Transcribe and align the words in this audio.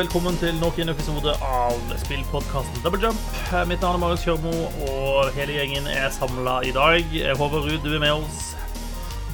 velkommen 0.00 0.36
til 0.40 0.54
nok 0.56 0.78
en 0.80 0.88
episode 0.88 1.32
av 1.44 1.90
spillpodkasten 2.00 2.78
Double 2.80 3.02
Jump. 3.02 3.24
Mitt 3.68 3.82
navn 3.84 3.98
er 3.98 4.00
Marius 4.00 4.22
Kjørmo, 4.24 4.52
og 4.86 5.28
hele 5.34 5.58
gjengen 5.58 5.88
er 5.92 6.06
samla 6.14 6.54
i 6.64 6.70
dag. 6.72 7.10
Håvard 7.36 7.66
Ruud, 7.66 7.82
du 7.84 7.90
er 7.98 8.00
med 8.00 8.14
oss. 8.14 8.54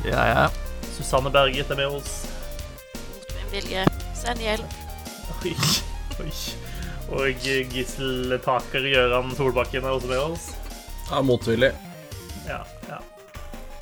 Ja, 0.02 0.24
ja. 0.26 0.46
Susanne 0.96 1.30
Berget 1.30 1.70
er 1.70 1.78
med 1.78 1.94
oss. 2.00 2.16
Mot 2.96 3.36
min 3.36 3.52
vilje. 3.52 3.84
Send 4.18 4.42
hjelp. 4.42 4.74
Oi, 5.36 5.52
oi. 6.24 6.32
Og 7.14 7.46
gisseltaker 7.46 8.42
Taker 8.48 8.90
Gjøran 8.90 9.30
Solbakken 9.38 9.86
er 9.86 9.94
også 10.00 10.10
med 10.10 10.24
oss. 10.24 10.48
ja 11.12 11.22
motvillig. 11.22 11.70
Ja, 12.48 12.64
ja. 12.88 12.98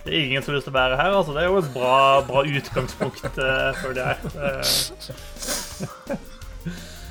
Det 0.04 0.12
er 0.12 0.20
ingen 0.26 0.44
som 0.44 0.52
har 0.52 0.60
lyst 0.60 0.68
til 0.68 0.76
å 0.76 0.80
være 0.82 1.00
her, 1.00 1.16
altså. 1.22 1.32
Det 1.32 1.46
er 1.46 1.48
jo 1.48 1.64
et 1.64 1.72
bra, 1.72 2.20
bra 2.28 2.44
utgangspunkt, 2.44 3.40
uh, 3.40 3.72
føler 3.80 4.04
jeg. 4.04 4.18
Eh, 4.36 6.30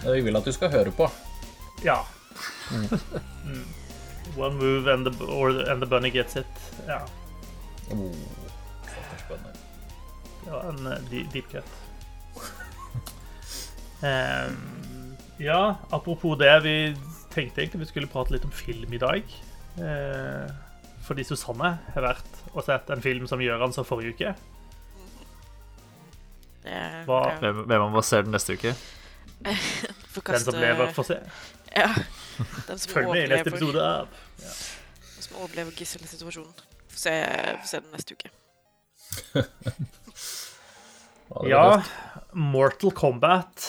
Vi 0.06 0.22
vil 0.22 0.36
at 0.36 0.46
du 0.46 0.52
skal 0.52 0.72
høre 0.74 0.92
på. 0.92 1.10
ja. 1.84 2.00
Mm. 2.72 3.64
One 4.40 4.56
move 4.58 4.88
and 4.90 5.06
the, 5.06 5.26
or, 5.26 5.50
and 5.70 5.82
the 5.84 5.86
bunny 5.86 6.10
gets 6.10 6.36
it. 6.40 6.48
Ja. 6.88 7.02
Oh, 7.92 8.12
var 10.48 10.70
en 10.70 10.88
uh, 10.88 10.98
deep 11.12 11.52
cut. 11.52 11.64
um, 14.02 15.16
ja, 15.38 15.76
apropos 15.90 16.36
det, 16.40 16.60
vi 16.64 16.96
tenkte 17.34 17.62
egentlig 17.62 17.80
vi 17.84 17.86
skulle 17.92 18.08
prate 18.12 18.34
litt 18.34 18.46
om 18.48 18.52
film 18.52 18.94
i 18.94 18.98
dag. 19.02 19.24
Uh, 19.78 20.50
fordi 21.06 21.24
Susanne 21.28 21.76
har 21.94 22.06
vært 22.08 22.42
og 22.54 22.64
sett 22.66 22.90
en 22.94 23.02
film 23.04 23.28
som 23.30 23.42
Gjøran 23.44 23.74
så 23.76 23.84
forrige 23.86 24.16
uke. 24.16 24.34
Hva- 27.06 27.38
Hvem, 27.42 27.64
hvem 27.68 27.82
av 27.90 27.96
oss 28.00 28.08
ser 28.14 28.24
den 28.24 28.32
neste 28.36 28.56
uke? 28.58 28.74
Den 30.22 30.40
som 30.46 30.60
lever, 30.60 30.94
får 30.94 31.10
se. 31.10 31.20
Ja. 31.76 31.90
Den 32.68 32.80
som 32.80 32.94
Følg 32.94 33.10
med 33.10 33.24
i 33.24 33.28
neste 33.34 33.50
episode 33.54 33.82
av 33.82 34.08
den 34.38 35.24
som 35.24 35.42
overlever 35.42 35.72
gisselsituasjonen. 35.78 36.54
Få 36.94 37.00
se, 37.00 37.14
se 37.66 37.80
den 37.80 37.92
neste 37.96 38.18
uke. 38.18 38.34
Ja, 41.34 41.50
Ja. 41.50 41.84
Mortal 42.34 42.92
Kombat. 42.94 43.64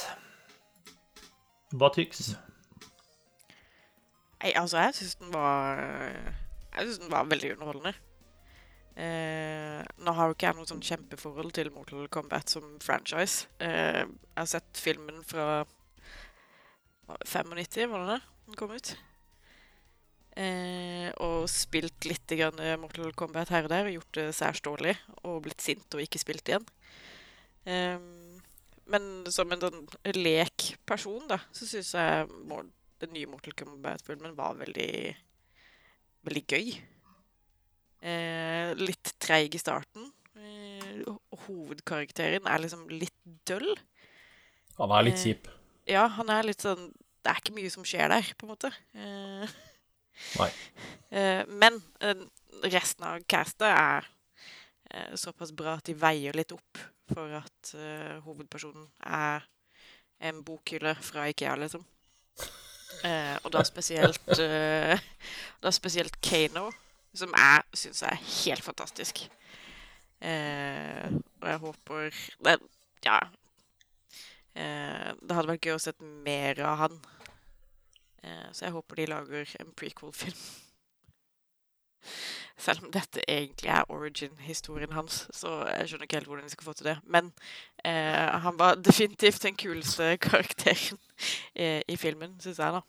Hva 1.72 1.88
tyks? 1.94 2.34
Nei, 4.42 4.50
altså, 4.52 4.82
jeg 4.82 4.94
syns 4.98 5.14
den 5.20 5.30
var 5.32 5.80
Jeg 5.80 6.88
syns 6.88 6.98
den 7.00 7.12
var 7.12 7.30
veldig 7.30 7.54
underholdende. 7.54 7.94
Eh, 9.00 9.80
nå 10.04 10.12
har 10.14 10.28
jo 10.28 10.36
ikke 10.36 10.50
jeg 10.50 10.58
noe 10.58 10.68
sånn 10.68 10.84
kjempeforhold 10.84 11.54
til 11.56 11.70
Mortal 11.74 12.04
Kombat 12.12 12.52
som 12.52 12.76
franchise. 12.84 13.48
Eh, 13.64 14.04
jeg 14.04 14.38
har 14.42 14.50
sett 14.50 14.80
filmen 14.84 15.24
fra 15.26 15.64
95, 17.08 17.90
var 17.90 18.04
det 18.04 18.14
det? 18.14 18.20
Den 18.46 18.58
kom 18.60 18.74
ut. 18.74 18.94
Eh, 20.34 21.10
og 21.22 21.44
spilt 21.52 22.08
litt 22.08 22.32
grann 22.34 22.58
Mortal 22.82 23.12
Kombat 23.14 23.52
her 23.54 23.68
og 23.68 23.72
der, 23.72 23.88
og 23.88 23.98
gjort 23.98 24.18
det 24.18 24.28
særs 24.34 24.62
dårlig. 24.64 24.96
Og 25.22 25.42
blitt 25.44 25.62
sint 25.64 25.94
og 25.94 26.02
ikke 26.02 26.22
spilt 26.22 26.48
igjen. 26.50 26.66
Eh, 27.68 27.98
men 28.90 29.12
som 29.32 29.52
en 29.54 29.62
sånn 29.62 29.84
lek 30.16 30.74
person, 30.88 31.22
da, 31.30 31.38
så 31.54 31.68
syns 31.68 31.94
jeg 31.96 32.26
den 33.04 33.14
nye 33.14 33.30
Mortal 33.30 33.56
Kombat-filmen 33.56 34.36
var 34.36 34.58
veldig 34.60 34.90
veldig 36.24 36.44
gøy. 36.48 36.74
Eh, 38.04 38.74
litt 38.80 39.14
treig 39.22 39.56
i 39.56 39.60
starten. 39.60 40.10
Eh, 40.36 41.04
hovedkarakteren 41.46 42.48
er 42.48 42.62
liksom 42.64 42.86
litt 42.92 43.16
døll. 43.48 43.74
Han 44.80 44.92
er 44.92 45.06
litt 45.06 45.20
Eh, 45.20 45.24
kjip. 45.24 45.48
Ja, 45.88 46.06
han 46.16 46.30
er 46.32 46.46
litt 46.46 46.64
sånn 46.64 46.88
Det 47.24 47.32
er 47.32 47.40
ikke 47.40 47.54
mye 47.56 47.72
som 47.72 47.84
skjer 47.88 48.10
der, 48.12 48.26
på 48.36 48.46
en 48.46 48.52
måte. 48.52 48.70
Eh, 48.92 49.54
Nei. 50.40 50.50
eh, 51.16 51.42
men 51.48 51.80
eh, 52.04 52.26
resten 52.68 53.06
av 53.08 53.24
castet 53.28 53.68
er 53.70 54.10
såpass 55.18 55.50
bra 55.56 55.72
at 55.78 55.88
de 55.88 55.94
veier 55.96 56.36
litt 56.36 56.52
opp 56.54 56.78
for 57.10 57.32
at 57.34 57.70
hovedpersonen 58.22 58.84
er 59.02 59.42
en 60.22 60.42
bokhylle 60.44 60.92
fra 61.02 61.24
Ikea, 61.32 61.56
liksom. 61.58 61.82
Eh, 63.04 63.36
og 63.44 63.52
da 63.52 63.60
spesielt 63.66 64.38
eh, 64.40 65.00
Da 65.62 65.72
spesielt 65.74 66.16
Kano, 66.22 66.70
som 67.14 67.34
jeg 67.36 67.62
syns 67.76 68.02
er 68.06 68.20
helt 68.44 68.64
fantastisk. 68.64 69.24
Eh, 70.20 71.10
og 71.40 71.48
jeg 71.48 71.62
håper 71.66 72.20
det, 72.44 72.58
Ja. 73.04 73.18
Eh, 74.54 75.10
det 75.20 75.36
hadde 75.36 75.50
vært 75.50 75.66
gøy 75.66 75.76
å 75.76 75.82
sett 75.82 76.04
mer 76.26 76.60
av 76.62 76.76
han. 76.84 77.00
Eh, 78.22 78.46
så 78.52 78.66
jeg 78.66 78.74
håper 78.76 79.00
de 79.00 79.08
lager 79.10 79.56
en 79.60 79.72
prequel-film. 79.76 80.38
Selv 82.64 82.84
om 82.86 82.92
dette 82.94 83.24
egentlig 83.26 83.70
er 83.74 83.90
origin-historien 83.90 84.92
hans, 84.94 85.24
så 85.34 85.64
jeg 85.72 85.88
skjønner 85.90 86.06
ikke 86.06 86.20
helt 86.20 86.30
hvordan 86.30 86.46
de 86.46 86.54
skal 86.54 86.68
få 86.68 86.74
til 86.78 86.90
det. 86.92 86.96
Men 87.10 87.32
eh, 87.84 88.30
han 88.46 88.58
var 88.58 88.78
definitivt 88.78 89.42
den 89.42 89.58
kuleste 89.58 90.16
karakteren 90.28 91.00
eh, 91.54 91.82
i 91.88 91.96
filmen, 91.98 92.38
syns 92.40 92.62
jeg, 92.62 92.78
da. 92.78 92.84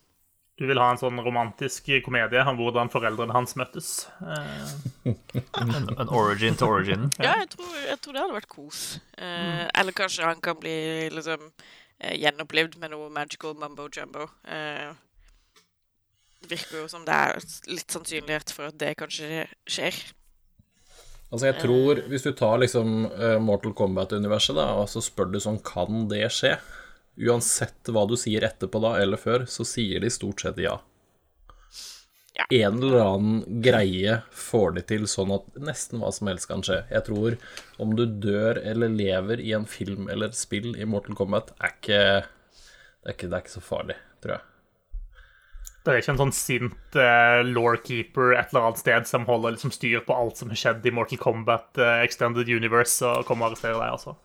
Du 0.56 0.64
vil 0.64 0.78
ha 0.80 0.86
en 0.88 1.00
sånn 1.00 1.18
romantisk 1.20 1.90
komedie 2.04 2.40
om 2.48 2.56
hvordan 2.56 2.88
foreldrene 2.92 3.34
hans 3.36 3.56
møttes. 3.60 4.06
Eh, 4.24 5.12
En, 5.60 5.72
en 5.92 6.10
origin 6.12 6.56
til 6.56 6.68
originen. 6.68 7.10
Ja, 7.20 7.34
jeg 7.42 7.50
tror, 7.52 7.72
jeg 7.86 7.98
tror 8.02 8.14
det 8.16 8.22
hadde 8.22 8.36
vært 8.36 8.48
kos. 8.52 8.80
Eh, 9.16 9.64
Eller 9.68 9.96
kanskje 9.96 10.24
han 10.26 10.40
kan 10.44 10.58
bli 10.60 10.76
liksom 11.12 11.44
eh, 12.00 12.16
gjenopplivd 12.20 12.78
med 12.80 12.92
noe 12.92 13.08
magical 13.12 13.56
mumbo 13.56 13.88
jumbo. 13.92 14.26
Eh, 14.48 14.90
det 16.42 16.50
virker 16.52 16.82
jo 16.82 16.88
som 16.92 17.04
det 17.06 17.16
er 17.16 17.40
litt 17.72 17.92
sannsynlighet 17.92 18.52
for 18.54 18.70
at 18.70 18.78
det 18.80 18.94
kanskje 19.00 19.46
skjer. 19.68 19.96
Altså, 21.26 21.48
jeg 21.48 21.58
tror 21.58 22.00
Hvis 22.06 22.22
du 22.22 22.32
tar 22.38 22.60
liksom 22.62 23.06
eh, 23.10 23.38
Mortal 23.42 23.74
Kombat-universet, 23.76 24.54
da, 24.56 24.68
og 24.78 24.88
så 24.88 25.02
spør 25.02 25.32
du 25.32 25.40
sånn 25.42 25.58
Kan 25.66 26.06
det 26.12 26.28
skje? 26.32 26.52
Uansett 27.16 27.88
hva 27.88 28.04
du 28.08 28.16
sier 28.20 28.44
etterpå 28.44 28.80
da, 28.84 28.96
eller 29.00 29.20
før, 29.20 29.46
så 29.48 29.64
sier 29.64 30.02
de 30.04 30.12
stort 30.12 30.44
sett 30.44 30.60
ja. 30.60 30.76
Ja. 32.36 32.44
En 32.50 32.82
eller 32.82 33.00
annen 33.00 33.60
greie 33.64 34.18
får 34.36 34.74
de 34.76 34.82
til 34.90 35.06
sånn 35.08 35.30
at 35.38 35.46
nesten 35.56 36.02
hva 36.02 36.10
som 36.12 36.28
helst 36.28 36.50
kan 36.50 36.64
skje. 36.66 36.82
Jeg 36.92 37.06
tror 37.06 37.38
om 37.80 37.94
du 37.96 38.04
dør 38.04 38.60
eller 38.60 38.92
lever 38.92 39.40
i 39.40 39.54
en 39.56 39.64
film 39.64 40.10
eller 40.12 40.28
et 40.28 40.36
spill 40.36 40.74
i 40.76 40.84
Mortal 40.84 41.16
Kombat, 41.16 41.54
er 41.56 41.72
ikke 41.72 42.02
Det 43.06 43.08
er 43.08 43.16
ikke, 43.16 43.30
det 43.30 43.38
er 43.38 43.44
ikke 43.46 43.54
så 43.54 43.64
farlig, 43.64 43.96
tror 44.20 44.36
jeg. 44.36 44.44
Det 45.86 45.92
er 45.92 46.00
ikke 46.02 46.12
en 46.16 46.20
sånn 46.24 46.34
sint 46.34 46.96
uh, 46.98 47.40
lawkeeper 47.46 48.34
et 48.34 48.50
eller 48.50 48.64
annet 48.66 48.80
sted 48.82 49.08
som 49.08 49.24
holder 49.28 49.54
liksom 49.54 49.72
styr 49.72 50.00
på 50.04 50.16
alt 50.18 50.40
som 50.40 50.50
har 50.50 50.58
skjedd 50.58 50.88
i 50.90 50.92
Mortal 50.92 51.20
Kombat 51.22 51.78
uh, 51.78 52.02
Extended 52.02 52.50
Universe, 52.50 52.98
og 53.06 53.24
kommer 53.28 53.46
og 53.46 53.54
arresterer 53.54 53.78
deg, 53.78 53.94
altså. 53.94 54.16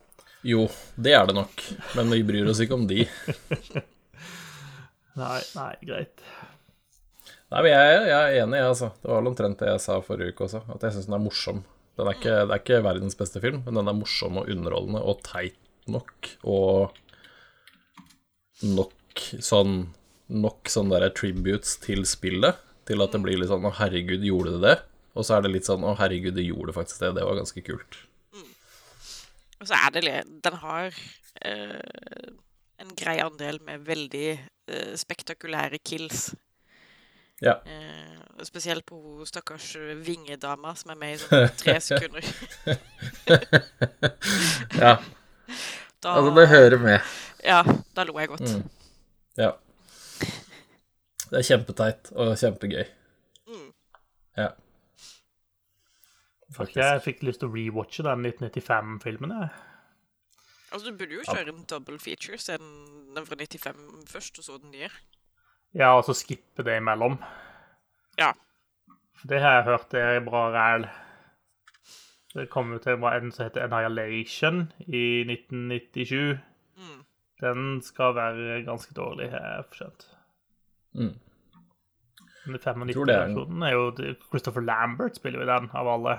Jo, 0.42 0.66
det 0.96 1.14
er 1.14 1.28
det 1.30 1.36
nok, 1.38 1.64
men 1.98 2.14
vi 2.16 2.24
bryr 2.26 2.48
oss 2.50 2.62
ikke 2.64 2.78
om 2.78 2.88
de. 2.90 3.04
Nei, 5.22 5.42
nei, 5.58 5.74
greit. 5.84 6.24
Nei, 7.52 7.60
men 7.60 7.68
jeg, 7.74 7.96
jeg 8.08 8.16
er 8.16 8.38
enig, 8.46 8.58
jeg, 8.62 8.68
altså. 8.72 8.88
Det 9.04 9.10
var 9.12 9.28
omtrent 9.28 9.60
det 9.60 9.68
jeg 9.74 9.84
sa 9.84 9.98
forrige 10.06 10.32
uke 10.32 10.46
også, 10.48 10.62
at 10.72 10.86
jeg 10.88 10.96
syns 10.96 11.10
den 11.10 11.18
er 11.18 11.24
morsom. 11.26 11.60
Den 12.00 12.08
er 12.08 12.16
ikke, 12.16 12.36
det 12.48 12.56
er 12.56 12.62
ikke 12.64 12.84
verdens 12.86 13.18
beste 13.20 13.42
film, 13.44 13.60
men 13.66 13.76
den 13.76 13.92
er 13.92 13.98
morsom 13.98 14.40
og 14.40 14.48
underholdende 14.50 15.02
og 15.04 15.20
teit 15.28 15.58
nok 15.92 16.30
og 16.48 16.96
nok 18.66 19.26
sånn 19.42 19.90
Nok 20.32 20.70
sånne 20.72 20.96
der 21.02 21.12
tributes 21.12 21.74
til 21.84 22.06
spillet, 22.08 22.56
til 22.88 23.04
at 23.04 23.12
det 23.12 23.20
blir 23.20 23.36
litt 23.36 23.50
sånn 23.50 23.66
'Å, 23.68 23.74
herregud, 23.82 24.22
gjorde 24.24 24.54
det 24.54 24.62
det?' 24.64 24.84
Og 25.12 25.26
så 25.28 25.36
er 25.36 25.42
det 25.44 25.52
litt 25.52 25.68
sånn 25.68 25.84
'Å, 25.84 25.98
herregud, 26.00 26.38
det 26.38 26.46
gjorde 26.46 26.72
faktisk 26.72 27.02
det'. 27.02 27.18
Det 27.18 27.26
var 27.28 27.36
ganske 27.36 27.64
kult. 27.68 27.98
Og 29.62 29.68
så 29.70 29.78
er 29.78 29.94
det 29.94 30.24
Den 30.44 30.58
har 30.64 30.90
eh, 31.46 32.32
en 32.82 32.96
grei 32.98 33.20
andel 33.22 33.60
med 33.62 33.86
veldig 33.86 34.30
eh, 34.34 34.94
spektakulære 34.98 35.78
kills. 35.86 36.32
Ja. 37.42 37.60
Eh, 37.66 38.44
spesielt 38.44 38.86
på 38.86 38.98
hun 38.98 39.26
stakkars 39.26 39.76
vingedama 40.06 40.74
som 40.76 40.94
er 40.94 40.98
med 40.98 41.14
i 41.14 41.20
sånn 41.22 41.50
tre 41.62 41.78
sekunder. 41.82 42.26
ja. 44.82 44.96
Da, 46.02 46.16
Altså, 46.16 46.34
det 46.34 46.48
hører 46.50 46.80
med. 46.82 47.14
Ja, 47.46 47.62
da 47.96 48.06
lo 48.08 48.18
jeg 48.18 48.32
godt. 48.32 48.50
Mm. 48.50 48.64
Ja. 49.38 49.52
Det 51.30 51.38
er 51.38 51.46
kjempeteit 51.46 52.10
og 52.18 52.34
kjempegøy. 52.42 52.88
Mm. 53.48 53.68
Ja. 54.42 54.48
Faktisk. 56.52 56.82
Jeg 56.82 57.02
fikk 57.06 57.22
lyst 57.24 57.42
til 57.42 57.50
å 57.50 57.56
rewatche 57.56 58.04
den 58.04 58.26
1995-filmen. 58.28 59.36
jeg. 59.40 59.50
Altså, 60.72 60.92
du 60.92 60.98
burde 60.98 61.18
jo 61.18 61.24
kjøre 61.28 61.52
en 61.52 61.66
double 61.68 62.00
feature, 62.00 62.38
se 62.40 62.58
den, 62.60 62.74
den 63.16 63.26
fra 63.28 63.36
95 63.36 64.08
først, 64.08 64.40
og 64.40 64.44
så 64.44 64.58
den 64.62 64.72
nye. 64.72 64.90
Ja, 65.76 65.94
og 65.98 66.04
så 66.08 66.16
skippe 66.16 66.64
det 66.68 66.78
imellom. 66.80 67.18
Ja. 68.20 68.32
Det 69.28 69.40
har 69.40 69.58
jeg 69.58 69.68
hørt 69.70 69.92
det 69.92 70.02
er 70.02 70.24
bra 70.26 70.48
ræl. 70.52 70.88
Det 72.34 72.50
kom 72.50 72.72
jo 72.72 72.80
til 72.80 73.04
en 73.04 73.32
som 73.32 73.44
heter 73.44 73.68
Annihilation 73.68 74.72
i 74.88 75.24
1997. 75.28 76.40
Mm. 76.80 77.02
Den 77.42 77.82
skal 77.84 78.16
være 78.16 78.64
ganske 78.64 78.94
dårlig, 78.94 79.30
har 79.32 79.40
jeg 79.40 79.64
skjønt. 79.76 80.08
Mm. 80.94 81.16
Er 82.42 82.58
95-versjonen 82.58 83.64
er 83.64 83.76
jo 83.76 83.92
Christopher 84.30 84.64
Lambert 84.64 85.16
spiller 85.16 85.40
jo 85.40 85.46
i 85.46 85.52
den, 85.52 85.70
av 85.74 85.88
alle. 85.88 86.16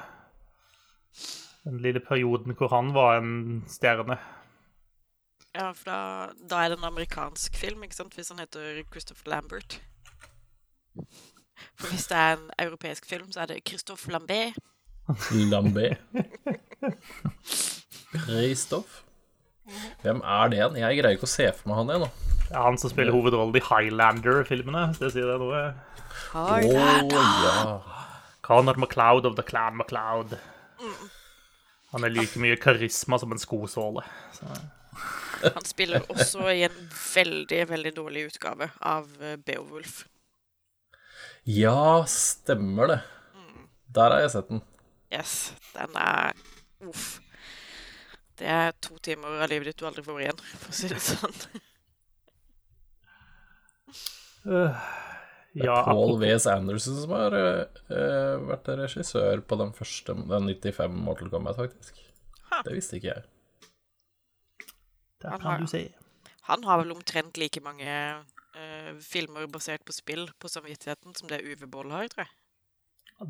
Den 1.62 1.79
lille 1.82 2.00
perioden 2.00 2.56
hvor 2.59 2.73
han 2.73 2.91
var 2.94 3.20
en 3.20 3.62
stjerne. 3.70 4.19
Ja, 5.53 5.70
for 5.76 5.85
da, 5.85 5.99
da 6.49 6.62
er 6.62 6.73
det 6.73 6.79
en 6.79 6.88
amerikansk 6.88 7.56
film, 7.61 7.82
ikke 7.85 7.99
sant? 7.99 8.14
Hvis 8.17 8.32
han 8.32 8.41
heter 8.41 8.82
Christopher 8.91 9.31
Lambert. 9.35 9.81
For 11.76 11.93
hvis 11.93 12.09
det 12.09 12.17
er 12.17 12.37
en 12.38 12.50
europeisk 12.59 13.06
film, 13.06 13.32
så 13.32 13.44
er 13.44 13.53
det 13.53 13.62
Christophe 13.69 14.11
Lambert. 14.12 14.59
Lambé. 15.53 15.94
Christophe. 18.25 19.03
Hvem 20.03 20.20
er 20.25 20.49
det 20.49 20.58
igjen? 20.58 20.76
Jeg 20.81 20.99
greier 20.99 21.17
ikke 21.17 21.29
å 21.29 21.31
se 21.31 21.49
for 21.55 21.70
meg 21.70 21.79
han 21.79 21.93
igjen, 21.93 22.05
nå. 22.06 22.38
Det 22.49 22.56
er 22.56 22.67
han 22.67 22.79
som 22.81 22.91
spiller 22.93 23.15
hovedrollen 23.15 23.56
i 23.56 23.62
Highlander-filmene, 23.65 24.87
hvis 24.91 25.00
det 25.03 25.12
sier 25.15 25.29
det 25.31 25.38
noe. 25.41 25.62
Oh, 26.37 26.58
ja. 26.65 27.76
Conor 28.44 28.81
MacLeod 28.81 29.29
of 29.29 29.37
the 29.38 29.44
Clan 29.47 29.79
MacLeod. 29.79 30.35
Han 31.93 32.06
er 32.06 32.12
like 32.14 32.40
mye 32.40 32.56
karisma 32.61 33.19
som 33.20 33.34
en 33.34 33.40
skosåle. 33.40 34.05
Så. 34.32 34.49
Han 35.43 35.64
spiller 35.67 36.05
også 36.12 36.46
i 36.52 36.62
en 36.67 36.79
veldig, 36.93 37.61
veldig 37.69 37.93
dårlig 37.96 38.26
utgave 38.31 38.70
av 38.81 39.08
eh, 39.23 39.37
Beowulf. 39.37 40.05
Ja, 41.49 42.05
stemmer 42.08 42.93
det. 42.93 43.00
Der 43.93 44.14
har 44.14 44.23
jeg 44.25 44.32
sett 44.37 44.49
den. 44.49 44.62
Yes, 45.12 45.52
den 45.75 45.96
er 46.00 46.32
Uff. 46.82 47.20
Det 48.38 48.49
er 48.49 48.73
to 48.82 48.96
timer 49.05 49.43
av 49.44 49.50
livet 49.50 49.69
ditt 49.70 49.79
du 49.79 49.87
aldri 49.87 50.02
får 50.02 50.23
igjen, 50.25 50.40
for 50.58 50.73
å 50.73 50.75
si 50.75 50.88
det 50.90 51.02
sånn. 51.05 51.37
Ja, 55.55 55.83
Paul 55.85 56.15
V.S. 56.21 56.47
Anderson 56.49 56.97
som 57.03 57.11
har 57.13 57.35
uh, 57.37 58.45
vært 58.49 58.69
regissør 58.79 59.43
på 59.45 59.59
den 59.61 59.73
første, 59.77 60.15
den 60.17 60.47
95 60.49 60.95
Mortal 61.05 61.29
Kombat, 61.33 61.59
faktisk. 61.61 61.99
Ha. 62.51 62.63
Det 62.65 62.73
visste 62.79 62.97
ikke 62.97 63.11
jeg. 63.13 63.25
Der 65.23 65.31
har- 65.35 65.39
kan 65.43 65.61
du 65.61 65.67
se. 65.71 65.83
Han 66.49 66.65
har 66.65 66.81
vel 66.83 66.91
omtrent 66.97 67.37
like 67.39 67.61
mange 67.63 67.85
uh, 68.57 68.93
filmer 69.01 69.47
basert 69.47 69.85
på 69.87 69.93
spill 69.95 70.25
på 70.41 70.49
samvittigheten 70.51 71.15
som 71.15 71.29
det 71.31 71.43
Uwe 71.45 71.69
Boll 71.71 71.91
har, 71.95 72.09
tror 72.09 72.25
jeg. 72.25 72.33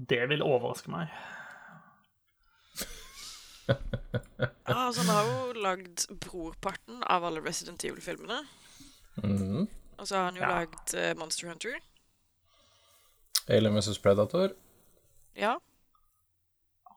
Det 0.08 0.22
vil 0.30 0.42
overraske 0.46 0.90
meg. 0.94 1.10
Ja, 4.66 4.86
altså, 4.88 5.02
han 5.06 5.10
har 5.14 5.28
jo 5.28 5.52
lagd 5.62 6.02
brorparten 6.24 7.02
av 7.10 7.24
alle 7.28 7.40
Resident 7.44 7.84
Evil-filmene. 7.86 8.40
Mhm. 9.22 9.68
Og 10.00 10.08
så 10.08 10.16
har 10.18 10.24
han 10.30 10.36
jo 10.38 10.42
Ja. 10.42 10.48
lagd 10.58 10.94
uh, 10.98 11.12
Monster 11.20 11.48
Hunter. 11.48 11.76
Alien 13.52 13.76
vs. 13.76 13.98
Predator. 14.02 14.54
Ja. 15.38 15.56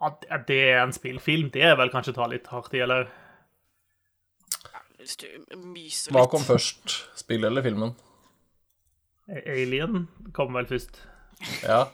At 0.03 0.25
at 0.29 0.47
det 0.47 0.59
er 0.71 0.81
en 0.83 0.93
spillfilm, 0.95 1.49
det 1.53 1.63
er 1.63 1.77
vel 1.79 1.91
kanskje 1.93 2.13
å 2.15 2.19
ta 2.19 2.27
litt 2.31 2.47
hardt 2.51 2.73
i, 2.75 2.81
eller? 2.85 3.07
Hvis 4.99 5.19
du 5.21 5.27
myser 5.61 6.15
Hva 6.15 6.25
kom 6.31 6.41
først? 6.41 6.95
Spillet 7.19 7.51
eller 7.51 7.65
filmen? 7.65 7.93
Alien 9.29 10.07
kom 10.33 10.53
vel 10.53 10.67
først. 10.69 10.97
Ja, 11.65 11.85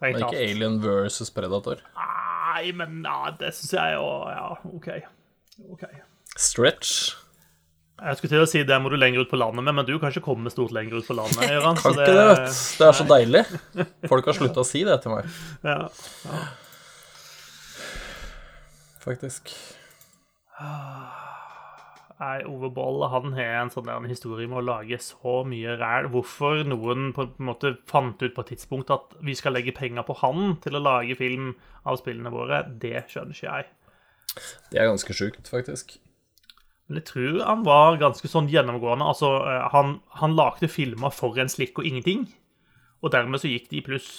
men 0.00 0.16
ikke 0.16 0.26
tatt. 0.26 0.40
Alien 0.42 0.78
versus 0.82 1.30
Predator. 1.34 1.82
Nei, 1.96 2.72
men 2.76 3.00
ja, 3.06 3.32
det 3.38 3.52
syns 3.56 3.72
jeg 3.76 3.96
jo 3.96 4.06
Ja, 4.28 4.50
OK. 4.68 4.88
OK. 5.74 5.84
Stretch. 6.36 7.14
Jeg 7.98 8.18
skulle 8.18 8.30
til 8.30 8.44
å 8.44 8.46
si 8.46 8.60
det 8.62 8.76
må 8.78 8.92
du 8.92 8.96
lenger 8.98 9.24
ut 9.24 9.30
på 9.32 9.38
landet 9.40 9.64
med, 9.66 9.74
men 9.74 9.86
du 9.88 9.96
kan 9.98 10.12
ikke 10.12 10.22
komme 10.28 10.52
stort 10.54 10.70
lenger 10.76 11.00
ut 11.00 11.08
på 11.08 11.16
landet. 11.18 11.48
Gøran, 11.50 11.80
Kan 11.80 11.96
så 11.96 11.96
ikke 11.96 12.14
det, 12.14 12.26
vet 12.28 12.44
du. 12.44 12.60
Det 12.78 12.86
er 12.86 12.98
så 13.00 13.06
deilig. 13.10 13.42
Folk 14.12 14.30
har 14.30 14.38
slutta 14.38 14.62
å 14.62 14.68
si 14.68 14.84
det 14.86 15.00
til 15.02 15.16
meg, 15.16 15.34
Ja. 15.66 15.80
faktisk. 19.02 19.50
Nei, 22.18 22.40
Ove 22.50 22.68
Boll 22.74 23.04
han 23.12 23.32
har 23.36 23.60
en 23.60 23.70
sånn 23.70 23.88
en 23.92 24.08
historie 24.10 24.48
med 24.50 24.58
å 24.58 24.64
lage 24.66 24.98
så 25.02 25.40
mye 25.46 25.76
ræl. 25.78 26.08
Hvorfor 26.10 26.64
noen 26.66 27.12
på 27.14 27.28
en 27.28 27.46
måte 27.46 27.76
fant 27.90 28.18
ut 28.24 28.34
på 28.34 28.42
et 28.42 28.50
tidspunkt 28.56 28.90
at 28.94 29.14
vi 29.24 29.36
skal 29.38 29.54
legge 29.54 29.74
penger 29.76 30.02
på 30.06 30.16
han 30.24 30.56
til 30.64 30.78
å 30.78 30.82
lage 30.82 31.14
film 31.18 31.52
av 31.86 32.00
spillene 32.02 32.32
våre, 32.34 32.64
det 32.82 33.04
skjønner 33.10 33.38
ikke 33.38 33.46
jeg. 33.54 33.70
Det 34.72 34.82
er 34.82 34.90
ganske 34.90 35.14
sjukt, 35.14 35.46
faktisk. 35.50 35.96
Men 36.88 37.02
jeg 37.02 37.06
tror 37.10 37.38
han 37.44 37.62
var 37.66 37.98
ganske 38.00 38.28
sånn 38.32 38.48
gjennomgående. 38.48 39.04
Altså, 39.12 39.28
eh, 39.44 39.68
han, 39.74 39.98
han 40.20 40.36
lagde 40.38 40.70
filmer 40.72 41.12
for 41.12 41.36
en 41.40 41.50
slikk 41.52 41.78
og 41.82 41.88
ingenting, 41.88 42.26
og 43.04 43.12
dermed 43.12 43.42
så 43.42 43.50
gikk 43.52 43.68
de 43.72 43.82
i 43.82 43.84
pluss. 43.84 44.10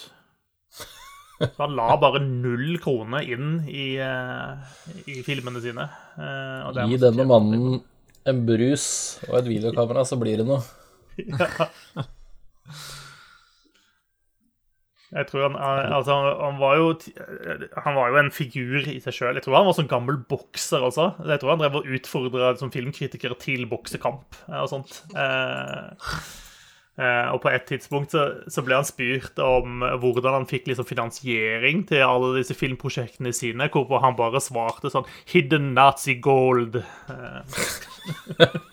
Så 1.39 1.55
han 1.63 1.73
la 1.77 1.95
bare 1.97 2.19
null 2.21 2.75
kroner 2.83 3.23
inn 3.23 3.61
i, 3.71 3.93
eh, 4.03 4.77
i 5.07 5.21
filmene 5.25 5.61
sine. 5.63 5.87
eh, 6.19 6.67
og 6.67 6.77
Gi 6.91 6.99
denne 7.01 7.25
mannen 7.29 7.79
en 8.29 8.41
brus 8.45 8.85
og 9.29 9.39
et 9.39 9.47
videokamera, 9.49 10.03
så 10.05 10.19
blir 10.19 10.43
det 10.43 10.47
noe. 10.49 10.61
Jeg 15.09 15.25
tror 15.25 15.47
han, 15.47 15.55
altså, 15.57 16.15
han, 16.37 16.59
var 16.61 16.75
jo, 16.77 16.89
han 17.81 17.95
var 17.97 18.11
jo 18.11 18.19
en 18.21 18.31
figur 18.33 18.83
i 18.85 18.99
seg 19.01 19.15
sjøl. 19.15 19.39
Jeg 19.39 19.45
tror 19.47 19.57
han 19.57 19.65
var 19.65 19.77
sånn 19.79 19.89
gammel 19.89 20.19
bokser 20.29 20.85
også. 20.85 21.07
Jeg 21.25 21.41
tror 21.41 21.55
han 21.55 21.63
drev 21.63 21.79
og 21.79 21.89
utfordra 21.97 22.51
som 22.59 22.69
filmkritiker 22.73 23.33
til 23.41 23.65
boksekamp 23.71 24.37
eh, 24.51 24.59
og 24.61 24.69
sånt. 24.69 24.99
Eh, 25.17 26.13
eh, 27.01 27.25
og 27.33 27.41
på 27.41 27.49
et 27.49 27.65
tidspunkt 27.71 28.13
så, 28.13 28.27
så 28.53 28.61
ble 28.65 28.77
han 28.77 28.85
spurt 28.85 29.41
om 29.41 29.81
hvordan 30.03 30.37
han 30.37 30.47
fikk 30.49 30.69
liksom 30.69 30.85
finansiering 30.89 31.87
til 31.89 32.05
alle 32.05 32.35
disse 32.37 32.57
filmprosjektene 32.59 33.33
sine, 33.33 33.71
hvorpå 33.73 34.03
han 34.05 34.19
bare 34.19 34.43
svarte 34.45 34.93
sånn 34.93 35.09
'Hidden 35.25 35.73
Nazi 35.73 36.19
gold'. 36.21 36.83
Eh. 37.09 37.41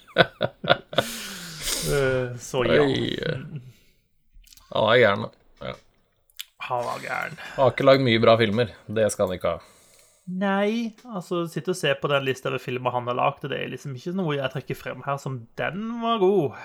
Eh, 1.87 2.33
så 2.43 2.65
ja. 2.67 2.83
Oi. 2.83 3.15
Han 4.73 4.89
er 4.91 4.97
gæren. 4.99 5.27
Ja. 5.29 5.46
Han 6.67 6.85
var 6.85 7.01
gæren. 7.03 7.41
Han 7.55 7.63
har 7.63 7.75
ikke 7.75 7.87
lagd 7.87 8.05
mye 8.07 8.23
bra 8.23 8.37
filmer. 8.41 8.73
Det 8.87 9.07
skal 9.15 9.29
han 9.29 9.39
ikke 9.39 9.57
ha. 9.57 9.73
Nei, 10.27 10.97
altså 11.07 11.45
sitte 11.47 11.71
og 11.71 11.79
se 11.79 11.93
på 11.95 12.11
den 12.11 12.25
lista 12.27 12.51
over 12.51 12.59
filmer 12.59 12.91
han 12.91 13.07
har 13.07 13.15
lagd, 13.15 13.45
og 13.47 13.53
det 13.53 13.61
er 13.63 13.71
liksom 13.71 13.95
ikke 13.95 14.17
noe 14.19 14.35
jeg 14.35 14.51
trekker 14.51 14.79
frem 14.79 15.05
her 15.07 15.21
som 15.23 15.45
den 15.61 15.85
var 16.03 16.19
god. 16.19 16.57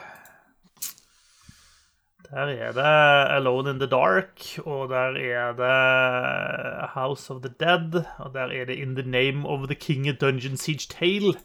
Der 2.32 2.48
er 2.48 2.72
det 2.74 2.92
Alone 3.36 3.76
in 3.76 3.80
the 3.80 3.90
Dark, 3.92 4.42
og 4.66 4.90
der 4.90 5.20
er 5.20 5.54
det 5.54 6.90
House 6.96 7.30
of 7.34 7.42
the 7.44 7.54
Dead, 7.60 8.02
og 8.18 8.34
der 8.34 8.50
er 8.56 8.66
det 8.66 8.80
In 8.80 8.96
the 8.96 9.06
Name 9.06 9.46
of 9.46 9.68
the 9.68 9.76
King 9.76 10.10
of 10.10 10.16
Dungeon 10.18 10.58
Siege 10.58 10.88
Tale, 10.90 11.36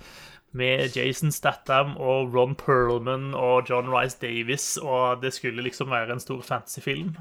med 0.52 0.96
Jason 0.96 1.32
Statham 1.32 1.96
og 1.96 2.32
Ron 2.32 2.54
Perlman 2.54 3.34
og 3.34 3.66
John 3.68 3.90
Rice 3.92 4.16
Davis, 4.22 4.76
og 4.76 5.22
det 5.22 5.34
skulle 5.34 5.62
liksom 5.62 5.90
være 5.90 6.12
en 6.12 6.20
stor 6.20 6.40
fantasyfilm. 6.40 7.16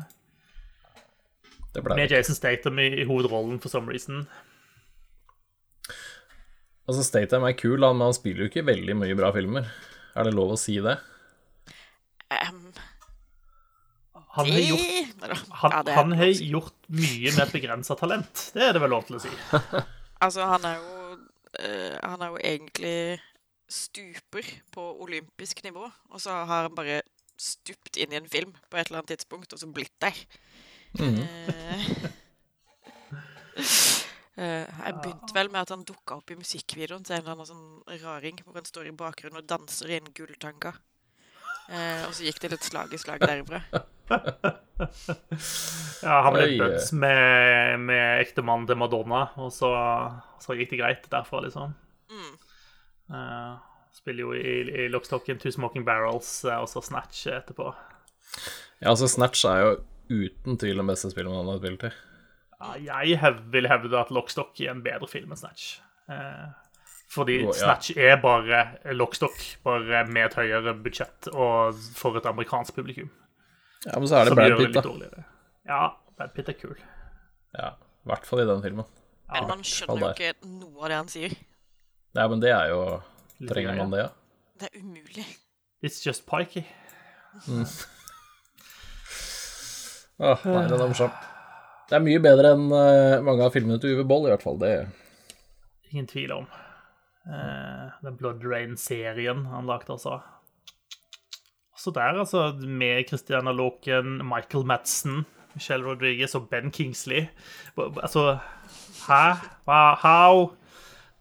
Med. 1.84 2.12
Jason 2.12 2.38
Statham 2.38 2.80
i, 2.80 2.88
i 3.02 3.06
hovedrollen, 3.08 3.60
for 3.60 3.70
some 3.70 3.92
reason. 3.92 4.26
Altså, 6.86 7.04
Statham 7.04 7.44
er 7.48 7.58
kul, 7.58 7.82
han, 7.84 7.98
men 7.98 8.10
han 8.12 8.18
spiller 8.18 8.46
jo 8.46 8.52
ikke 8.52 8.66
veldig 8.68 8.96
mye 9.00 9.18
bra 9.18 9.32
filmer. 9.36 9.70
Er 10.16 10.28
det 10.28 10.36
lov 10.38 10.54
å 10.56 10.60
si 10.60 10.78
det? 10.84 10.98
Um, 12.32 12.72
Han 14.36 14.50
har 14.50 14.64
gjort 14.66 15.22
Han, 15.22 15.72
Ja, 15.72 15.82
det 15.86 15.92
er 15.94 15.98
han 16.00 16.16
har 16.18 16.32
gjort 16.32 16.88
mye 16.90 17.32
med 17.32 17.44
et 17.46 17.54
begrensa 17.54 17.96
talent. 18.00 18.50
Det 18.56 18.64
er 18.66 18.74
det 18.76 18.82
vel 18.84 18.94
lov 18.96 19.06
til 19.08 19.20
å 19.20 19.24
si. 19.24 19.32
Altså, 20.26 20.46
han 20.48 20.64
er 20.68 20.78
jo 20.80 20.94
Uh, 21.56 21.96
Han 22.04 22.20
er 22.20 22.34
jo 22.34 22.40
egentlig 22.44 23.22
stuper 23.72 24.44
på 24.76 24.84
olympisk 25.02 25.64
nivå, 25.64 25.88
og 26.12 26.22
så 26.22 26.30
har 26.46 26.68
han 26.68 26.76
bare 26.76 27.02
stupt 27.40 27.96
inn 27.98 28.14
i 28.14 28.20
en 28.20 28.28
film 28.30 28.52
på 28.70 28.78
et 28.78 28.90
eller 28.90 29.02
annet 29.02 29.16
tidspunkt, 29.16 29.54
og 29.54 29.62
så 29.62 29.70
blitt 29.72 29.94
der. 30.04 30.18
Eh, 31.00 31.36
eh, 34.42 34.66
jeg 34.68 34.98
begynte 35.02 35.36
vel 35.36 35.50
med 35.52 35.62
at 35.64 35.72
han 35.74 35.86
dukka 35.88 36.20
opp 36.20 36.32
i 36.32 36.38
musikkvideoen 36.40 37.06
til 37.06 37.18
en 37.18 37.24
eller 37.24 37.36
annen 37.36 37.50
sånn 37.50 38.04
raring 38.04 38.40
hvor 38.44 38.58
han 38.60 38.68
står 38.68 38.90
i 38.90 38.96
bakgrunnen 38.96 39.42
og 39.42 39.50
danser 39.50 39.92
i 39.92 40.00
en 40.00 40.14
gulltanga. 40.16 40.76
Eh, 41.66 42.04
og 42.06 42.14
så 42.14 42.28
gikk 42.28 42.40
det 42.44 42.54
litt 42.54 42.68
slag 42.68 42.94
i 42.94 43.02
slag 43.02 43.26
derfra. 43.26 43.64
Ja, 46.06 46.18
han 46.28 46.36
ble 46.36 46.50
buds 46.60 46.92
med, 46.94 47.80
med 47.88 48.22
ektemannen 48.22 48.68
til 48.70 48.78
Madonna, 48.78 49.22
og 49.42 49.50
så, 49.56 49.72
så 50.44 50.58
gikk 50.60 50.76
det 50.76 50.82
greit 50.84 51.08
derfra, 51.10 51.42
liksom. 51.48 51.74
Mm. 52.12 52.36
Uh, 53.10 53.56
spiller 53.96 54.26
jo 54.28 54.36
i, 54.38 54.54
i 54.84 54.88
Lockstocken, 54.94 55.40
Two 55.42 55.54
Smoking 55.54 55.86
Barrels 55.88 56.30
og 56.52 56.68
så 56.70 56.84
Snatch 56.86 57.26
etterpå. 57.34 57.72
Ja, 58.82 58.92
altså, 58.92 59.08
Snatch 59.10 59.48
er 59.50 59.64
jo 59.64 59.74
uten 60.10 60.60
tvil 60.62 60.82
den 60.82 60.90
beste 60.90 61.12
spillet 61.12 61.32
man 61.32 61.50
har 61.50 61.62
spilt 61.62 61.88
i. 61.88 61.92
Ja, 62.56 62.76
jeg 62.80 63.20
hev, 63.22 63.42
vil 63.52 63.68
hevde 63.70 63.98
at 64.00 64.14
Lockstock 64.16 64.60
er 64.64 64.72
en 64.72 64.84
bedre 64.86 65.10
film 65.12 65.34
enn 65.34 65.40
Snatch. 65.40 65.80
Eh, 66.10 66.46
Fordi 67.12 67.40
ja. 67.44 67.54
Snatch 67.54 67.98
er 67.98 68.18
bare 68.22 68.64
lockstock, 68.98 69.38
bare 69.64 70.04
med 70.10 70.26
et 70.30 70.38
høyere 70.40 70.74
budsjett 70.84 71.30
og 71.34 71.78
for 71.96 72.18
et 72.20 72.26
amerikansk 72.30 72.76
publikum. 72.76 73.12
Ja, 73.86 74.00
men 74.00 74.10
så 74.10 74.20
er 74.20 74.30
det 74.30 74.36
Brad 74.38 74.58
Pitt, 74.58 74.78
da. 74.82 75.26
Ja, 75.70 75.82
Brad 76.18 76.34
Pitt 76.34 76.50
er 76.50 76.58
kul. 76.58 76.78
Ja, 77.56 77.76
I 77.78 78.10
hvert 78.10 78.26
fall 78.26 78.42
i 78.42 78.48
den 78.50 78.64
filmen. 78.66 78.88
Men 79.32 79.50
man 79.50 79.66
skjønner 79.66 80.02
jo 80.02 80.14
ikke 80.14 80.50
noe 80.50 80.86
av 80.86 80.92
det 80.92 80.98
han 80.98 81.12
sier. 81.14 81.36
Ja, 82.16 82.28
men 82.32 82.42
det 82.44 82.54
er 82.56 82.72
jo 82.72 82.82
Trenger 83.50 83.76
man 83.76 83.92
det, 83.92 84.06
ja? 84.06 84.12
Det 84.62 84.70
er 84.70 84.80
umulig. 84.80 85.26
It's 85.84 86.00
just 86.06 86.26
pikey. 86.30 86.64
Åh, 90.20 90.46
nei, 90.48 90.68
den 90.72 90.80
er 90.80 90.92
morsom. 90.92 91.16
Det 91.90 91.98
er 91.98 92.06
mye 92.06 92.22
bedre 92.24 92.54
enn 92.56 92.70
eh, 92.74 93.24
mange 93.26 93.46
av 93.46 93.54
filmene 93.54 93.78
til 93.82 93.98
Uwe 93.98 94.06
Boll, 94.10 94.30
i 94.30 94.32
hvert 94.34 94.46
fall. 94.46 94.62
Det 94.62 94.72
Ingen 95.92 96.08
tvil 96.10 96.32
om. 96.36 96.48
Uh, 97.26 97.94
den 98.06 98.18
Blood 98.20 98.44
Rain-serien 98.46 99.46
han 99.50 99.70
lagde, 99.70 99.94
altså. 99.94 100.20
Så 101.78 101.92
der, 101.96 102.20
altså, 102.20 102.50
med 102.60 103.08
Christiana 103.10 103.52
Loken, 103.52 104.18
Michael 104.28 104.66
Madsen, 104.66 105.26
Michelle 105.54 105.86
Rodriguez 105.86 106.36
og 106.36 106.50
Ben 106.50 106.72
Kingsley. 106.72 107.28
Altså, 107.78 108.38
hæ? 109.08 109.24
Hva? 109.68 109.82
How? 110.02 110.50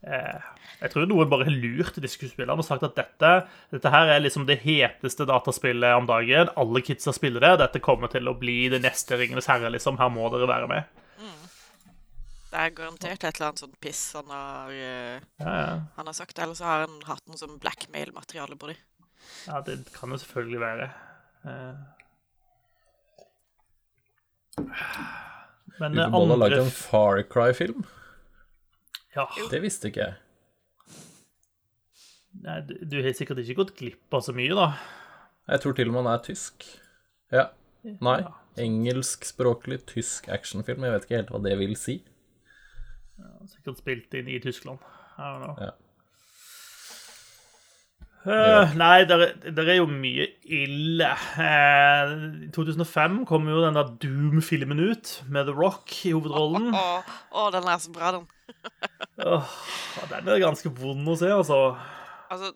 Eh, 0.05 0.41
jeg 0.85 0.91
tror 0.93 1.07
noen 1.09 1.29
bare 1.31 1.47
har 1.47 1.55
lurt 1.55 1.95
disse 1.97 2.19
skuespillerne 2.19 2.61
og 2.61 2.67
sagt 2.67 2.83
at 2.85 2.93
dette, 2.99 3.31
dette 3.73 3.91
her 3.93 4.11
er 4.13 4.21
liksom 4.21 4.45
det 4.45 4.59
heteste 4.61 5.25
dataspillet 5.25 5.97
om 5.97 6.05
dagen. 6.09 6.51
Alle 6.61 6.81
kidsa 6.85 7.13
spiller 7.15 7.41
det. 7.41 7.55
Dette 7.63 7.81
kommer 7.81 8.11
til 8.13 8.29
å 8.29 8.35
bli 8.37 8.67
det 8.69 8.83
neste 8.83 9.17
Ringenes 9.17 9.49
herre, 9.49 9.71
liksom. 9.73 9.97
Her 9.97 10.11
må 10.13 10.29
dere 10.33 10.49
være 10.51 10.69
med. 10.69 11.01
Det 12.55 12.61
er 12.61 12.69
garantert 12.77 13.19
et 13.25 13.35
eller 13.35 13.49
annet 13.49 13.59
sånt 13.65 13.79
piss 13.83 14.01
han 14.15 14.29
har, 14.31 14.69
eh, 14.71 15.17
Ja, 15.41 15.55
ja. 15.59 15.71
han 15.97 16.07
har 16.07 16.15
sagt. 16.15 16.37
Eller 16.39 16.55
så 16.55 16.63
har 16.69 16.85
han 16.85 17.01
hatt 17.09 17.25
noe 17.27 17.35
sånn 17.41 17.57
blackmail-materiale 17.59 18.55
på 18.61 18.69
dem. 18.69 18.77
Ja, 19.49 19.59
det 19.65 19.79
kan 19.97 20.13
jo 20.13 20.19
selvfølgelig 20.21 20.61
være. 20.61 20.87
Eh. 21.49 21.73
Men 25.81 25.97
det 25.97 26.05
Boll 26.13 26.31
har 26.31 26.39
lagd 26.45 26.61
en 26.61 26.71
Far 26.71 27.23
Cry-film. 27.27 27.83
ja, 29.15 29.27
Det 29.51 29.59
visste 29.65 29.89
ikke 29.91 30.05
jeg. 30.05 30.15
Nei, 32.43 32.57
du 32.65 32.97
har 33.03 33.13
sikkert 33.15 33.43
ikke 33.43 33.59
gått 33.61 33.75
glipp 33.79 34.17
av 34.17 34.25
så 34.25 34.35
mye, 34.35 34.55
da. 34.57 34.67
Jeg 35.51 35.61
tror 35.61 35.77
til 35.77 35.91
og 35.91 35.95
med 35.95 36.05
han 36.05 36.13
er 36.15 36.25
tysk. 36.25 36.65
Ja. 37.33 37.47
Nei. 38.01 38.19
Engelskspråklig 38.57 39.83
tysk 39.89 40.29
actionfilm. 40.33 40.85
Jeg 40.87 40.95
vet 40.95 41.07
ikke 41.07 41.19
helt 41.19 41.33
hva 41.33 41.41
det 41.43 41.57
vil 41.59 41.75
si. 41.79 41.99
Sikkert 43.51 43.81
spilt 43.81 44.15
inn 44.17 44.29
i 44.31 44.39
Tyskland. 44.43 44.79
I 45.17 45.27
don't 45.29 45.43
know. 45.43 45.57
Ja. 45.61 45.73
Uh, 48.25 48.71
nei, 48.73 49.03
det 49.05 49.13
er- 49.53 49.75
jo 49.77 49.85
mye 49.85 50.25
ille. 50.49 51.11
Eh, 51.37 52.13
I 52.47 52.49
2005 52.49 53.19
kom 53.29 53.45
jo 53.47 53.61
denne 53.61 53.83
Doom-filmen 54.01 54.79
ut, 54.81 55.21
med 55.29 55.45
The 55.45 55.53
Rock 55.53 55.93
i 56.09 56.13
hovedrollen. 56.15 56.73
Å, 56.73 57.03
å, 57.31 57.51
den 57.53 57.67
er 57.69 57.77
så 57.77 57.93
bra, 57.93 58.15
den. 58.15 58.25
uh, 59.21 59.45
den 60.09 60.27
er 60.33 60.41
ganske 60.41 60.73
vond 60.73 61.05
å 61.07 61.15
se, 61.19 61.29
altså. 61.29 61.77
Altså, 62.31 62.53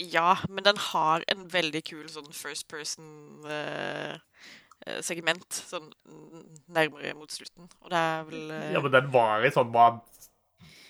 ja, 0.00 0.36
men 0.48 0.64
den 0.64 0.76
har 0.92 1.24
en 1.28 1.52
veldig 1.52 1.84
kul 1.84 2.08
sånn 2.10 2.32
first 2.32 2.68
person-segment. 2.72 5.52
sånn 5.52 5.92
mm, 6.08 6.46
nærmere 6.72 7.14
mot 7.18 7.32
slutten. 7.32 7.68
Og 7.82 7.90
det 7.92 7.98
er 7.98 8.24
vel 8.30 8.50
uh... 8.50 8.72
Ja, 8.72 8.80
men 8.80 8.92
den 8.94 9.12
varer 9.12 9.46
i 9.48 9.54
sånn 9.54 9.72
bare 9.74 10.00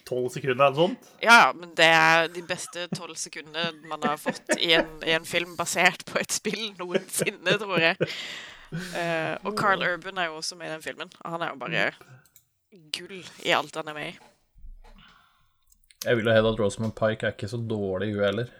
tolv 0.08 0.30
sekunder 0.34 0.66
eller 0.66 0.76
sånt. 0.76 1.10
Ja, 1.22 1.46
ja, 1.46 1.52
men 1.56 1.74
det 1.78 1.88
er 1.94 2.28
de 2.32 2.42
beste 2.46 2.88
tolv 2.94 3.16
sekundene 3.20 3.72
man 3.90 4.02
har 4.06 4.16
fått 4.20 4.48
i 4.58 4.72
en, 4.78 4.90
i 5.06 5.12
en 5.16 5.26
film 5.28 5.56
basert 5.58 6.04
på 6.08 6.18
et 6.22 6.32
spill 6.34 6.64
noensinne, 6.78 7.58
tror 7.60 7.78
jeg. 7.82 7.96
Uh, 8.72 9.36
og 9.44 9.52
Carl 9.58 9.82
Urban 9.84 10.18
er 10.18 10.30
jo 10.30 10.38
også 10.40 10.56
med 10.56 10.70
i 10.70 10.74
den 10.74 10.84
filmen. 10.84 11.10
Og 11.22 11.34
han 11.34 11.44
er 11.44 11.52
jo 11.52 11.60
bare 11.60 11.90
gull 12.94 13.18
i 13.44 13.54
alt 13.54 13.76
han 13.76 13.92
er 13.92 13.98
med 13.98 14.12
i. 14.12 14.14
Jeg 16.04 16.16
vil 16.18 16.26
jo 16.26 16.32
hevde 16.34 16.50
at 16.54 16.60
Rosamund 16.60 16.94
Pike 16.98 17.26
er 17.28 17.34
ikke 17.36 17.48
så 17.50 17.60
dårlig, 17.70 18.12
hun 18.16 18.24
heller. 18.24 18.50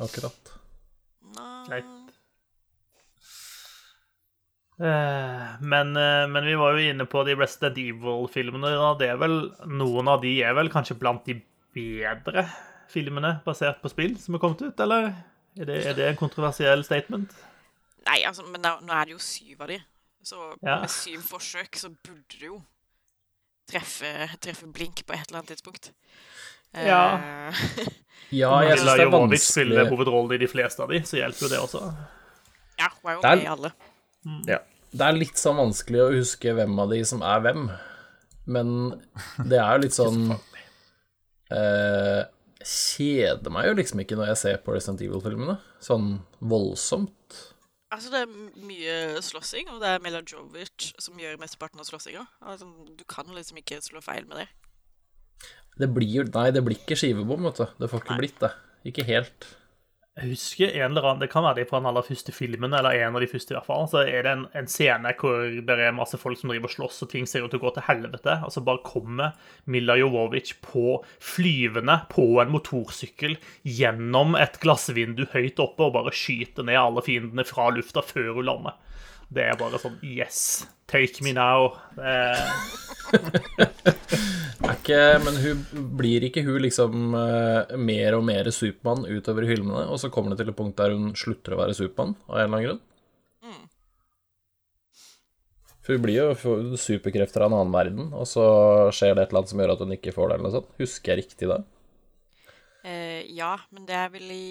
Akkurat. 0.00 0.52
Nei. 1.68 1.80
Eh, 4.80 5.46
Men, 5.60 5.96
eh, 5.96 6.26
men 6.32 6.44
vi 6.46 6.54
var 6.56 6.72
jo 6.76 6.84
inne 6.90 7.04
på 7.06 7.24
de 7.26 7.34
Resident 7.36 7.76
Evil-filmene. 7.78 8.70
og 8.80 8.98
Det 8.98 9.08
er 9.10 9.16
vel, 9.20 9.50
noen 9.68 10.08
av 10.08 10.22
de 10.22 10.38
er 10.42 10.54
vel 10.56 10.70
kanskje 10.72 10.98
blant 10.98 11.24
de 11.26 11.36
bedre 11.74 12.46
filmene 12.90 13.40
basert 13.44 13.80
på 13.82 13.90
spill 13.92 14.16
som 14.18 14.34
er 14.34 14.38
kommet 14.42 14.62
ut, 14.62 14.80
eller? 14.80 15.12
Er 15.58 15.64
det, 15.68 15.86
er 15.86 15.94
det 15.94 16.08
en 16.08 16.16
kontroversiell 16.16 16.82
statement? 16.84 17.30
Nei, 18.06 18.22
altså, 18.24 18.42
men 18.48 18.60
nå, 18.64 18.72
nå 18.86 18.92
er 18.96 19.04
det 19.04 19.12
jo 19.12 19.18
syv 19.22 19.60
av 19.62 19.68
de. 19.68 19.78
Så 20.22 20.36
Ja. 20.62 20.80
med 20.80 20.90
syv 20.90 21.20
forsøk 21.28 21.76
så 21.76 21.88
burde 22.02 22.38
det 22.40 22.48
jo 22.48 22.62
treffe, 23.68 24.28
treffe 24.40 24.66
blink 24.72 25.04
på 25.06 25.12
et 25.14 25.26
eller 25.28 25.40
annet 25.42 25.52
tidspunkt. 25.56 25.90
Ja. 26.74 27.02
Eh, 27.18 27.88
Ja, 28.30 28.50
jeg 28.62 28.76
Mila 28.76 28.76
syns 28.76 28.86
det 28.86 29.00
er 29.00 29.04
Jovovich 29.08 29.42
spiller 29.42 29.88
hovedrollen 29.90 30.34
i 30.36 30.38
de 30.38 30.46
fleste 30.46 30.82
av 30.84 30.88
de, 30.92 31.00
så 31.02 31.16
hjelper 31.18 31.42
jo 31.46 31.48
det 31.50 31.58
også. 31.64 31.80
ja, 32.78 32.88
hun 33.02 33.10
er 33.10 33.14
jo 33.16 33.20
Det 33.22 33.30
er- 33.30 33.36
med 33.36 33.44
i 33.44 33.52
alle. 33.54 33.72
ja. 34.46 34.58
Det 34.92 35.06
er 35.06 35.12
litt 35.18 35.38
sånn 35.38 35.54
vanskelig 35.56 36.00
å 36.02 36.12
huske 36.16 36.50
hvem 36.54 36.78
av 36.82 36.90
de 36.90 37.04
som 37.06 37.20
er 37.22 37.40
hvem. 37.44 37.68
Men 38.46 38.70
det 39.46 39.58
er 39.62 39.76
jo 39.76 39.82
litt 39.84 39.94
sånn 40.02 40.32
eh, 41.54 42.24
Kjeder 42.60 43.50
meg 43.54 43.68
jo 43.70 43.76
liksom 43.78 44.02
ikke 44.02 44.18
når 44.18 44.32
jeg 44.32 44.40
ser 44.42 44.56
på 44.64 44.74
Resident 44.74 45.00
Evil-filmene. 45.06 45.54
Sånn 45.80 46.18
voldsomt. 46.42 47.14
Altså, 47.90 48.10
det 48.12 48.20
er 48.22 48.66
mye 48.68 49.22
slåssing, 49.26 49.70
og 49.72 49.80
det 49.82 49.88
er 49.90 50.02
Mela 50.04 50.20
Jovic 50.22 50.92
som 51.02 51.18
gjør 51.18 51.40
mesteparten 51.42 51.82
av 51.82 51.88
slåssinga. 51.88 52.22
Altså, 52.46 52.68
du 52.94 53.02
kan 53.10 53.30
liksom 53.34 53.58
ikke 53.58 53.80
slå 53.82 54.02
feil 54.04 54.28
med 54.30 54.44
det. 54.44 54.48
Det 55.80 55.88
blir 55.90 56.20
jo 56.20 56.26
Nei, 56.28 56.50
det 56.54 56.62
blir 56.66 56.78
ikke 56.78 56.98
skivebom, 56.98 57.48
vet 57.48 57.62
du. 57.62 57.66
Det 57.80 57.88
får 57.90 58.04
ikke 58.04 58.18
blitt 58.20 58.44
det. 58.44 58.52
Ikke 58.90 59.06
helt. 59.08 59.48
Jeg 60.20 60.34
husker 60.34 60.74
en 60.76 60.90
eller 60.90 61.06
annen, 61.08 61.20
Det 61.22 61.30
kan 61.32 61.44
være 61.46 61.62
det 61.62 61.68
fra 61.70 61.78
den 61.80 61.88
aller 61.88 62.04
første 62.04 62.32
filmen, 62.36 62.74
eller 62.76 62.92
en 62.92 63.14
av 63.16 63.22
de 63.22 63.28
første 63.30 63.54
i 63.54 63.56
hvert 63.56 63.68
fall. 63.68 63.86
Så 63.88 64.02
er 64.04 64.26
det 64.26 64.32
en, 64.34 64.42
en 64.52 64.68
scene 64.68 65.14
hvor 65.16 65.46
det 65.64 65.76
er 65.80 65.96
masse 65.96 66.18
folk 66.20 66.36
som 66.36 66.52
driver 66.52 66.68
og 66.68 66.74
slåss, 66.74 66.98
og 67.06 67.10
ting 67.14 67.24
ser 67.28 67.46
ut 67.46 67.54
til 67.54 67.60
å 67.62 67.64
gå 67.64 67.72
til 67.78 67.86
helvete. 67.86 68.34
Og 68.44 68.52
så 68.52 68.60
bare 68.66 68.84
kommer 68.84 69.32
Mila 69.64 69.96
Jovovich 69.96 70.58
på 70.60 70.98
flyvende 71.24 72.02
på 72.12 72.26
en 72.42 72.52
motorsykkel 72.52 73.38
gjennom 73.64 74.36
et 74.36 74.60
glassvindu 74.60 75.24
høyt 75.32 75.62
oppe 75.64 75.88
og 75.88 75.96
bare 75.96 76.12
skyter 76.12 76.68
ned 76.68 76.76
alle 76.82 77.04
fiendene 77.06 77.46
fra 77.48 77.70
lufta 77.72 78.04
før 78.04 78.34
hun 78.36 78.48
lander. 78.50 78.76
Det 79.32 79.46
er 79.46 79.56
bare 79.56 79.78
sånn 79.80 79.96
Yes, 80.04 80.66
take 80.90 81.24
me 81.24 81.32
now. 81.32 81.78
Det 81.96 82.04
Er 82.04 83.68
ikke, 84.68 85.00
men 85.24 85.38
hun 85.40 85.64
blir 85.96 86.26
ikke 86.28 86.44
hun 86.44 86.60
liksom 86.64 87.16
eh, 87.16 87.74
mer 87.80 88.18
og 88.18 88.26
mer 88.28 88.50
Supermann 88.52 89.06
utover 89.08 89.46
i 89.46 89.50
filmene, 89.54 89.86
og 89.88 90.00
så 90.02 90.10
kommer 90.12 90.34
det 90.34 90.42
til 90.42 90.52
et 90.52 90.58
punkt 90.58 90.76
der 90.80 90.92
hun 90.92 91.14
slutter 91.16 91.56
å 91.56 91.60
være 91.62 91.76
Supermann 91.78 92.16
av 92.28 92.36
en 92.36 92.44
eller 92.44 92.50
annen 92.50 92.68
grunn? 92.68 92.86
For 95.80 95.96
hun 95.96 96.04
blir 96.04 96.20
jo 96.20 96.76
superkrefter 96.78 97.42
av 97.42 97.50
en 97.50 97.56
annen 97.58 97.72
verden, 97.74 98.10
og 98.14 98.26
så 98.28 98.44
skjer 98.94 99.16
det 99.16 99.24
et 99.24 99.32
eller 99.32 99.40
annet 99.40 99.52
som 99.52 99.62
gjør 99.62 99.72
at 99.74 99.80
hun 99.82 99.94
ikke 99.96 100.12
får 100.14 100.28
det, 100.28 100.34
eller 100.36 100.46
noe 100.46 100.54
sånt. 100.54 100.74
Husker 100.78 101.10
jeg 101.10 101.24
riktig 101.24 101.48
da? 101.50 101.56
Uh, 102.84 103.20
ja, 103.26 103.54
men 103.72 103.88
det 103.88 103.96
er 103.96 104.12
vel 104.12 104.28
i 104.30 104.44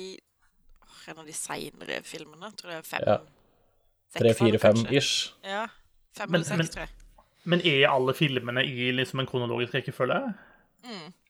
oh, 0.83 0.97
en 1.13 1.21
av 1.21 1.29
de 1.29 1.35
seinere 1.37 2.01
filmene. 2.03 2.49
Tror 2.59 2.73
det 2.73 2.79
er 2.81 2.89
fem 2.89 3.05
Ja. 3.07 3.19
Tre, 4.17 4.33
fire, 4.33 4.59
fem-ish. 4.59 5.13
Ja. 5.45 5.67
Fem 6.17 6.33
Men- 6.33 6.41
eller 6.41 6.49
seks, 6.65 6.73
tror 6.73 6.87
jeg. 6.87 6.98
Men 7.43 7.61
er 7.65 7.89
alle 7.89 8.13
filmene 8.17 8.65
i 8.67 8.91
liksom 8.91 9.21
en 9.21 9.29
kronologisk 9.29 9.77
rekkefølge? 9.77 10.21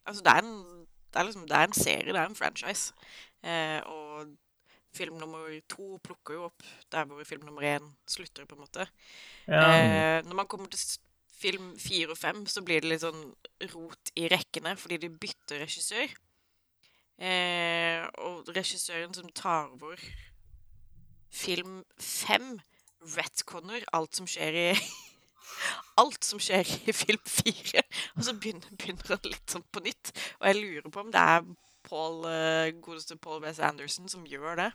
Altså, 0.05 0.23
det 0.25 0.33
er 0.33 0.45
en, 0.45 0.85
det 1.13 1.19
er 1.21 1.27
liksom, 1.27 1.47
det 1.49 1.57
er 1.57 1.67
en 1.67 1.73
serie, 1.77 2.13
det 2.13 2.21
er 2.21 2.29
en 2.29 2.37
franchise. 2.37 2.93
Eh, 3.43 3.79
og 3.85 4.27
film 4.95 5.19
nummer 5.21 5.51
to 5.69 5.99
plukker 6.03 6.33
jo 6.33 6.47
opp 6.49 6.65
der 6.91 7.05
hvor 7.05 7.23
film 7.23 7.45
nummer 7.45 7.65
én 7.65 7.91
slutter, 8.09 8.45
på 8.45 8.57
en 8.57 8.65
måte. 8.65 8.87
Ja. 9.47 9.61
Eh, 9.61 10.25
når 10.25 10.35
man 10.41 10.47
kommer 10.47 10.67
til 10.67 10.79
film 11.39 11.75
fire 11.79 12.11
og 12.11 12.17
fem, 12.17 12.45
så 12.45 12.63
blir 12.65 12.81
det 12.81 12.89
litt 12.91 13.03
sånn 13.05 13.21
rot 13.71 14.11
i 14.19 14.27
rekkene, 14.31 14.75
fordi 14.79 14.97
de 15.05 15.11
bytter 15.13 15.63
regissør. 15.63 16.15
Eh, 17.19 18.01
og 18.25 18.49
regissøren 18.55 19.13
som 19.15 19.29
tar 19.35 19.69
over 19.75 20.01
film 21.29 21.83
fem, 21.99 22.57
retconner 23.15 23.85
alt 23.95 24.17
som 24.17 24.27
skjer 24.27 24.57
i 24.57 24.67
Alt 25.99 26.23
som 26.23 26.41
skjer 26.41 26.67
i 26.87 26.93
film 27.03 27.23
fire. 27.27 27.83
Og 28.17 28.27
så 28.27 28.35
begynner, 28.35 28.69
begynner 28.75 29.15
han 29.15 29.31
litt 29.31 29.55
sånn 29.55 29.65
på 29.71 29.83
nytt. 29.85 30.13
Og 30.39 30.51
jeg 30.51 30.59
lurer 30.61 30.91
på 30.93 31.03
om 31.03 31.09
det 31.13 31.23
er 31.35 31.49
Paul, 31.89 32.21
eh, 32.29 32.75
godeste 32.83 33.17
Paul 33.19 33.41
Wes 33.43 33.59
Anderson 33.63 34.09
som 34.11 34.27
gjør 34.29 34.59
det. 34.63 34.69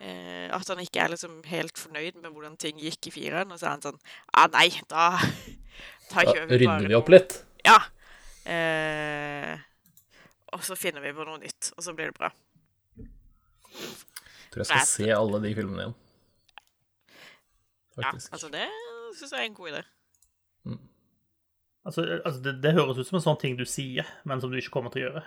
Eh, 0.00 0.46
at 0.54 0.68
han 0.70 0.80
ikke 0.80 1.02
er 1.02 1.10
liksom 1.12 1.40
helt 1.50 1.78
fornøyd 1.78 2.20
med 2.22 2.30
hvordan 2.30 2.54
ting 2.60 2.78
gikk 2.80 3.10
i 3.10 3.14
fireren. 3.14 3.52
Og 3.52 3.60
så 3.60 3.68
er 3.68 3.74
han 3.74 3.84
sånn 3.84 4.00
ah, 4.32 4.48
Nei, 4.54 4.68
da, 4.90 5.10
da 6.10 6.24
Da 6.24 6.32
vi 6.32 6.40
bare 6.46 6.60
rydder 6.62 6.90
vi 6.90 6.98
opp 6.98 7.12
litt. 7.12 7.38
Ja. 7.66 7.78
Eh, 8.46 9.54
og 10.54 10.62
så 10.64 10.78
finner 10.78 11.02
vi 11.02 11.12
på 11.12 11.26
noe 11.26 11.40
nytt, 11.42 11.72
og 11.74 11.82
så 11.84 11.92
blir 11.96 12.12
det 12.12 12.18
bra. 12.18 12.30
Tror 14.54 14.62
jeg 14.62 14.68
skal 14.70 14.86
se 14.88 15.08
alle 15.12 15.42
de 15.42 15.54
filmene 15.58 15.82
igjen. 15.82 15.96
Ja, 17.96 18.12
altså 18.12 18.48
det 18.52 18.66
syns 19.20 19.34
jeg 19.34 19.42
er 19.42 19.50
en 19.50 19.58
god 19.58 19.72
idé. 19.72 19.84
Altså, 21.86 22.02
altså 22.24 22.40
det, 22.42 22.56
det 22.64 22.74
høres 22.74 22.98
ut 22.98 23.06
som 23.06 23.20
en 23.20 23.28
sånn 23.28 23.38
ting 23.38 23.54
du 23.58 23.62
sier, 23.68 24.08
men 24.26 24.42
som 24.42 24.50
du 24.50 24.58
ikke 24.58 24.74
kommer 24.74 24.94
til 24.94 25.04
å 25.04 25.08
gjøre. 25.10 25.24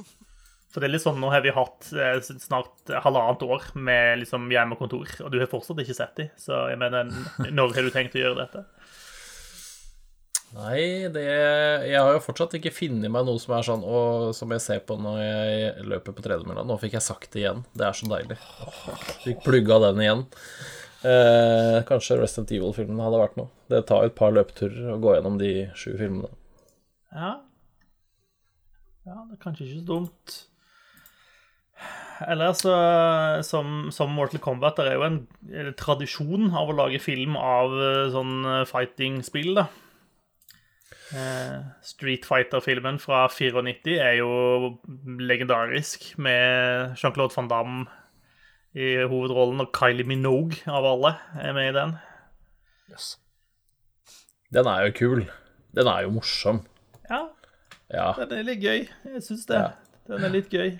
For 0.70 0.82
det 0.82 0.86
er 0.86 0.92
litt 0.94 1.02
sånn, 1.02 1.18
Nå 1.18 1.32
har 1.32 1.42
vi 1.42 1.50
hatt 1.54 1.88
eh, 1.98 2.18
snart 2.22 2.92
halvannet 3.04 3.42
år 3.42 3.70
med 3.74 4.20
liksom 4.22 4.50
hjemmekontor, 4.54 5.16
og 5.24 5.32
du 5.32 5.40
har 5.42 5.50
fortsatt 5.50 5.82
ikke 5.82 5.96
sett 5.98 6.18
dem. 6.18 6.32
Så 6.38 6.54
jeg 6.70 6.78
mener, 6.78 7.10
når 7.58 7.74
har 7.74 7.86
du 7.86 7.94
tenkt 7.94 8.14
å 8.18 8.22
gjøre 8.22 8.44
dette? 8.44 8.64
Nei, 10.50 11.06
det 11.14 11.22
Jeg 11.22 11.94
har 11.94 12.08
jo 12.10 12.22
fortsatt 12.24 12.56
ikke 12.58 12.72
funnet 12.74 13.12
meg 13.12 13.22
noe 13.22 13.38
som 13.38 13.52
er 13.54 13.66
sånn 13.68 13.84
Og 13.86 14.32
som 14.34 14.50
jeg 14.50 14.64
ser 14.64 14.80
på 14.82 14.96
når 14.98 15.20
jeg 15.22 15.84
løper 15.92 16.16
på 16.16 16.24
tredemølla. 16.26 16.64
Nå 16.66 16.74
fikk 16.82 16.96
jeg 16.98 17.06
sagt 17.06 17.30
det 17.34 17.44
igjen. 17.44 17.62
Det 17.70 17.86
er 17.86 17.94
så 17.94 18.10
deilig. 18.10 18.38
Fikk 19.22 19.44
plugga 19.46 19.78
den 19.86 20.02
igjen. 20.02 20.24
Eh, 21.00 21.78
kanskje 21.88 22.18
Resident 22.20 22.50
Evil-filmen 22.52 23.00
hadde 23.00 23.22
vært 23.22 23.38
noe. 23.40 23.48
Det 23.72 23.86
tar 23.88 24.04
et 24.04 24.16
par 24.18 24.34
løpeturer 24.36 24.92
å 24.92 25.00
gå 25.00 25.14
gjennom 25.16 25.38
de 25.40 25.52
sju 25.78 25.94
filmene. 25.96 26.28
Ja. 27.14 27.38
Ja, 29.08 29.16
det 29.24 29.38
er 29.38 29.42
kanskje 29.42 29.66
ikke 29.66 29.80
så 29.80 29.86
dumt. 29.88 30.38
Eller 32.28 32.52
så, 32.52 32.72
som, 33.48 33.88
som 33.94 34.12
Mortal 34.12 34.42
Kombat, 34.44 34.76
det 34.76 34.90
er 34.90 34.98
jo 34.98 35.06
en, 35.06 35.22
en 35.56 35.70
tradisjon 35.78 36.50
av 36.52 36.68
å 36.68 36.76
lage 36.76 37.00
film 37.00 37.38
av 37.40 37.72
eh, 37.72 38.10
sånn 38.12 38.34
eh, 38.44 38.66
fighting-spill, 38.68 39.54
da. 39.56 39.70
Eh, 41.16 41.56
Street 41.82 42.28
Fighter-filmen 42.28 43.00
fra 43.02 43.24
94 43.32 43.96
er 43.96 44.18
jo 44.20 44.76
legendarisk, 45.24 46.10
med 46.20 46.92
Jean-Claude 47.00 47.34
van 47.38 47.50
Damme 47.50 47.99
i 48.74 48.92
hovedrollen, 49.10 49.60
og 49.64 49.72
Kylie 49.74 50.06
Minogue 50.06 50.60
av 50.70 50.86
alle 50.86 51.14
er 51.40 51.54
med 51.56 51.72
i 51.72 51.76
den. 51.76 51.96
Yes. 52.90 53.16
Den 54.54 54.66
er 54.70 54.86
jo 54.86 54.92
kul. 54.98 55.24
Den 55.74 55.90
er 55.90 56.06
jo 56.06 56.14
morsom. 56.18 56.64
Ja, 57.10 57.28
Ja. 57.90 58.12
Den 58.18 58.32
er 58.38 58.44
litt 58.46 58.60
gøy. 58.62 58.84
Jeg 58.86 59.22
syns 59.26 59.46
det. 59.50 59.58
Ja. 59.58 59.72
Den 60.06 60.24
er 60.24 60.30
litt 60.30 60.50
gøy. 60.54 60.76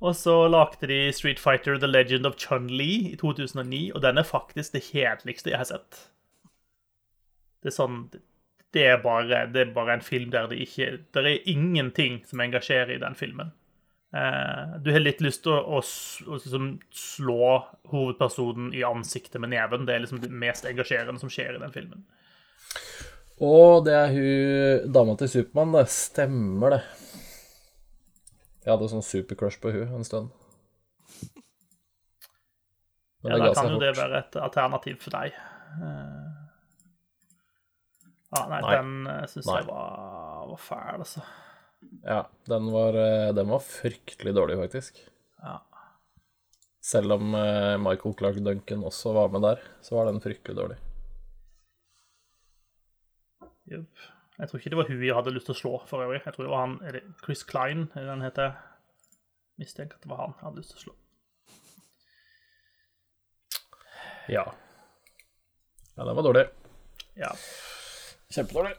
Og 0.00 0.14
så 0.14 0.34
lagde 0.46 0.86
de 0.86 0.98
Street 1.12 1.40
Fighter 1.42 1.78
The 1.78 1.88
Legend 1.88 2.26
of 2.28 2.36
Chun-Li 2.38 3.12
i 3.12 3.16
2009, 3.16 3.90
og 3.94 4.02
den 4.04 4.18
er 4.20 4.26
faktisk 4.28 4.76
det 4.76 4.84
kjedeligste 4.92 5.50
jeg 5.50 5.58
har 5.58 5.66
sett. 5.70 6.02
Det 7.62 7.72
er 7.72 7.76
sånn 7.76 8.00
Det 8.74 8.82
er 8.84 8.98
bare, 9.02 9.46
det 9.50 9.60
er 9.62 9.72
bare 9.74 9.94
en 9.96 10.04
film 10.04 10.30
der 10.30 10.46
det 10.50 10.58
ikke 10.60 10.98
Det 11.14 11.22
er 11.24 11.48
ingenting 11.48 12.20
som 12.28 12.40
engasjerer 12.44 12.94
i 12.94 13.00
den 13.02 13.14
filmen. 13.14 13.52
Eh, 14.14 14.76
du 14.84 14.92
har 14.94 15.02
litt 15.02 15.20
lyst 15.24 15.42
til 15.44 15.52
å, 15.56 15.78
å, 15.78 15.80
å 15.82 16.36
liksom 16.38 16.68
slå 16.94 17.48
hovedpersonen 17.90 18.70
i 18.76 18.84
ansiktet 18.86 19.40
med 19.42 19.50
neven. 19.52 19.86
Det 19.88 19.96
er 19.96 20.04
liksom 20.04 20.20
det 20.22 20.30
mest 20.30 20.68
engasjerende 20.68 21.20
som 21.20 21.32
skjer 21.32 21.56
i 21.56 21.62
den 21.62 21.74
filmen. 21.74 22.04
Og 23.42 23.84
det 23.84 23.92
er 23.98 24.14
hun 24.14 24.92
dama 24.94 25.16
til 25.20 25.28
Supermann, 25.28 25.74
det. 25.76 25.86
Stemmer 25.92 26.78
det. 26.78 26.82
Jeg 28.64 28.72
hadde 28.72 28.88
sånn 28.90 29.04
supercrush 29.04 29.60
på 29.62 29.74
hun 29.74 29.98
en 29.98 30.06
stund. 30.06 30.32
Men 33.26 33.36
ja, 33.36 33.48
da 33.48 33.52
kan 33.58 33.72
jo 33.74 33.78
det 33.82 33.92
være 33.98 34.22
et 34.22 34.38
alternativ 34.38 35.00
for 35.02 35.18
deg? 35.18 35.34
Eh, 35.82 36.22
Ja, 38.36 38.40
nei, 38.50 38.58
Nei. 38.60 38.70
den 38.74 39.28
syns 39.30 39.46
jeg 39.46 39.66
var, 39.68 40.46
var 40.50 40.58
fæl, 40.60 40.98
altså. 41.04 41.20
Ja, 42.06 42.26
den 42.46 42.70
var, 42.72 42.94
eh, 42.94 43.34
den 43.34 43.48
var 43.48 43.62
fryktelig 43.64 44.34
dårlig, 44.34 44.58
faktisk. 44.60 45.00
Ja. 45.42 45.56
Selv 46.86 47.16
om 47.16 47.34
eh, 47.34 47.76
Michael 47.82 48.14
Clark 48.14 48.36
Duncan 48.36 48.84
også 48.86 49.12
var 49.16 49.32
med 49.34 49.42
der, 49.42 49.62
så 49.82 49.96
var 49.98 50.10
den 50.10 50.20
fryktelig 50.22 50.56
dårlig. 50.56 50.76
Jepp. 53.66 54.04
Jeg 54.36 54.48
tror 54.48 54.60
ikke 54.60 54.70
det 54.70 54.78
var 54.78 54.90
hun 54.90 55.02
jeg 55.02 55.16
hadde 55.16 55.32
lyst 55.32 55.48
til 55.48 55.56
å 55.56 55.60
slå, 55.60 55.72
for 55.88 56.04
øvrig. 56.04 56.20
Jeg 56.24 56.36
tror 56.36 56.44
det 56.44 56.52
var 56.52 56.66
han 56.66 56.76
er 56.84 56.98
det 56.98 57.02
Chris 57.24 57.42
Klein, 57.48 57.88
eller 57.94 58.12
han 58.12 58.26
heter. 58.26 58.54
Mistenker 59.56 59.96
at 59.96 60.04
det 60.04 60.12
var 60.12 60.20
han 60.20 60.36
jeg 60.36 60.44
hadde 60.44 60.60
lyst 60.60 60.74
til 60.74 60.78
å 60.78 60.84
slå. 60.84 60.94
Ja. 64.28 64.44
Ja, 65.96 66.04
den 66.04 66.16
var 66.18 66.26
dårlig. 66.26 66.46
Ja. 67.16 67.32
Kjempedårlig. 68.34 68.74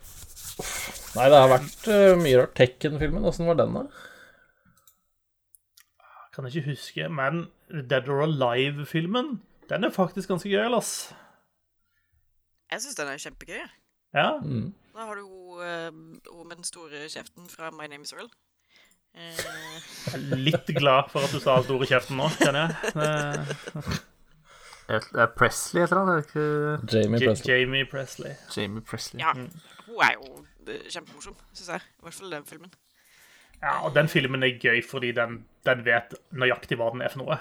Nei, 1.18 1.28
det 1.32 1.38
har 1.42 1.50
vært 1.52 1.88
uh, 1.90 2.14
mye 2.20 2.40
rart. 2.42 2.54
Tekken-filmen, 2.58 3.26
åssen 3.30 3.48
var 3.50 3.58
den, 3.60 3.74
da? 3.78 3.84
Kan 6.34 6.46
jeg 6.48 6.60
ikke 6.62 6.72
huske, 6.76 7.08
men 7.10 7.46
Dead 7.90 8.10
or 8.14 8.22
Alive-filmen, 8.28 9.40
den 9.70 9.84
er 9.88 9.94
faktisk 9.94 10.30
ganske 10.32 10.50
gøy, 10.52 10.68
ass. 10.78 10.92
Jeg 12.72 12.84
syns 12.84 12.98
den 13.00 13.10
er 13.14 13.22
kjempegøy. 13.24 13.64
Ja. 14.16 14.28
Mm. 14.44 14.74
Da 14.98 15.06
har 15.10 15.16
du 15.20 15.24
hun, 15.26 15.62
eh, 15.64 15.92
med 16.46 16.56
den 16.60 16.68
store 16.68 17.08
kjeften 17.10 17.50
fra 17.50 17.72
My 17.72 17.88
Name 17.90 18.06
Is 18.06 18.14
Earl. 18.14 18.30
Uh... 19.18 19.34
Jeg 20.12 20.14
er 20.14 20.38
litt 20.38 20.70
glad 20.78 21.10
for 21.14 21.26
at 21.26 21.34
du 21.34 21.40
sa 21.42 21.58
store 21.66 21.88
kjeften 21.90 22.20
nå, 22.22 22.30
kjenner 22.42 22.68
jeg. 22.68 22.76
Eh, 23.08 23.34
Et- 23.42 23.74
Det 23.74 23.84
er 23.84 24.77
Presley 24.88 25.84
et 25.84 25.92
eller 25.92 26.02
annet? 26.02 26.26
ikke 26.26 26.44
Jamie 26.94 27.20
Presley. 27.20 27.54
Jamie 27.54 27.86
Presley. 27.86 28.36
Jamie 28.56 28.82
Presley? 28.82 29.20
ja, 29.20 29.34
hun 29.36 30.04
er 30.04 30.14
jo 30.16 30.46
kjempemorsom, 30.90 31.36
syns 31.54 31.70
jeg. 31.74 31.82
I 32.00 32.06
hvert 32.06 32.20
fall 32.20 32.32
den 32.32 32.46
filmen. 32.48 32.72
Ja, 33.62 33.80
og 33.88 33.96
den 33.96 34.08
filmen 34.08 34.44
er 34.46 34.60
gøy 34.62 34.84
fordi 34.86 35.12
den, 35.18 35.40
den 35.66 35.84
vet 35.86 36.14
nøyaktig 36.32 36.78
hva 36.78 36.92
den 36.94 37.02
er 37.02 37.12
for 37.14 37.24
noe. 37.24 37.38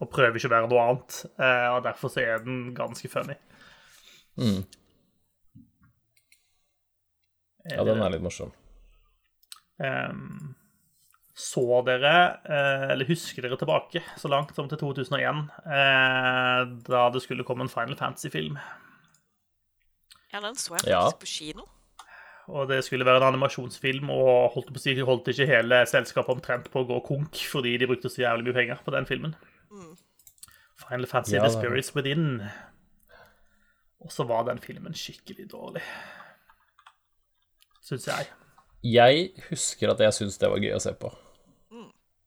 Og 0.00 0.08
prøver 0.10 0.38
ikke 0.38 0.48
å 0.48 0.54
være 0.54 0.70
noe 0.70 0.86
annet. 0.86 1.18
Eh, 1.36 1.68
og 1.76 1.82
derfor 1.84 2.12
så 2.12 2.24
er 2.24 2.42
den 2.44 2.72
ganske 2.76 3.08
funny. 3.12 3.36
Mm. 4.40 4.62
Ja, 7.70 7.84
den 7.86 8.00
er 8.02 8.10
litt 8.10 8.24
morsom. 8.24 8.50
Ehm, 9.82 10.54
så 11.34 11.62
dere, 11.86 12.14
eh, 12.44 12.90
eller 12.92 13.08
husker 13.08 13.42
dere 13.46 13.56
tilbake 13.56 14.02
så 14.20 14.28
langt 14.28 14.54
som 14.54 14.68
til 14.68 14.78
2001, 14.78 15.46
eh, 15.64 16.64
da 16.88 17.06
det 17.14 17.22
skulle 17.24 17.44
komme 17.48 17.64
en 17.64 17.72
Final 17.72 17.96
Fantasy-film? 17.96 18.58
Ja, 20.32 20.40
den 20.40 20.54
så 20.56 20.74
jeg 20.76 20.90
Ja. 20.92 21.00
faktisk 21.08 21.20
på 21.20 21.26
kino. 21.54 21.64
Og 22.48 22.68
det 22.68 22.84
skulle 22.84 23.04
være 23.06 23.16
en 23.22 23.34
animasjonsfilm, 23.34 24.10
og 24.10 24.50
holdt, 24.52 24.72
på 24.74 24.78
si, 24.82 24.94
holdt 25.00 25.28
ikke 25.28 25.46
hele 25.46 25.86
selskapet 25.86 26.28
omtrent 26.34 26.70
på 26.72 26.82
å 26.82 26.86
gå 26.88 27.00
konk 27.06 27.32
fordi 27.48 27.76
de 27.78 27.86
brukte 27.86 28.10
så 28.10 28.24
jævlig 28.26 28.44
mye 28.50 28.56
penger 28.60 28.78
på 28.84 28.90
den 28.92 29.06
filmen. 29.06 29.34
Final 30.88 31.06
Fantasy 31.06 31.36
Ja, 31.36 31.44
The 31.46 31.52
Spirits 31.54 31.94
Within. 31.94 32.42
Og 34.02 34.10
så 34.10 34.26
var 34.26 34.42
den 34.44 34.58
filmen 34.58 34.92
skikkelig 34.92 35.48
dårlig. 35.52 35.82
Syns 37.82 38.06
jeg. 38.08 38.26
Jeg 38.82 39.30
husker 39.48 39.92
at 39.92 40.00
jeg 40.02 40.16
syntes 40.16 40.40
det 40.42 40.50
var 40.50 40.62
gøy 40.62 40.74
å 40.74 40.82
se 40.82 40.94
på. 40.98 41.12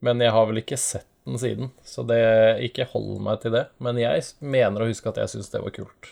Men 0.06 0.22
jeg 0.22 0.34
har 0.36 0.46
vel 0.48 0.62
ikke 0.62 0.78
sett 0.80 1.08
den 1.26 1.40
siden, 1.42 1.72
så 1.84 2.04
det 2.06 2.20
ikke 2.68 2.86
hold 2.92 3.18
meg 3.26 3.42
til 3.42 3.56
det. 3.56 3.66
Men 3.82 3.98
jeg 3.98 4.22
mener 4.46 4.84
å 4.84 4.90
huske 4.90 5.10
at 5.10 5.18
jeg 5.18 5.32
syntes 5.34 5.50
det 5.54 5.64
var 5.64 5.74
kult. 5.74 6.12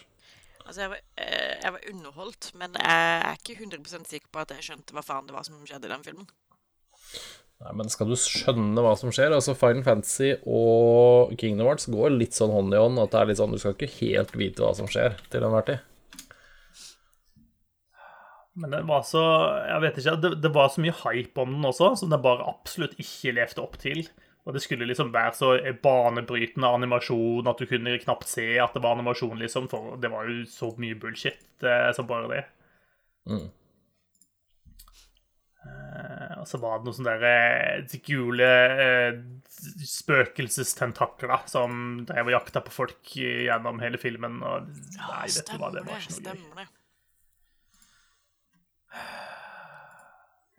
Altså, 0.63 0.85
jeg 0.85 0.91
var, 0.93 1.01
eh, 1.21 1.55
jeg 1.61 1.73
var 1.75 1.89
underholdt, 1.91 2.49
men 2.57 2.77
jeg 2.79 3.19
er 3.27 3.37
ikke 3.37 3.59
100% 3.59 4.09
sikker 4.09 4.31
på 4.33 4.41
at 4.41 4.55
jeg 4.55 4.65
skjønte 4.65 4.95
hva 4.95 5.03
faen 5.05 5.27
det 5.27 5.35
var 5.35 5.45
som 5.45 5.59
skjedde 5.67 5.89
i 5.89 5.93
den 5.93 6.05
filmen. 6.07 6.29
Nei, 7.63 7.73
Men 7.77 7.91
skal 7.93 8.09
du 8.09 8.15
skjønne 8.17 8.81
hva 8.81 8.95
som 8.97 9.11
skjer 9.13 9.31
Altså 9.35 9.53
Final 9.55 9.85
Fantasy 9.85 10.33
og 10.49 11.35
Kingdom 11.39 11.69
Hearts 11.69 11.85
går 11.91 12.15
litt 12.15 12.35
sånn 12.35 12.51
hånd 12.51 12.73
i 12.73 12.81
hånd. 12.81 12.99
At 12.99 13.13
det 13.13 13.19
er 13.21 13.29
litt 13.29 13.39
sånn, 13.39 13.53
Du 13.53 13.61
skal 13.61 13.77
ikke 13.77 13.91
helt 14.01 14.33
vite 14.35 14.63
hva 14.63 14.73
som 14.75 14.89
skjer 14.89 15.19
til 15.29 15.45
enhver 15.45 15.67
tid. 15.69 15.85
Men 18.59 18.75
det 18.75 18.83
var 18.85 19.01
så 19.07 19.23
Jeg 19.65 19.81
vet 19.81 19.95
ikke. 19.97 20.17
Det, 20.21 20.31
det 20.43 20.51
var 20.53 20.69
så 20.69 20.83
mye 20.83 20.93
hype 20.99 21.41
om 21.41 21.55
den 21.55 21.71
også, 21.71 21.93
som 21.99 22.11
den 22.13 22.21
bare 22.21 22.45
absolutt 22.49 22.93
ikke 23.01 23.33
levde 23.39 23.63
opp 23.63 23.79
til. 23.81 24.05
Og 24.43 24.55
det 24.55 24.61
skulle 24.65 24.85
liksom 24.89 25.13
være 25.13 25.33
så 25.37 25.53
banebrytende 25.83 26.67
animasjon 26.67 27.47
at 27.47 27.61
du 27.61 27.67
kunne 27.69 27.95
knapt 28.01 28.27
se 28.27 28.45
at 28.59 28.75
det 28.75 28.83
var 28.83 28.97
animasjon, 28.97 29.39
liksom. 29.39 29.69
For 29.71 29.95
det 30.03 30.11
var 30.11 30.27
jo 30.27 30.43
så 30.51 30.73
mye 30.77 30.99
bullshit 30.99 31.63
eh, 31.63 31.89
som 31.95 32.09
bare 32.09 32.31
det. 32.33 32.43
Mm. 33.31 33.47
Eh, 35.63 36.39
og 36.41 36.47
så 36.47 36.59
var 36.59 36.79
det 36.79 36.89
noen 36.89 36.97
sånne 36.97 37.15
der, 37.23 37.83
eh, 37.87 37.97
gule 38.03 38.51
eh, 38.83 39.19
spøkelsestentakler 39.87 41.47
som 41.51 42.03
drev 42.09 42.31
og 42.31 42.35
jakta 42.35 42.63
på 42.65 42.73
folk 42.75 43.15
gjennom 43.15 43.79
hele 43.83 44.01
filmen. 44.01 44.41
Og 44.43 44.71
nei, 44.99 45.27
vet 45.29 45.53
du 45.53 45.59
hva, 45.59 45.71
det 45.71 45.85
var 45.87 46.03
ikke 46.03 46.19
noe 46.19 46.65
gøy. 46.65 46.71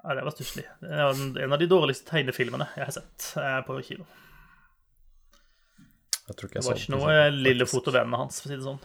Ja, 0.04 0.14
det 0.18 0.24
var 0.26 0.34
stusslig. 0.36 0.64
Det 0.80 0.88
var 0.90 1.14
en- 1.44 1.52
av 1.52 1.58
de 1.58 1.66
dårligste 1.70 2.10
tegnefilmene 2.10 2.66
jeg 2.76 2.84
har 2.84 2.92
sett 2.92 3.30
eh, 3.40 3.60
på 3.64 3.78
kino. 3.86 4.04
Jeg 6.28 6.36
tror 6.36 6.48
ikke 6.50 6.60
Det 6.60 6.66
var 6.68 6.80
ikke 6.80 6.92
noe 6.94 7.06
faktisk. 7.08 7.42
Lillefot 7.44 7.88
og 7.88 7.94
vennene 7.98 8.20
hans, 8.20 8.40
for 8.40 8.48
å 8.48 8.52
si 8.52 8.56
det 8.56 8.64
sånn. 8.64 8.82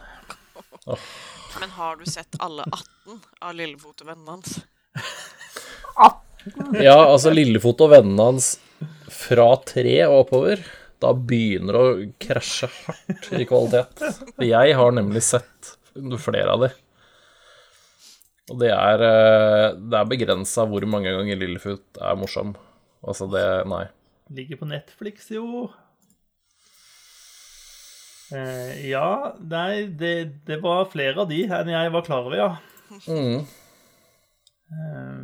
Men 1.60 1.70
har 1.76 1.96
du 2.00 2.04
sett 2.08 2.36
alle 2.40 2.64
18 2.68 3.20
av 3.42 3.54
Lillefot 3.58 4.00
og 4.04 4.10
vennene 4.12 4.36
hans? 4.36 4.60
Ja, 6.80 6.94
altså 7.04 7.32
Lillefot 7.34 7.80
og 7.84 7.90
vennene 7.92 8.26
hans 8.30 8.54
fra 9.12 9.48
tre 9.68 9.96
og 10.06 10.22
oppover, 10.24 10.62
da 11.00 11.10
begynner 11.16 11.76
det 11.76 11.80
å 11.80 12.12
krasje 12.22 12.68
hardt 12.86 13.28
i 13.36 13.44
kvalitet. 13.48 14.00
Jeg 14.40 14.76
har 14.78 14.94
nemlig 14.96 15.22
sett 15.26 15.74
flere 16.24 16.54
av 16.54 16.64
de. 16.64 16.70
Og 18.50 18.58
det 18.58 18.72
er, 18.74 19.04
eh, 19.06 19.76
det 19.78 19.98
er 19.98 20.10
begrensa 20.10 20.66
hvor 20.66 20.84
mange 20.90 21.12
ganger 21.14 21.38
Lillefoot 21.38 22.00
er 22.02 22.18
morsom. 22.18 22.56
Altså, 23.00 23.28
det 23.30 23.44
Nei. 23.70 23.84
Ligger 24.34 24.60
på 24.60 24.68
Netflix, 24.70 25.30
jo. 25.34 25.68
Eh, 28.30 28.90
ja, 28.90 29.34
nei, 29.42 29.86
det, 29.98 30.14
det 30.46 30.60
var 30.62 30.90
flere 30.92 31.24
av 31.24 31.30
de 31.30 31.40
enn 31.48 31.70
jeg 31.72 31.94
var 31.94 32.04
klar 32.06 32.26
over, 32.28 32.36
ja. 32.38 32.50
Mm. 33.10 33.46
Eh, 34.70 35.22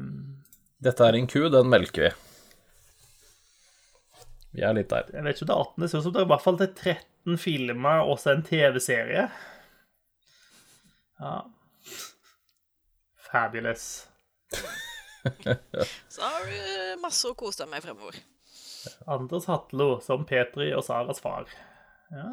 Dette 0.87 1.07
er 1.07 1.19
en 1.19 1.29
ku, 1.31 1.45
den 1.51 1.71
melker 1.71 2.09
vi. 2.09 2.15
Vi 4.57 4.65
er 4.65 4.75
litt 4.75 4.91
der. 4.91 5.11
jeg 5.13 5.23
vet 5.23 5.37
ikke 5.37 5.45
om 5.45 5.51
det 5.51 5.55
er 5.55 5.67
18, 5.67 5.83
det 5.83 5.91
ser 5.91 6.01
ut 6.01 6.07
som 6.07 6.15
det 6.15 6.23
er 6.23 6.27
i 6.27 6.33
hvert 6.33 6.47
fall 6.47 6.59
til 6.63 6.73
13 6.73 7.41
filmer 7.43 8.03
og 8.03 8.15
også 8.17 8.33
en 8.33 8.45
TV-serie. 8.47 9.27
Ja. 11.21 11.37
Fabulous. 13.31 14.07
Så 16.09 16.23
har 16.23 16.47
du 16.47 16.55
eh, 16.55 16.95
masse 17.03 17.27
å 17.29 17.35
kose 17.39 17.65
deg 17.65 17.73
med 17.73 17.85
fremover. 17.85 18.19
Anders 19.11 19.49
Hatlo 19.51 19.97
som 20.05 20.25
Petri 20.29 20.71
og 20.77 20.85
Saras 20.87 21.19
far. 21.23 21.51
Ja. 22.15 22.31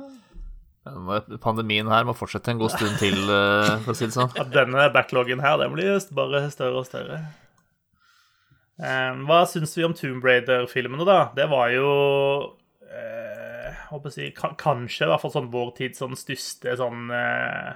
Pandemien 1.41 1.87
her 1.87 2.03
må 2.05 2.13
fortsette 2.17 2.51
en 2.51 2.59
god 2.59 2.73
stund 2.75 2.99
til, 3.01 3.15
eh, 3.15 3.77
for 3.85 3.93
å 3.93 3.97
si 3.97 4.09
det 4.09 4.15
sånn. 4.17 4.33
At 4.41 4.51
denne 4.53 4.89
backloggen 4.93 5.41
her, 5.43 5.57
den 5.61 5.73
blir 5.75 5.97
bare 6.13 6.43
større 6.53 6.83
og 6.83 6.89
større. 6.89 7.23
Hva 8.83 9.43
syns 9.47 9.75
vi 9.77 9.85
om 9.85 9.93
Tomb 9.95 10.25
Raider-filmene, 10.25 11.05
da? 11.07 11.19
Det 11.37 11.45
var 11.51 11.69
jo 11.71 11.89
eh, 12.89 13.33
håper 13.91 14.09
å 14.09 14.13
si, 14.13 14.31
Kanskje 14.35 15.05
i 15.05 15.11
hvert 15.11 15.21
fall 15.21 15.33
sånn 15.35 15.51
vår 15.53 15.71
tids 15.77 16.01
sånn 16.01 16.17
største 16.19 16.73
sånn 16.81 17.13
eh, 17.13 17.69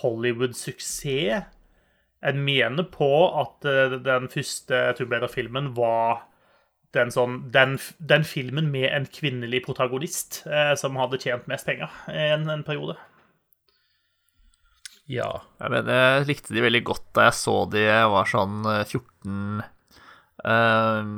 Hollywood-suksess. 0.00 1.54
Jeg 2.24 2.34
mener 2.42 2.86
på 2.90 3.08
at 3.40 3.66
eh, 3.68 3.98
den 4.02 4.26
første 4.32 4.80
Tomb 4.98 5.12
Raider-filmen 5.14 5.70
var 5.76 6.24
den, 6.96 7.12
sånn, 7.14 7.42
den, 7.54 7.76
den 8.00 8.24
filmen 8.26 8.70
med 8.72 8.88
en 8.90 9.06
kvinnelig 9.12 9.60
protagonist 9.66 10.42
eh, 10.48 10.72
som 10.80 10.96
hadde 10.98 11.20
tjent 11.22 11.46
mest 11.50 11.68
penger 11.68 11.92
i 12.10 12.30
en, 12.32 12.48
en 12.50 12.64
periode. 12.66 12.96
Ja. 15.08 15.28
Jeg, 15.60 15.72
mener, 15.72 15.94
jeg 16.18 16.28
likte 16.28 16.52
de 16.56 16.64
veldig 16.64 16.82
godt 16.90 17.06
da 17.16 17.28
jeg 17.28 17.36
så 17.38 17.56
de 17.72 17.84
jeg 17.86 18.10
var 18.12 18.28
sånn 18.34 18.62
eh, 18.74 18.84
14 18.84 19.66
Eh, 20.38 21.08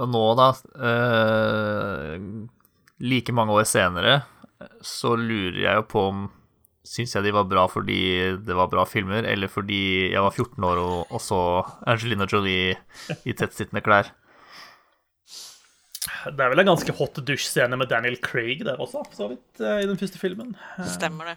Og 0.00 0.08
nå, 0.10 0.22
da, 0.38 0.46
eh, 0.86 2.16
like 3.02 3.34
mange 3.34 3.54
år 3.58 3.66
senere, 3.66 4.16
så 4.82 5.12
lurer 5.18 5.58
jeg 5.62 5.78
jo 5.80 5.84
på 5.90 6.02
om 6.08 6.24
Syns 6.86 7.12
jeg 7.12 7.26
de 7.26 7.32
var 7.36 7.44
bra 7.44 7.66
fordi 7.68 7.98
det 8.40 8.56
var 8.56 8.70
bra 8.72 8.86
filmer, 8.88 9.26
eller 9.28 9.50
fordi 9.52 10.10
jeg 10.14 10.22
var 10.24 10.32
14 10.32 10.64
år 10.64 10.80
og, 10.80 11.12
og 11.12 11.20
så 11.20 11.40
Angelina 11.90 12.24
Jolie 12.30 12.72
i 13.28 13.34
tettsittende 13.36 13.82
klær? 13.84 14.08
Det 16.24 16.40
er 16.40 16.52
vel 16.52 16.62
en 16.62 16.70
ganske 16.72 16.92
hot 16.96 17.20
dusj-scene 17.28 17.76
med 17.76 17.90
Daniel 17.92 18.16
Craig 18.24 18.64
der 18.64 18.80
også, 18.80 19.02
så 19.16 19.28
vidt, 19.30 19.60
eh, 19.60 19.82
i 19.84 19.88
den 19.88 20.00
første 20.00 20.20
filmen. 20.20 20.54
Stemmer 20.88 21.34
det. 21.34 21.36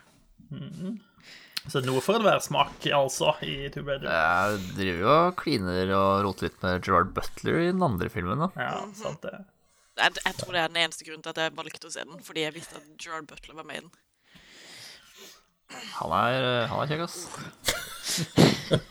Så 1.72 1.80
noe 1.86 2.02
for 2.04 2.20
enhver 2.20 2.42
smak, 2.44 2.84
altså, 2.92 3.34
i 3.44 3.70
Tomb 3.72 3.88
Raider. 3.92 4.10
Jeg 4.12 4.58
driver 4.76 5.04
jo 5.04 5.12
og 5.14 5.36
kliner 5.40 5.94
og 5.96 6.10
roter 6.28 6.50
litt 6.50 6.58
med 6.64 6.84
Gerard 6.84 7.14
Butler 7.16 7.60
i 7.62 7.70
den 7.72 7.84
andre 7.86 8.10
filmen. 8.12 8.44
da. 8.44 8.50
Ja, 8.60 8.82
sant 9.00 9.24
det. 9.24 9.36
Jeg, 10.00 10.16
jeg 10.26 10.36
tror 10.40 10.56
det 10.56 10.64
er 10.64 10.72
den 10.74 10.82
eneste 10.84 11.08
grunnen 11.08 11.24
til 11.24 11.32
at 11.36 11.40
jeg 11.44 11.56
valgte 11.60 11.88
å 11.88 11.94
se 11.94 12.04
den, 12.04 12.20
fordi 12.26 12.44
jeg 12.48 12.56
visste 12.58 12.80
at 12.82 12.90
Gerard 13.00 13.30
Butler 13.30 13.60
var 13.62 13.68
med 13.70 13.80
i 13.80 13.86
den. 13.86 13.94
Han 15.72 16.12
er, 16.18 16.68
han 16.70 16.80
er 16.84 16.88
kjekk, 16.92 17.04
ass. 17.08 17.18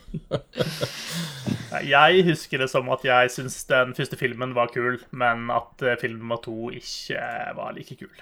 Jeg 1.82 2.24
husker 2.26 2.60
det 2.60 2.68
som 2.70 2.88
at 2.92 3.04
jeg 3.06 3.30
syns 3.32 3.62
den 3.68 3.94
første 3.96 4.18
filmen 4.20 4.52
var 4.56 4.68
kul, 4.74 4.98
men 5.16 5.48
at 5.52 5.82
eh, 5.84 5.98
film 6.00 6.18
nummer 6.20 6.40
to 6.42 6.70
ikke 6.74 7.22
var 7.56 7.72
like 7.76 7.96
kul. 7.96 8.12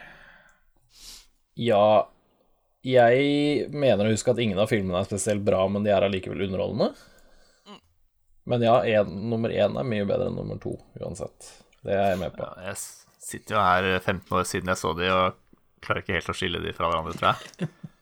Ja 1.58 2.06
Jeg 2.86 3.66
mener 3.74 4.06
å 4.06 4.12
huske 4.14 4.32
at 4.32 4.40
ingen 4.40 4.60
av 4.60 4.70
filmene 4.70 5.02
er 5.02 5.08
spesielt 5.08 5.42
bra, 5.44 5.64
men 5.68 5.84
de 5.84 5.90
er 5.92 6.06
allikevel 6.06 6.46
underholdende. 6.46 6.92
Men 8.48 8.64
ja, 8.64 8.78
en, 9.02 9.10
nummer 9.30 9.52
én 9.52 9.76
er 9.76 9.86
mye 9.86 10.06
bedre 10.08 10.30
enn 10.30 10.38
nummer 10.38 10.58
to, 10.62 10.72
uansett. 11.02 11.50
Det 11.84 11.92
er 11.94 12.14
jeg 12.14 12.22
med 12.22 12.32
på. 12.38 12.46
Ja, 12.46 12.70
jeg 12.70 12.78
sitter 13.20 13.56
jo 13.56 13.66
her 13.66 13.90
15 13.98 14.38
år 14.38 14.48
siden 14.48 14.72
jeg 14.72 14.80
så 14.80 14.94
de, 14.96 15.10
og 15.12 15.84
klarer 15.84 16.02
ikke 16.04 16.16
helt 16.16 16.32
å 16.32 16.38
skille 16.38 16.62
de 16.64 16.72
fra 16.76 16.88
hverandre, 16.88 17.18
tror 17.18 17.34
jeg. 17.34 17.68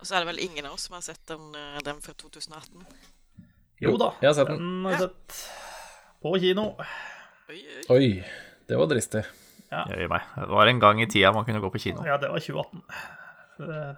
Og 0.00 0.04
så 0.06 0.16
er 0.16 0.24
det 0.24 0.30
vel 0.34 0.42
ingen 0.44 0.66
av 0.68 0.76
oss 0.76 0.86
som 0.88 0.96
har 0.98 1.04
sett 1.06 1.22
den, 1.30 1.54
eh, 1.56 1.78
den 1.86 2.00
fra 2.04 2.12
2018. 2.14 2.86
Jo 3.80 3.96
da, 4.00 4.12
jeg 4.22 4.30
har 4.30 4.36
sett 4.38 4.48
den. 4.52 4.60
den 4.62 4.84
har 4.86 4.96
jeg 4.96 5.00
sett 5.06 5.40
på 6.22 6.32
kino. 6.40 6.68
Oi, 7.48 7.60
oi. 7.60 7.84
Oi, 7.96 8.08
det 8.68 8.78
var 8.80 8.88
dristig. 8.90 9.24
Jøye 9.70 10.08
meg. 10.08 10.22
Det 10.36 10.48
var 10.48 10.70
en 10.70 10.80
gang 10.80 11.00
i 11.02 11.06
tida 11.10 11.32
man 11.34 11.44
kunne 11.44 11.60
gå 11.60 11.70
på 11.74 11.80
kino. 11.82 12.04
Ja, 12.06 12.16
det 12.22 12.30
var 12.32 12.40
2018. 12.40 12.82
Eh, 13.56 13.94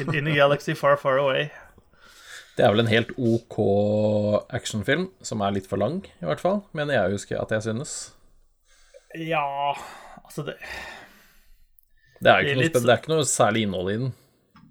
In, 0.00 0.14
in 0.20 0.28
a 0.30 0.34
galaxy 0.36 0.74
far, 0.78 0.96
far 0.96 1.18
away. 1.18 1.48
Det 2.58 2.64
er 2.66 2.72
vel 2.74 2.82
en 2.82 2.90
helt 2.90 3.10
OK 3.18 3.56
actionfilm, 4.50 5.08
som 5.22 5.42
er 5.46 5.54
litt 5.54 5.68
for 5.70 5.78
lang, 5.78 6.00
i 6.18 6.26
hvert 6.26 6.42
fall. 6.42 6.62
Mener 6.74 6.96
jeg 6.96 7.12
husker 7.14 7.38
at 7.42 7.52
jeg 7.54 7.62
synes. 7.68 7.92
Ja, 9.14 9.74
altså 10.24 10.42
det 10.50 10.56
Det 12.18 12.30
er 12.30 12.42
Det 12.42 12.50
er 12.50 12.50
ikke, 12.50 12.56
noe, 12.58 12.86
det 12.86 12.92
er 12.92 13.02
ikke 13.02 13.14
noe 13.14 13.28
særlig 13.28 13.62
innhold 13.66 13.92
i 13.92 13.98
den. 14.02 14.10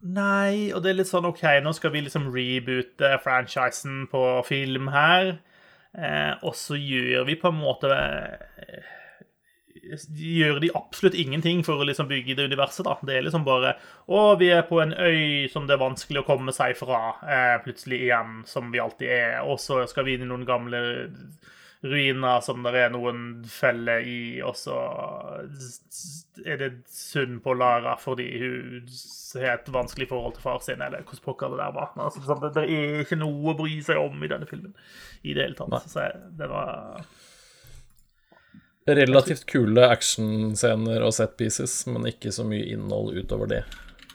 Nei, 0.07 0.71
og 0.75 0.83
det 0.83 0.91
er 0.91 0.99
litt 0.99 1.09
sånn 1.09 1.25
OK, 1.27 1.43
nå 1.63 1.73
skal 1.75 1.91
vi 1.93 2.03
liksom 2.05 2.29
reboote 2.33 3.15
franchisen 3.23 4.05
på 4.11 4.23
film 4.47 4.91
her. 4.93 5.37
Eh, 5.97 6.33
og 6.45 6.53
så 6.55 6.77
gjør 6.77 7.25
vi 7.27 7.39
på 7.39 7.49
en 7.49 7.57
måte 7.57 7.89
eh, 7.89 8.93
Gjør 9.87 10.57
de 10.59 10.67
absolutt 10.75 11.15
ingenting 11.15 11.61
for 11.63 11.79
å 11.79 11.85
liksom 11.87 12.09
bygge 12.09 12.35
det 12.35 12.49
universet, 12.51 12.83
da. 12.85 12.97
Det 13.07 13.15
er 13.15 13.23
liksom 13.23 13.45
bare 13.47 13.77
Å, 14.11 14.35
vi 14.37 14.49
er 14.51 14.65
på 14.67 14.81
en 14.83 14.91
øy 14.91 15.47
som 15.49 15.65
det 15.65 15.77
er 15.77 15.81
vanskelig 15.81 16.21
å 16.21 16.27
komme 16.27 16.53
seg 16.53 16.75
fra 16.77 17.15
eh, 17.23 17.55
plutselig 17.63 18.01
igjen, 18.09 18.41
som 18.49 18.67
vi 18.73 18.83
alltid 18.83 19.13
er. 19.15 19.37
Og 19.47 19.61
så 19.63 19.85
skal 19.89 20.05
vi 20.05 20.17
inn 20.17 20.27
i 20.27 20.29
noen 20.29 20.45
gamle 20.47 20.81
ruiner 21.81 22.41
som 22.41 22.63
det 22.65 22.79
er 22.81 22.89
noen 22.93 23.43
feller 23.51 24.01
i, 24.01 24.19
og 24.41 24.55
så 24.57 24.77
er 26.45 26.59
det 26.61 26.71
synd 26.89 27.41
på 27.45 27.53
Lara 27.57 27.93
fordi 28.01 28.27
hun 28.41 28.89
har 29.37 29.59
et 29.59 29.69
vanskelig 29.73 30.09
forhold 30.09 30.37
til 30.37 30.45
far 30.47 30.59
sin, 30.65 30.81
eller 30.81 31.05
hvordan 31.05 31.23
pokker 31.25 31.53
det 31.53 31.61
der 31.61 31.75
var. 31.75 31.93
Altså, 32.01 32.23
sånn, 32.25 32.41
det, 32.43 32.53
det 32.57 32.65
er 32.65 33.01
ikke 33.05 33.19
noe 33.19 33.53
å 33.53 33.57
bry 33.59 33.77
seg 33.85 34.01
om 34.01 34.23
i 34.23 34.31
denne 34.31 34.49
filmen 34.49 34.73
i 35.21 35.35
det 35.37 35.45
hele 35.45 35.59
tatt. 35.59 35.89
Så 35.91 36.05
jeg, 36.07 36.21
det 36.39 36.49
var 36.51 37.07
Relativt 38.87 39.43
kule 39.51 39.83
actionscener 39.91 41.03
og 41.03 41.11
set 41.11 41.33
pieces, 41.35 41.81
men 41.91 42.07
ikke 42.07 42.31
så 42.31 42.45
mye 42.47 42.69
innhold 42.71 43.17
utover 43.19 43.49
det, 43.51 43.65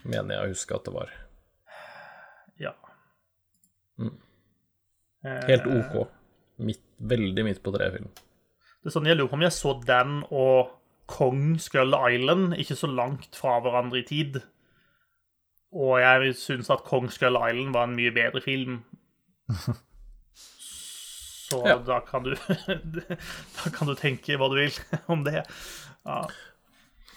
mener 0.01 0.33
jeg 0.33 0.41
å 0.47 0.53
huske 0.55 0.79
at 0.79 0.87
det 0.89 0.95
var. 0.95 1.13
Ja. 2.63 2.73
Mm. 4.01 4.15
Helt 5.51 5.69
OK. 5.69 5.99
Midt, 6.63 6.83
veldig 6.99 7.45
midt 7.47 7.63
på 7.65 7.73
treet-film. 7.75 8.09
Det 8.83 8.91
er 8.91 8.95
sånn, 8.97 9.07
Jeg 9.07 9.17
lurer 9.19 9.31
på 9.31 9.39
om 9.39 9.45
jeg 9.47 9.55
så 9.55 9.73
den 9.87 10.17
og 10.31 10.73
Kong 11.13 11.59
Skull 11.61 11.95
Island 11.99 12.55
ikke 12.59 12.77
så 12.79 12.89
langt 12.91 13.37
fra 13.37 13.59
hverandre 13.63 14.01
i 14.01 14.07
tid. 14.09 14.41
Og 15.73 15.99
jeg 16.03 16.35
syns 16.39 16.71
at 16.73 16.85
Kong 16.87 17.09
Skull 17.13 17.37
Island 17.39 17.73
var 17.75 17.89
en 17.89 17.97
mye 17.99 18.13
bedre 18.15 18.41
film. 18.45 18.81
Så 21.53 21.59
Ja. 21.69 21.77
da 21.85 22.01
kan 22.01 22.23
du 22.25 22.31
Da 23.59 23.71
kan 23.75 23.87
du 23.91 23.95
tenke 23.95 24.39
hva 24.41 24.49
du 24.49 24.55
vil 24.57 24.73
om 25.13 25.25
det. 25.27 25.43
Ja, 26.07 26.23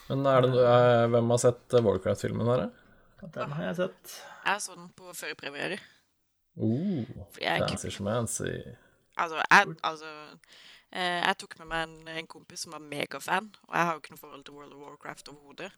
Men 0.09 0.25
er 0.29 0.41
det, 0.43 0.49
er, 0.61 1.07
hvem 1.09 1.29
har 1.33 1.39
sett 1.41 1.73
eh, 1.73 1.81
Warcraft-filmen 1.85 2.45
her? 2.51 2.65
da? 2.65 3.29
den 3.33 3.53
har 3.57 3.63
jeg 3.71 3.75
sett. 3.79 4.15
Jeg 4.45 4.61
så 4.61 4.75
den 4.75 4.89
på 4.93 5.13
førpremiere. 5.17 5.79
Uh, 6.59 7.07
Fordi 7.33 7.47
fancy 7.63 7.89
schmancy. 7.89 8.51
Altså, 9.17 9.41
jeg, 9.51 9.75
altså 9.83 10.11
eh, 10.91 11.21
jeg 11.21 11.37
tok 11.39 11.57
med 11.59 11.67
meg 11.71 11.83
en, 11.87 12.07
en 12.07 12.27
kompis 12.27 12.65
som 12.65 12.75
var 12.75 12.83
megafan, 12.83 13.49
og 13.67 13.75
jeg 13.75 13.85
har 13.85 13.93
jo 13.93 14.03
ikke 14.03 14.13
noe 14.15 14.23
forhold 14.23 14.45
til 14.45 14.53
World 14.53 14.73
of 14.73 14.85
Warcraft 14.85 15.29
overhodet. 15.33 15.71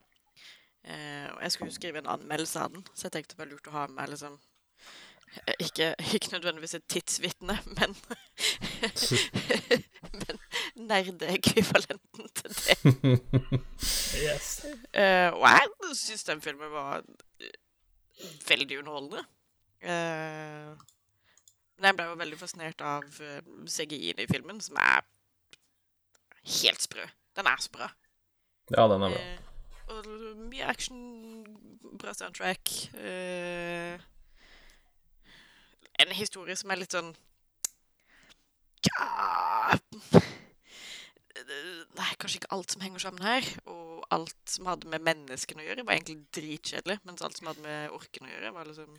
Eh, 0.88 1.28
og 1.34 1.41
jeg 1.43 1.52
skulle 1.52 1.71
jo 1.71 1.76
skrive 1.76 2.04
en 2.04 2.13
anmeldelse 2.13 2.60
av 2.60 2.69
den, 2.73 2.86
så 2.93 3.08
jeg 3.08 3.17
tenkte 3.17 3.36
det 3.36 3.43
var 3.43 3.52
lurt 3.52 3.67
å 3.67 3.76
ha 3.76 3.88
med 3.88 3.97
meg 4.00 4.12
liksom 4.13 4.38
eh, 5.43 5.56
ikke, 5.60 5.93
ikke 6.15 6.34
nødvendigvis 6.36 6.78
et 6.80 6.88
tidsvitne, 6.89 7.60
men 7.78 7.97
Men 10.17 10.38
nerdeekvivalenten 10.88 12.30
til 12.38 12.54
det. 12.54 12.76
Yes. 14.21 14.65
Og 15.34 15.43
jeg 15.50 15.95
syns 15.97 16.23
den 16.30 16.41
filmen 16.41 16.71
var 16.71 17.04
veldig 18.47 18.80
underholdende. 18.80 19.23
Eh, 19.82 20.73
Men 21.78 21.92
jeg 21.92 21.98
ble 21.98 22.08
jo 22.10 22.20
veldig 22.22 22.40
fascinert 22.40 22.82
av 22.82 23.20
eh, 23.22 23.42
CGI-en 23.70 24.24
i 24.24 24.30
filmen, 24.30 24.62
som 24.63 24.80
er 24.82 25.06
helt 26.62 26.82
sprø. 26.82 27.06
Den 27.38 27.50
er 27.50 27.62
så 27.62 27.74
bra. 27.74 27.90
Ja, 28.74 28.88
den 28.90 29.06
er 29.06 29.13
bra. 29.13 29.22
Eh, 29.22 29.44
og 29.94 30.10
mye 30.50 30.68
action, 30.68 31.00
bra 32.02 32.13
soundtrack. 32.18 32.74
Eh, 32.98 34.02
en 36.02 36.13
historie 36.18 36.58
som 36.58 36.74
er 36.74 36.82
litt 36.82 36.94
sånn 36.98 37.13
ja, 38.88 39.78
er 42.08 42.20
kanskje 42.22 42.42
ikke 42.42 42.54
alt 42.56 42.74
som 42.74 42.84
henger 42.84 43.04
sammen 43.04 43.26
her. 43.26 43.48
Og 43.70 44.06
alt 44.13 44.36
som 44.50 44.70
hadde 44.70 44.90
med 44.92 45.06
menneskene 45.06 45.63
å 45.63 45.68
gjøre, 45.68 45.86
var 45.88 45.98
egentlig 45.98 46.26
dritkjedelig. 46.36 47.00
Mens 47.08 47.24
alt 47.26 47.38
som 47.40 47.50
hadde 47.52 47.66
med 47.66 47.94
orken 47.96 48.28
å 48.28 48.32
gjøre, 48.34 48.54
var 48.56 48.70
liksom 48.70 48.98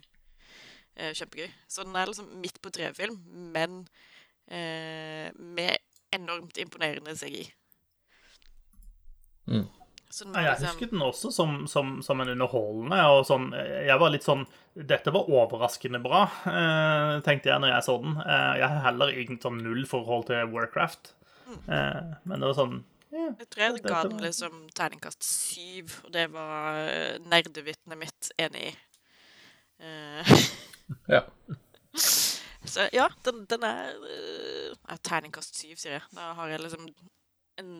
eh, 0.98 1.14
kjempegøy. 1.16 1.48
Så 1.70 1.86
den 1.86 1.96
er 1.96 2.10
liksom 2.10 2.28
midt 2.42 2.60
på 2.62 2.72
treet-film, 2.74 3.16
men 3.54 3.80
eh, 4.50 5.30
med 5.34 5.78
enormt 6.14 6.58
imponerende 6.60 7.16
CGI. 7.16 7.46
Mm. 9.48 9.66
Så 10.10 10.24
den 10.24 10.34
Ja, 10.34 10.40
var 10.40 10.42
Jeg 10.42 10.52
husker 10.52 10.72
husket 10.72 10.90
den 10.90 11.02
også 11.04 11.30
som, 11.32 11.66
som, 11.68 12.02
som 12.02 12.20
en 12.20 12.32
underholdende. 12.32 13.00
og 13.12 13.26
sånn, 13.28 13.50
Jeg 13.52 13.98
var 14.00 14.12
litt 14.12 14.24
sånn 14.24 14.46
Dette 14.74 15.12
var 15.12 15.28
overraskende 15.28 16.00
bra, 16.00 16.22
eh, 16.48 17.20
tenkte 17.26 17.50
jeg 17.50 17.60
når 17.60 17.74
jeg 17.74 17.86
så 17.88 17.96
den. 18.02 18.16
Eh, 18.22 18.52
jeg 18.62 18.68
har 18.68 18.84
heller 18.86 19.12
egentlig 19.12 19.42
sånn 19.42 19.58
null 19.64 19.84
forhold 19.90 20.28
til 20.30 20.48
Warcraft. 20.52 21.12
Eh, 21.48 22.14
men 22.24 22.40
det 22.40 22.50
var 22.50 22.56
sånn 22.56 22.78
ja, 23.10 23.26
Jeg 23.40 23.48
tror 23.48 23.64
jeg 23.64 23.84
ga 23.88 24.02
den 24.04 24.20
liksom 24.22 24.56
terningkast 24.76 25.24
syv, 25.24 26.00
og 26.04 26.12
det 26.12 26.26
var 26.32 26.76
eh, 26.82 27.18
nerdevitnet 27.24 28.00
mitt 28.00 28.32
enig 28.38 28.68
i. 28.70 28.74
Eh, 30.88 30.94
Ja. 31.14 31.22
så 32.64 32.88
ja, 32.92 33.08
den, 33.24 33.44
den 33.50 33.62
er 33.64 33.94
uh, 33.96 34.74
ja, 34.88 34.96
Terningkast 35.02 35.56
syv, 35.56 35.76
sier 35.80 35.98
jeg. 35.98 36.02
Da 36.16 36.32
har 36.36 36.48
jeg 36.52 36.60
liksom 36.64 36.88
en 37.58 37.70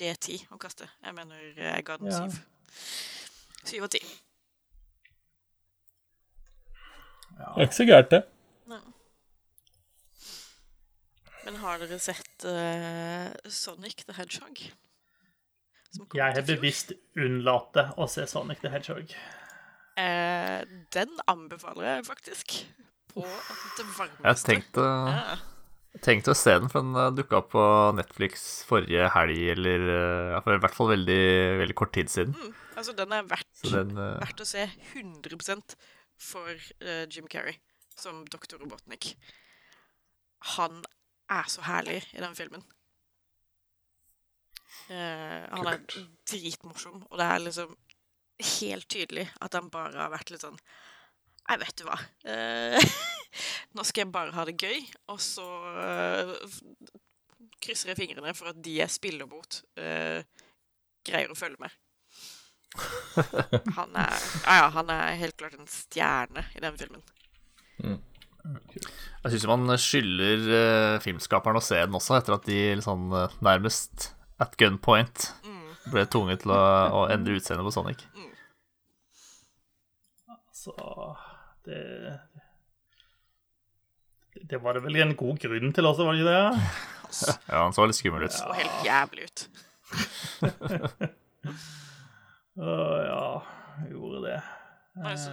D10 0.00 0.46
å 0.52 0.58
kaste. 0.60 0.88
Jeg 1.04 1.14
mener 1.16 1.40
jeg 1.56 1.84
ga 1.84 1.96
den 2.00 2.10
Ja. 2.12 2.26
syv. 2.28 2.40
Syv 3.64 3.86
og 3.88 3.90
ti. 3.92 4.00
Det 7.40 7.56
er 7.56 7.66
ikke 7.66 7.74
så 7.80 7.88
gærent, 7.88 8.10
det. 8.12 8.22
Men 11.44 11.56
har 11.62 11.78
dere 11.80 11.96
sett 11.98 12.44
uh, 12.44 13.30
Sonic 13.48 14.04
the 14.06 14.12
Hedgehog? 14.12 14.60
Som 15.90 16.06
Jeg 16.14 16.34
har 16.36 16.44
bevisst 16.46 16.92
unnlatt 17.18 17.78
å 17.96 18.06
se 18.12 18.26
Sonic 18.30 18.60
the 18.62 18.70
Hedgehog. 18.70 19.14
Eh, 20.00 20.60
den 20.94 21.16
anbefaler 21.28 21.88
jeg 21.88 22.04
faktisk. 22.08 22.58
På 23.10 23.24
det 23.24 23.86
varmeste. 23.96 24.26
Jeg 24.28 24.36
tenkte, 24.46 24.84
Ja. 25.10 25.36
tenkte 26.00 26.30
å 26.30 26.38
se 26.38 26.54
den, 26.58 26.68
for 26.70 26.86
den 26.86 27.16
dukka 27.16 27.40
opp 27.40 27.50
på 27.50 27.64
Netflix 27.98 28.64
forrige 28.68 29.10
helg, 29.10 29.40
eller 29.56 29.86
eh, 29.96 30.32
ja, 30.34 30.40
for 30.44 30.54
i 30.54 30.62
hvert 30.62 30.76
fall 30.76 30.92
veldig, 30.94 31.22
veldig 31.62 31.74
kort 31.74 31.92
tid 31.92 32.12
siden. 32.12 32.34
Mm, 32.38 32.54
altså, 32.76 32.94
den 32.96 33.12
er 33.12 33.26
verdt, 33.28 33.50
den 33.66 33.96
eh, 33.98 34.20
verdt 34.22 34.44
å 34.44 34.48
se 34.48 34.68
100 34.94 35.76
for 36.20 36.52
uh, 36.84 37.06
Jim 37.08 37.26
Carrey 37.26 37.56
som 37.96 38.26
Dr. 38.28 38.58
Robotnik. 38.60 39.14
Han 40.56 40.82
er 41.30 41.48
så 41.48 41.64
herlig 41.64 42.02
i 42.12 42.20
den 42.20 42.36
filmen. 42.36 42.64
Uh, 44.90 45.48
han 45.50 45.66
er 45.66 45.80
dritmorsom, 46.28 47.06
og 47.08 47.18
det 47.18 47.26
er 47.26 47.42
liksom 47.46 47.72
helt 48.60 48.88
tydelig 48.90 49.26
at 49.40 49.56
han 49.56 49.70
bare 49.72 49.98
har 49.98 50.12
vært 50.12 50.32
litt 50.32 50.46
sånn 50.46 50.58
Nei, 51.50 51.56
vet 51.58 51.80
du 51.80 51.82
hva. 51.82 51.96
Eh, 52.30 52.76
nå 53.74 53.82
skal 53.82 54.04
jeg 54.04 54.12
bare 54.14 54.30
ha 54.36 54.44
det 54.46 54.52
gøy, 54.60 54.84
og 55.10 55.16
så 55.24 55.46
eh, 55.82 56.30
krysser 57.58 57.90
jeg 57.90 57.98
fingrene 57.98 58.34
for 58.38 58.52
at 58.52 58.60
de 58.62 58.76
jeg 58.76 58.92
spiller 58.92 59.26
mot, 59.26 59.58
eh, 59.80 60.20
greier 61.08 61.32
å 61.32 61.38
følge 61.38 61.58
med. 61.64 61.74
Han 63.74 63.96
er, 63.98 64.14
ja, 64.44 64.60
ja, 64.60 64.68
han 64.76 64.92
er 64.94 65.18
helt 65.18 65.34
klart 65.40 65.56
en 65.58 65.66
stjerne 65.66 66.44
i 66.54 66.62
den 66.62 66.78
filmen. 66.78 67.02
Jeg 69.20 69.32
syns 69.34 69.46
man 69.50 69.74
skylder 69.80 70.44
uh, 70.48 71.00
filmskaperen 71.02 71.58
å 71.58 71.64
se 71.64 71.80
den 71.80 71.96
også, 71.96 72.16
etter 72.20 72.36
at 72.36 72.46
de 72.48 72.60
sånn, 72.84 73.10
eh, 73.16 73.34
nærmest 73.44 74.12
at 74.40 74.54
gunpoint 74.60 75.32
ble 75.90 76.04
tvunget 76.08 76.44
til 76.44 76.54
å, 76.54 76.62
å 76.94 77.02
endre 77.12 77.36
utseendet 77.36 77.66
på 77.66 77.72
Sonic. 77.74 78.04
Så 80.60 80.74
det 81.64 82.18
Det 84.50 84.58
var 84.62 84.74
det 84.76 84.82
vel 84.84 84.96
en 85.00 85.16
god 85.16 85.38
grunn 85.40 85.72
til 85.72 85.88
også, 85.88 86.04
var 86.04 86.12
det 86.16 86.20
ikke 86.24 86.34
det? 86.36 86.46
Ja, 87.50 87.64
han 87.64 87.74
så 87.74 87.82
litt 87.88 87.98
skummel 87.98 88.22
ut. 88.28 88.34
Så 88.36 88.52
helt 88.54 88.84
jævlig 88.86 89.24
ut. 89.26 89.40
Å 92.60 92.74
ja, 93.02 93.24
jeg 93.80 93.96
gjorde 93.96 94.20
det. 94.28 94.36
Nei, 95.00 95.14
så, 95.18 95.32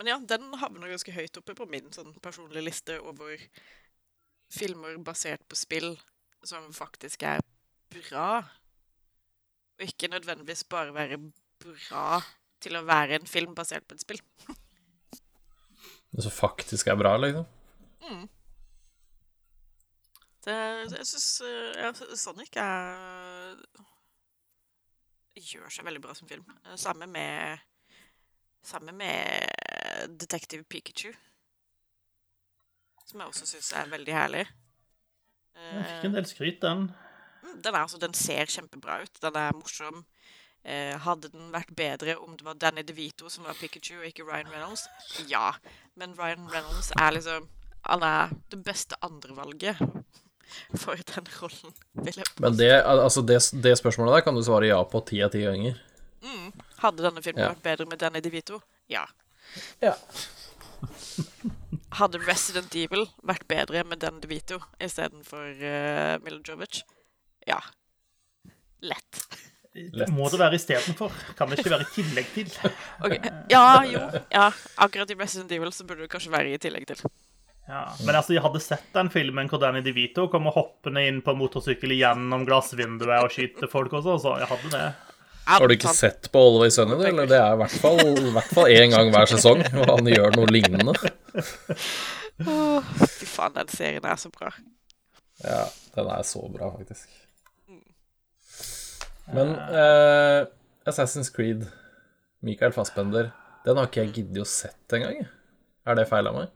Men 0.00 0.10
ja, 0.10 0.16
den 0.34 0.48
havner 0.58 0.90
ganske 0.90 1.14
høyt 1.14 1.38
oppe 1.38 1.54
på 1.54 1.68
min 1.70 1.86
sånn 1.94 2.10
personlige 2.24 2.64
liste 2.66 2.96
over 2.98 3.38
filmer 4.50 4.98
basert 5.06 5.46
på 5.46 5.58
spill 5.58 5.92
som 6.42 6.66
faktisk 6.74 7.22
er 7.28 7.44
bra. 7.94 8.42
Og 9.78 9.86
ikke 9.86 10.10
nødvendigvis 10.10 10.66
bare 10.66 10.96
være 10.96 11.20
bra 11.62 12.18
til 12.66 12.78
å 12.78 12.84
være 12.86 13.20
en 13.20 13.28
film 13.30 13.54
basert 13.56 13.86
på 13.88 13.96
et 13.96 14.04
spill. 14.04 14.22
Det 16.16 16.24
som 16.24 16.32
faktisk 16.32 16.88
er 16.88 16.96
bra, 16.98 17.16
liksom. 17.20 17.46
Det, 20.46 20.54
jeg 20.94 21.06
syns 21.10 21.26
ja, 21.74 21.90
Sonic 22.16 22.54
er 22.62 23.56
gjør 25.36 25.72
seg 25.72 25.86
veldig 25.86 26.02
bra 26.04 26.14
som 26.16 26.28
film. 26.28 26.44
Eh, 26.64 26.76
Samme 26.80 27.08
med 27.10 27.64
Samme 28.66 28.92
med 28.96 30.08
Detective 30.18 30.64
Pikachu. 30.66 31.12
Som 33.06 33.20
jeg 33.20 33.30
også 33.30 33.46
syns 33.46 33.68
er 33.78 33.92
veldig 33.92 34.14
herlig. 34.14 34.46
Jeg 35.56 35.84
fikk 35.86 36.08
en 36.08 36.16
del 36.16 36.26
skryt, 36.26 36.58
den. 36.64 36.88
Mm, 37.44 37.60
Den, 37.62 37.74
er, 37.74 37.84
altså, 37.84 38.00
den 38.02 38.16
ser 38.18 38.50
kjempebra 38.50 38.98
ut. 39.04 39.20
Den 39.22 39.38
er 39.38 39.54
morsom. 39.54 40.02
Eh, 40.66 40.96
hadde 40.98 41.30
den 41.30 41.52
vært 41.54 41.70
bedre 41.78 42.16
om 42.18 42.32
det 42.36 42.42
var 42.46 42.56
Danny 42.58 42.82
DeVito 42.82 43.28
som 43.30 43.44
var 43.46 43.54
Pikachu, 43.54 44.00
og 44.00 44.08
ikke 44.08 44.24
Ryan 44.26 44.50
Reynolds? 44.50 44.88
Ja. 45.30 45.52
Men 45.94 46.16
Ryan 46.18 46.48
Reynolds 46.50 46.90
er 46.98 47.14
liksom 47.14 47.46
Han 47.86 48.02
er 48.02 48.32
det 48.50 48.58
beste 48.66 48.96
andrevalget 49.06 49.78
for 50.74 50.98
den 50.98 51.28
rollen. 51.38 51.74
Vil 52.02 52.18
jeg 52.18 52.26
Men 52.42 52.56
det, 52.58 52.70
altså 52.82 53.22
det, 53.22 53.38
det 53.62 53.76
spørsmålet 53.78 54.16
der 54.16 54.24
kan 54.26 54.34
du 54.34 54.42
svare 54.42 54.66
ja 54.66 54.80
på 54.82 55.00
ti 55.06 55.20
av 55.22 55.30
ti 55.30 55.44
ganger. 55.46 55.78
Hadde 56.82 57.04
denne 57.06 57.22
filmen 57.22 57.44
Ja. 57.44 57.52
vært 57.54 57.62
bedre 57.62 57.86
med 57.86 58.02
Danny 58.02 58.20
DeVito? 58.20 58.58
Ja. 58.90 59.04
Ja. 59.80 59.94
Hadde 62.00 62.18
Resident 62.26 62.74
Evil 62.74 63.06
vært 63.22 63.46
bedre 63.48 63.84
med 63.86 64.02
Danny 64.02 64.20
DeVito 64.20 64.58
istedenfor 64.82 65.46
uh, 65.62 66.16
Milojovic? 66.26 66.82
Ja. 67.46 67.60
Lett. 68.82 69.22
Lett. 69.92 70.10
Må 70.14 70.28
det 70.32 70.38
være 70.40 70.56
istedenfor? 70.58 71.12
Kan 71.38 71.50
det 71.52 71.58
ikke 71.60 71.72
være 71.74 71.84
i 71.86 71.92
tillegg 71.98 72.28
til? 72.34 72.52
Okay. 73.06 73.18
Ja, 73.52 73.64
jo. 73.84 74.02
Ja, 74.32 74.46
akkurat 74.80 75.10
i 75.12 75.16
Resident 75.20 75.52
Evil 75.52 75.72
så 75.74 75.84
burde 75.88 76.06
det 76.06 76.10
kanskje 76.12 76.32
være 76.32 76.54
i 76.54 76.60
tillegg 76.62 76.86
til. 76.88 77.02
Ja, 77.68 77.82
Men 78.06 78.14
altså, 78.14 78.32
jeg 78.36 78.42
hadde 78.44 78.60
sett 78.62 78.86
den 78.94 79.10
filmen 79.10 79.48
hvor 79.50 79.58
Danny 79.60 79.82
DeVito 79.82 80.28
kommer 80.32 80.54
hoppende 80.54 81.02
inn 81.08 81.18
på 81.26 81.34
motorsykkel 81.34 81.92
gjennom 81.98 82.44
glassvinduet 82.46 83.24
og 83.26 83.32
skyter 83.34 83.68
folk 83.72 83.92
også, 83.98 84.16
så 84.22 84.36
jeg 84.40 84.48
hadde 84.52 84.70
det. 84.76 84.84
Har 85.46 85.66
du 85.68 85.74
ikke 85.76 85.92
sett 85.94 86.26
på 86.34 86.40
Always 86.42 86.74
Sunny? 86.78 86.96
Eller 87.06 87.28
det 87.30 87.36
er 87.38 87.52
i 87.54 87.58
hvert 87.60 87.74
fall 87.82 88.00
i 88.02 88.30
hvert 88.34 88.54
fall 88.54 88.70
én 88.70 88.90
gang 88.94 89.10
hver 89.14 89.28
sesong, 89.30 89.60
og 89.82 89.92
han 89.92 90.08
gjør 90.10 90.34
noe 90.38 90.50
lignende. 90.50 90.94
Åh, 92.46 92.88
Fy 93.06 93.28
faen, 93.30 93.54
den 93.54 93.70
serien 93.72 94.06
er 94.10 94.18
så 94.20 94.30
bra. 94.34 94.50
Ja, 95.44 95.62
den 95.94 96.10
er 96.16 96.26
så 96.26 96.42
bra, 96.50 96.72
faktisk. 96.78 97.06
Men 99.34 99.54
eh, 99.56 100.46
Assassin's 100.86 101.32
Creed, 101.34 101.66
Michael 102.46 102.72
Fassbender, 102.72 103.32
den 103.66 103.78
har 103.78 103.88
ikke 103.88 104.04
jeg 104.04 104.12
giddet 104.20 104.44
å 104.44 104.46
sett 104.48 104.94
engang. 104.94 105.24
Er 105.86 105.98
det 105.98 106.06
feil 106.10 106.28
av 106.30 106.36
meg? 106.36 106.52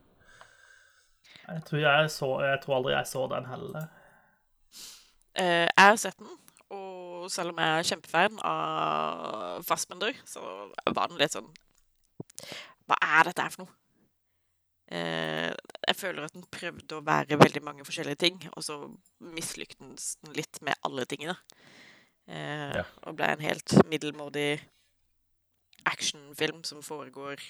Jeg 1.41 1.65
tror, 1.67 1.81
jeg, 1.83 2.11
så, 2.13 2.29
jeg 2.45 2.61
tror 2.63 2.77
aldri 2.77 2.93
jeg 2.93 3.09
så 3.09 3.25
den 3.31 3.49
heller. 3.49 3.89
Eh, 5.35 5.67
jeg 5.67 5.89
har 5.89 5.99
sett 5.99 6.17
den, 6.21 6.31
og 6.71 7.27
selv 7.31 7.51
om 7.51 7.59
jeg 7.59 7.81
er 7.81 7.89
kjempefan 7.89 8.39
av 8.47 9.67
Fassbender, 9.67 10.15
så 10.27 10.71
var 10.95 11.11
den 11.11 11.19
litt 11.19 11.35
sånn 11.35 11.51
Hva 12.87 12.97
er 13.19 13.27
dette 13.27 13.43
her 13.43 13.53
for 13.53 13.65
noe? 13.65 13.75
Eh, 14.91 15.51
jeg 15.87 15.99
føler 15.99 16.27
at 16.27 16.35
den 16.35 16.47
prøvde 16.51 16.97
å 16.97 17.03
være 17.07 17.39
veldig 17.39 17.63
mange 17.63 17.85
forskjellige 17.87 18.23
ting, 18.23 18.41
og 18.55 18.63
så 18.63 18.79
mislyktes 19.35 20.15
den 20.23 20.35
litt 20.39 20.59
med 20.63 20.79
alle 20.87 21.07
tingene. 21.07 21.35
Eh, 21.35 21.80
Ja. 22.31 22.83
Og 23.03 23.17
ble 23.17 23.27
en 23.27 23.43
helt 23.43 23.73
middelmådig 23.91 24.61
actionfilm 25.85 26.63
som 26.63 26.83
foregår 26.83 27.41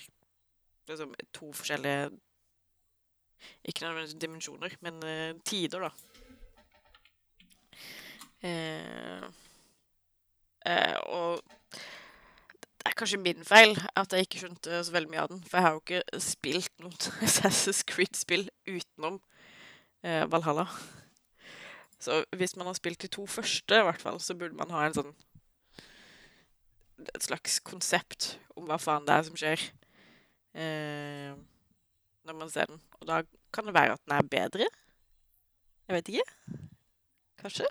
liksom 0.89 1.13
to 1.33 1.51
forskjellige 1.53 2.09
Ikke 3.65 3.81
nødvendigvis 3.81 4.21
dimensjoner, 4.21 4.69
men 4.81 5.03
eh, 5.03 5.33
tider, 5.45 5.79
da. 5.79 5.89
Eh, 8.43 9.23
eh, 10.65 10.97
og 11.05 11.41
det 12.81 12.85
er 12.85 12.97
kanskje 12.97 13.17
min 13.17 13.45
feil 13.45 13.73
at 13.95 14.13
jeg 14.13 14.27
ikke 14.27 14.43
skjønte 14.43 14.83
så 14.83 14.93
veldig 14.93 15.09
mye 15.09 15.23
av 15.23 15.29
den. 15.29 15.43
For 15.43 15.57
jeg 15.57 15.65
har 15.65 15.73
jo 15.73 15.81
ikke 15.81 16.21
spilt 16.21 16.71
noe 16.81 16.93
Assassin's 17.27 17.81
Creed-spill 17.87 18.47
utenom 18.69 19.19
eh, 20.05 20.25
Valhalla. 20.29 20.67
Så 22.01 22.23
hvis 22.37 22.55
man 22.57 22.65
har 22.65 22.77
spilt 22.77 23.01
de 23.03 23.09
to 23.13 23.27
første, 23.29 23.77
i 23.77 23.85
hvert 23.85 24.01
fall, 24.01 24.17
så 24.19 24.33
burde 24.37 24.57
man 24.57 24.73
ha 24.73 24.87
en 24.87 24.95
sånn 24.97 25.11
Et 27.15 27.25
slags 27.25 27.59
konsept 27.65 28.35
om 28.57 28.67
hva 28.69 28.77
faen 28.81 29.05
det 29.07 29.13
er 29.15 29.23
som 29.25 29.37
skjer 29.39 29.61
eh, 30.53 31.31
når 32.29 32.37
man 32.37 32.51
ser 32.53 32.69
den. 32.69 32.81
Og 32.99 33.07
da 33.09 33.21
kan 33.53 33.65
det 33.65 33.73
være 33.73 33.95
at 33.95 34.03
den 34.05 34.13
er 34.17 34.27
bedre. 34.29 34.67
Jeg 35.89 35.95
vet 35.97 36.11
ikke. 36.13 36.57
Kanskje? 37.41 37.65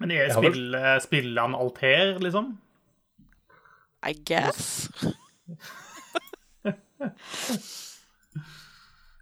Men 0.00 0.12
er 0.14 0.30
Ja 0.30 0.38
spill, 0.38 0.78
spiller 1.04 1.44
han 1.44 1.56
Alter, 1.56 2.16
liksom? 2.24 2.54
I 4.08 4.16
guess. 4.24 4.88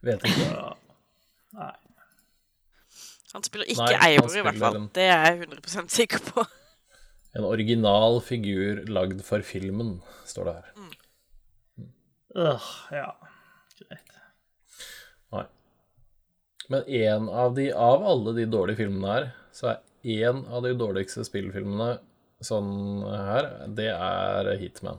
Vet 0.05 0.27
ikke. 0.31 0.84
Han 3.35 3.43
spiller 3.43 3.67
ikke 3.71 3.87
Nei, 3.91 4.13
Eivor, 4.13 4.31
i 4.39 4.43
hvert 4.47 4.59
fall. 4.63 4.77
en- 4.79 4.91
Det 4.95 5.03
er 5.11 5.25
jeg 5.25 5.41
100 5.49 5.89
sikker 5.91 6.21
på. 6.31 6.45
En 7.35 7.45
original 7.49 8.21
figur 8.23 8.85
lagd 8.87 9.23
for 9.27 9.43
filmen, 9.43 9.97
står 10.25 10.45
det 10.45 10.55
her. 10.55 10.91
Øh, 12.37 12.69
ja. 12.95 13.09
Greit. 13.81 14.15
Nei. 15.35 15.45
Men 16.71 16.83
en 16.89 17.29
av 17.29 17.55
de, 17.57 17.69
av 17.73 18.07
alle 18.07 18.35
de 18.39 18.47
dårlige 18.51 18.77
filmene 18.85 19.13
her, 19.17 19.27
så 19.55 19.75
er 19.75 19.83
en 20.31 20.45
av 20.47 20.63
de 20.63 20.75
dårligste 20.79 21.25
spillfilmene 21.27 21.99
sånn 22.45 23.03
her, 23.09 23.51
det 23.75 23.91
er 23.95 24.51
Hitman. 24.61 24.99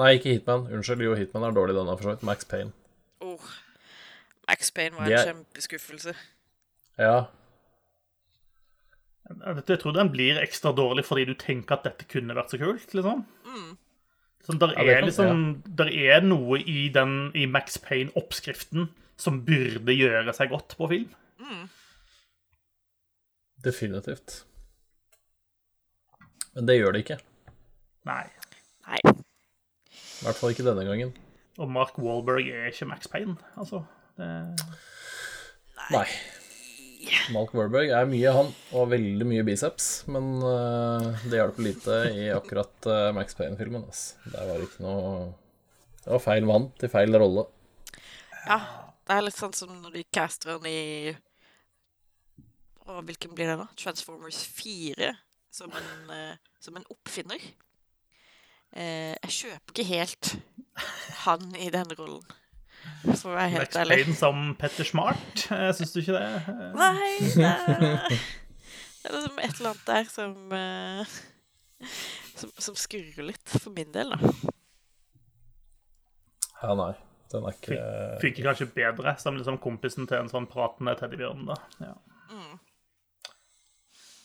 Nei, 0.00 0.14
ikke 0.18 0.32
Hitman. 0.36 0.66
Unnskyld, 0.72 1.02
jo, 1.04 1.14
Hitman 1.18 1.44
er 1.44 1.52
dårlig 1.56 1.74
denne, 1.76 1.96
for 1.98 2.06
så 2.08 2.14
vidt. 2.14 2.22
Max 2.26 2.44
Payne. 2.48 2.72
Oh. 3.20 3.50
Max 4.48 4.70
Payne 4.74 4.96
var 4.96 5.06
en 5.06 5.12
er- 5.12 5.26
kjempeskuffelse. 5.32 6.14
Ja, 6.98 7.26
Jeg 9.30 9.62
jeg 9.68 9.78
tror 9.78 9.94
den 9.94 10.10
blir 10.10 10.40
ekstra 10.42 10.72
dårlig 10.74 11.04
fordi 11.06 11.28
du 11.28 11.36
tenker 11.38 11.76
at 11.76 11.86
dette 11.86 12.08
kunne 12.10 12.34
vært 12.34 12.50
så 12.50 12.58
kult, 12.58 12.94
liksom. 12.96 13.22
Sånn, 14.46 14.58
der, 14.58 14.72
er 14.80 14.88
ja, 14.88 15.00
liksom, 15.04 15.42
der 15.78 15.90
er 15.92 16.24
noe 16.24 16.58
i, 16.58 16.88
den, 16.90 17.30
i 17.36 17.44
Max 17.46 17.76
Payne-oppskriften 17.84 18.88
som 19.20 19.42
burde 19.46 19.94
gjøre 19.94 20.32
seg 20.34 20.50
godt 20.50 20.74
på 20.80 20.88
film. 20.90 21.12
definitivt. 23.62 24.40
Men 26.56 26.66
det 26.66 26.78
gjør 26.80 26.96
det 26.96 27.04
ikke. 27.04 27.18
Nei. 28.08 28.24
Nei. 28.88 29.00
I 29.04 30.24
hvert 30.24 30.40
fall 30.40 30.54
ikke 30.54 30.66
denne 30.66 30.86
gangen. 30.88 31.12
Og 31.60 31.68
Mark 31.70 31.98
Wahlberg 32.00 32.48
er 32.48 32.70
ikke 32.72 32.88
Max 32.88 33.10
Payne, 33.12 33.36
altså. 33.60 33.84
Det... 34.16 34.30
Nei. 35.92 36.06
Malk 37.34 37.54
Warburg 37.56 37.92
er 37.94 38.08
mye, 38.10 38.32
han, 38.34 38.50
og 38.76 38.90
veldig 38.92 39.26
mye 39.28 39.44
biceps, 39.46 39.88
men 40.10 40.42
uh, 40.42 41.22
det 41.24 41.38
hjelper 41.38 41.64
lite 41.64 41.98
i 42.12 42.28
akkurat 42.34 42.90
uh, 42.90 43.08
Max 43.16 43.38
Payne-filmen. 43.38 43.86
Det 44.26 44.44
var 44.50 44.64
ikke 44.64 44.84
noe 44.84 45.14
Det 46.02 46.12
var 46.12 46.22
feil 46.24 46.46
mann 46.48 46.68
til 46.80 46.92
feil 46.92 47.16
rolle. 47.20 47.46
Ja, 48.46 48.60
det 49.06 49.16
er 49.16 49.26
litt 49.26 49.38
sånn 49.38 49.56
som 49.56 49.72
når 49.80 49.98
de 49.98 50.06
caster 50.12 50.54
han 50.56 50.68
i 50.68 50.80
og 52.90 53.04
hvilken 53.06 53.34
blir 53.36 53.50
det 53.52 53.58
da? 53.60 53.68
Transformers 53.78 54.40
4 54.56 55.12
som 55.54 55.72
en, 55.74 56.10
uh, 56.10 56.34
som 56.62 56.76
en 56.78 56.86
oppfinner. 56.90 57.42
Uh, 58.74 59.14
jeg 59.26 59.36
kjøper 59.36 59.74
ikke 59.74 59.88
helt 59.90 60.34
han 61.24 61.50
i 61.58 61.70
den 61.74 61.90
rollen, 61.98 62.24
for 63.04 63.32
å 63.32 63.36
være 63.36 63.48
helt 63.54 63.74
Max. 63.78 63.90
Payne 63.90 64.14
som 64.18 64.44
Petter 64.60 64.88
Smart, 64.88 65.44
eh, 65.54 65.70
syns 65.76 65.92
du 65.94 66.00
ikke 66.02 66.16
det? 66.16 66.24
Eh, 66.52 66.62
Nei, 66.76 67.10
det 67.36 67.50
er, 67.50 67.84
det 68.08 69.10
er 69.10 69.16
liksom 69.16 69.38
et 69.40 69.60
eller 69.60 69.70
annet 69.72 69.86
der 69.90 70.10
som 70.12 70.56
eh, 70.58 71.20
som, 72.40 72.50
som 72.58 72.76
skurrer 72.78 73.30
litt, 73.30 73.56
for 73.56 73.72
min 73.76 73.92
del, 73.94 74.12
da. 74.14 74.32
Ja, 76.60 76.74
nei. 76.76 76.92
Den 77.30 77.44
er 77.46 77.54
ikke 77.54 77.76
Funker 78.20 78.46
kanskje 78.48 78.66
bedre 78.74 79.12
som 79.22 79.36
liksom 79.38 79.60
kompisen 79.62 80.08
til 80.10 80.18
en 80.18 80.30
sånn 80.32 80.48
pratende 80.50 80.96
teddybjørn. 80.98 81.44
da. 81.46 81.56
Ja. 81.78 81.92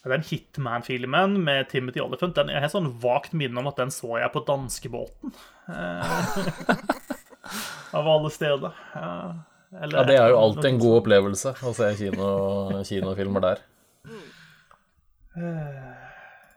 Ja, 0.06 0.10
Den 0.10 0.26
Hitman-filmen 0.26 1.38
med 1.46 1.70
Timothy 1.70 2.02
Oliphant 2.02 2.36
den, 2.38 2.52
Jeg 2.54 2.62
har 2.66 2.74
sånn 2.74 2.92
vagt 3.02 3.34
minne 3.38 3.62
om 3.62 3.70
at 3.70 3.78
den 3.82 3.94
så 3.94 4.18
jeg 4.22 4.34
på 4.34 4.44
danskebåten. 4.48 5.34
Eh, 7.46 7.96
av 8.00 8.08
alle 8.10 8.30
steder. 8.34 8.74
Ja, 8.96 9.34
eller- 9.82 10.00
Ja, 10.00 10.04
det 10.10 10.18
er 10.20 10.30
jo 10.34 10.38
alltid 10.42 10.66
en 10.66 10.80
god 10.80 10.98
opplevelse 11.04 11.54
å 11.62 11.74
se 11.76 11.92
kino, 12.00 12.84
kinofilmer 12.84 13.42
der. 13.42 13.64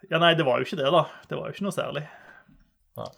Ja, 0.08 0.18
nei, 0.22 0.34
det 0.38 0.44
var 0.46 0.58
jo 0.60 0.64
ikke 0.68 0.78
det, 0.80 0.90
da. 0.94 1.04
Det 1.28 1.36
var 1.38 1.48
jo 1.48 1.56
ikke 1.56 1.66
noe 1.66 1.74
særlig. 1.76 2.04
Nei. 2.98 3.08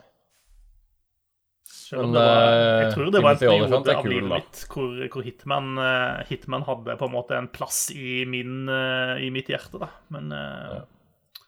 Selv 1.71 2.05
om 2.05 2.11
Men, 2.11 2.15
det 2.15 2.23
var, 2.23 2.53
jeg 2.55 2.87
eh, 2.87 2.93
tror 2.95 3.11
det 3.11 3.21
var 3.23 3.33
en 3.33 3.39
periode 3.41 3.79
er 3.91 3.97
av 3.99 4.07
livet 4.07 4.29
mitt 4.31 4.59
hvor, 4.71 4.91
hvor 5.11 5.25
Hitman, 5.27 5.71
eh, 5.83 6.21
Hitman 6.29 6.63
hadde 6.67 6.95
på 7.01 7.09
en 7.09 7.15
måte 7.15 7.35
en 7.39 7.49
plass 7.51 7.81
i, 7.91 8.25
min, 8.31 8.69
eh, 8.71 9.17
i 9.27 9.31
mitt 9.35 9.51
hjerte, 9.51 9.81
da. 9.83 9.89
Men, 10.15 10.31
eh, 10.31 10.77
Ja. 10.77 11.41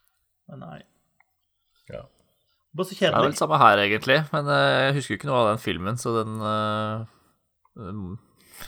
men 0.50 0.64
nei. 0.64 0.80
Ja. 1.92 2.02
Det 2.72 2.80
var 2.80 2.88
så 2.88 2.96
Det 2.96 3.04
er 3.04 3.12
vel 3.12 3.20
kjedelig. 3.20 3.38
samme 3.38 3.58
her, 3.60 3.78
egentlig. 3.82 4.18
Men 4.32 4.46
eh, 4.48 4.76
jeg 4.86 4.94
husker 4.96 5.12
jo 5.12 5.18
ikke 5.20 5.28
noe 5.28 5.40
av 5.42 5.48
den 5.50 5.60
filmen, 5.60 5.98
så 6.00 6.14
den 6.22 6.38
eh, 6.40 7.02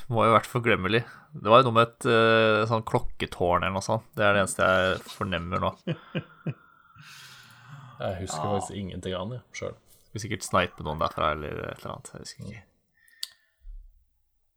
må 0.08 0.18
var 0.18 0.28
jo 0.28 0.34
vært 0.34 0.50
forglemmelig. 0.50 1.00
Det 1.34 1.50
var 1.50 1.62
jo 1.62 1.68
noe 1.68 1.76
med 1.78 1.88
et 1.88 2.06
uh, 2.10 2.66
sånn 2.70 2.84
klokketårn 2.86 3.64
eller 3.64 3.76
noe 3.78 3.84
sånt. 3.84 4.06
Det 4.16 4.26
er 4.26 4.36
det 4.36 4.44
eneste 4.44 4.68
jeg 4.68 5.00
fornemmer 5.14 5.64
nå. 5.64 5.72
Jeg 7.94 8.16
husker 8.24 8.50
faktisk 8.50 8.74
ingenting 8.76 9.14
av 9.16 9.30
den, 9.30 9.42
sjøl. 9.54 9.76
Skulle 10.08 10.22
sikkert 10.24 10.44
snipe 10.44 10.84
noen 10.84 10.98
derfra 11.00 11.28
eller 11.32 11.60
et 11.70 11.78
eller 11.78 11.92
annet. 11.92 12.10
Jeg 12.10 12.24
husker 12.24 12.48
ikke. 12.50 12.64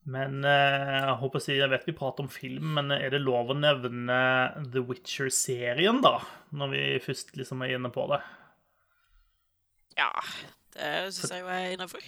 Men 0.08 0.40
uh, 0.42 0.96
jeg 0.96 1.14
håper 1.22 1.40
å 1.40 1.44
si, 1.46 1.54
jeg 1.60 1.72
vet 1.72 1.86
vi 1.88 1.96
prater 1.96 2.26
om 2.26 2.32
film, 2.34 2.74
men 2.80 2.92
er 2.96 3.14
det 3.14 3.22
lov 3.22 3.54
å 3.54 3.58
nevne 3.58 4.18
The 4.74 4.84
Witcher-serien, 4.90 6.02
da? 6.04 6.18
Når 6.58 6.74
vi 6.74 6.84
først 7.06 7.38
liksom 7.40 7.62
er 7.64 7.76
inne 7.78 7.94
på 7.94 8.08
det. 8.12 8.20
Ja, 9.98 10.12
det 10.78 10.92
syns 11.16 11.32
jeg 11.34 11.42
jo 11.44 11.50
er 11.52 11.72
innafor. 11.74 12.04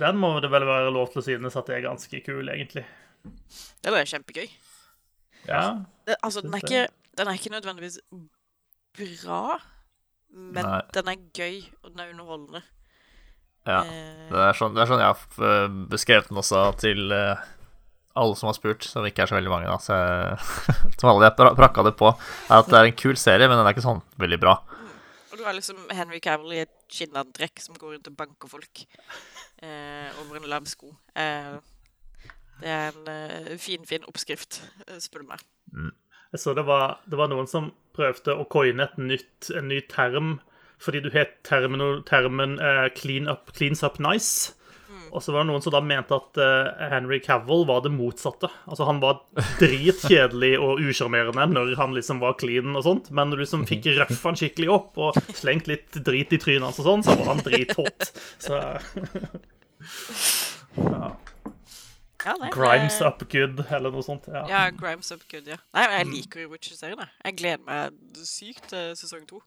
Den 0.00 0.16
må 0.18 0.32
det 0.42 0.50
vel 0.50 0.64
være 0.66 0.90
lov 0.94 1.10
til 1.12 1.20
å 1.20 1.24
synes 1.26 1.56
at 1.58 1.68
det 1.68 1.76
er 1.78 1.84
ganske 1.86 2.20
kul, 2.26 2.48
egentlig. 2.48 2.84
Det 3.84 3.92
er 3.92 4.08
kjempegøy. 4.08 4.48
Ja. 5.46 5.62
Det, 6.06 6.16
altså, 6.22 6.40
den 6.42 6.54
er, 6.56 6.62
ikke, 6.64 6.82
den 7.18 7.28
er 7.30 7.38
ikke 7.38 7.52
nødvendigvis 7.52 7.98
bra, 8.96 9.58
men 10.32 10.64
Nei. 10.66 10.80
den 10.96 11.10
er 11.12 11.22
gøy, 11.36 11.58
og 11.82 11.90
den 11.92 12.02
er 12.04 12.12
underholdende. 12.14 12.62
Ja. 13.66 13.80
Eh, 13.86 14.28
Det 14.32 14.42
er 14.48 14.56
sånn, 14.58 14.74
det 14.74 14.82
er 14.82 14.90
sånn 14.90 15.02
jeg 15.02 15.12
har 15.12 15.48
eh, 15.52 15.74
beskrevet 15.92 16.30
den 16.32 16.40
også 16.40 16.62
til 16.82 17.12
eh, 17.14 17.42
alle 18.18 18.36
som 18.38 18.48
har 18.50 18.56
spurt, 18.58 18.82
som 18.88 19.06
ikke 19.06 19.22
er 19.26 19.30
så 19.30 19.36
veldig 19.38 19.52
mange, 19.52 19.70
da. 19.70 19.78
Så 19.82 19.94
jeg, 19.94 20.94
som 20.98 21.12
alle 21.12 21.28
jeg 21.28 21.36
pra- 21.38 21.54
prakka 21.58 21.84
det 21.86 21.94
på, 22.00 22.10
er 22.48 22.56
at 22.58 22.70
det 22.72 22.80
er 22.80 22.90
en 22.90 22.98
kul 23.04 23.14
serie, 23.20 23.46
men 23.46 23.60
den 23.60 23.68
er 23.68 23.76
ikke 23.76 23.84
sånn 23.86 24.02
veldig 24.22 24.40
bra. 24.42 24.56
og 25.32 25.36
du 25.38 25.44
har 25.46 25.54
liksom 25.56 25.78
Henry 25.94 26.18
Cavill 26.24 26.56
i 26.58 26.64
et 26.64 26.74
skinnantrekk 26.92 27.62
som 27.64 27.78
går 27.78 27.96
rundt 27.96 28.10
og 28.10 28.16
banker 28.18 28.50
folk 28.50 28.84
eh, 28.84 30.08
over 30.22 30.38
en 30.38 30.48
lav 30.50 30.68
sko. 30.70 30.92
Eh, 31.16 31.56
det 32.62 32.70
er 32.70 32.92
en 32.92 33.10
eh, 33.10 33.58
fin, 33.58 33.84
fin 33.88 34.04
oppskrift, 34.08 34.62
eh, 34.86 35.00
spør 35.02 35.24
du 35.24 35.32
meg. 35.32 35.44
Jeg 36.32 36.40
så 36.40 36.54
det 36.56 36.64
var, 36.68 37.00
det 37.10 37.18
var 37.20 37.28
noen 37.32 37.48
som 37.50 37.72
prøvde 37.96 38.36
å 38.36 38.48
coine 38.48 38.88
en 38.96 39.68
ny 39.68 39.80
term 39.90 40.38
fordi 40.82 41.02
du 41.04 41.12
het 41.14 41.36
termen, 41.46 42.02
termen 42.08 42.56
eh, 42.58 42.88
clean 42.98 43.28
up, 43.30 43.52
'cleans 43.54 43.84
up 43.86 44.00
nice'. 44.02 44.54
Og 45.10 45.22
så 45.24 45.34
var 45.34 45.42
det 45.42 45.50
noen 45.50 45.64
som 45.64 45.74
da 45.74 45.80
mente 45.84 46.14
at 46.16 46.38
uh, 46.40 46.88
Henry 46.92 47.18
Cavill 47.24 47.66
var 47.68 47.82
det 47.84 47.92
motsatte. 47.94 48.50
Altså 48.68 48.86
Han 48.88 49.00
var 49.02 49.20
dritkjedelig 49.60 50.52
og 50.62 50.82
usjarmerende 50.84 51.48
når 51.52 51.74
han 51.80 51.96
liksom 51.96 52.22
var 52.22 52.38
clean 52.40 52.76
og 52.78 52.86
sånt, 52.86 53.10
men 53.10 53.32
når 53.32 53.42
du 53.42 53.44
liksom 53.46 53.66
fikk 53.68 53.90
røffa 53.98 54.30
han 54.30 54.38
skikkelig 54.38 54.70
opp 54.72 55.00
og 55.02 55.18
slengt 55.36 55.68
litt 55.70 55.98
drit 56.06 56.32
i 56.32 56.40
trynet 56.40 56.68
hans 56.68 56.80
og 56.82 56.88
sånn, 56.88 57.04
så 57.06 57.16
var 57.18 57.34
han 57.34 57.44
drithot. 57.44 58.12
Så 58.46 58.58
Ja, 62.22 62.36
nei, 62.38 62.52
Grimes 62.54 63.00
eh, 63.00 63.08
up 63.08 63.24
good, 63.32 63.64
eller 63.66 63.90
noe 63.90 64.04
sånt. 64.06 64.28
Ja. 64.30 64.44
Ja, 64.50 64.62
Grimes 64.70 65.10
up 65.14 65.24
good, 65.30 65.48
ja. 65.50 65.58
Nei, 65.74 65.86
jeg 65.96 66.08
liker 66.12 66.44
jo 66.44 66.52
Witcher-serien. 66.52 67.02
jeg. 67.02 67.10
Jeg 67.26 67.38
gleder 67.40 67.64
meg 67.66 68.22
sykt 68.28 68.68
til 68.70 68.92
sesong 68.98 69.26
to. 69.26 69.42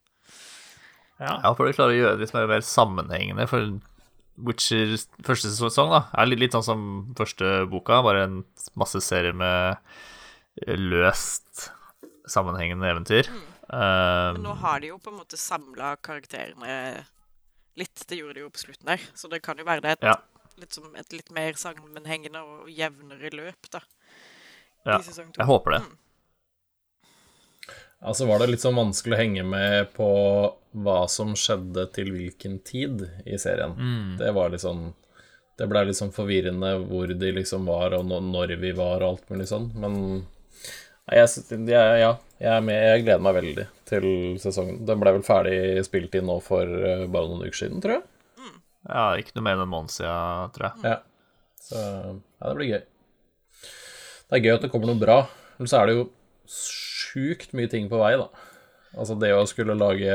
Ja. 1.22 1.38
ja, 1.40 1.52
for 1.56 1.64
du 1.64 1.76
klarer 1.78 1.96
å 1.96 2.00
gjøre 2.00 2.18
det 2.18 2.26
litt 2.26 2.36
mer, 2.36 2.50
mer 2.52 2.66
sammenhengende, 2.68 3.48
for 3.48 3.78
Witcher 4.38 4.96
første 5.24 5.48
sesong 5.54 5.94
da, 5.94 6.02
er 6.20 6.28
litt, 6.28 6.42
litt 6.42 6.56
sånn 6.58 6.66
som 6.66 6.82
første 7.16 7.66
boka, 7.72 8.02
bare 8.04 8.26
en 8.28 8.42
masse 8.76 9.00
serier 9.04 9.36
med 9.38 9.78
løst 10.80 11.70
sammenhengende 12.28 12.90
eventyr. 12.90 13.30
Men 13.70 14.42
nå 14.44 14.52
Um, 14.54 14.60
har 14.62 14.80
de 14.84 14.92
jo 14.92 15.00
på 15.02 15.10
en 15.10 15.18
måte 15.18 15.38
samla 15.42 15.96
karakterene 16.06 17.06
litt. 17.80 18.04
Det 18.08 18.20
gjorde 18.20 18.38
de 18.38 18.44
jo 18.44 18.52
på 18.54 18.62
slutten 18.62 18.92
der. 18.92 19.02
Så 19.18 19.30
det 19.32 19.42
kan 19.42 19.58
jo 19.58 19.66
være 19.66 19.82
det 19.82 19.96
et, 19.98 20.04
Ja. 20.06 20.16
litt, 20.62 20.72
som 20.74 20.86
et 20.96 21.12
litt 21.12 21.32
mer 21.34 21.54
sammenhengende 21.58 22.44
og 22.46 22.70
jevnere 22.70 23.32
løp, 23.34 23.70
da. 23.74 23.82
Ja, 24.86 25.00
I 25.00 25.02
to. 25.02 25.24
jeg 25.40 25.48
håper 25.50 25.72
det. 25.72 25.82
Altså 28.06 28.28
var 28.30 28.42
det 28.44 28.52
litt 28.52 28.62
sånn 28.62 28.78
vanskelig 28.78 29.16
å 29.16 29.22
henge 29.22 29.44
med 29.50 29.90
på 29.96 30.08
hva 30.86 31.00
som 31.10 31.34
skjedde 31.40 31.88
til 31.96 32.12
hvilken 32.14 32.60
tid 32.68 33.02
i 33.26 33.40
serien. 33.42 33.74
Det 34.20 34.30
var 34.36 34.54
litt 34.54 34.62
sånn 34.62 34.92
Det 35.58 35.66
blei 35.72 35.86
litt 35.88 35.98
sånn 35.98 36.12
forvirrende 36.12 36.74
hvor 36.84 37.08
de 37.08 37.30
liksom 37.32 37.66
var, 37.66 37.94
og 37.96 38.06
når 38.12 38.58
vi 38.60 38.74
var, 38.76 39.00
og 39.02 39.14
alt 39.14 39.30
mulig 39.32 39.48
sånn. 39.48 39.70
Men 39.80 39.96
jeg, 41.08 41.30
jeg, 41.70 42.00
ja, 42.02 42.10
jeg 42.44 42.66
med. 42.66 42.82
Jeg 42.82 43.06
gleder 43.06 43.24
meg 43.24 43.38
veldig 43.38 43.66
til 43.88 44.08
sesongen. 44.42 44.82
Den 44.90 45.00
ble 45.00 45.14
vel 45.16 45.24
ferdig 45.26 45.84
spilt 45.88 46.18
inn 46.18 46.28
nå 46.28 46.40
for 46.44 46.66
eh, 46.66 47.06
bare 47.08 47.30
noen 47.30 47.46
uker 47.46 47.60
siden, 47.62 47.80
tror 47.84 48.00
jeg. 48.00 48.04
Ja, 48.90 49.06
ikke 49.18 49.38
noe 49.38 49.46
mer 49.48 49.56
enn 49.56 49.64
en 49.66 49.72
måned 49.72 49.94
siden, 49.94 50.52
tror 50.58 50.68
jeg. 50.68 50.92
Ja. 50.92 50.98
Så 51.66 51.80
ja, 51.80 52.50
det 52.50 52.56
blir 52.60 52.72
gøy. 52.74 52.84
Det 54.26 54.38
er 54.38 54.44
gøy 54.44 54.56
at 54.58 54.66
det 54.66 54.72
kommer 54.74 54.92
noe 54.92 55.02
bra. 55.02 55.20
Men 55.56 55.72
så 55.72 55.80
er 55.80 55.90
det 55.90 55.96
jo 55.96 56.04
sjukt 57.16 57.56
mye 57.56 57.72
ting 57.72 57.88
på 57.92 58.00
vei, 58.04 58.14
da. 58.20 58.28
Altså, 58.96 59.16
det 59.20 59.32
å 59.36 59.48
skulle 59.48 59.76
lage 59.80 60.14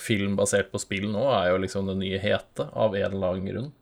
film 0.00 0.38
basert 0.38 0.70
på 0.72 0.80
spill 0.80 1.10
nå, 1.10 1.26
er 1.34 1.50
jo 1.50 1.60
liksom 1.62 1.90
det 1.90 1.98
nye 2.00 2.20
hete, 2.22 2.70
av 2.72 2.94
en 2.96 3.08
eller 3.10 3.34
annen 3.34 3.48
grunn. 3.50 3.72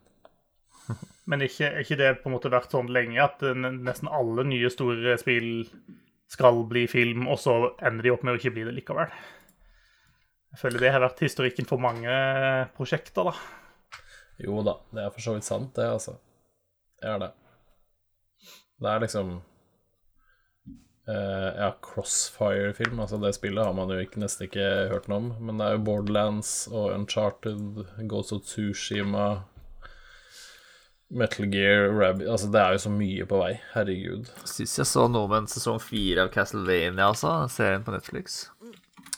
Men 1.30 1.44
ikke, 1.46 1.68
ikke 1.84 1.98
det 2.00 2.14
på 2.22 2.30
en 2.30 2.34
måte 2.34 2.50
vært 2.50 2.72
sånn 2.74 2.90
lenge 2.90 3.20
at 3.22 3.44
nesten 3.54 4.10
alle 4.10 4.42
nye 4.48 4.70
store 4.72 5.14
spill 5.20 5.68
skal 6.30 6.64
bli 6.70 6.86
film, 6.90 7.28
og 7.30 7.38
så 7.42 7.54
ender 7.78 8.06
de 8.06 8.14
opp 8.14 8.24
med 8.26 8.34
å 8.34 8.40
ikke 8.40 8.54
bli 8.56 8.64
det 8.66 8.74
likevel? 8.80 9.12
Jeg 10.50 10.58
føler 10.64 10.82
det 10.82 10.90
har 10.96 11.04
vært 11.04 11.22
historikken 11.22 11.68
for 11.70 11.82
mange 11.82 12.10
prosjekter, 12.74 13.30
da. 13.30 14.00
Jo 14.42 14.64
da, 14.66 14.80
det 14.90 15.04
er 15.04 15.14
for 15.14 15.22
så 15.22 15.36
vidt 15.36 15.46
sant, 15.46 15.70
det, 15.76 15.86
altså. 15.86 16.16
Det 16.98 17.06
er 17.12 17.22
det. 17.22 17.30
Det 18.80 18.90
er 18.90 19.04
liksom 19.04 19.36
eh, 21.08 21.48
Ja, 21.60 21.70
Crossfire-film, 21.84 23.00
altså 23.00 23.20
det 23.22 23.34
spillet 23.36 23.64
har 23.64 23.76
man 23.76 23.92
jo 23.92 24.00
ikke, 24.02 24.20
nesten 24.22 24.48
ikke 24.48 24.66
hørt 24.92 25.08
noe 25.08 25.22
om. 25.22 25.30
Men 25.40 25.60
det 25.60 25.68
er 25.68 25.78
jo 25.78 25.84
Borderlands 25.88 26.52
og 26.72 26.92
Uncharted, 26.96 27.84
Ghost 28.10 28.34
of 28.36 28.44
Tsushima 28.48 29.44
Metal 31.10 31.46
Gear, 31.50 31.88
Rabbit 31.90 32.28
Altså, 32.28 32.46
det 32.52 32.60
er 32.60 32.76
jo 32.76 32.82
så 32.84 32.92
mye 32.94 33.26
på 33.26 33.40
vei. 33.40 33.52
Herregud. 33.74 34.30
Syns 34.46 34.76
jeg 34.78 34.86
så 34.86 35.08
noe 35.10 35.26
med 35.30 35.44
en 35.44 35.50
sesong 35.50 35.80
fire 35.82 36.26
av 36.26 36.34
Castlevania, 36.34 37.08
altså. 37.10 37.32
Serien 37.50 37.82
på 37.86 37.94
Netflix. 37.94 38.44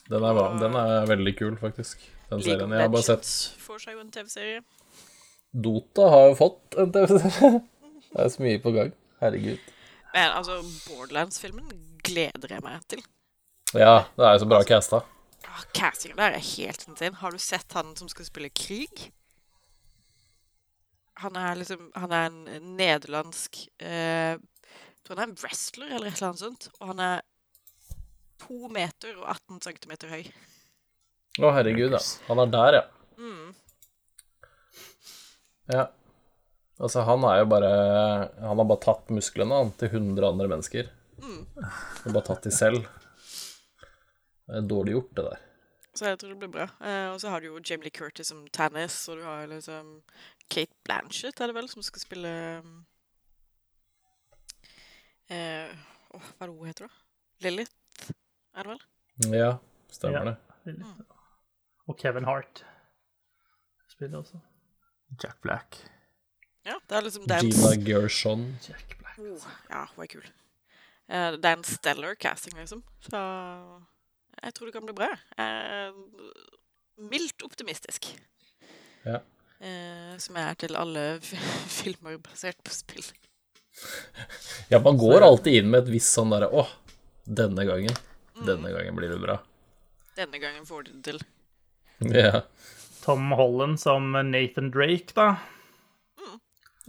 Den 0.08 0.24
er, 0.24 0.40
den 0.60 0.76
er 0.76 1.06
veldig 1.08 1.34
kul, 1.38 1.58
faktisk. 1.60 2.00
Den 2.30 2.40
League 2.40 2.56
serien. 2.56 2.72
Jeg 2.72 2.86
har 2.86 2.94
bare 2.94 3.08
sett 3.10 3.28
får 3.60 3.84
seg 3.84 3.98
jo 3.98 4.00
en 4.06 4.14
TV-serie. 4.14 4.62
Dota 5.52 6.08
har 6.14 6.30
jo 6.30 6.38
fått 6.40 6.80
en 6.80 6.94
TV-serie. 6.96 7.60
Det 8.12 8.24
er 8.24 8.32
så 8.32 8.42
mye 8.44 8.60
på 8.60 8.72
gang. 8.74 8.90
Herregud. 9.22 9.71
Men 10.12 10.34
altså, 10.36 10.60
Borderlands-filmen 10.86 11.70
gleder 12.04 12.56
jeg 12.56 12.64
meg 12.64 12.84
til. 12.90 13.02
Ja, 13.72 14.04
det 14.18 14.26
er 14.26 14.36
jo 14.36 14.42
så 14.42 14.48
bra 14.50 14.60
casta. 14.68 15.00
Ah, 15.48 15.64
Castingen 15.74 16.18
der 16.20 16.36
er 16.36 16.44
helt 16.44 16.84
insane. 16.88 17.18
Har 17.18 17.32
du 17.34 17.40
sett 17.40 17.72
han 17.76 17.94
som 17.98 18.10
skal 18.12 18.28
spille 18.28 18.50
krig? 18.54 19.08
Han 21.22 21.36
er 21.36 21.58
liksom 21.58 21.90
Han 21.94 22.12
er 22.16 22.30
en 22.30 22.76
nederlandsk 22.78 23.58
eh, 23.84 24.38
Jeg 24.38 25.02
tror 25.04 25.18
han 25.18 25.24
er 25.26 25.32
en 25.32 25.42
wrestler 25.42 25.90
eller 25.92 26.08
et 26.08 26.16
eller 26.16 26.30
annet 26.30 26.44
sånt. 26.44 26.68
Og 26.80 26.92
han 26.92 27.02
er 27.04 27.24
to 28.42 28.68
meter 28.72 29.16
og 29.18 29.26
18 29.30 29.60
centimeter 29.64 30.12
høy. 30.12 30.22
Å, 31.40 31.50
herregud, 31.56 31.94
ja. 31.94 32.00
Han 32.28 32.42
er 32.42 32.52
der, 32.52 32.78
ja. 32.78 32.84
Mm. 33.22 33.52
Ja. 35.72 35.86
Altså, 36.82 37.04
han 37.06 37.22
er 37.28 37.36
jo 37.42 37.46
bare 37.52 37.68
Han 38.42 38.58
har 38.58 38.66
bare 38.66 38.82
tatt 38.82 39.12
musklene 39.14 39.54
han, 39.60 39.70
til 39.78 39.92
100 39.92 40.26
andre 40.32 40.48
mennesker. 40.50 40.90
Og 41.22 42.08
bare 42.10 42.24
tatt 42.26 42.42
de 42.48 42.50
selv. 42.54 42.82
Det 44.50 44.58
er 44.58 44.66
dårlig 44.68 44.96
gjort, 44.96 45.12
det 45.16 45.24
der. 45.28 45.44
Så 45.94 46.08
jeg 46.08 46.18
tror 46.18 46.32
det 46.32 46.38
blir 46.40 46.50
bra. 46.56 46.64
Eh, 46.80 47.08
og 47.12 47.20
så 47.22 47.30
har 47.30 47.40
du 47.44 47.50
jo 47.50 47.60
Jamie 47.60 47.84
Lee 47.86 47.94
Curtis 47.94 48.30
som 48.32 48.40
Tannis, 48.48 48.96
og 49.12 49.20
du 49.20 49.26
har 49.28 49.44
liksom 49.46 49.98
Kate 50.50 50.72
Blanchett, 50.88 51.38
er 51.40 51.52
det 51.52 51.56
vel, 51.58 51.68
som 51.70 51.84
skal 51.84 52.02
spille 52.02 52.32
eh, 55.30 55.70
oh, 56.16 56.30
hva 56.36 56.46
er 56.46 56.50
det 56.50 56.56
hun 56.56 56.68
heter, 56.70 56.88
da? 56.88 57.46
Lilith, 57.46 58.10
er 58.56 58.66
det 58.66 58.72
vel? 58.74 58.82
Ja, 59.36 59.50
stemmer 59.92 60.32
Ja. 60.32 60.34
det. 60.66 60.76
Og 61.90 61.98
Kevin 61.98 62.24
Hart 62.24 62.64
spiller 63.90 64.18
også. 64.22 64.40
Jack 65.22 65.40
Black. 65.42 65.82
Ja, 66.66 66.76
det 66.88 66.96
er 66.96 67.06
liksom 67.06 67.26
det 67.26 67.38
er 67.38 67.48
Gina 67.48 67.72
Gershon. 67.86 68.44
Jack 68.62 68.94
Black. 69.00 69.18
Oh, 69.18 69.46
ja, 69.70 69.86
hun 69.94 70.04
er 70.04 70.10
kul. 70.12 70.26
Eh, 71.10 71.30
det 71.38 71.48
er 71.48 71.56
en 71.56 71.66
stellar 71.66 72.14
casting, 72.14 72.54
liksom. 72.60 72.84
Så 73.08 73.22
jeg 74.42 74.54
tror 74.54 74.68
det 74.70 74.76
kan 74.76 74.86
bli 74.86 74.94
bra. 74.96 75.10
Er 75.42 75.90
mildt 77.02 77.42
optimistisk. 77.46 78.12
Ja. 79.06 79.18
Eh, 79.62 80.14
som 80.22 80.38
jeg 80.38 80.46
er 80.46 80.60
til 80.62 80.78
alle 80.78 81.04
filmer 81.80 82.18
basert 82.22 82.62
på 82.62 82.74
spill. 82.74 83.04
Ja, 84.70 84.78
man 84.78 84.98
går 85.00 85.24
alltid 85.24 85.62
inn 85.62 85.70
med 85.72 85.86
et 85.86 85.94
visst 85.94 86.12
sånn 86.14 86.32
derre 86.34 86.50
Å, 86.52 86.66
denne 87.24 87.64
gangen. 87.66 87.94
Denne 88.42 88.72
gangen 88.74 88.96
blir 88.98 89.12
det 89.12 89.20
bra. 89.22 89.38
Denne 90.18 90.38
gangen 90.42 90.66
får 90.68 90.86
de 90.88 90.94
det 90.96 91.02
til. 91.06 91.20
Ja. 92.12 92.42
Tom 93.04 93.30
Holland 93.34 93.80
som 93.80 94.12
Nathan 94.12 94.70
Drake, 94.74 95.14
da. 95.16 95.28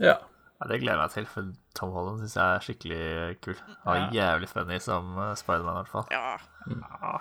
Ja. 0.00 0.16
Ja, 0.60 0.68
det 0.70 0.76
gleder 0.80 1.00
jeg 1.00 1.02
meg 1.02 1.10
til, 1.12 1.24
for 1.26 1.48
Tom 1.74 1.90
Holland 1.92 2.20
syns 2.22 2.36
jeg 2.38 2.44
er 2.56 2.62
skikkelig 2.62 3.38
kul. 3.42 3.56
Han 3.84 3.96
er 4.04 4.12
jævlig 4.14 4.48
funny 4.48 4.76
som 4.80 5.08
uh, 5.18 5.32
Spiderman, 5.36 5.74
i 5.74 5.82
hvert 5.82 5.90
fall. 5.90 6.06
Ja. 6.14 7.16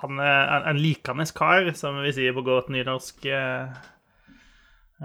Han 0.00 0.22
er 0.24 0.54
en, 0.56 0.64
en 0.72 0.80
likende 0.80 1.26
kar, 1.36 1.68
som 1.76 1.98
vi 2.00 2.14
sier 2.16 2.32
på 2.32 2.42
godt 2.46 2.70
nynorsk. 2.72 3.26
eh, 3.28 3.76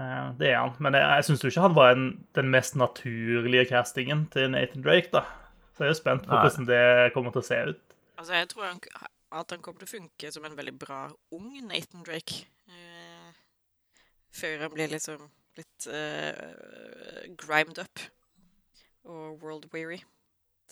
eh, 0.00 0.30
Det 0.40 0.48
er 0.48 0.56
han. 0.62 0.72
Men 0.80 0.96
jeg, 0.96 1.04
jeg 1.20 1.26
syns 1.28 1.44
jo 1.44 1.52
ikke 1.52 1.66
han 1.66 1.76
var 1.76 1.92
en, 1.92 2.08
den 2.40 2.48
mest 2.56 2.76
naturlige 2.80 3.66
castingen 3.68 4.26
til 4.32 4.48
Nathan 4.56 4.82
Drake, 4.82 5.12
da. 5.12 5.26
Så 5.76 5.84
jeg 5.84 5.90
er 5.90 5.94
jo 5.94 6.00
spent 6.00 6.24
på 6.26 6.32
Nei. 6.34 6.40
hvordan 6.46 6.70
det 6.72 7.12
kommer 7.14 7.36
til 7.36 7.44
å 7.44 7.48
se 7.52 7.60
ut. 7.68 7.82
Altså, 8.18 8.32
jeg 8.40 8.48
tror 8.50 8.64
han, 8.72 8.80
at 9.44 9.52
han 9.54 9.60
kommer 9.62 9.84
til 9.84 9.90
å 9.90 9.94
funke 9.98 10.32
som 10.34 10.48
en 10.48 10.56
veldig 10.58 10.78
bra 10.80 11.04
ung 11.36 11.52
Nathan 11.68 12.02
Drake. 12.08 12.46
Eh, 12.72 13.28
før 14.40 14.64
han 14.64 14.72
blir 14.74 14.88
liksom 14.96 15.28
litt 15.58 15.88
uh, 15.90 17.34
grimed 17.40 17.80
up 17.82 18.06
og 19.08 19.42
world 19.42 19.68
weary. 19.74 20.00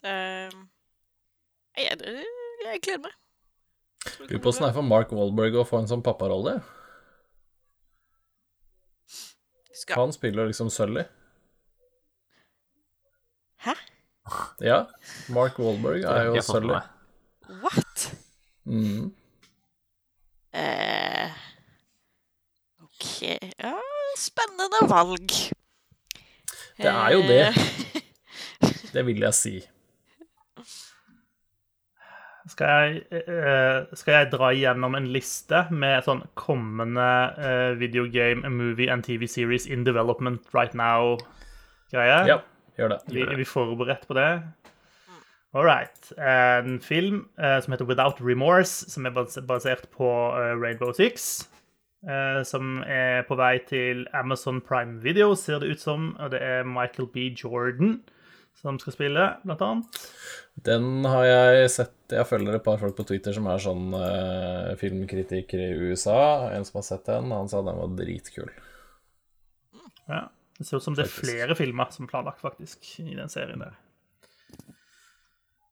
Uh, 0.04 0.52
jeg, 1.76 1.96
jeg, 2.00 2.24
jeg 2.64 2.82
gleder 2.84 3.04
meg. 3.06 3.14
Lurer 4.20 4.40
på 4.42 4.50
åssen 4.52 4.64
det 4.64 4.70
er 4.70 4.76
for 4.76 4.86
Mark 4.86 5.12
Wahlberg 5.14 5.60
å 5.60 5.66
få 5.66 5.82
en 5.82 5.90
sånn 5.90 6.04
papparolle. 6.04 6.60
Skal, 9.76 9.98
Han 9.98 10.14
spiller 10.14 10.48
liksom 10.48 10.70
Sully. 10.72 11.04
Hæ? 13.66 13.74
Ja. 14.64 14.78
Mark 15.32 15.58
Wahlberg 15.60 16.06
er 16.08 16.30
jo 16.30 16.44
Sully. 16.44 16.78
What? 17.62 18.06
Mm. 18.66 19.12
Uh, 20.56 21.30
OK 22.82 23.20
Ja, 23.60 23.74
spennende 24.16 24.82
valg. 24.90 25.32
Det 26.76 26.90
er 26.92 27.12
jo 27.12 27.22
det. 27.28 27.46
Eh, 27.48 28.02
Det 28.96 29.02
vil 29.04 29.20
jeg 29.20 29.34
si. 29.36 29.54
Skal 32.48 32.70
jeg, 32.70 33.22
eh, 33.26 33.96
skal 33.98 34.14
jeg 34.14 34.28
dra 34.32 34.52
igjennom 34.54 34.94
en 34.96 35.08
liste 35.12 35.66
med 35.74 36.06
sånn 36.06 36.22
kommende 36.38 37.08
eh, 37.36 37.72
videogame, 37.76 38.48
movie 38.48 38.88
and 38.92 39.04
TV 39.04 39.26
series 39.28 39.66
in 39.66 39.84
development 39.84 40.46
right 40.56 40.72
now-greier? 40.78 42.30
Ja, 42.30 42.38
gjør 42.78 42.94
det. 42.94 43.00
Vi, 43.12 43.26
er 43.26 43.36
vi 43.36 43.44
forberedt 43.44 44.06
på 44.08 44.16
det? 44.16 44.30
All 45.56 45.66
right. 45.66 46.12
En 46.20 46.78
film 46.80 47.26
som 47.40 47.72
heter 47.72 47.88
Without 47.88 48.20
Remorse, 48.20 48.90
som 48.92 49.06
er 49.08 49.14
basert 49.48 49.88
på 49.92 50.08
Rainbow 50.60 50.92
Six. 50.96 51.48
Eh, 52.08 52.42
som 52.46 52.80
er 52.82 53.26
på 53.28 53.36
vei 53.38 53.58
til 53.68 54.06
Amazon 54.16 54.62
Prime 54.64 55.00
Video, 55.04 55.34
ser 55.34 55.60
det 55.62 55.74
ut 55.74 55.82
som. 55.82 56.12
Og 56.18 56.32
det 56.34 56.42
er 56.42 56.68
Michael 56.68 57.10
B. 57.12 57.30
Jordan 57.36 57.98
som 58.56 58.78
skal 58.80 58.94
spille, 58.94 59.24
blant 59.44 59.62
annet. 59.62 59.98
Den 60.66 61.04
har 61.04 61.26
jeg 61.28 61.72
sett 61.74 62.14
Jeg 62.14 62.24
følger 62.24 62.56
et 62.56 62.64
par 62.64 62.78
folk 62.80 62.96
på 62.96 63.04
Twitter 63.04 63.34
som 63.36 63.48
er 63.50 63.60
sånn 63.60 63.90
uh, 63.92 64.72
filmkritiker 64.80 65.60
i 65.60 65.90
USA. 65.90 66.48
En 66.54 66.64
som 66.64 66.78
har 66.80 66.86
sett 66.86 67.04
den, 67.10 67.34
han 67.34 67.50
sa 67.50 67.60
den 67.66 67.80
var 67.80 67.92
dritkul. 67.98 68.48
Ja. 70.08 70.28
Det 70.56 70.64
ser 70.64 70.80
ut 70.80 70.86
som 70.86 70.94
det 70.96 71.04
er 71.04 71.12
flere 71.12 71.52
filmer 71.58 71.90
som 71.92 72.08
planlagt, 72.08 72.40
faktisk, 72.40 72.86
i 73.02 73.12
den 73.12 73.28
serien 73.28 73.60
der. 73.60 73.74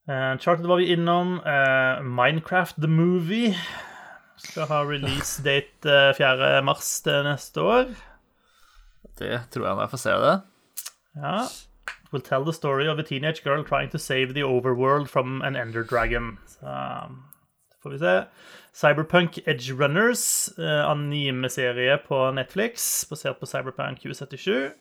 Uh, 0.05 0.35
Charted 0.37 0.69
var 0.69 0.83
vi 0.83 0.91
innom. 0.93 1.39
Uh, 1.41 2.03
Minecraft 2.05 2.83
The 2.83 2.91
Movie 2.91 3.55
skal 4.37 4.67
ha 4.71 4.83
release 4.83 5.43
date 5.43 5.89
eh, 5.89 6.15
4. 6.17 6.63
mars 6.67 7.01
til 7.05 7.25
neste 7.27 7.61
år. 7.63 7.95
Det 9.19 9.39
tror 9.51 9.67
jeg 9.67 9.77
når 9.77 9.85
jeg 9.87 9.93
får 9.95 10.03
se 10.03 10.17
det. 10.25 10.35
Ja. 11.17 11.37
Will 12.13 12.23
tell 12.23 12.45
the 12.45 12.53
story 12.53 12.87
of 12.87 12.99
a 12.99 13.03
teenage 13.03 13.43
girl 13.43 13.65
trying 13.65 13.91
to 13.91 13.99
save 13.99 14.35
the 14.35 14.45
overworld 14.45 15.09
from 15.11 15.43
an 15.43 15.57
ender 15.57 15.83
dragon. 15.83 16.39
Så 16.47 16.67
det 17.71 17.79
får 17.83 17.91
vi 17.91 17.99
se. 17.99 18.25
Cyberpunk 18.75 19.39
Edge 19.47 19.73
Runners, 19.73 20.49
eh, 20.59 20.91
anime-serie 20.91 21.99
på 22.09 22.31
Netflix, 22.35 23.05
basert 23.11 23.39
på 23.41 23.47
Cyberpunk 23.47 24.01
2077. 24.03 24.73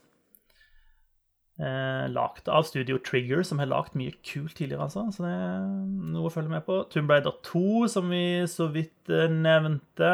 Eh, 1.60 2.06
lagt 2.10 2.48
av 2.50 2.64
Studio 2.66 2.98
Trigger, 2.98 3.44
som 3.46 3.60
har 3.62 3.70
lagd 3.70 3.94
mye 3.94 4.16
kult 4.26 4.56
tidligere, 4.58 4.88
altså. 4.88 5.04
Så 5.14 5.22
det 5.22 5.34
er 5.38 5.68
noe 6.16 6.26
å 6.26 6.34
følge 6.34 6.50
med 6.50 6.66
på. 6.66 6.80
Tomb 6.90 7.12
Raider 7.14 7.36
2, 7.46 7.86
som 7.94 8.10
vi 8.10 8.24
så 8.50 8.72
vidt 8.74 9.12
eh, 9.14 9.30
nevnte. 9.30 10.10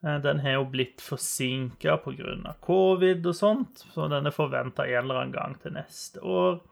Eh, 0.00 0.16
Den 0.24 0.40
har 0.40 0.56
jo 0.56 0.64
blitt 0.72 1.04
forsinka 1.04 1.98
pga. 2.00 2.54
covid 2.64 3.26
og 3.26 3.36
sånt, 3.36 3.84
så 3.92 4.08
den 4.08 4.26
er 4.26 4.36
forventa 4.36 4.88
en 4.88 5.02
eller 5.04 5.20
annen 5.20 5.36
gang 5.36 5.58
til 5.60 5.76
neste 5.76 6.24
år. 6.24 6.62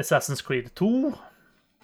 Assassin's 0.00 0.40
Creed 0.40 0.72
2, 0.74 1.12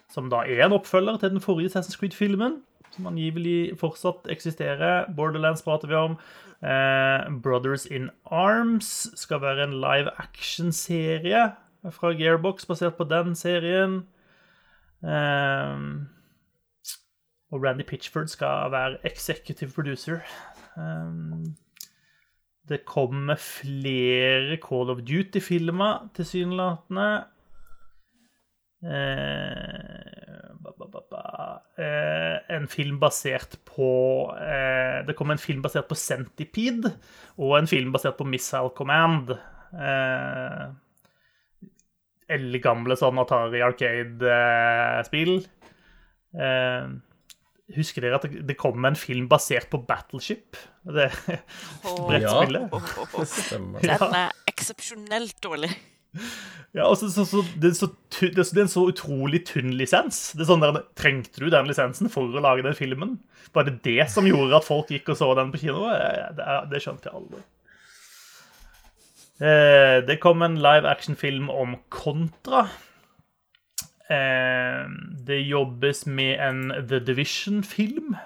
som 0.09 0.31
da 0.33 0.47
er 0.49 0.65
en 0.65 0.79
oppfølger 0.79 1.21
til 1.21 1.37
den 1.37 1.45
forrige 1.45 1.69
Assassin's 1.69 2.01
Creed-filmen, 2.01 2.63
som 2.99 3.09
angivelig 3.11 3.79
fortsatt 3.81 4.29
eksisterer. 4.31 5.09
Borderlands 5.17 5.65
prater 5.65 5.89
vi 5.89 5.97
om. 5.99 6.19
Eh, 6.59 7.31
Brothers 7.43 7.87
in 7.87 8.11
Arms 8.27 9.09
skal 9.19 9.41
være 9.41 9.69
en 9.69 9.79
live 9.79 10.13
action-serie 10.19 11.53
fra 11.95 12.13
Gearbox 12.19 12.67
basert 12.67 12.99
på 12.99 13.07
den 13.09 13.35
serien. 13.39 14.03
Eh, 15.07 15.79
og 17.49 17.65
Randy 17.65 17.87
Pitchford 17.87 18.29
skal 18.29 18.73
være 18.75 18.99
executive 19.07 19.71
producer. 19.71 20.21
Um, 20.77 21.57
det 22.69 22.85
kommer 22.85 23.35
flere 23.35 24.59
Call 24.69 24.91
of 24.91 24.99
Duty-filmer, 24.99 26.11
tilsynelatende. 26.15 27.25
Eh, 28.85 30.28
ba, 30.69 30.75
ba, 30.79 30.87
ba, 30.93 31.01
ba. 31.11 31.23
Eh, 31.81 32.37
en 32.57 32.67
film 32.69 32.99
basert 33.01 33.57
på 33.69 33.89
eh, 34.37 35.03
Det 35.09 35.15
kom 35.17 35.31
en 35.33 35.39
film 35.41 35.63
basert 35.65 35.89
på 35.89 35.97
Centipede 35.99 36.93
og 37.39 37.57
en 37.59 37.67
film 37.71 37.93
basert 37.95 38.17
på 38.19 38.27
Missile 38.29 38.71
Command. 38.77 39.33
Eh, 39.73 40.65
Eldgamle 42.29 42.97
sånn 43.01 43.19
Atari 43.23 43.63
Arcade-spill. 43.65 45.39
Eh, 46.37 46.89
Husker 47.77 48.01
dere 48.01 48.17
at 48.17 48.23
det- 48.25 48.47
det 48.49 48.57
kom 48.57 48.85
en 48.89 48.95
film 48.97 49.27
basert 49.29 49.69
på 49.69 49.79
Battleship? 49.87 50.57
Det 50.89 51.11
brettspillet. 52.09 52.69
Oh, 52.73 52.81
oh, 52.81 53.15
oh, 53.21 53.25
Stemmer. 53.29 53.81
Den 53.85 54.15
er 54.17 54.31
eksepsjonelt 54.49 55.37
dårlig. 55.45 55.69
Ja, 56.77 56.85
og 56.85 56.99
så, 57.01 57.09
så, 57.09 57.41
det, 57.57 57.71
er 57.71 57.77
så, 57.79 57.89
det, 58.21 58.45
er 58.45 58.61
en 58.61 58.71
så 58.71 58.85
utrolig 58.91 59.41
tynn 59.49 59.73
lisens. 59.79 60.33
Det 60.37 60.45
er 60.45 60.51
sånn 60.51 60.63
der, 60.63 60.83
Trengte 60.99 61.41
du 61.41 61.49
den 61.53 61.71
lisensen 61.71 62.11
for 62.13 62.29
å 62.29 62.43
lage 62.45 62.67
den 62.67 62.77
filmen? 62.77 63.17
Var 63.57 63.69
det 63.69 63.79
det 63.87 64.05
som 64.13 64.29
gjorde 64.29 64.61
at 64.61 64.67
folk 64.67 64.93
gikk 64.93 65.09
og 65.15 65.19
så 65.19 65.31
den 65.39 65.55
på 65.55 65.63
kino? 65.63 65.87
Det, 66.37 66.49
det 66.69 66.83
skjønte 66.85 67.09
jeg 67.09 67.17
aldri. 67.23 67.41
Eh, 69.39 69.97
det 70.05 70.19
kom 70.21 70.43
en 70.43 70.59
live 70.61 70.89
action-film 70.91 71.49
om 71.51 71.77
Kontra. 71.95 72.67
Eh, 74.11 74.85
det 75.29 75.41
jobbes 75.47 76.05
med 76.07 76.41
en 76.43 76.67
The 76.89 77.01
Division-film 77.01 78.17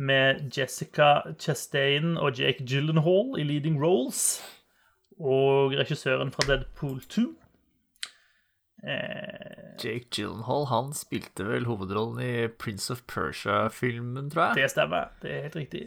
med 0.00 0.48
Jessica 0.56 1.34
Chastain 1.38 2.16
og 2.16 2.40
Jake 2.40 2.64
Gyllenhaal 2.64 3.36
i 3.36 3.44
leading 3.44 3.76
roles. 3.82 4.40
Og 5.20 5.74
regissøren 5.76 6.30
fra 6.32 6.46
Deadpool 6.48 7.00
2. 7.12 7.26
Eh, 8.80 9.76
Jake 9.84 10.06
Gyllenhaal 10.16 10.64
han 10.70 10.92
spilte 10.96 11.44
vel 11.44 11.66
hovedrollen 11.68 12.22
i 12.24 12.48
Prince 12.48 12.88
of 12.94 13.02
Persia-filmen, 13.10 14.30
tror 14.32 14.46
jeg. 14.50 14.62
det 14.62 14.70
stemmer. 14.72 15.10
Det 15.20 15.34
er 15.34 15.42
helt 15.48 15.56
riktig. 15.60 15.82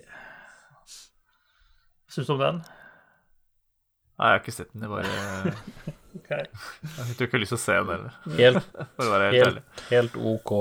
Syns 2.14 2.28
du 2.30 2.34
om 2.36 2.40
den? 2.44 2.62
Nei, 4.14 4.28
jeg 4.30 4.36
har 4.36 4.42
ikke 4.44 4.54
sett 4.54 4.74
den. 4.76 4.86
Jeg 4.86 4.94
bare 4.94 5.54
Ok. 6.20 6.30
Jeg 6.30 7.16
tror 7.18 7.26
ikke 7.26 7.26
jeg 7.26 7.32
har 7.34 7.42
lyst 7.42 7.56
til 7.56 7.58
å 7.58 7.64
se 7.64 7.78
den 7.80 7.90
heller. 7.90 8.18
Helt, 8.38 8.68
For 9.00 9.08
å 9.08 9.14
være 9.16 9.30
helt 9.34 9.48
helt, 9.48 9.86
helt 9.90 10.18
OK 10.34 10.52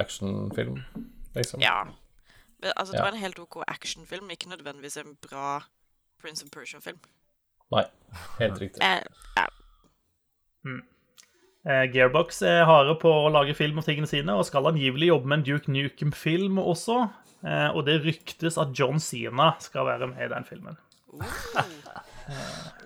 actionfilm, 0.00 0.78
liksom. 1.36 1.60
Ja. 1.60 1.82
Altså, 2.72 2.94
det 2.94 3.00
Ja. 3.00 3.04
var 3.04 3.12
en 3.12 3.20
helt 3.20 3.38
OK 3.44 3.60
actionfilm, 3.68 4.32
ikke 4.32 4.48
nødvendigvis 4.54 4.96
en 5.04 5.12
bra 5.28 5.58
Prince 6.20 6.44
of 6.44 6.50
Persia-film. 6.56 6.98
Nei, 7.74 7.84
helt 8.40 8.60
riktig. 8.62 8.82
Eh, 8.82 9.00
ja. 9.36 9.46
Eh, 11.60 11.84
Gearbox 11.92 12.40
er 12.48 12.64
harde 12.68 12.94
på 13.02 13.10
å 13.12 13.32
lage 13.32 13.54
film 13.56 13.80
om 13.80 13.84
tingene 13.84 14.08
sine, 14.08 14.32
og 14.32 14.46
skal 14.48 14.70
angivelig 14.70 15.10
jobbe 15.10 15.28
med 15.28 15.40
en 15.40 15.46
Duke 15.48 15.72
Nukem-film 15.72 16.60
også. 16.62 17.02
Eh, 17.44 17.68
og 17.74 17.84
det 17.88 18.00
ryktes 18.04 18.58
at 18.60 18.72
John 18.76 19.00
Sina 19.00 19.52
skal 19.60 19.88
være 19.88 20.08
med 20.12 20.24
i 20.24 20.32
den 20.32 20.48
filmen. 20.48 20.80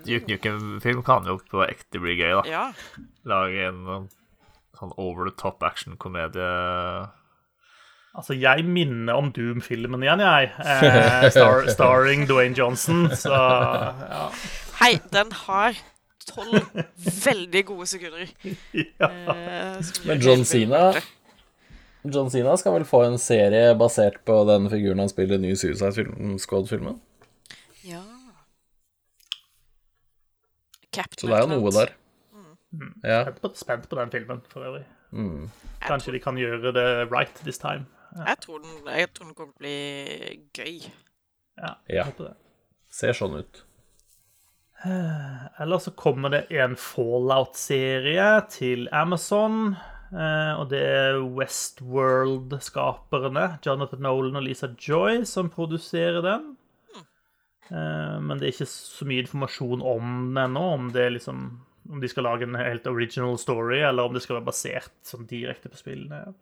Duke 0.07 0.27
Nukem-film 0.31 1.05
kan 1.07 1.27
jo 1.29 1.39
på 1.51 1.63
ekte 1.67 2.03
bli 2.03 2.17
gøy, 2.19 2.41
da. 2.41 2.45
ja. 2.51 2.65
Lage 3.29 3.69
en 3.71 4.09
sånn 4.75 4.95
over 4.99 5.29
the 5.29 5.35
top 5.39 5.63
action-komedie. 5.63 6.49
Altså, 8.15 8.35
jeg 8.39 8.63
minner 8.67 9.19
om 9.19 9.31
Doom-filmen 9.35 10.03
igjen, 10.07 10.23
jeg. 10.23 10.51
Eh, 10.63 11.29
star 11.35 11.67
starring 11.75 12.27
Dwayne 12.31 12.59
Johnson, 12.59 13.09
så 13.19 13.35
ja. 13.35 14.27
Hei, 14.81 14.99
den 15.13 15.33
har 15.45 15.77
tolv 16.29 16.65
veldig 17.25 17.63
gode 17.69 17.87
sekunder. 17.87 18.27
ja. 19.01 19.09
eh, 19.11 19.93
Men 20.09 20.21
John 20.25 20.45
Sina 20.45 20.93
Cena. 20.93 21.05
John 22.05 22.31
Cena 22.33 22.57
skal 22.61 22.75
vel 22.77 22.85
få 22.89 23.03
en 23.07 23.19
serie 23.21 23.75
basert 23.81 24.19
på 24.29 24.43
den 24.49 24.69
figuren 24.73 25.01
han 25.01 25.09
spiller 25.13 25.35
i 25.35 25.39
den 25.39 25.47
nye 25.49 25.57
Suicide 25.57 26.39
Squad-filmen. 26.43 26.99
Ja. 27.85 28.03
Captain 30.93 31.21
Så 31.25 31.31
det 31.31 31.39
er 31.39 31.47
jo 31.47 31.53
noe 31.55 31.73
der. 31.75 31.95
Ja. 33.05 33.23
Spent 33.25 33.41
på, 33.43 33.51
spent 33.57 33.89
på 33.89 33.99
den 33.99 34.11
filmen, 34.13 34.43
for 34.53 34.67
øvrig. 34.69 34.85
Mm. 35.15 35.49
Kanskje 35.81 35.89
Kanskje 35.89 36.13
de 36.17 36.21
kan 36.23 36.39
gjøre 36.39 36.73
det 36.75 36.87
right 37.13 37.35
this 37.45 37.59
time. 37.63 37.87
Jeg 38.15 38.37
tror, 38.45 38.59
den, 38.63 38.89
jeg 38.99 39.09
tror 39.15 39.27
den 39.31 39.35
kommer 39.35 39.55
til 39.55 39.59
å 39.59 39.63
bli 39.65 40.43
gøy. 40.55 40.91
Ja, 41.59 41.73
Ja. 41.89 42.05
jeg 42.05 42.19
det. 42.19 42.35
Ser 42.95 43.17
sånn 43.17 43.39
ut. 43.41 43.64
Eller 44.85 45.79
så 45.81 45.91
kommer 45.97 46.29
det 46.31 46.43
en 46.53 46.77
Fallout-serie 46.77 48.41
til 48.53 48.85
Amazon. 48.93 49.77
eh, 50.13 50.53
Og 50.61 50.69
det 50.71 50.83
er 50.83 51.23
Westworld-skaperne, 51.25 53.59
Jonathan 53.65 54.01
Nolan 54.05 54.37
og 54.37 54.43
Lisa 54.45 54.69
Joy, 54.79 55.25
som 55.25 55.49
produserer 55.51 56.21
den. 56.23 56.57
Eh, 57.71 58.21
Men 58.21 58.39
det 58.39 58.47
er 58.47 58.53
ikke 58.53 58.67
så 58.69 59.05
mye 59.09 59.21
informasjon 59.25 59.83
om 59.83 60.35
den 60.35 60.45
ennå. 60.45 60.73
Om, 60.75 60.91
liksom, 60.93 61.61
om 61.91 62.01
de 62.01 62.09
skal 62.09 62.23
lage 62.25 62.43
en 62.43 62.55
helt 62.55 62.87
original 62.87 63.39
story, 63.39 63.79
eller 63.81 64.03
om 64.05 64.13
det 64.13 64.23
skal 64.23 64.37
være 64.37 64.45
basert 64.53 64.93
sånn 65.03 65.27
direkte 65.27 65.69
på 65.69 65.77
spillene. 65.81 66.35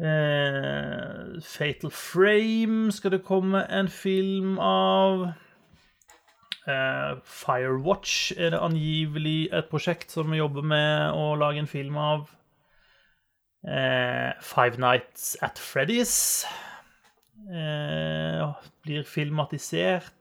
Eh, 0.00 1.40
Fatal 1.44 1.90
Frame 1.90 2.90
skal 2.92 3.10
det 3.14 3.22
komme 3.24 3.66
en 3.70 3.88
film 3.88 4.58
av. 4.58 5.32
Eh, 6.64 7.16
Firewatch 7.28 8.32
er 8.40 8.54
det 8.54 8.60
angivelig 8.64 9.50
et 9.52 9.68
prosjekt 9.68 10.14
som 10.14 10.30
vi 10.32 10.40
jobber 10.40 10.64
med 10.64 11.12
å 11.12 11.34
lage 11.36 11.60
en 11.60 11.68
film 11.68 11.98
av. 12.00 12.30
Eh, 13.68 14.32
Five 14.44 14.80
Nights 14.80 15.34
at 15.44 15.60
Freddy's 15.60 16.44
eh, 17.52 18.54
blir 18.84 19.04
filmatisert. 19.04 20.12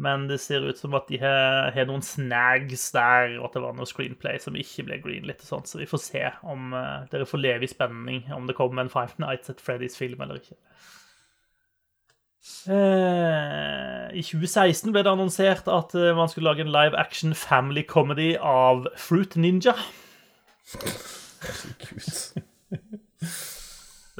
Men 0.00 0.24
det 0.30 0.38
ser 0.40 0.64
ut 0.64 0.78
som 0.80 0.94
at 0.96 1.10
de 1.12 1.18
har, 1.20 1.68
har 1.76 1.84
noen 1.84 2.00
snags 2.00 2.86
der, 2.94 3.34
og 3.36 3.50
at 3.50 3.58
det 3.58 3.62
var 3.66 3.74
noe 3.76 3.88
screenplay 3.88 4.38
som 4.40 4.56
ikke 4.56 4.86
ble 4.88 4.96
greenlit. 5.04 5.44
sånt, 5.44 5.68
Så 5.68 5.76
vi 5.76 5.88
får 5.90 6.00
se 6.00 6.22
om 6.40 6.72
dere 7.12 7.28
får 7.28 7.42
leve 7.42 7.68
i 7.68 7.68
spenning 7.68 8.24
om 8.32 8.48
det 8.48 8.56
kommer 8.56 8.80
en 8.80 8.92
Five 8.92 9.20
Nights 9.20 9.52
at 9.52 9.60
Freddy's-film 9.60 10.24
eller 10.24 10.40
ikke. 10.40 10.56
Eh, 12.70 14.06
I 14.16 14.22
2016 14.24 14.92
ble 14.94 15.02
det 15.04 15.12
annonsert 15.12 15.68
at 15.68 15.94
eh, 15.98 16.12
man 16.16 16.30
skulle 16.30 16.48
lage 16.48 16.64
en 16.64 16.72
live 16.72 16.96
action 16.98 17.34
family 17.36 17.82
comedy 17.86 18.32
av 18.36 18.86
Fruit 18.96 19.36
Ninja. 19.36 19.74
Herregud. 20.70 22.44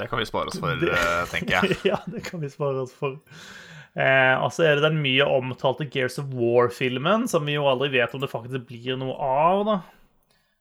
Det 0.01 0.07
kan 0.09 0.19
vi 0.19 0.27
spare 0.29 0.49
oss 0.49 0.61
for, 0.61 0.73
eh, 0.73 1.25
tenker 1.33 1.57
jeg. 1.59 1.77
ja, 1.93 1.99
det 2.09 2.23
kan 2.29 2.41
vi 2.41 2.49
spare 2.53 2.85
oss 2.87 2.93
for. 2.97 3.19
Eh, 3.99 4.35
og 4.39 4.53
så 4.55 4.65
er 4.65 4.79
det 4.79 4.87
den 4.87 5.01
mye 5.03 5.27
omtalte 5.27 5.89
Gears 5.91 6.21
of 6.23 6.31
War-filmen, 6.37 7.27
som 7.29 7.45
vi 7.49 7.57
jo 7.57 7.67
aldri 7.69 7.91
vet 7.97 8.15
om 8.15 8.23
det 8.23 8.31
faktisk 8.33 8.69
blir 8.69 9.01
noe 9.01 9.17
av. 9.17 9.65
da. 9.69 9.81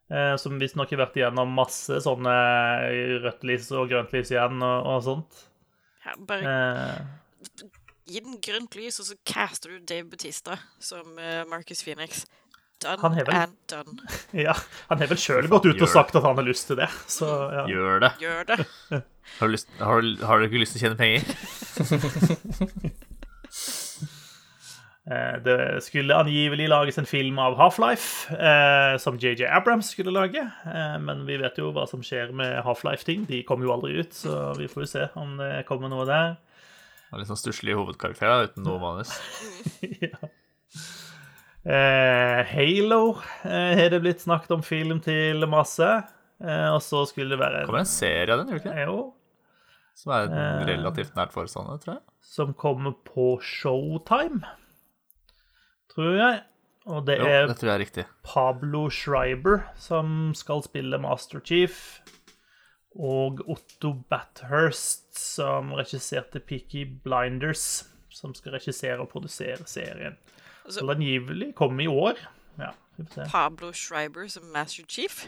Eh, 0.09 0.35
som 0.41 0.57
visstnok 0.59 0.89
har 0.95 1.03
vært 1.03 1.19
igjennom 1.19 1.51
masse 1.53 1.99
sånne 2.01 2.33
rødt 3.23 3.43
lys 3.45 3.69
og 3.77 3.91
grønt 3.91 4.15
lys 4.15 4.31
igjen 4.33 4.57
og, 4.65 4.91
og 4.95 5.03
sånt. 5.05 5.43
Ja, 6.07 6.15
bare 6.27 6.55
Eh, 6.55 6.99
gi 8.09 8.19
den 8.25 8.39
grønt 8.41 8.75
lys, 8.79 8.99
og 8.99 9.05
så 9.11 9.15
caster 9.25 9.69
du 9.75 9.79
Dave 9.85 10.07
Bautista 10.09 10.57
som 10.81 11.17
eh, 11.21 11.43
Marcus 11.49 11.83
Phoenix. 11.85 12.25
Done 12.79 12.97
Han 13.01 13.15
vel- 13.17 13.33
and 13.35 13.55
done. 13.67 13.99
ja, 14.45 14.53
Han 14.87 15.01
har 15.01 15.07
vel 15.11 15.19
sjøl 15.19 15.49
gått 15.51 15.65
ut 15.67 15.81
og 15.83 15.89
sagt 15.91 16.15
at 16.15 16.23
han 16.23 16.37
har 16.39 16.47
lyst 16.47 16.67
til 16.71 16.77
det. 16.79 16.87
Så 17.11 17.27
ja. 17.27 17.65
Gjør 17.67 17.99
det. 18.05 18.11
Gjør 18.23 18.45
det. 18.53 18.59
Har 19.39 19.45
du, 19.45 19.51
lyst, 19.53 19.67
har, 19.77 20.01
har 20.25 20.39
du 20.41 20.45
ikke 20.47 20.57
lyst 20.63 20.73
til 20.73 20.79
å 20.79 20.83
tjene 20.87 20.97
penger? 20.97 21.21
Eh, 25.09 25.37
Det 25.41 25.55
skulle 25.81 26.13
angivelig 26.13 26.67
lages 26.69 26.97
en 27.01 27.07
film 27.09 27.39
av 27.41 27.55
Half-Life, 27.57 28.29
eh, 28.35 28.97
som 29.01 29.17
JJ 29.17 29.47
Abrams 29.49 29.89
skulle 29.95 30.11
lage. 30.13 30.43
Eh, 30.69 30.97
men 31.01 31.23
vi 31.25 31.37
vet 31.41 31.57
jo 31.57 31.71
hva 31.73 31.87
som 31.89 32.03
skjer 32.05 32.29
med 32.35 32.59
Half-Life-ting. 32.65 33.23
De 33.29 33.39
kommer 33.47 33.65
jo 33.65 33.73
aldri 33.73 33.95
ut, 34.03 34.13
så 34.13 34.51
vi 34.59 34.67
får 34.69 34.83
jo 34.85 34.89
se 34.91 35.07
om 35.17 35.37
det 35.39 35.63
kommer 35.69 35.89
noe 35.89 36.05
der. 36.05 36.35
Er 37.11 37.17
Litt 37.21 37.29
sånn 37.31 37.39
stusslig 37.41 37.73
hovedkarakter 37.77 38.49
uten 38.51 38.65
noe 38.67 38.79
manus. 38.81 39.11
ja. 40.03 40.19
eh, 41.65 42.41
Halo 42.53 42.99
eh, 43.43 43.73
har 43.79 43.89
det 43.93 44.01
blitt 44.03 44.21
snakket 44.25 44.51
om 44.57 44.63
film 44.65 44.99
til 45.05 45.45
masse. 45.49 45.87
Eh, 46.39 46.67
og 46.71 46.81
så 46.85 47.01
skulle 47.09 47.33
det 47.35 47.41
være 47.41 47.63
en 47.63 47.67
kommer 47.71 47.81
en 47.83 47.89
serie 47.89 48.29
av 48.31 48.43
den, 48.43 48.53
gjør 48.53 48.61
det 48.61 48.69
ikke? 48.69 48.85
Jo, 48.87 48.99
Som 49.99 50.13
er 50.15 50.29
Eh. 50.31 50.61
relativt 50.69 51.17
nært 51.17 51.33
forestående, 51.35 51.79
tror 51.83 51.97
jeg. 51.97 52.03
som 52.29 52.53
kommer 52.53 52.93
på 53.03 53.25
Showtime, 53.43 54.45
tror 55.91 56.13
jeg. 56.15 56.43
Og 56.89 57.03
det 57.09 57.17
Jo, 57.19 57.25
er 57.27 57.47
det. 57.97 58.05
Pablo 58.23 58.85
Schreiber 58.89 59.65
som 59.75 60.31
skal 60.37 60.61
spille 60.63 60.97
Master 61.01 61.41
Chief. 61.43 61.99
Og 62.95 63.41
Otto 63.47 63.91
Bathurst 64.09 65.08
som 65.19 65.71
regisserte 65.77 66.39
Peaky 66.39 66.85
Blinders, 67.03 67.83
som 68.09 68.33
skal 68.35 68.55
regissere 68.57 68.99
og 69.03 69.09
produsere 69.11 69.65
serien. 69.67 70.17
Altså- 70.65 70.81
Eller 70.81 70.95
angivelig 70.95 71.53
komme 71.55 71.83
i 71.83 71.87
år. 71.87 72.17
Ja. 72.59 72.71
Pablo 73.31 73.71
Schreiber 73.73 74.27
som 74.27 74.43
Master 74.53 74.83
Chief. 74.89 75.27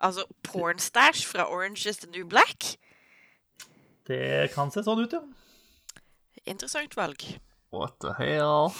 Altså 0.00 0.24
Pornstash 0.42 1.26
fra 1.28 1.46
Orange 1.48 1.88
is 1.88 1.98
the 1.98 2.10
New 2.10 2.24
Black. 2.28 2.76
Det 4.08 4.50
kan 4.54 4.70
se 4.72 4.82
sånn 4.82 5.02
ut, 5.04 5.12
ja. 5.12 5.20
Interessant 6.48 6.96
valg. 6.96 7.20
What 7.72 7.98
the 8.00 8.14
hell? 8.18 8.70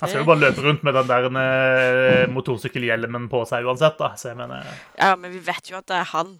Han 0.00 0.08
skal 0.08 0.22
jo 0.22 0.26
bare 0.28 0.40
løpe 0.40 0.62
rundt 0.64 0.82
med 0.84 0.96
den 0.96 1.08
der 1.10 1.26
eh, 1.40 2.26
motorsykkelhjelmen 2.32 3.28
på 3.32 3.42
seg 3.48 3.66
uansett, 3.68 3.98
da. 4.00 4.14
Så 4.16 4.30
jeg 4.32 4.38
mener 4.40 4.64
Ja, 4.98 5.14
men 5.16 5.32
vi 5.32 5.42
vet 5.44 5.70
jo 5.70 5.76
at 5.78 5.86
det 5.90 5.98
er 6.00 6.08
han 6.14 6.38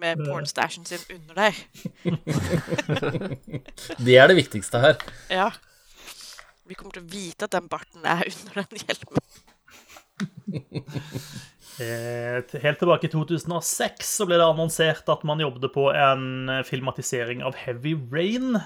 med 0.00 0.20
pornstashen 0.26 0.84
sin 0.84 1.02
under 1.14 1.34
der. 1.34 1.54
Det 4.06 4.16
er 4.16 4.30
det 4.30 4.36
viktigste 4.36 4.80
her. 4.82 5.00
Ja. 5.32 5.50
Vi 6.66 6.74
kommer 6.74 6.96
til 6.96 7.04
å 7.04 7.10
vite 7.10 7.46
at 7.46 7.54
den 7.54 7.68
barten 7.70 8.06
er 8.06 8.26
under 8.26 8.62
den 8.62 8.82
hjelmen. 8.82 9.22
eh, 11.82 12.62
Helt 12.62 12.80
tilbake 12.80 13.06
i 13.06 13.12
2006 13.12 14.14
så 14.18 14.26
ble 14.28 14.40
det 14.40 14.48
annonsert 14.48 15.08
at 15.12 15.22
man 15.28 15.42
jobbet 15.42 15.70
på 15.74 15.90
en 15.92 16.50
eh, 16.50 16.64
filmatisering 16.66 17.44
av 17.46 17.58
Heavy 17.60 17.94
Rain. 18.12 18.58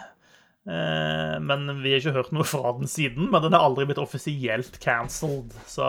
Eh, 0.68 1.36
men 1.40 1.82
vi 1.82 1.92
har 1.92 2.02
ikke 2.02 2.14
hørt 2.14 2.32
noe 2.36 2.46
fra 2.48 2.72
den 2.78 2.88
siden. 2.90 3.30
Men 3.32 3.44
den 3.44 3.56
er 3.56 3.64
aldri 3.64 3.86
blitt 3.88 4.00
offisielt 4.02 4.80
cancelled. 4.82 5.54
Så 5.68 5.84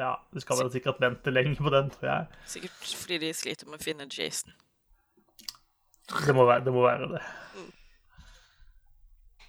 ja, 0.00 0.14
vi 0.34 0.44
skal 0.44 0.62
vel 0.62 0.72
sikkert 0.74 1.02
vente 1.02 1.32
lenge 1.32 1.56
på 1.60 1.72
den, 1.74 1.90
tror 1.94 2.10
jeg. 2.10 2.44
Sikkert 2.56 2.92
fordi 3.04 3.20
de 3.26 3.32
sliter 3.36 3.70
med 3.70 3.80
å 3.80 3.84
finne 3.84 4.08
Jason. 4.10 4.54
Det 6.12 6.34
må 6.36 6.44
være 6.48 6.64
det. 6.66 6.74
Må 6.74 6.84
være 6.84 7.08
det. 7.14 7.22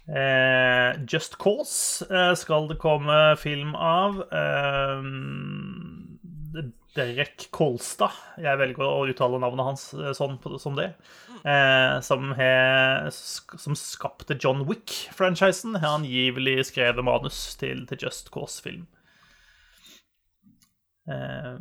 Eh, 0.06 1.04
Just 1.10 1.34
Cause 1.42 2.06
eh, 2.06 2.32
skal 2.38 2.68
det 2.70 2.78
komme 2.78 3.36
film 3.40 3.74
av. 3.74 4.22
Eh, 4.30 5.02
Derek 6.96 7.48
Kolstad, 7.52 8.14
jeg 8.40 8.56
velger 8.56 8.86
å 8.86 9.04
uttale 9.10 9.40
navnet 9.42 9.66
hans 9.66 9.88
eh, 9.98 10.14
sånn 10.16 10.38
som 10.62 10.78
det, 10.78 10.88
eh, 11.44 11.98
som, 12.06 12.30
he, 12.38 12.52
som 13.12 13.76
skapte 13.76 14.38
John 14.40 14.64
Wick-franchisen, 14.68 15.76
har 15.82 15.98
angivelig 15.98 16.70
skrevet 16.70 17.04
manus 17.04 17.40
til, 17.60 17.84
til 17.90 18.06
Just 18.06 18.32
Cause-film. 18.32 18.86
Eh, 21.10 21.58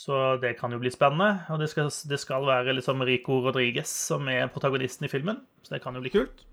så 0.00 0.36
det 0.40 0.54
kan 0.56 0.72
jo 0.72 0.80
bli 0.80 0.90
spennende. 0.92 1.42
Og 1.52 1.60
det 1.60 1.68
skal, 1.72 1.90
det 2.08 2.20
skal 2.22 2.46
være 2.48 2.72
liksom 2.78 3.02
Rico 3.04 3.40
Rodriguez 3.44 3.90
som 4.08 4.28
er 4.32 4.48
protagonisten 4.52 5.04
i 5.04 5.12
filmen, 5.12 5.42
så 5.62 5.74
det 5.74 5.82
kan 5.84 5.96
jo 5.96 6.04
bli 6.04 6.12
kult. 6.14 6.46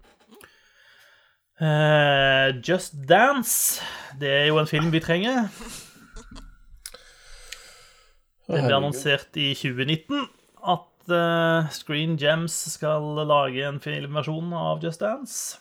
Uh, 1.58 2.54
Just 2.62 2.93
Dance. 3.10 3.82
Det 4.20 4.30
er 4.30 4.45
jo 4.50 4.60
en 4.60 4.68
film 4.68 4.91
vi 4.93 5.02
trenger. 5.02 5.48
Det 8.48 8.64
ble 8.64 8.76
annonsert 8.76 9.39
i 9.39 9.54
2019 9.58 10.28
at 10.68 11.12
uh, 11.12 11.72
Screen 11.74 12.14
Gems 12.20 12.54
skal 12.76 13.24
lage 13.28 13.64
en 13.68 13.80
filmversjon 13.84 14.54
av 14.56 14.84
Just 14.84 15.02
Dance. 15.04 15.58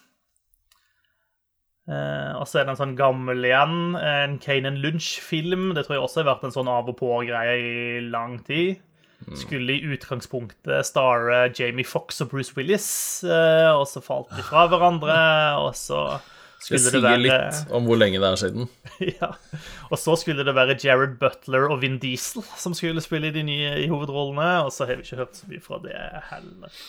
Eh, 1.87 2.32
og 2.34 2.49
så 2.51 2.61
er 2.61 2.66
det 2.66 2.74
en 2.74 2.80
sånn 2.80 2.97
gammel 2.99 3.47
igjen, 3.47 3.95
en 4.01 4.37
Kanan 4.43 4.80
Lunch-film. 4.82 5.70
Det 5.76 5.87
tror 5.87 5.99
jeg 5.99 6.05
også 6.07 6.22
har 6.22 6.32
vært 6.32 6.49
en 6.49 6.55
sånn 6.57 6.70
av 6.70 6.91
og 6.91 6.99
på-greie 6.99 7.57
i 7.62 8.05
lang 8.11 8.41
tid. 8.47 8.82
Skulle 9.34 9.72
i 9.72 9.95
utgangspunktet 9.95 10.87
starre 10.87 11.47
Jamie 11.57 11.87
Fox 11.89 12.20
og 12.20 12.30
Bruce 12.34 12.53
Willis, 12.57 12.89
eh, 13.24 13.70
og 13.72 13.87
så 13.89 14.03
falt 14.05 14.28
de 14.37 14.45
fra 14.45 14.66
hverandre, 14.70 15.16
og 15.62 15.72
så 15.78 16.18
Det 16.61 16.66
skulle 16.66 16.82
det 16.82 16.93
sier 16.93 17.05
være 17.05 17.22
litt 17.22 17.72
om 17.74 17.89
hvor 17.89 17.99
lenge 18.01 18.20
det 18.20 18.28
er 18.28 18.41
siden. 18.41 18.68
ja. 19.20 19.30
Og 19.89 19.97
så 20.03 20.18
skulle 20.20 20.45
det 20.47 20.55
være 20.57 20.76
Jared 20.82 21.16
Butler 21.22 21.70
og 21.70 21.80
Vin 21.82 21.99
Diesel 22.03 22.45
som 22.61 22.76
skulle 22.76 23.05
spille 23.05 23.32
de 23.32 23.47
nye 23.47 23.72
i 23.82 23.89
hovedrollene, 23.89 24.66
og 24.66 24.74
så 24.74 24.89
har 24.89 25.01
vi 25.01 25.07
ikke 25.07 25.22
hørt 25.22 25.41
så 25.41 25.49
mye 25.51 25.64
fra 25.64 25.80
det 25.87 25.97
heller. 26.30 26.84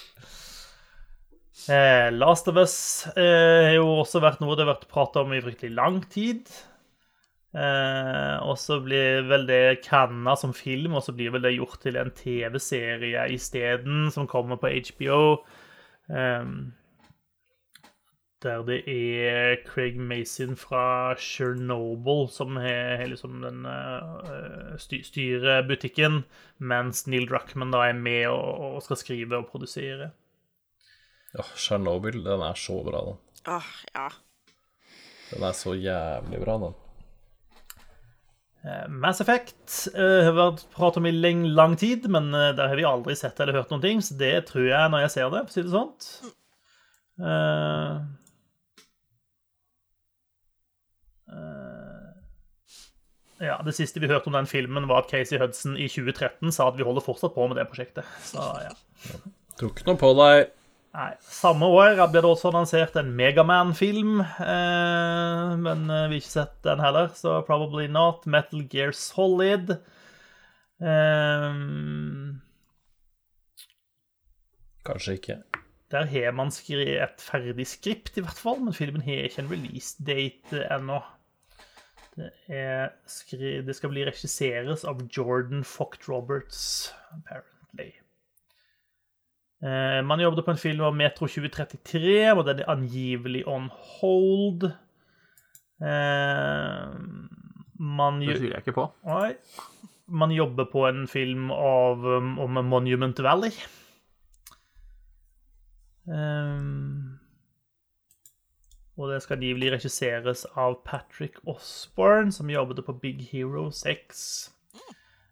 Eh, 1.65 2.07
Last 2.13 2.47
of 2.47 2.57
Us 2.61 3.07
eh, 3.17 3.67
har 3.67 3.75
jo 3.79 3.89
også 4.03 4.21
vært 4.23 4.43
noe 4.43 4.55
det 4.55 4.65
har 4.65 4.75
vært 4.75 4.89
prata 4.91 5.23
om 5.25 5.33
i 5.33 5.41
fryktelig 5.43 5.73
lang 5.75 5.99
tid. 6.13 6.51
Eh, 7.57 8.35
og 8.45 8.57
så 8.61 8.77
blir 8.83 9.25
vel 9.27 9.47
det 9.49 9.81
canna 9.87 10.35
som 10.37 10.53
film, 10.53 10.95
og 10.95 11.05
så 11.05 11.15
blir 11.17 11.33
vel 11.33 11.47
det 11.47 11.55
gjort 11.57 11.79
til 11.83 11.97
en 11.97 12.13
TV-serie 12.13 13.25
isteden, 13.33 14.11
som 14.13 14.29
kommer 14.29 14.61
på 14.61 14.71
HBO. 14.91 15.21
Eh, 16.13 16.51
der 18.43 18.61
det 18.63 18.83
er 18.85 19.55
Craig 19.65 19.97
Mason 19.97 20.55
fra 20.55 21.15
Chernobyl 21.17 22.27
som 22.29 22.55
har 22.61 23.07
liksom 23.09 23.41
den 23.41 23.65
uh, 23.65 24.75
sty 24.77 25.01
styrer 25.01 25.65
butikken, 25.67 26.23
mens 26.59 27.07
Neil 27.07 27.25
Druckmann 27.29 27.73
da 27.73 27.87
er 27.87 27.97
med 27.97 28.27
og, 28.29 28.77
og 28.77 28.83
skal 28.85 29.01
skrive 29.01 29.41
og 29.41 29.49
produsere. 29.49 30.11
Åh, 31.37 31.53
Tsjernobyl, 31.55 32.23
den 32.25 32.43
er 32.45 32.57
så 32.57 32.81
bra, 32.85 33.03
den. 33.11 33.21
Åh, 33.53 33.71
ja. 33.93 34.09
Den 35.31 35.43
er 35.43 35.55
så 35.57 35.75
jævlig 35.75 36.41
bra, 36.41 36.57
den. 36.65 36.75
Eh, 38.67 38.87
Mass 38.89 39.21
Effect 39.21 39.87
uh, 39.95 40.23
har 40.25 40.33
vært 40.35 40.65
pratet 40.73 40.99
om 41.01 41.07
i 41.07 41.13
lang, 41.13 41.45
lang 41.55 41.77
tid, 41.79 42.07
men 42.11 42.31
eh, 42.35 42.53
der 42.57 42.71
har 42.71 42.79
vi 42.79 42.87
aldri 42.87 43.15
sett 43.15 43.39
eller 43.39 43.59
hørt 43.59 43.71
noen 43.71 43.83
ting, 43.83 44.01
så 44.03 44.17
det 44.19 44.33
tror 44.49 44.65
jeg 44.67 44.91
når 44.91 45.05
jeg 45.05 45.13
ser 45.13 45.31
det, 45.33 45.43
for 45.45 45.51
å 45.51 45.55
si 45.55 45.65
det 45.67 45.75
sånt. 45.75 46.09
Uh, 47.17 47.93
uh, 51.31 52.11
ja, 53.45 53.59
Det 53.65 53.75
siste 53.77 54.01
vi 54.03 54.09
hørte 54.09 54.31
om 54.31 54.37
den 54.39 54.49
filmen, 54.49 54.89
var 54.89 55.05
at 55.05 55.11
Casey 55.13 55.39
Hudson 55.41 55.77
i 55.77 55.87
2013 55.91 56.51
sa 56.51 56.71
at 56.71 56.79
vi 56.79 56.87
holder 56.87 57.05
fortsatt 57.05 57.37
på 57.37 57.47
med 57.47 57.59
det 57.61 57.69
prosjektet. 57.69 58.09
Så 58.25 58.41
ja. 58.65 58.73
Tror 59.57 59.73
ikke 59.73 59.87
noe 59.87 60.01
på 60.01 60.11
deg. 60.17 60.49
Nei, 60.95 61.11
Samme 61.21 61.67
år 61.69 61.99
ble 62.09 62.21
det 62.23 62.29
også 62.29 62.49
annonsert 62.49 62.95
en 62.97 63.11
Megaman-film, 63.17 64.21
eh, 64.23 65.51
men 65.61 65.83
eh, 65.91 66.07
vi 66.07 66.17
har 66.17 66.21
ikke 66.21 66.31
sett 66.31 66.55
den 66.65 66.81
heller, 66.81 67.11
så 67.17 67.41
probably 67.45 67.85
not. 67.91 68.25
Metal 68.25 68.63
Gear 68.71 68.95
Solid. 68.95 69.75
Eh, 70.81 71.59
Kanskje 74.87 75.17
ikke. 75.19 75.37
der 75.91 76.09
har 76.11 76.31
man 76.35 76.51
skrevet 76.51 77.03
et 77.03 77.21
ferdig 77.21 77.67
skript, 77.67 78.17
i 78.17 78.23
hvert 78.23 78.39
fall, 78.39 78.63
men 78.63 78.75
filmen 78.75 79.03
har 79.05 79.27
ikke 79.27 79.43
en 79.43 79.51
release-date 79.51 80.65
ennå. 80.73 81.01
Det, 82.17 82.31
skri 83.05 83.59
det 83.61 83.75
skal 83.77 83.91
bli 83.93 84.07
regisseres 84.07 84.87
av 84.89 85.03
Jordan 85.13 85.61
Focht 85.67 86.09
Roberts, 86.09 86.89
apparently. 87.13 87.91
Eh, 89.63 90.01
man 90.05 90.21
jobbet 90.21 90.45
på 90.45 90.53
en 90.53 90.59
film 90.61 90.83
om 90.85 90.97
Metro 90.97 91.25
2033, 91.25 92.33
og 92.35 92.43
den 92.45 92.61
er 92.61 92.69
angivelig 92.69 93.41
on 93.49 93.71
hold. 93.73 94.69
Eh, 95.81 96.93
man 97.79 98.19
Det 98.21 98.37
tviler 98.37 98.57
jeg 98.57 98.67
ikke 98.67 98.77
på. 98.77 98.87
Nei. 99.09 99.33
Man 100.07 100.31
jobber 100.31 100.69
på 100.71 100.85
en 100.87 101.07
film 101.07 101.51
av, 101.51 102.05
um, 102.05 102.37
om 102.39 102.61
Monument 102.65 103.19
Valley. 103.19 103.51
Um, 106.07 107.19
og 108.95 109.11
det 109.11 109.19
skal 109.21 109.35
angivelig 109.37 109.73
regisseres 109.73 110.45
av 110.55 110.79
Patrick 110.85 111.41
Osborne, 111.45 112.31
som 112.31 112.49
jobbet 112.49 112.85
på 112.85 112.95
Big 113.01 113.27
Hero 113.33 113.67
6. 113.71 114.53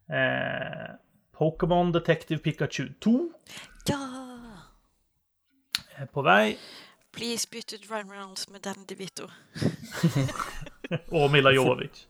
Eh, 0.10 0.90
Pokémon 1.34 1.94
Detective 1.94 2.40
Pikachu 2.40 2.90
2 3.02 3.32
Ja! 3.90 4.26
på 6.12 6.22
vei. 6.22 6.58
Please 7.16 7.48
bytt 7.52 7.74
ut 7.74 7.92
Ryan 7.92 8.12
Reynolds 8.12 8.50
med 8.50 8.62
Dan 8.62 8.86
DeVito. 8.90 9.30
Og 11.16 11.32
Mila 11.32 11.54
Jovovic. 11.56 12.04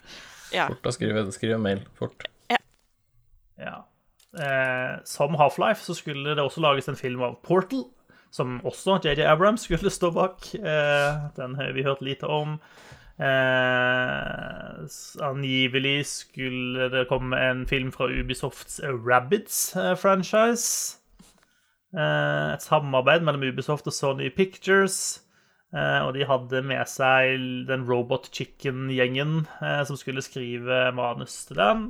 Ja. 0.53 0.65
Fort 0.71 0.87
å 0.89 0.93
skrive, 0.95 1.25
skrive 1.35 1.59
mail. 1.61 1.83
Fort. 1.97 2.25
Ja. 3.59 3.75
Eh, 4.35 4.95
som 5.07 5.37
Half-Life 5.39 5.85
så 5.85 5.95
skulle 5.95 6.35
det 6.35 6.43
også 6.43 6.63
lages 6.63 6.89
en 6.91 6.99
film 6.99 7.21
av 7.23 7.37
Portal, 7.45 7.85
som 8.33 8.57
også 8.67 8.97
JJ 9.03 9.23
Abrams 9.29 9.67
skulle 9.67 9.93
stå 9.93 10.11
bak. 10.15 10.49
Eh, 10.55 11.11
den 11.37 11.55
har 11.59 11.71
vi 11.77 11.85
hørt 11.85 12.01
lite 12.03 12.27
om. 12.27 12.57
Eh, 13.15 14.81
angivelig 15.23 15.99
skulle 16.09 16.89
det 16.91 17.05
komme 17.07 17.39
en 17.39 17.63
film 17.69 17.93
fra 17.95 18.09
Ubisofts 18.11 18.81
Rabbids-franchise. 18.83 21.04
Eh, 21.95 22.53
et 22.53 22.63
samarbeid 22.63 23.23
mellom 23.23 23.45
Ubisoft 23.47 23.87
og 23.87 23.95
Sony 23.95 24.29
Pictures. 24.35 25.21
Eh, 25.75 26.01
og 26.03 26.13
de 26.15 26.27
hadde 26.27 26.61
med 26.67 26.83
seg 26.91 27.39
den 27.69 27.85
Robot 27.87 28.27
Chicken-gjengen 28.35 29.45
eh, 29.63 29.83
som 29.87 29.99
skulle 29.99 30.23
skrive 30.25 30.89
manus 30.95 31.45
til 31.47 31.61
den. 31.61 31.85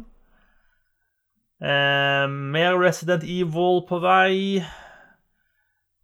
Mer 1.66 2.76
Resident 2.76 3.24
Evil 3.24 3.80
på 3.88 3.98
vei. 4.04 4.60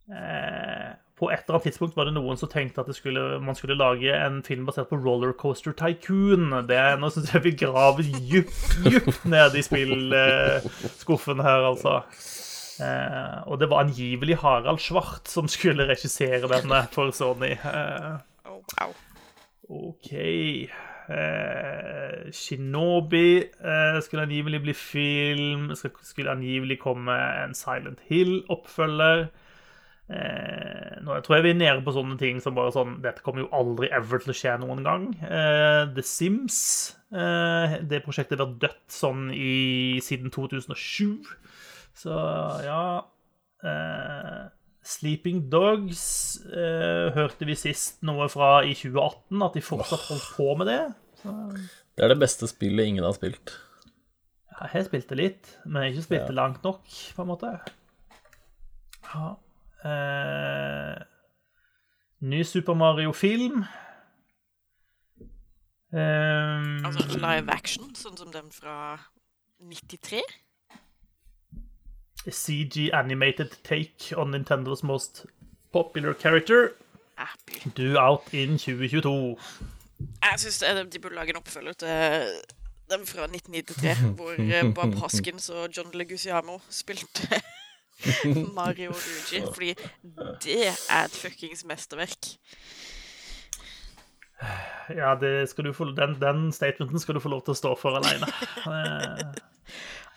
På 0.08 1.28
et 1.28 1.42
eller 1.44 1.58
annet 1.58 1.66
tidspunkt 1.68 1.94
var 1.94 2.08
det 2.08 2.14
noen 2.16 2.40
som 2.40 2.48
tenkte 2.50 2.80
at 2.80 2.88
skulle, 2.96 3.36
man 3.38 3.54
skulle 3.54 3.76
lage 3.76 4.16
en 4.16 4.40
film 4.42 4.64
basert 4.66 4.88
på 4.90 4.96
Rollercoaster 4.96 5.76
Tycoon. 5.76 6.48
Det 6.66 6.80
Nå 6.98 7.12
syns 7.12 7.34
jeg 7.36 7.44
vi 7.44 7.52
graver 7.60 8.08
dypt, 8.08 8.64
dypt 8.88 9.28
ned 9.28 9.54
i 9.54 9.62
spillskuffen 9.68 11.44
her, 11.44 11.68
altså. 11.68 12.00
Eh, 12.82 13.38
og 13.46 13.60
det 13.62 13.68
var 13.70 13.84
angivelig 13.84 14.40
Harald 14.42 14.82
Svart 14.82 15.30
som 15.30 15.48
skulle 15.50 15.86
regissere 15.88 16.50
denne 16.50 16.82
for 16.94 17.14
Sony. 17.14 17.54
Eh, 17.56 18.12
Oh. 18.80 18.92
OK. 19.68 20.12
Eh, 21.12 22.30
Shinobi 22.32 23.38
eh, 23.42 23.98
skulle 24.04 24.22
angivelig 24.26 24.60
bli 24.62 24.74
film. 24.76 25.70
Skulle 26.02 26.30
angivelig 26.34 26.78
komme 26.82 27.16
en 27.44 27.54
Silent 27.54 28.02
Hill-oppfølger. 28.08 29.26
Eh, 30.12 30.96
nå 31.02 31.16
tror 31.24 31.38
jeg 31.38 31.46
vi 31.46 31.52
er 31.54 31.60
nede 31.60 31.84
på 31.86 31.94
sånne 31.94 32.18
ting 32.20 32.40
som 32.42 32.56
bare 32.56 32.72
sånn 32.74 32.98
Dette 33.04 33.22
kommer 33.24 33.44
jo 33.46 33.52
aldri 33.56 33.88
ever 33.94 34.20
til 34.20 34.34
å 34.34 34.36
skje 34.36 34.56
noen 34.60 34.82
gang. 34.86 35.06
Eh, 35.24 35.84
The 35.96 36.04
Sims. 36.06 36.58
Eh, 37.12 37.78
det 37.88 38.02
prosjektet 38.04 38.38
har 38.40 38.50
vært 38.50 38.60
dødt 38.66 38.92
sånn 38.92 39.30
i, 39.34 39.98
siden 40.04 40.32
2007. 40.34 41.22
Så 41.94 42.12
ja 42.64 42.82
eh, 43.64 44.46
Sleeping 44.82 45.44
Dogs 45.52 46.40
eh, 46.48 47.12
hørte 47.14 47.46
vi 47.46 47.54
sist 47.58 48.00
noe 48.02 48.26
fra 48.32 48.62
i 48.66 48.72
2018, 48.74 49.42
at 49.46 49.54
de 49.58 49.62
fortsatt 49.62 50.08
holdt 50.08 50.30
på 50.36 50.48
med 50.58 50.66
det. 50.72 50.80
Det 51.22 52.02
er 52.02 52.10
det 52.10 52.18
beste 52.18 52.48
spillet 52.50 52.88
ingen 52.90 53.04
har 53.06 53.14
spilt. 53.14 53.52
Jeg 54.52 54.70
har 54.72 54.84
spilt 54.88 55.08
det 55.10 55.18
litt, 55.18 55.52
men 55.64 55.82
jeg 55.82 55.92
har 55.92 55.94
ikke 55.96 56.06
spilt 56.08 56.20
Ja. 56.22 56.26
det 56.32 56.34
langt 56.38 56.62
nok, 56.66 56.82
på 57.16 57.22
en 57.22 57.30
måte. 57.30 57.52
Ja. 59.12 59.28
Eh, 59.84 60.98
ny 62.22 62.42
Super 62.46 62.74
Mario-film. 62.78 63.64
Eh, 65.92 66.86
Altså 66.86 67.18
live 67.20 67.50
action, 67.52 67.90
sånn 67.98 68.16
som 68.16 68.30
den 68.32 68.50
fra 68.54 68.98
93? 69.60 70.22
CG 72.30 72.90
animated 72.94 73.50
take 73.64 74.12
on 74.16 74.30
Nintendos 74.30 74.82
most 74.82 75.26
popular 75.72 76.14
character. 76.14 76.74
Apple. 77.18 77.72
Do 77.74 77.98
out 77.98 78.22
in 78.32 78.58
2022. 78.58 79.36
Jeg 80.22 80.40
syns 80.40 80.64
de 80.92 80.98
burde 80.98 81.14
lage 81.14 81.30
en 81.30 81.36
oppfølger 81.36 81.72
til 81.72 81.88
den 82.90 83.06
fra 83.06 83.22
1993, 83.24 83.98
hvor 84.18 84.34
eh, 84.38 84.74
Bob 84.74 84.94
Hoskins 84.94 85.48
og 85.48 85.68
John 85.76 85.90
Leguciamo 85.94 86.58
spilte 86.70 87.40
Mario 88.58 88.90
og 88.90 88.96
Luigi. 89.06 89.46
Fordi 89.54 89.74
det 90.44 90.66
er 90.90 91.04
et 91.04 91.10
fuckings 91.10 91.64
mesterverk. 91.64 92.26
Ja, 94.90 95.14
det 95.20 95.48
skal 95.48 95.64
du 95.64 95.72
få, 95.72 95.84
den, 95.84 96.20
den 96.20 96.52
statementen 96.52 96.98
skal 96.98 97.14
du 97.14 97.20
få 97.20 97.28
lov 97.28 97.44
til 97.46 97.54
å 97.54 97.60
stå 97.60 97.74
for 97.78 98.00
alene. 98.00 98.26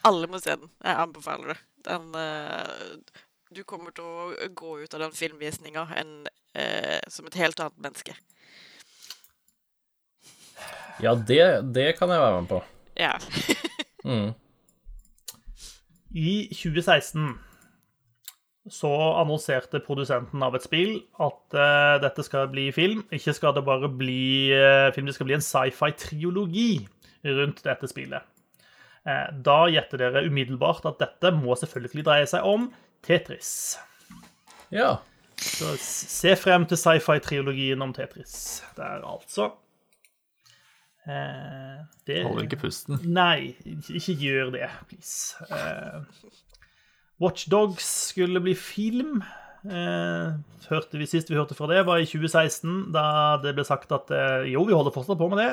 Alle 0.05 0.29
må 0.29 0.39
se 0.41 0.53
den. 0.53 0.69
Jeg 0.83 1.01
anbefaler 1.01 1.53
det. 1.53 1.57
Den 1.85 2.13
uh, 2.13 3.19
Du 3.55 3.63
kommer 3.67 3.93
til 3.95 4.05
å 4.05 4.49
gå 4.57 4.77
ut 4.83 4.93
av 4.93 5.05
den 5.05 5.15
filmvisninga 5.15 5.85
uh, 5.89 7.01
som 7.11 7.29
et 7.29 7.39
helt 7.41 7.61
annet 7.61 7.81
menneske. 7.81 8.15
Ja, 11.03 11.15
det, 11.15 11.43
det 11.75 11.89
kan 11.97 12.11
jeg 12.13 12.23
være 12.23 12.41
med 12.41 12.51
på. 12.53 12.63
Ja. 12.99 13.17
Mm. 14.05 14.35
I 16.13 16.31
2016 16.53 17.39
så 18.69 18.91
annonserte 19.19 19.81
produsenten 19.81 20.43
av 20.45 20.53
et 20.57 20.65
spill 20.65 20.99
at 21.21 21.57
uh, 21.57 21.97
dette 22.03 22.21
skal 22.25 22.51
bli 22.53 22.67
film. 22.73 23.01
Ikke 23.13 23.33
skal 23.33 23.55
det 23.57 23.65
bare 23.65 23.89
bli 23.89 24.53
uh, 24.53 24.93
film, 24.93 25.09
det 25.09 25.15
skal 25.17 25.29
bli 25.29 25.37
en 25.39 25.45
sci-fi-triologi 25.45 26.69
rundt 27.25 27.63
dette 27.65 27.89
spillet. 27.89 28.25
Eh, 29.05 29.27
da 29.45 29.57
gjetter 29.69 30.01
dere 30.01 30.25
umiddelbart 30.25 30.87
at 30.89 31.01
dette 31.01 31.33
må 31.37 31.57
selvfølgelig 31.59 32.05
dreie 32.07 32.29
seg 32.29 32.47
om 32.47 32.71
Tetris. 33.05 33.51
Ja. 34.73 34.97
Så 35.35 35.75
se 35.81 36.33
frem 36.39 36.65
til 36.65 36.79
sci-fi-triologien 36.79 37.83
om 37.85 37.93
Tetris. 37.93 38.63
Der, 38.77 39.03
altså. 39.05 39.51
Eh, 41.05 41.83
det 42.07 42.23
Holder 42.25 42.47
ikke 42.47 42.63
pusten. 42.65 42.97
Nei, 43.05 43.53
ikke, 43.65 44.15
gjør 44.17 44.55
det, 44.55 44.69
please. 44.89 45.37
Eh, 45.53 46.01
Watch 47.21 47.49
Dogs 47.51 47.85
skulle 48.09 48.41
bli 48.41 48.55
film. 48.57 49.19
Eh, 49.65 50.33
hørte 50.69 50.97
vi 50.97 51.07
Sist 51.09 51.29
vi 51.29 51.37
hørte 51.37 51.57
fra 51.57 51.69
det, 51.69 51.83
var 51.85 52.01
i 52.01 52.09
2016, 52.09 52.91
da 52.93 53.37
det 53.41 53.55
ble 53.57 53.65
sagt 53.65 53.93
at 53.95 54.11
eh, 54.13 54.49
jo, 54.53 54.65
vi 54.65 54.75
holder 54.77 54.93
fortsatt 54.93 55.21
på 55.21 55.29
med 55.29 55.41
det. 55.41 55.51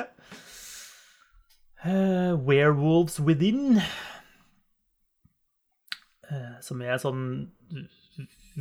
Eh, 1.83 2.33
Werewolves 2.47 3.19
Within, 3.25 3.81
Uh, 6.33 6.55
som 6.63 6.79
er 6.81 6.95
sånn 7.01 7.23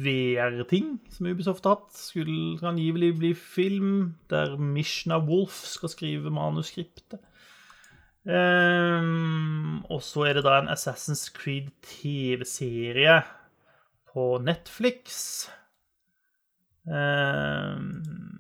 VR-ting 0.03 0.97
som 1.15 1.29
Ubisoft 1.31 1.65
har 1.65 1.77
hatt, 1.77 1.95
skulle 1.95 2.59
angivelig 2.67 3.13
bli 3.21 3.31
film, 3.39 3.93
der 4.33 4.57
Mishna 4.59 5.21
Wolf 5.23 5.63
skal 5.71 5.93
skrive 5.93 6.33
manuskriptet. 6.35 7.23
Um, 8.25 9.83
og 9.91 10.03
så 10.07 10.29
er 10.29 10.39
det 10.39 10.45
da 10.47 10.59
en 10.59 10.71
Assassin's 10.71 11.27
Creed 11.35 11.71
TV-serie 11.87 13.21
på 14.13 14.27
Netflix. 14.43 15.49
Um, 16.87 18.32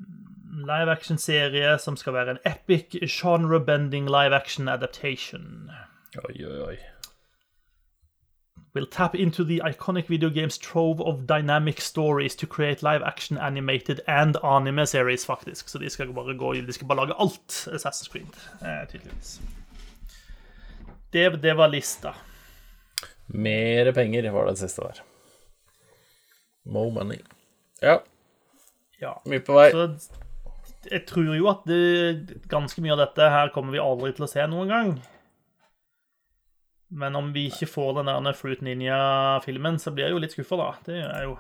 live 0.53 0.90
action-serie 0.92 1.78
som 1.80 1.96
skal 1.96 2.12
være 2.12 2.30
en 2.30 2.38
epic 2.46 2.96
genre-bending 3.09 4.05
live 4.11 4.34
action 4.36 4.68
adaptation. 4.68 5.70
Oi, 6.28 6.44
oi, 6.44 6.59
oi. 6.66 6.76
Will 8.74 8.86
tap 8.86 9.14
into 9.14 9.44
the 9.44 9.61
iconic 9.64 10.09
video 10.09 10.30
games 10.30 10.59
trove 10.59 11.00
of 11.00 11.26
dynamic 11.28 11.80
stories 11.80 12.34
to 12.36 12.46
create 12.46 12.82
live 12.82 13.03
action 13.05 13.38
animated 13.38 14.00
and 14.07 14.36
anime 14.42 14.86
series, 14.86 15.26
faktisk. 15.26 15.68
Så 15.68 15.78
de 15.78 15.90
skal 15.90 16.12
bare 16.12 16.36
gå 16.38 16.53
De 16.55 16.72
skal 16.72 16.86
bare 16.88 16.96
lage 16.96 17.14
alt 17.20 17.68
Assassin's 17.68 18.09
Creed, 18.12 18.36
eh, 18.62 18.88
tydeligvis. 18.88 19.40
Det, 21.12 21.42
det 21.42 21.55
var 21.57 21.68
lista. 21.68 22.14
Mer 23.26 23.92
penger 23.92 24.30
var 24.30 24.46
det 24.46 24.59
siste 24.59 24.82
der. 24.82 25.03
More 26.64 26.90
money. 26.92 27.18
Ja, 27.82 27.98
Ja. 29.00 29.12
mye 29.26 29.40
på 29.40 29.53
vei. 29.53 29.70
Så 29.70 29.88
jeg 30.90 31.04
tror 31.08 31.32
jo 31.36 31.48
at 31.50 31.64
det, 31.68 32.38
ganske 32.50 32.82
mye 32.82 32.94
av 32.96 33.02
dette 33.04 33.28
her 33.34 33.52
kommer 33.54 33.74
vi 33.74 33.82
aldri 33.82 34.12
til 34.16 34.26
å 34.26 34.30
se 34.30 34.46
noen 34.50 34.72
gang. 34.72 34.92
Men 36.92 37.16
om 37.16 37.30
vi 37.32 37.46
ikke 37.48 37.70
får 37.70 38.02
den 38.02 38.10
der 38.26 38.36
Fruit 38.36 38.60
Ninja-filmen, 38.64 39.78
så 39.80 39.94
blir 39.94 40.08
jeg 40.08 40.16
jo 40.16 40.20
litt 40.20 40.34
skuffa, 40.34 40.58
da. 40.60 40.70
Det 40.84 40.98
er 41.00 41.24
jo 41.24 41.38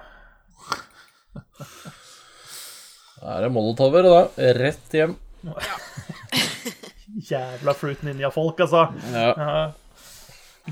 Da 3.20 3.36
er 3.36 3.44
det 3.44 3.52
molotover, 3.54 4.08
da. 4.08 4.22
Rett 4.56 4.96
hjem. 4.96 5.14
jævla 7.32 7.76
Fruit 7.76 8.02
Ninja-folk, 8.06 8.64
altså. 8.64 8.88
Ja. 9.12 9.30
Ja. 9.36 9.62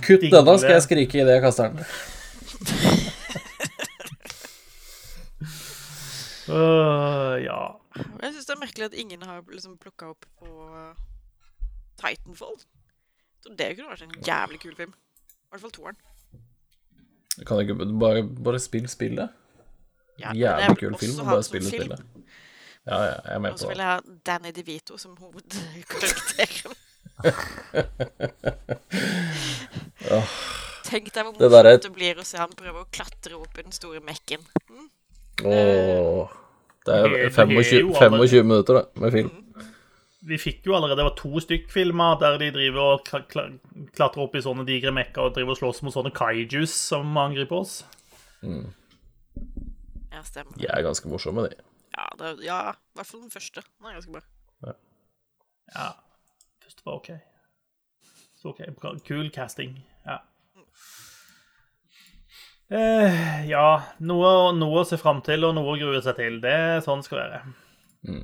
Kutt 0.00 0.22
denne, 0.30 0.58
skal 0.62 0.76
jeg 0.78 0.86
skrike 0.86 1.20
idet 1.20 1.40
jeg 1.40 1.44
kaster 1.44 1.74
den. 1.74 3.16
Øh, 6.50 7.36
ja. 7.44 7.60
Jeg 8.22 8.32
syns 8.34 8.46
det 8.48 8.54
er 8.54 8.60
merkelig 8.60 8.84
at 8.90 8.94
ingen 8.98 9.22
har 9.22 9.42
liksom 9.52 9.78
plukka 9.78 10.10
opp 10.14 10.26
på 10.40 10.48
Titanfall. 12.00 12.56
Så 13.40 13.54
det 13.56 13.76
kunne 13.78 13.90
vært 13.92 14.02
en 14.06 14.16
jævlig 14.26 14.60
kul 14.62 14.74
film. 14.76 14.92
I 14.92 15.48
hvert 15.54 15.60
fall 15.64 15.70
toeren. 15.76 15.96
Du 17.38 17.44
kan 17.48 17.60
ikke 17.62 17.76
bare, 18.00 18.22
bare 18.44 18.58
spill 18.60 18.88
spillet. 18.88 19.28
Ja, 20.20 20.32
Jævlig 20.36 20.78
kul 20.82 20.96
film. 21.00 21.16
Bare 21.24 21.36
det 21.42 21.50
film. 21.54 21.64
spillet. 21.70 22.00
Ja, 22.86 22.96
ja, 23.04 23.10
jeg 23.24 23.34
er 23.34 23.38
med 23.38 23.50
Og 23.52 23.58
så 23.58 23.68
vil 23.68 23.76
jeg 23.78 23.86
ha 23.86 24.00
Danny 24.26 24.50
DeVito 24.56 24.96
som 24.98 25.16
hovedkarakteren. 25.20 26.76
Tenk 30.90 31.10
deg 31.14 31.24
hvor 31.26 31.36
Det 31.38 31.50
der 31.52 31.64
er- 31.70 31.78
det 31.78 31.92
blir 31.94 32.14
å 32.18 32.24
se 32.24 32.38
han 32.40 32.50
prøve 32.56 32.80
å 32.84 32.88
klatre 32.90 33.34
opp 33.36 33.58
i 33.58 33.62
den 33.62 33.72
store 33.72 34.00
mekken. 34.00 34.40
Åh. 35.44 36.36
Det 36.86 36.94
er 36.96 37.08
det 37.12 37.32
25, 37.34 37.90
er 37.92 38.10
25 38.10 38.46
minutter 38.46 38.74
da, 38.80 38.82
med 39.00 39.12
film. 39.12 39.30
Vi 40.30 40.36
fikk 40.38 40.66
jo 40.68 40.74
allerede 40.76 40.98
det 41.00 41.04
var 41.06 41.14
to 41.16 41.40
stykk 41.40 41.70
filmer 41.72 42.18
der 42.20 42.36
de 42.38 42.50
driver 42.52 42.80
og 42.94 43.06
kla- 43.08 43.24
kla- 43.28 43.86
klatrer 43.96 44.22
opp 44.26 44.34
i 44.36 44.42
sånne 44.44 44.66
digre 44.68 44.92
mekker 44.92 45.22
og 45.30 45.34
driver 45.36 45.54
og 45.54 45.60
slåss 45.62 45.82
mot 45.86 45.94
sånne 45.94 46.12
kaijus 46.16 46.74
som 46.76 47.16
angriper 47.20 47.56
oss. 47.62 47.78
Ja, 48.44 50.22
stemmer. 50.26 50.56
De 50.60 50.66
er 50.68 50.82
ganske 50.84 51.08
morsomme, 51.08 51.46
de. 51.48 51.56
Ja, 51.96 52.06
det, 52.20 52.34
ja, 52.44 52.58
i 52.72 52.98
hvert 53.00 53.06
fall 53.08 53.22
den 53.24 53.32
første. 53.32 53.62
Den 53.78 53.86
er 53.90 53.96
ganske 53.98 54.12
bra. 54.18 54.74
Ja. 55.76 55.88
Første 56.64 56.82
var 56.86 56.98
OK. 57.00 57.10
Så 58.40 58.52
OK. 58.52 58.60
Bra. 58.80 58.94
Kul 59.06 59.30
casting. 59.34 59.78
Ja. 60.06 60.18
Eh, 62.70 63.48
ja. 63.50 63.68
Noe, 64.06 64.52
noe 64.54 64.82
å 64.82 64.86
se 64.86 64.98
fram 65.00 65.20
til 65.26 65.48
og 65.48 65.56
noe 65.56 65.74
å 65.74 65.78
grue 65.80 66.02
seg 66.04 66.18
til. 66.20 66.38
Det 66.42 66.54
er 66.54 66.84
sånn 66.84 67.02
skal 67.06 67.24
være. 67.24 67.40
være. 68.06 68.22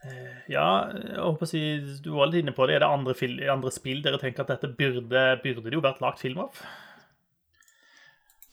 Eh, 0.00 0.36
ja, 0.48 0.68
jeg 0.96 1.18
håper 1.20 1.44
å 1.44 1.48
si 1.50 1.60
Du 2.00 2.14
var 2.16 2.30
litt 2.30 2.42
inne 2.42 2.54
på 2.56 2.66
det. 2.66 2.78
Er 2.78 2.84
det 2.84 2.92
andre, 2.92 3.16
fil, 3.16 3.36
andre 3.52 3.72
spill 3.74 4.00
dere 4.04 4.20
tenker 4.20 4.46
at 4.46 4.54
dette 4.54 4.72
burde, 4.76 5.26
burde 5.44 5.66
det 5.68 5.76
jo 5.76 5.84
vært 5.84 6.00
lagt 6.02 6.22
film 6.22 6.42
av? 6.46 6.62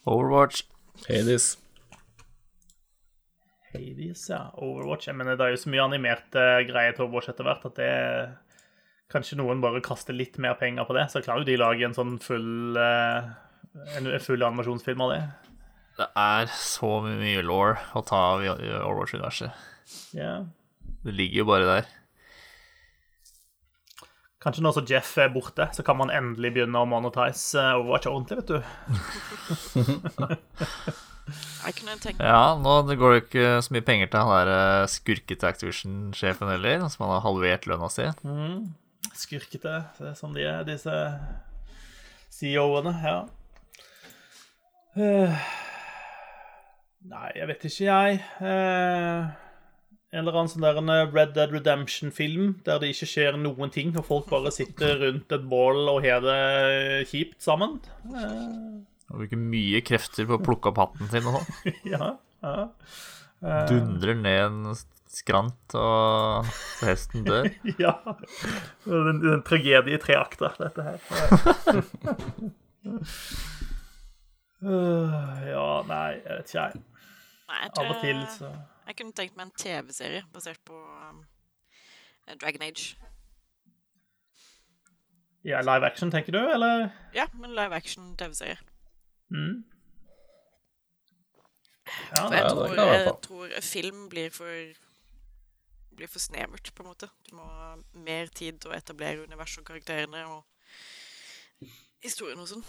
Overwatch. 0.08 0.66
Hades. 1.08 1.56
Hades, 3.74 4.28
ja. 4.30 4.44
Overwatch. 4.62 5.10
Jeg 5.10 5.18
mener, 5.18 5.40
det 5.40 5.48
er 5.48 5.56
jo 5.56 5.64
så 5.64 5.74
mye 5.74 5.88
animerte 5.90 6.46
greier 6.70 6.94
til 6.94 7.08
Overwatch 7.08 7.34
etter 7.34 7.48
hvert 7.48 7.66
at 7.72 7.82
det 7.82 7.96
Kanskje 9.08 9.38
noen 9.40 9.62
bare 9.64 9.80
kaster 9.80 10.12
litt 10.12 10.36
mer 10.44 10.58
penger 10.60 10.84
på 10.84 10.92
det, 10.98 11.06
så 11.08 11.22
klarer 11.24 11.40
jo 11.40 11.48
de 11.48 11.54
å 11.56 11.62
lage 11.62 11.86
en 11.88 11.94
sånn 11.96 12.18
full 12.20 12.76
eh, 12.76 13.30
En 13.98 14.04
full 14.24 14.44
animasjonsfilm 14.44 15.02
av 15.06 15.10
det. 15.14 15.22
Det 15.98 16.06
er 16.22 16.46
så 16.54 17.00
mye 17.06 17.42
law 17.46 17.76
å 17.98 18.02
ta 18.06 18.18
av 18.36 18.44
i 18.46 18.50
Overwatch-universet. 18.52 19.52
Yeah. 20.14 20.46
Det 21.06 21.14
ligger 21.16 21.38
jo 21.42 21.46
bare 21.50 21.66
der. 21.70 21.86
Kanskje 24.44 24.64
nå 24.64 24.72
som 24.76 24.86
Jeff 24.88 25.18
er 25.20 25.30
borte, 25.34 25.66
så 25.74 25.82
kan 25.84 25.98
man 25.98 26.12
endelig 26.14 26.52
begynne 26.56 26.80
å 26.80 26.86
monetize 26.88 27.58
eh, 27.58 27.78
Overwatch 27.80 28.08
ordentlig, 28.12 28.38
vet 28.40 28.52
du. 28.54 28.60
Jeg 31.66 31.74
kunne 31.82 31.98
tenkt 32.00 32.22
Ja, 32.24 32.56
nå 32.56 32.96
går 32.96 33.12
det 33.12 33.22
ikke 33.26 33.62
så 33.66 33.74
mye 33.76 33.84
penger 33.84 34.08
til 34.14 34.22
han 34.22 34.32
der 34.32 34.48
eh, 34.54 34.90
skurkete 34.94 35.48
Activision-sjefen 35.50 36.48
heller, 36.54 36.78
som 36.94 37.04
han 37.08 37.16
har 37.18 37.26
halvert 37.26 37.64
lønna 37.68 37.90
si. 37.92 38.06
Skurkete, 39.18 39.74
det 39.98 40.08
er 40.14 40.18
som 40.20 40.32
de 40.38 40.42
er, 40.46 40.62
disse 40.70 40.94
CEO-ene. 42.38 42.94
Ja. 43.02 43.18
Eh, 44.98 45.42
nei, 47.12 47.28
jeg 47.38 47.48
vet 47.52 47.66
ikke, 47.70 47.86
jeg. 47.86 48.22
Uh, 48.42 49.28
en 50.16 50.24
eller 50.24 50.40
annen 50.40 50.50
sånn 50.50 50.66
der 50.66 50.80
en 50.82 50.94
Red 51.14 51.36
Dead 51.36 51.54
Redemption-film 51.54 52.56
der 52.66 52.82
det 52.82 52.94
ikke 52.94 53.10
skjer 53.12 53.38
noen 53.38 53.74
ting, 53.74 53.94
og 54.00 54.08
folk 54.08 54.30
bare 54.32 54.54
sitter 54.56 54.98
rundt 55.04 55.36
et 55.36 55.48
bål 55.52 55.84
og 55.94 56.02
har 56.06 56.24
det 56.26 57.08
kjipt 57.12 57.44
sammen. 57.46 57.78
Uh, 58.10 58.82
og 59.12 59.22
bruker 59.22 59.40
mye 59.40 59.84
krefter 59.86 60.28
på 60.28 60.40
å 60.40 60.44
plukke 60.44 60.72
opp 60.72 60.82
hatten 60.82 61.12
sin 61.12 61.30
og 61.30 61.38
sånn. 61.38 61.50
ja, 61.94 62.14
ja. 62.44 62.70
Dundrer 63.70 64.18
ned 64.18 64.44
en 64.48 64.78
skrant 65.14 65.76
og 65.78 66.50
hesten 66.82 67.26
dør. 67.28 67.52
ja. 67.86 67.94
Det 68.84 68.98
er 68.98 69.12
En, 69.14 69.22
en 69.36 69.46
tragedie 69.46 69.96
i 69.96 70.02
tre 70.02 70.18
akter, 70.18 70.58
dette 70.58 70.82
her. 70.90 70.98
Øh, 74.62 75.12
ja, 75.48 75.68
nei, 75.88 76.10
jeg 76.24 76.38
vet 76.38 76.50
ikke, 76.54 76.62
jeg. 76.62 76.82
Nei, 77.48 77.60
jeg 77.62 77.72
Av 77.78 77.92
og 77.92 78.02
til 78.02 78.26
så 78.38 78.56
jeg 78.88 78.96
kunne 78.96 79.12
tenkt 79.12 79.36
meg 79.36 79.50
en 79.50 79.58
TV-serie 79.60 80.24
basert 80.32 80.60
på 80.66 80.78
um, 80.80 81.24
Dragon 82.40 82.64
Age. 82.64 82.96
Ja, 85.44 85.60
live 85.62 85.86
action, 85.86 86.12
tenker 86.12 86.32
du, 86.32 86.40
eller? 86.40 86.90
Ja, 87.16 87.28
men 87.34 87.52
live 87.56 87.76
action 87.76 88.16
TV-serie. 88.18 88.58
Mm. 89.30 89.66
Ja, 91.88 92.28
For 92.28 92.34
jeg, 92.34 92.50
tror, 92.50 92.74
jeg 92.76 93.04
jeg 93.04 93.14
tror 93.24 93.50
film 93.62 94.10
blir 94.10 94.30
for 94.32 94.52
blir 95.98 96.08
for 96.08 96.20
snevert, 96.20 96.72
på 96.76 96.84
en 96.84 96.88
måte. 96.88 97.08
Du 97.30 97.36
må 97.36 97.44
ha 97.44 97.76
mer 97.94 98.28
tid 98.36 98.60
til 98.62 98.72
å 98.72 98.76
etablere 98.78 99.24
universet 99.26 99.64
og 99.64 99.72
karakterene 99.72 100.26
og 100.30 101.68
historien 102.04 102.40
og 102.40 102.48
sånn. 102.52 102.66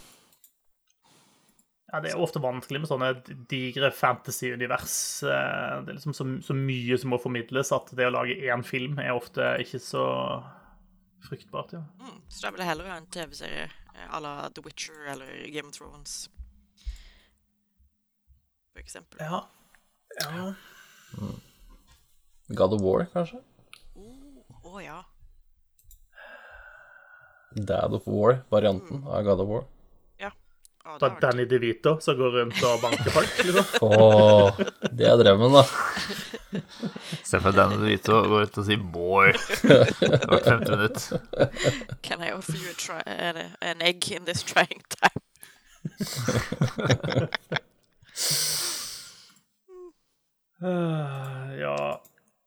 Ja, 1.89 2.01
det 2.05 2.11
er 2.12 2.20
ofte 2.20 2.41
vanskelig 2.45 2.82
med 2.82 2.91
sånne 2.91 3.11
digre 3.49 3.89
fantasy-univers. 3.97 4.97
Eh, 5.24 5.82
Det 5.84 5.93
er 5.95 5.97
liksom 5.99 6.14
så, 6.16 6.26
så 6.45 6.57
mye 6.57 6.99
som 7.01 7.14
må 7.14 7.18
formidles 7.22 7.72
at 7.72 7.93
det 7.97 8.07
å 8.09 8.12
lage 8.14 8.36
én 8.45 8.64
film 8.66 8.99
er 9.01 9.14
ofte 9.16 9.55
ikke 9.62 9.80
så 9.80 10.05
fruktbart, 11.28 11.72
ja. 11.74 11.82
Mm, 12.03 12.18
så 12.28 12.45
da 12.45 12.51
vil 12.53 12.62
jeg 12.62 12.70
heller 12.70 12.91
ha 12.93 12.99
en 13.01 13.09
TV-serie 13.11 13.64
eh, 13.68 14.09
à 14.12 14.20
la 14.20 14.34
The 14.55 14.62
Witcher 14.66 15.09
eller 15.14 15.32
Game 15.53 15.68
of 15.72 15.76
Thrones. 15.78 16.28
For 18.72 18.80
eksempel. 18.84 19.18
Ja. 19.24 19.41
ja. 20.22 20.53
God 22.55 22.76
of 22.76 22.84
War, 22.84 23.07
kanskje? 23.12 23.41
Å 24.68 24.80
ja. 24.84 25.01
Dad 27.57 27.97
of 27.97 28.07
War-varianten 28.07 29.03
av 29.09 29.24
God 29.24 29.41
of 29.41 29.49
War. 29.49 29.66
Å, 30.89 30.95
det 30.97 31.05
har 31.05 31.16
Danny 31.20 31.45
DeVito 31.45 31.91
som 32.01 32.16
går 32.16 32.30
rundt 32.39 32.62
og 32.64 32.78
banker 32.80 33.12
folk, 33.12 33.32
liksom. 33.45 33.66
Åh, 33.84 34.61
det 34.97 35.05
er 35.11 35.18
drømmen, 35.20 35.53
da. 35.59 35.64
Se 37.28 37.36
for 37.36 37.51
deg 37.51 37.59
Danny 37.59 37.76
DeVito 37.82 38.22
går 38.30 38.47
ut 38.49 38.57
og 38.62 38.64
sier 38.70 38.80
'boy' 38.80 39.34
hvert 39.36 40.49
femte 40.49 40.70
minutt. 40.72 41.01
Can 42.01 42.24
I 42.24 42.32
offer 42.32 42.57
you 42.57 42.72
a 42.72 42.76
try, 42.80 43.03
an, 43.05 43.43
an 43.61 43.84
egg 43.84 44.09
in 44.16 44.24
this 44.24 44.41
trying 44.43 44.80
time? 44.97 45.20
uh, 50.64 51.53
ja 51.64 51.76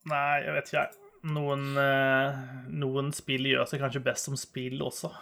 Nei, 0.09 0.35
jeg 0.41 0.53
vet 0.57 0.71
ikke, 0.71 0.81
jeg. 0.81 0.97
Noen, 1.37 1.67
uh, 1.77 2.41
noen 2.73 3.13
spill 3.13 3.45
gjør 3.45 3.69
seg 3.69 3.85
kanskje 3.85 4.01
best 4.09 4.25
som 4.31 4.33
spill 4.39 4.81
også. 4.81 5.13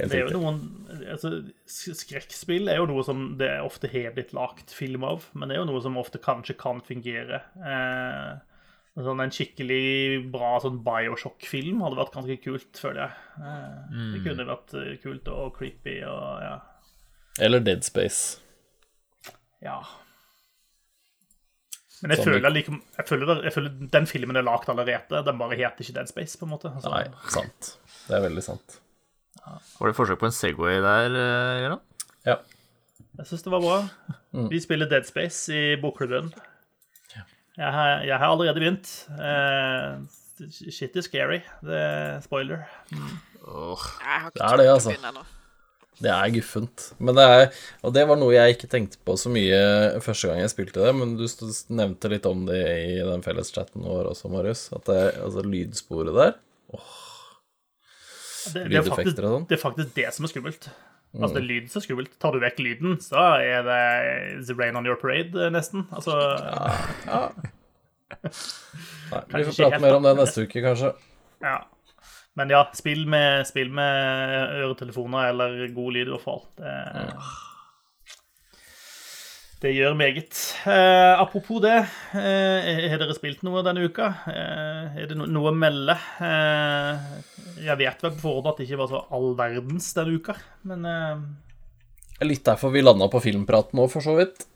Helt 0.00 0.12
Det 0.12 0.18
er 0.20 0.28
jo 0.32 0.40
noen 0.40 0.60
altså, 1.12 1.30
Skrekkspill 1.68 2.70
er 2.72 2.80
jo 2.80 2.86
noe 2.90 3.04
som 3.06 3.24
det 3.40 3.48
er 3.52 3.66
ofte 3.66 3.90
har 3.92 4.14
blitt 4.16 4.32
lagt 4.36 4.72
film 4.74 5.04
av, 5.08 5.26
men 5.34 5.50
det 5.50 5.56
er 5.56 5.62
jo 5.62 5.68
noe 5.70 5.82
som 5.84 5.98
ofte 6.00 6.20
kanskje 6.22 6.56
kan 6.60 6.80
fungere. 6.86 7.42
Eh, 7.60 8.30
sånn 9.00 9.22
En 9.24 9.32
skikkelig 9.32 10.26
bra 10.32 10.56
sånn 10.64 10.80
Bioshock-film 10.84 11.80
hadde 11.84 12.00
vært 12.00 12.16
ganske 12.18 12.36
kult, 12.44 12.80
føler 12.80 13.06
jeg. 13.06 13.16
Eh, 13.40 13.96
Det 14.16 14.22
kunne 14.26 14.48
vært 14.50 14.76
eh, 14.80 14.92
kult 15.04 15.28
og 15.32 15.54
creepy 15.56 16.00
og 16.08 16.44
ja. 16.44 16.54
Eller 17.40 17.62
Dead 17.64 17.84
Space. 17.86 18.38
ja. 19.64 19.80
Men 22.00 22.14
jeg 22.14 22.24
føler, 22.24 22.48
like, 22.48 22.72
jeg, 22.96 23.04
føler, 23.10 23.42
jeg 23.44 23.52
føler 23.52 23.72
den 23.92 24.06
filmen 24.08 24.38
er 24.40 24.44
lagd 24.46 24.70
allerede. 24.72 25.18
Den 25.26 25.36
bare 25.40 25.58
heter 25.60 25.84
ikke 25.84 25.98
Dead 25.98 26.08
Space, 26.08 26.38
på 26.40 26.46
en 26.46 26.54
måte. 26.54 26.70
Altså, 26.72 26.88
Nei, 26.94 27.02
sant. 27.28 27.74
Det 28.06 28.14
er 28.16 28.22
veldig 28.24 28.44
sant. 28.46 28.78
Var 29.46 29.90
det 29.90 29.96
forsøk 29.96 30.20
på 30.20 30.28
en 30.28 30.34
Segway 30.34 30.78
der, 30.84 31.16
eh, 31.16 31.62
Gøran? 31.64 31.82
Ja. 32.26 32.36
Jeg 33.18 33.26
syns 33.26 33.42
det 33.44 33.52
var 33.52 33.64
bra. 33.64 33.78
Mm. 34.32 34.46
Vi 34.52 34.60
spiller 34.62 34.88
Dead 34.88 35.04
Space 35.08 35.52
i 35.52 35.76
bokklubben. 35.80 36.32
Jeg 37.58 37.72
har, 37.74 38.04
jeg 38.06 38.16
har 38.18 38.30
allerede 38.30 38.54
begynt. 38.56 38.92
Uh, 39.10 40.06
shit 40.48 40.96
is 40.96 41.04
scary. 41.04 41.42
Det 41.66 41.76
er 41.76 42.20
spoiler. 42.24 42.62
Åh. 43.44 43.84
Jeg 44.00 44.30
Det 44.34 44.46
er 44.46 44.56
det, 44.56 44.68
altså. 44.70 44.94
Det 46.00 46.08
er 46.08 46.32
guffent. 46.32 46.86
Men 46.98 47.18
det 47.18 47.26
er, 47.28 47.42
og 47.84 47.92
det 47.92 48.06
var 48.08 48.16
noe 48.16 48.32
jeg 48.32 48.54
ikke 48.54 48.70
tenkte 48.72 49.00
på 49.04 49.18
så 49.20 49.28
mye 49.32 50.00
første 50.00 50.30
gang 50.30 50.40
jeg 50.40 50.54
spilte 50.54 50.80
det, 50.80 50.94
men 50.96 51.12
du 51.18 51.26
nevnte 51.76 52.08
litt 52.08 52.28
om 52.30 52.46
det 52.48 52.62
i 52.86 52.96
den 53.04 53.24
felleschatten 53.26 53.84
vår 53.84 54.14
også, 54.14 54.30
Marius. 54.32 54.70
At 54.72 54.88
det, 54.88 55.00
altså 55.20 55.44
lydsporet 55.44 56.16
der 56.16 56.38
Det, 58.54 58.62
det, 58.70 58.76
er 58.80 58.86
faktisk, 58.88 59.18
og 59.20 59.34
sånn. 59.34 59.44
det 59.50 59.56
er 59.58 59.62
faktisk 59.62 59.94
det 59.96 60.08
som 60.16 60.24
er 60.26 60.32
skummelt. 60.34 60.70
Altså, 61.10 61.26
Mm. 61.26 61.34
det 61.34 61.40
er 61.40 61.46
lyden 61.48 61.68
som 61.72 61.80
er 61.80 61.84
skummelt. 61.88 62.12
Tar 62.22 62.32
du 62.32 62.38
vekk 62.38 62.58
lyden, 62.62 62.92
så 63.02 63.22
er 63.42 63.64
det 63.66 64.46
The 64.46 64.54
Rain 64.54 64.76
on 64.78 64.86
your 64.86 64.94
parade, 65.00 65.34
eh, 65.34 65.50
nesten. 65.50 65.82
Altså, 65.90 66.14
Nei, 69.10 69.40
Vi 69.40 69.44
får 69.48 69.56
prate 69.58 69.80
mer 69.82 69.96
om 69.98 70.06
det 70.06 70.14
neste 70.20 70.44
uke, 70.46 70.62
kanskje. 70.64 70.92
ja. 71.44 71.58
Men 72.38 72.48
ja, 72.54 72.60
spill 72.78 73.02
med, 73.10 73.42
spill 73.48 73.72
med 73.74 74.52
øretelefoner 74.62 75.32
eller 75.32 75.64
god 75.74 75.92
lyd, 75.96 76.06
i 76.06 76.12
hvert 76.14 76.22
fall. 76.22 76.44
Det, 76.56 76.74
det 79.60 79.74
gjør 79.76 79.96
meget. 79.98 80.36
Eh, 80.64 81.20
apropos 81.20 81.60
det, 81.60 81.76
eh, 82.16 82.86
har 82.88 83.00
dere 83.00 83.16
spilt 83.16 83.42
noe 83.44 83.60
denne 83.66 83.84
uka? 83.84 84.06
Eh, 84.32 85.02
er 85.02 85.10
det 85.10 85.18
no 85.18 85.26
noe 85.28 85.50
å 85.52 85.56
melde? 85.56 85.96
Eh, 86.24 87.10
jeg 87.66 87.76
vet 87.82 88.02
vel 88.06 88.14
på 88.14 88.22
forhånd 88.24 88.48
at 88.48 88.60
det 88.60 88.68
ikke 88.68 88.80
var 88.80 88.88
så 88.88 89.02
all 89.12 89.34
verdens 89.36 89.90
denne 89.96 90.16
uka, 90.16 90.36
men 90.64 90.86
eh, 90.88 91.20
Litt 92.24 92.44
derfor 92.44 92.72
vi 92.72 92.82
landa 92.84 93.06
på 93.08 93.20
filmprat 93.24 93.70
nå, 93.76 93.86
for 93.88 94.04
så 94.04 94.16
vidt. 94.18 94.46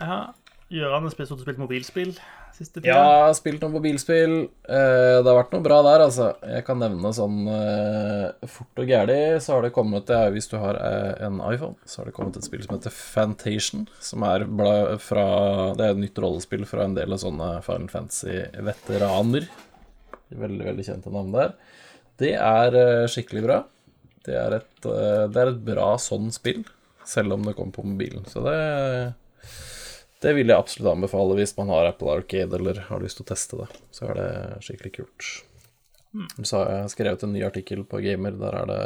ja, 0.00 0.32
Gøran 0.74 1.04
har 1.06 1.12
du 1.14 1.42
spilt 1.44 1.60
mobilspill 1.62 2.16
siste 2.54 2.80
tida. 2.80 2.92
Ja, 2.92 3.26
jeg 3.28 3.36
spilt 3.38 3.62
noen 3.64 3.74
mobilspill. 3.74 4.34
Eh, 4.68 5.16
Det 5.22 5.26
har 5.28 5.38
vært 5.40 5.54
noe 5.54 5.64
bra 5.64 5.80
der, 5.86 6.04
altså. 6.06 6.28
Jeg 6.46 6.64
kan 6.66 6.80
nevne 6.82 7.10
sånn 7.16 7.48
eh, 7.50 8.46
fort 8.50 8.82
og 8.82 8.90
gæli, 8.90 9.18
så 9.42 9.56
har 9.56 9.66
det 9.66 9.72
kommet 9.74 10.10
Hvis 10.34 10.48
du 10.50 10.56
har 10.62 10.78
eh, 10.78 11.26
en 11.26 11.40
iPhone, 11.42 11.76
så 11.86 12.00
har 12.02 12.10
det 12.10 12.16
kommet 12.16 12.38
et 12.38 12.46
spill 12.46 12.62
som 12.64 12.76
heter 12.76 12.94
Fantation, 12.94 13.86
som 14.02 14.26
er 14.28 14.46
fra 15.02 15.26
Det 15.78 15.86
er 15.86 15.94
et 15.94 16.02
nytt 16.04 16.22
rollespill 16.22 16.66
fra 16.70 16.86
en 16.86 16.96
del 16.98 17.14
av 17.14 17.22
sånne 17.22 17.50
Final 17.66 17.90
Fantasy-veteraner. 17.92 19.48
Veldig, 20.34 20.64
veldig 20.70 20.86
kjente 20.86 21.12
navn 21.14 21.34
der. 21.34 21.54
Det 22.18 22.34
er 22.38 23.06
skikkelig 23.10 23.42
bra. 23.46 23.60
Det 24.24 24.34
er, 24.40 24.54
et, 24.56 24.86
det 24.86 25.36
er 25.36 25.50
et 25.50 25.64
bra 25.66 25.90
sånn 26.00 26.30
spill, 26.32 26.62
selv 27.04 27.34
om 27.36 27.42
det 27.44 27.52
kommer 27.58 27.74
på 27.76 27.84
mobilen. 27.84 28.24
Så 28.30 28.40
det 28.46 28.54
det 30.24 30.32
vil 30.38 30.48
jeg 30.48 30.56
absolutt 30.56 30.94
anbefale 30.94 31.36
hvis 31.38 31.52
man 31.58 31.72
har 31.74 31.90
Apple 31.90 32.12
Arcade 32.18 32.56
eller 32.56 32.86
har 32.88 33.02
lyst 33.02 33.20
til 33.20 33.26
å 33.26 33.30
teste 33.32 33.60
det. 33.60 33.68
Så 33.94 34.08
er 34.08 34.20
det 34.20 34.30
skikkelig 34.64 34.94
kult. 34.98 35.30
Så 36.46 36.60
har 36.60 36.68
jeg 36.70 36.92
skrevet 36.92 37.24
en 37.26 37.32
ny 37.34 37.42
artikkel 37.42 37.82
på 37.90 38.00
Gamer. 38.04 38.36
Der 38.38 38.58
er 38.60 38.68
det 38.70 38.82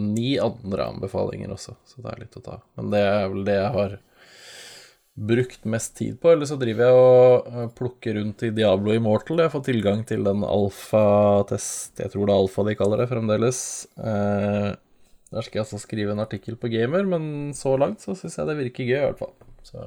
ni 0.00 0.32
andre 0.40 0.86
anbefalinger 0.94 1.52
også, 1.52 1.76
så 1.86 2.04
det 2.04 2.12
er 2.12 2.22
litt 2.22 2.38
å 2.40 2.44
ta. 2.44 2.60
Men 2.78 2.92
det 2.94 3.02
er 3.04 3.26
vel 3.32 3.44
det 3.46 3.58
jeg 3.58 3.74
har 3.76 3.98
brukt 5.20 5.66
mest 5.68 5.96
tid 5.98 6.20
på. 6.20 6.32
Eller 6.32 6.48
så 6.48 6.56
driver 6.60 6.88
jeg 6.88 7.00
og 7.00 7.74
plukker 7.76 8.16
rundt 8.16 8.44
i 8.46 8.52
Diablo 8.56 8.94
Immortal. 8.96 9.42
Jeg 9.44 9.52
får 9.52 9.66
tilgang 9.66 10.04
til 10.08 10.24
den 10.24 10.46
alfa-test 10.46 12.00
Jeg 12.00 12.14
tror 12.14 12.30
det 12.30 12.36
er 12.36 12.44
alfa 12.46 12.64
de 12.68 12.76
kaller 12.78 13.02
det 13.02 13.10
fremdeles. 13.10 13.60
Eh, 14.00 14.70
der 15.30 15.46
skal 15.46 15.60
jeg 15.60 15.66
altså 15.66 15.82
skrive 15.82 16.16
en 16.16 16.24
artikkel 16.24 16.56
på 16.58 16.70
Gamer, 16.72 17.04
men 17.06 17.52
så 17.54 17.76
langt 17.78 18.02
så 18.02 18.16
syns 18.18 18.40
jeg 18.40 18.48
det 18.48 18.56
virker 18.64 18.88
gøy, 18.88 18.96
i 18.96 19.04
hvert 19.04 19.20
fall. 19.20 19.36
Så 19.68 19.84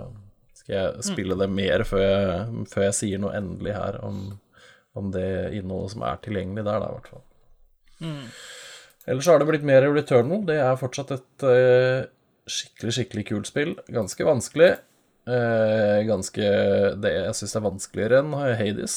skal 0.63 0.75
jeg 0.77 1.05
spille 1.09 1.35
det 1.39 1.49
mer 1.51 1.83
før 1.87 2.03
jeg, 2.03 2.65
før 2.71 2.85
jeg 2.87 2.95
sier 2.95 3.19
noe 3.19 3.35
endelig 3.35 3.75
her 3.75 3.99
om, 4.05 4.23
om 4.95 5.11
det 5.11 5.27
innholdet 5.57 5.95
som 5.95 6.05
er 6.07 6.21
tilgjengelig 6.23 6.63
der, 6.63 6.79
da, 6.79 6.87
i 6.87 6.97
hvert 6.97 7.11
fall. 7.11 7.23
Ellers 9.11 9.27
har 9.27 9.41
det 9.41 9.49
blitt 9.49 9.67
mer 9.67 9.83
Returnal. 9.91 10.45
Det 10.47 10.55
er 10.63 10.79
fortsatt 10.79 11.11
et 11.11 11.43
uh, 11.43 12.07
skikkelig, 12.47 12.95
skikkelig 12.97 13.25
kult 13.27 13.49
spill. 13.51 13.75
Ganske 13.91 14.27
vanskelig. 14.27 14.71
Uh, 15.27 15.99
ganske 16.07 16.47
det, 16.99 17.11
Jeg 17.11 17.37
syns 17.39 17.57
er 17.59 17.65
vanskeligere 17.67 18.21
enn 18.23 18.31
Hades. 18.59 18.95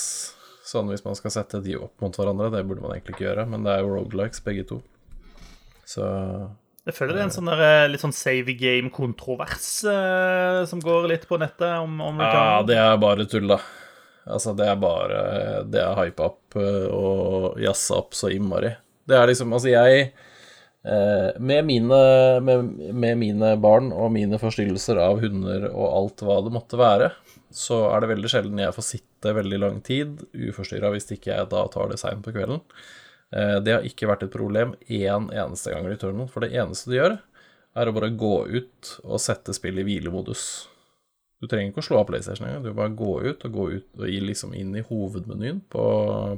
Sånn 0.67 0.91
hvis 0.91 1.05
man 1.07 1.19
skal 1.19 1.35
sette 1.35 1.62
de 1.62 1.75
opp 1.79 1.99
mot 2.03 2.14
hverandre. 2.14 2.53
Det 2.55 2.62
burde 2.67 2.87
man 2.87 2.95
egentlig 2.95 3.17
ikke 3.17 3.29
gjøre, 3.29 3.49
men 3.51 3.67
det 3.67 3.75
er 3.75 3.83
jo 3.83 3.93
rogelikes, 3.97 4.43
begge 4.47 4.67
to. 4.71 4.81
Så 5.87 6.07
Jeg 6.87 6.95
føler 6.95 7.16
det 7.16 7.22
er 7.24 7.26
en 7.26 7.34
sånn 7.34 7.51
der, 7.51 7.62
eh, 7.66 7.89
litt 7.91 8.03
sånn 8.03 8.14
save 8.14 8.55
game-kontrovers 8.55 9.70
eh, 9.91 10.61
som 10.70 10.82
går 10.82 11.09
litt 11.11 11.26
på 11.26 11.39
nettet 11.43 11.80
om, 11.82 11.99
om 12.05 12.22
Ja, 12.22 12.62
det 12.66 12.78
er 12.78 12.95
bare 13.03 13.26
tull, 13.26 13.49
da. 13.51 13.59
Altså, 14.26 14.55
det 14.59 14.66
er 14.66 14.78
bare 14.82 15.18
Det 15.70 15.78
er 15.82 15.99
hypa 16.01 16.30
opp 16.30 16.57
eh, 16.59 16.87
og 16.91 17.61
jazza 17.62 18.01
opp 18.01 18.14
så 18.18 18.30
innmari. 18.34 18.72
Det 19.07 19.18
er 19.18 19.30
liksom 19.30 19.55
Altså, 19.55 19.70
jeg 19.70 20.07
eh, 20.07 21.30
med, 21.39 21.66
mine, 21.66 22.01
med, 22.47 22.70
med 22.95 23.18
mine 23.18 23.55
barn 23.62 23.91
og 23.95 24.12
mine 24.14 24.39
forstyrrelser 24.43 25.03
av 25.03 25.22
hunder 25.22 25.68
og 25.72 25.87
alt 25.89 26.26
hva 26.26 26.39
det 26.47 26.55
måtte 26.55 26.78
være, 26.78 27.11
så 27.55 27.87
er 27.91 28.03
det 28.03 28.12
veldig 28.14 28.30
sjelden 28.30 28.62
jeg 28.62 28.74
får 28.76 28.87
sitte 28.93 29.34
veldig 29.34 29.59
lang 29.62 29.82
tid 29.87 30.22
uforstyrra 30.34 30.91
hvis 30.95 31.11
ikke 31.14 31.32
jeg 31.32 31.51
da 31.51 31.66
tar 31.72 31.91
det 31.91 31.99
seint 32.03 32.22
på 32.22 32.34
kvelden. 32.34 32.62
Eh, 33.35 33.59
Det 33.61 33.72
har 33.74 33.83
ikke 33.87 34.09
vært 34.09 34.22
et 34.27 34.33
problem 34.35 34.74
én 34.89 35.31
eneste 35.35 35.72
gang 35.72 35.89
i 35.91 35.97
turnen, 35.99 36.29
for 36.31 36.41
det 36.41 36.53
eneste 36.55 36.91
du 36.91 36.97
gjør, 36.99 37.18
er 37.77 37.87
å 37.91 37.93
bare 37.97 38.11
gå 38.16 38.47
ut 38.49 38.93
og 39.05 39.20
sette 39.20 39.53
spillet 39.55 39.83
i 39.85 39.89
hvilemodus. 39.89 40.66
Du 41.41 41.47
trenger 41.47 41.68
ikke 41.72 41.83
å 41.83 41.85
slå 41.85 41.99
av 42.01 42.07
PlayStation 42.09 42.47
engang. 42.49 42.62
Du 42.64 42.72
bare 42.72 42.95
gå 42.97 43.20
ut 43.27 43.45
og 43.45 43.53
gå 43.53 43.66
ut 43.74 44.01
og 44.01 44.09
gi 44.09 44.20
liksom 44.24 44.55
inn 44.57 44.72
i 44.79 44.85
hovedmenyen 44.87 45.61
på, 45.68 45.83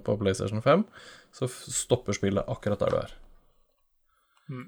på 0.02 0.16
PlayStation 0.18 0.62
5, 0.64 0.82
så 1.38 1.46
stopper 1.48 2.16
spillet 2.16 2.48
akkurat 2.50 2.82
der 2.82 2.90
du 2.90 2.98
er. 3.04 3.14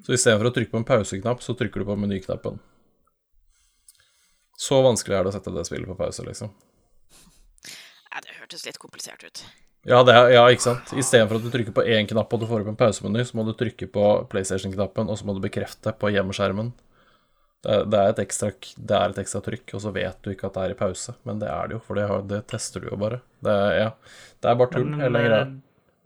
Så 0.05 0.12
istedenfor 0.14 0.51
å 0.51 0.55
trykke 0.55 0.71
på 0.71 0.79
en 0.79 0.87
pauseknapp, 0.87 1.43
så 1.43 1.57
trykker 1.59 1.83
du 1.83 1.89
på 1.89 1.97
menyknappen. 1.99 2.61
Så 4.61 4.77
vanskelig 4.85 5.16
er 5.16 5.25
det 5.25 5.33
å 5.33 5.35
sette 5.39 5.55
det 5.57 5.64
spillet 5.66 5.89
på 5.89 5.97
pause, 5.97 6.23
liksom. 6.27 6.53
Ja, 8.12 8.21
det 8.21 8.37
hørtes 8.37 8.66
litt 8.66 8.79
komplisert 8.79 9.25
ut. 9.25 9.43
Ja, 9.89 10.03
det 10.05 10.12
er, 10.12 10.28
ja, 10.35 10.43
ikke 10.53 10.66
sant. 10.66 10.93
Istedenfor 10.93 11.39
at 11.39 11.45
du 11.47 11.53
trykker 11.53 11.72
på 11.76 11.85
én 11.89 12.09
knapp 12.09 12.33
og 12.37 12.43
du 12.43 12.47
får 12.51 12.64
opp 12.64 12.72
en 12.74 12.78
pausemeny, 12.81 13.24
så 13.24 13.39
må 13.39 13.47
du 13.47 13.55
trykke 13.57 13.89
på 13.89 14.07
PlayStation-knappen, 14.33 15.09
og 15.09 15.16
så 15.16 15.28
må 15.28 15.37
du 15.37 15.41
bekrefte 15.45 15.95
på 15.97 16.12
hjemmeskjermen. 16.12 16.74
Det 17.64 17.72
er, 17.72 17.87
det, 17.93 18.01
er 18.01 18.12
et 18.12 18.20
ekstra, 18.22 18.51
det 18.76 18.99
er 18.99 19.12
et 19.12 19.18
ekstra 19.20 19.41
trykk, 19.45 19.74
og 19.76 19.83
så 19.85 19.93
vet 19.93 20.20
du 20.24 20.31
ikke 20.33 20.49
at 20.49 20.57
det 20.57 20.66
er 20.66 20.74
i 20.74 20.78
pause. 20.78 21.16
Men 21.28 21.41
det 21.41 21.49
er 21.53 21.68
det 21.68 21.78
jo, 21.78 21.81
for 21.85 21.97
det, 21.97 22.07
har, 22.09 22.22
det 22.28 22.43
tester 22.53 22.85
du 22.85 22.91
jo 22.91 23.01
bare. 23.01 23.22
Det 23.45 23.57
er, 23.57 23.74
ja, 23.78 23.91
det 24.41 24.53
er 24.53 24.61
bare 24.61 24.72
tull, 24.76 24.95
hele 25.01 25.24
greia. 25.26 25.43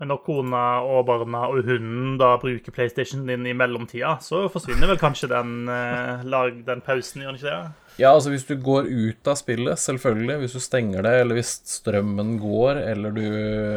Når 0.09 0.21
kona 0.27 0.65
og 0.85 1.07
barna 1.09 1.47
og 1.51 1.63
hunden 1.67 2.19
da 2.21 2.35
bruker 2.43 2.75
PlayStation 2.75 3.25
din 3.29 3.47
i 3.47 3.55
mellomtida, 3.57 4.17
så 4.25 4.45
forsvinner 4.53 4.91
vel 4.93 5.01
kanskje 5.01 5.31
den, 5.33 5.69
eh, 5.69 6.23
lag, 6.29 6.61
den 6.67 6.81
pausen, 6.85 7.23
gjør 7.23 7.33
den 7.35 7.41
ikke 7.41 7.51
det? 7.55 7.73
Ja, 8.03 8.11
altså 8.11 8.33
hvis 8.33 8.47
du 8.49 8.57
går 8.59 8.89
ut 8.91 9.29
av 9.31 9.37
spillet, 9.39 9.79
selvfølgelig, 9.79 10.39
hvis 10.43 10.57
du 10.57 10.61
stenger 10.65 11.05
det, 11.07 11.13
eller 11.23 11.39
hvis 11.39 11.53
strømmen 11.77 12.33
går, 12.43 12.81
eller 12.91 13.15
du 13.15 13.27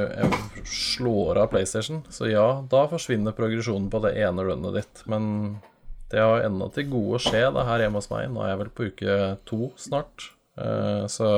eh, 0.10 0.38
slår 0.66 1.38
av 1.44 1.52
PlayStation, 1.52 2.02
så 2.10 2.30
ja, 2.32 2.48
da 2.72 2.88
forsvinner 2.90 3.36
progresjonen 3.38 3.92
på 3.94 4.02
det 4.08 4.16
ene 4.26 4.48
runnet 4.48 4.80
ditt. 4.80 5.04
Men 5.06 5.30
det 6.10 6.24
har 6.24 6.46
ennå 6.48 6.72
til 6.74 6.90
gode 6.90 7.20
å 7.20 7.22
skje 7.22 7.44
da 7.54 7.68
her 7.68 7.84
hjemme 7.86 8.02
hos 8.02 8.10
meg. 8.10 8.30
Nå 8.34 8.42
er 8.42 8.54
jeg 8.56 8.62
vel 8.64 8.74
på 8.74 8.90
uke 8.90 9.16
to 9.46 9.72
snart. 9.78 10.32
Eh, 10.58 11.06
Så 11.12 11.30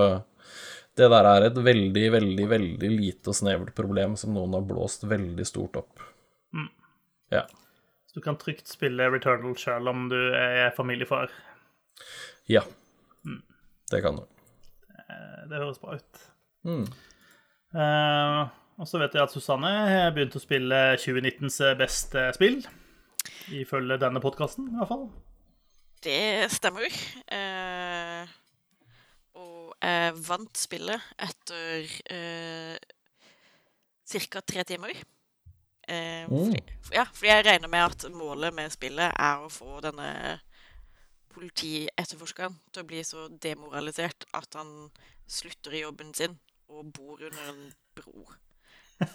det 1.00 1.10
der 1.12 1.28
er 1.30 1.48
et 1.48 1.58
veldig, 1.58 2.06
veldig, 2.18 2.46
veldig 2.52 2.92
lite 2.92 3.32
og 3.32 3.38
snevert 3.40 3.74
problem 3.78 4.16
som 4.20 4.36
noen 4.36 4.58
har 4.58 4.66
blåst 4.68 5.08
veldig 5.10 5.48
stort 5.48 5.80
opp. 5.82 6.08
Ja. 7.34 7.46
Så 8.10 8.20
du 8.20 8.26
kan 8.26 8.38
trygt 8.42 8.68
spille 8.70 9.10
Returnal 9.14 9.56
sjøl 9.60 9.90
om 9.92 10.08
du 10.12 10.18
er 10.34 10.72
familiefar. 10.78 11.30
Ja. 12.50 12.64
Det 13.92 14.02
kan 14.02 14.18
du. 14.18 14.26
Det, 14.90 15.20
Det 15.50 15.62
høres 15.62 15.80
bra 15.82 15.98
ut. 15.98 16.26
Mm. 16.66 16.86
Uh, 17.74 18.50
og 18.82 18.90
så 18.90 19.02
vet 19.02 19.14
jeg 19.14 19.24
at 19.24 19.34
Susanne 19.34 19.70
har 19.70 20.14
begynt 20.16 20.38
å 20.38 20.42
spille 20.42 20.82
2019s 21.02 21.62
beste 21.80 22.30
spill. 22.38 22.62
Ifølge 23.54 24.00
denne 24.02 24.22
podkasten, 24.24 24.70
i 24.72 24.78
hvert 24.80 24.94
fall. 24.94 25.08
Det 26.06 26.50
stemmer. 26.54 27.02
Eh, 29.80 30.12
vant 30.28 30.60
spillet 30.60 31.12
etter 31.24 31.86
eh, 32.12 32.76
ca. 34.28 34.42
tre 34.42 34.66
timer. 34.68 34.92
Eh, 35.88 36.26
fordi, 36.28 36.60
ja, 36.94 37.06
fordi 37.14 37.32
jeg 37.32 37.46
regner 37.48 37.72
med 37.72 37.86
at 37.86 38.12
målet 38.12 38.54
med 38.54 38.74
spillet 38.74 39.16
er 39.16 39.40
å 39.40 39.52
få 39.54 39.80
denne 39.86 40.10
politietterforskeren 41.34 42.58
til 42.74 42.84
å 42.84 42.90
bli 42.90 43.06
så 43.08 43.30
demoralisert 43.32 44.28
at 44.36 44.60
han 44.60 44.90
slutter 45.30 45.78
i 45.78 45.84
jobben 45.86 46.12
sin 46.18 46.36
og 46.70 46.92
bor 46.94 47.24
under 47.24 47.50
en 47.54 47.64
bro. 47.96 48.28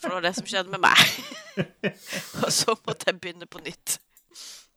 For 0.00 0.08
det 0.08 0.14
var 0.14 0.24
det 0.24 0.34
som 0.38 0.48
skjedde 0.48 0.72
med 0.72 0.82
meg. 0.82 0.98
og 2.42 2.50
så 2.54 2.74
måtte 2.86 3.10
jeg 3.10 3.20
begynne 3.20 3.46
på 3.50 3.60
nytt. 3.62 3.98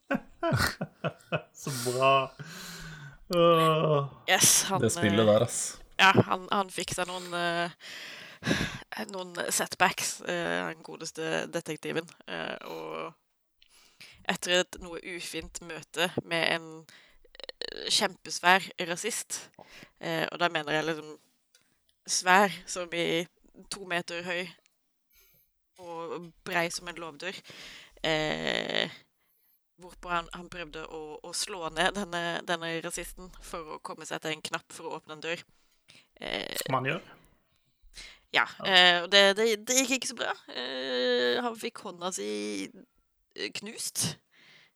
Så 1.55 1.71
bra. 1.87 2.11
Åh. 3.33 4.05
Yes, 4.29 4.67
han, 4.69 4.81
Det 4.81 4.91
spillet 4.93 5.25
der, 5.25 5.47
ass. 5.47 5.79
Ja, 5.97 6.11
han, 6.27 6.45
han 6.51 6.69
fikk 6.69 6.93
seg 6.93 7.07
noen 7.09 7.31
uh, 7.33 7.71
noen 9.11 9.33
setbacks, 9.49 10.19
eh, 10.21 10.67
den 10.69 10.83
godeste 10.85 11.45
detektiven. 11.51 12.07
Eh, 12.27 12.57
og 12.69 13.13
etter 14.29 14.59
et 14.61 14.77
noe 14.83 15.01
ufint 15.15 15.61
møte 15.65 16.09
med 16.23 16.45
en 16.55 16.67
kjempesvær 17.91 18.67
rasist, 18.89 19.49
eh, 19.99 20.25
og 20.31 20.39
da 20.39 20.49
mener 20.49 20.77
jeg 20.77 20.87
liksom 20.89 21.15
svær 22.05 22.53
som 22.69 22.93
i 22.93 23.25
to 23.71 23.85
meter 23.89 24.23
høy 24.25 24.45
og 25.81 26.29
brei 26.45 26.69
som 26.71 26.87
en 26.87 27.01
låvdør. 27.01 27.39
Eh, 28.05 28.91
hvorpå 29.81 30.09
han, 30.11 30.27
han 30.33 30.47
prøvde 30.51 30.85
å, 30.87 31.01
å 31.23 31.33
slå 31.35 31.69
ned 31.75 31.95
denne, 31.97 32.23
denne 32.47 32.71
rasisten 32.85 33.29
for 33.43 33.75
å 33.75 33.79
komme 33.83 34.07
seg 34.07 34.21
til 34.23 34.35
en 34.35 34.43
knapp 34.51 34.71
for 34.73 34.87
å 34.89 34.97
åpne 34.99 35.17
en 35.17 35.23
dør. 35.25 35.43
Eh, 36.21 36.55
Som 36.63 36.77
han 36.79 36.87
gjør. 36.91 37.01
ja. 38.35 38.45
Eh, 38.67 39.01
og 39.03 39.09
det, 39.11 39.23
det, 39.39 39.47
det 39.67 39.79
gikk 39.83 39.97
ikke 39.99 40.11
så 40.13 40.19
bra. 40.19 40.33
Eh, 40.55 41.41
han 41.43 41.59
fikk 41.59 41.83
hånda 41.85 42.11
si 42.15 42.29
eh, 42.69 43.51
knust 43.59 44.13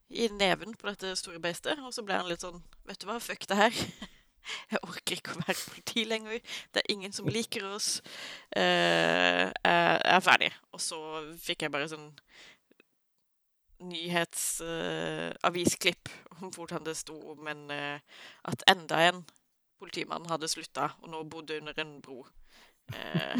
i 0.09 0.25
neven 0.33 0.73
på 0.79 0.87
dette 0.89 1.11
store 1.19 1.39
beistet, 1.43 1.79
og 1.85 1.93
så 1.93 2.01
ble 2.03 2.15
han 2.17 2.29
litt 2.31 2.41
sånn 2.41 2.63
Vet 2.89 2.97
du 3.03 3.05
hva, 3.09 3.19
fuck 3.21 3.43
det 3.51 3.59
her. 3.59 3.75
Jeg 4.71 4.79
orker 4.81 5.19
ikke 5.19 5.35
å 5.35 5.41
være 5.43 5.61
politi 5.67 6.03
lenger. 6.09 6.39
Det 6.73 6.81
er 6.81 6.91
ingen 6.95 7.11
som 7.13 7.27
liker 7.29 7.67
oss. 7.69 7.99
Eh, 8.57 9.43
jeg 9.45 9.99
er 10.15 10.23
ferdig. 10.25 10.47
Og 10.73 10.81
så 10.81 10.97
fikk 11.43 11.67
jeg 11.67 11.73
bare 11.75 11.89
sånn 11.91 12.07
nyhetsavisklipp 13.79 16.09
om 16.39 16.51
hvordan 16.55 16.85
det 16.85 16.97
sto 16.99 17.15
om 17.31 17.47
en 17.47 17.71
uh, 17.71 17.99
At 18.43 18.63
enda 18.67 19.09
en 19.09 19.25
politimann 19.79 20.25
hadde 20.29 20.47
slutta 20.51 20.89
og 21.01 21.09
nå 21.13 21.23
bodde 21.31 21.57
under 21.61 21.73
en 21.79 22.01
bro. 22.03 22.19
Uh, 22.91 23.35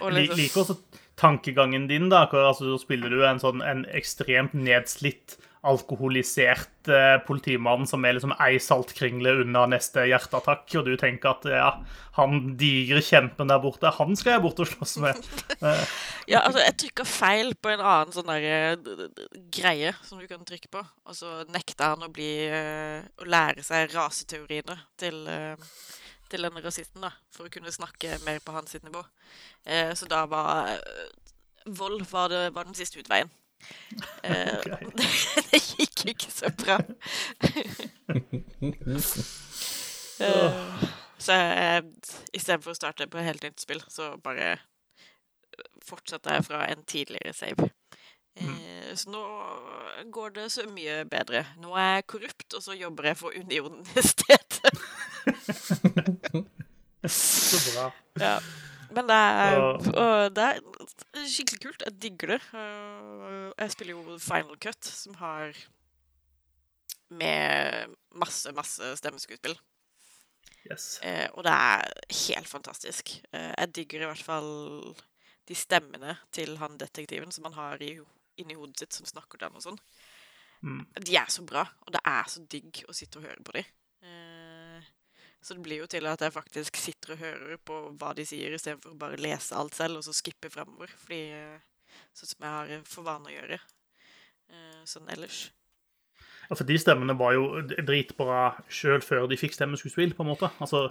og 0.02 0.12
liksom- 0.12 0.84
tankegangen 1.16 1.88
din. 1.88 2.10
da, 2.12 2.26
hvor, 2.30 2.46
altså, 2.52 2.70
så 2.72 2.84
spiller 2.84 3.12
du 3.12 3.24
en 3.26 3.42
sånn 3.42 3.64
en 3.64 3.84
ekstremt 3.96 4.56
nedslitt, 4.56 5.38
alkoholisert 5.66 6.86
eh, 6.94 7.16
politimann 7.26 7.88
som 7.90 8.04
er 8.06 8.14
liksom 8.14 8.34
ei 8.38 8.60
saltkringle 8.62 9.32
unna 9.42 9.64
neste 9.72 10.04
hjerteattakk, 10.06 10.68
og 10.78 10.86
du 10.86 10.92
tenker 11.00 11.32
at 11.32 11.48
ja, 11.50 11.70
han 12.20 12.52
digre 12.60 13.02
kjempen 13.02 13.50
der 13.50 13.58
borte, 13.64 13.90
han 13.96 14.14
skal 14.14 14.36
jeg 14.36 14.44
bort 14.44 14.62
og 14.62 14.70
slåss 14.70 14.96
med. 15.02 15.18
Ja, 16.26 16.40
altså, 16.42 16.58
jeg 16.58 16.74
trykka 16.82 17.04
feil 17.06 17.52
på 17.62 17.70
en 17.70 17.82
annen 17.82 18.14
sånn 18.14 18.30
der 18.30 18.46
eh, 18.46 19.04
greie 19.54 19.92
som 20.06 20.22
du 20.22 20.26
kan 20.30 20.46
trykke 20.46 20.70
på, 20.70 20.82
og 20.82 21.18
så 21.18 21.42
nekta 21.50 21.92
han 21.94 22.06
å 22.06 22.12
bli 22.14 22.30
eh, 22.46 23.02
Å 23.22 23.28
lære 23.30 23.62
seg 23.66 23.94
raseteoriene 23.94 24.74
til 24.98 25.22
eh, 25.30 25.54
til 26.30 26.46
denne 26.46 26.62
rasisten, 26.64 27.04
da, 27.04 27.12
for 27.34 27.46
å 27.46 27.52
kunne 27.52 27.72
snakke 27.74 28.18
mer 28.26 28.40
på 28.44 28.54
hans 28.56 28.76
nivå. 28.82 29.02
Eh, 29.64 29.92
så 29.96 30.08
da 30.10 30.24
var 30.30 30.72
eh, 30.74 31.08
vold 31.66 32.06
var, 32.10 32.30
det, 32.32 32.54
var 32.54 32.68
den 32.68 32.78
siste 32.78 33.02
utveien. 33.02 33.32
Eh, 34.26 34.58
okay. 34.58 34.84
det, 34.98 35.06
det 35.50 35.60
gikk 35.62 36.02
ikke 36.12 36.30
så 36.30 36.50
bra. 36.60 36.76
Eh, 40.16 40.84
så 41.20 41.34
eh, 41.36 41.82
istedenfor 42.32 42.72
å 42.72 42.78
starte 42.78 43.04
på 43.12 43.20
helt 43.20 43.42
nytt 43.44 43.60
spill, 43.60 43.82
så 43.92 44.14
bare 44.24 44.54
fortsatte 45.84 46.32
jeg 46.32 46.46
fra 46.46 46.62
en 46.70 46.84
tidligere 46.88 47.34
save. 47.36 47.68
Eh, 48.36 48.94
Så 48.96 49.10
nå 49.12 49.22
går 50.12 50.30
det 50.36 50.46
så 50.52 50.66
mye 50.70 51.02
bedre. 51.08 51.44
Nå 51.60 51.74
er 51.76 51.94
jeg 51.98 52.06
korrupt, 52.12 52.54
og 52.54 52.62
så 52.64 52.76
jobber 52.76 53.10
jeg 53.10 53.16
for 53.20 53.34
Unionen 53.36 53.82
i 53.96 54.04
stedet. 54.04 54.72
Så 57.06 57.60
bra. 57.72 57.90
Ja. 58.20 58.38
Men 58.94 59.08
det 59.10 59.16
er, 59.18 59.56
og 59.98 60.34
det 60.36 60.44
er 60.46 61.24
skikkelig 61.28 61.60
kult. 61.64 61.82
Jeg 61.88 61.96
digger 62.02 62.36
det. 62.36 62.40
Jeg 63.58 63.72
spiller 63.74 63.96
jo 63.96 64.18
Final 64.22 64.58
Cut, 64.62 64.84
som 64.86 65.16
har 65.20 65.56
med 67.10 67.92
masse, 68.14 68.52
masse 68.56 68.92
stemmeskuespill. 69.00 69.56
Yes. 70.70 70.96
Eh, 71.06 71.28
og 71.34 71.44
det 71.46 71.52
er 71.54 71.92
helt 72.26 72.48
fantastisk. 72.50 73.12
Eh, 73.32 73.52
jeg 73.58 73.74
digger 73.76 74.02
i 74.06 74.08
hvert 74.10 74.24
fall 74.26 74.48
de 75.46 75.54
stemmene 75.54 76.16
til 76.34 76.56
han 76.58 76.78
detektiven 76.80 77.30
som 77.34 77.46
han 77.46 77.54
har 77.58 77.82
i, 77.86 77.92
inni 78.42 78.56
hodet 78.58 78.84
sitt, 78.84 78.96
som 78.96 79.08
snakker 79.08 79.38
til 79.38 79.48
ham 79.48 79.58
og 79.58 79.64
sånn. 79.64 79.80
Mm. 80.62 80.82
De 81.04 81.16
er 81.18 81.30
så 81.32 81.44
bra, 81.46 81.64
og 81.84 81.92
det 81.94 82.02
er 82.08 82.30
så 82.32 82.42
digg 82.50 82.82
å 82.88 82.94
sitte 82.96 83.20
og 83.20 83.28
høre 83.28 83.44
på 83.44 83.56
dem. 83.58 83.72
Eh, 84.06 84.88
så 85.40 85.54
det 85.54 85.62
blir 85.66 85.82
jo 85.82 85.88
til 85.90 86.08
at 86.10 86.24
jeg 86.24 86.34
faktisk 86.34 86.78
sitter 86.80 87.14
og 87.14 87.22
hører 87.22 87.60
på 87.62 87.80
hva 88.00 88.12
de 88.16 88.24
sier, 88.26 88.54
istedenfor 88.56 88.94
å 88.94 89.00
bare 89.00 89.20
lese 89.20 89.56
alt 89.56 89.76
selv 89.78 90.00
og 90.00 90.06
så 90.06 90.14
skippe 90.16 90.50
fremover. 90.52 90.90
Fordi, 91.04 91.20
eh, 91.36 92.00
sånn 92.16 92.32
som 92.32 92.46
jeg 92.46 92.56
har 92.56 92.88
for 92.88 93.06
vane 93.06 93.30
å 93.30 93.36
gjøre 93.36 93.60
eh, 93.60 94.82
sånn 94.88 95.12
ellers. 95.14 95.46
Ja, 96.50 96.54
for 96.54 96.64
de 96.68 96.76
stemmene 96.78 97.16
var 97.18 97.32
jo 97.34 97.46
dritbra 97.86 98.52
sjøl 98.70 99.02
før 99.02 99.26
de 99.30 99.36
fikk 99.40 99.54
stemmeskuespill, 99.56 100.12
på 100.14 100.22
en 100.22 100.30
måte. 100.30 100.50
Altså, 100.62 100.84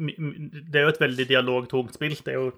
mi- 0.00 0.16
det 0.18 0.78
er 0.80 0.86
jo 0.86 0.92
et 0.94 1.00
veldig 1.02 1.26
dialogtungt 1.28 1.92
spill. 1.94 2.14
Det 2.16 2.32
er 2.32 2.38
jo 2.40 2.52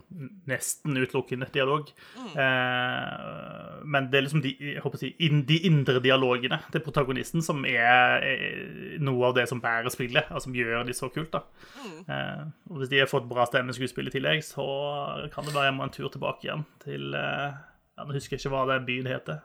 nesten 0.46 0.96
utelukkende 1.02 1.48
dialog. 1.54 1.90
Eh, 2.34 3.84
men 3.84 4.08
det 4.10 4.18
er 4.18 4.24
liksom 4.26 4.42
de, 4.44 4.52
jeg 4.60 5.00
si, 5.00 5.10
de 5.48 5.58
indre 5.68 6.00
dialogene 6.04 6.58
til 6.72 6.82
protagonisten 6.84 7.42
som 7.44 7.64
er, 7.68 8.22
er 8.24 8.98
noe 9.04 9.28
av 9.30 9.36
det 9.38 9.46
som 9.50 9.60
bærer 9.64 9.90
spillet, 9.92 10.30
og 10.30 10.42
som 10.44 10.54
gjør 10.56 10.84
de 10.88 10.94
så 10.96 11.10
kult. 11.14 11.32
da. 11.34 11.42
Eh, 12.08 12.44
og 12.70 12.80
hvis 12.82 12.92
de 12.92 13.02
har 13.02 13.10
fått 13.10 13.28
bra 13.30 13.46
stemmeskuespill 13.50 14.10
i 14.10 14.14
tillegg, 14.14 14.44
så 14.46 14.64
kan 15.34 15.46
det 15.48 15.54
være 15.56 15.70
jeg 15.70 15.78
må 15.78 15.86
en 15.88 15.94
tur 15.94 16.10
tilbake 16.12 16.48
igjen 16.48 16.66
til 16.84 17.14
eh, 17.18 17.62
Nå 17.94 18.10
husker 18.16 18.34
jeg 18.34 18.40
ikke 18.42 18.50
hva 18.50 18.64
den 18.72 18.86
byen 18.88 19.06
heter. 19.06 19.36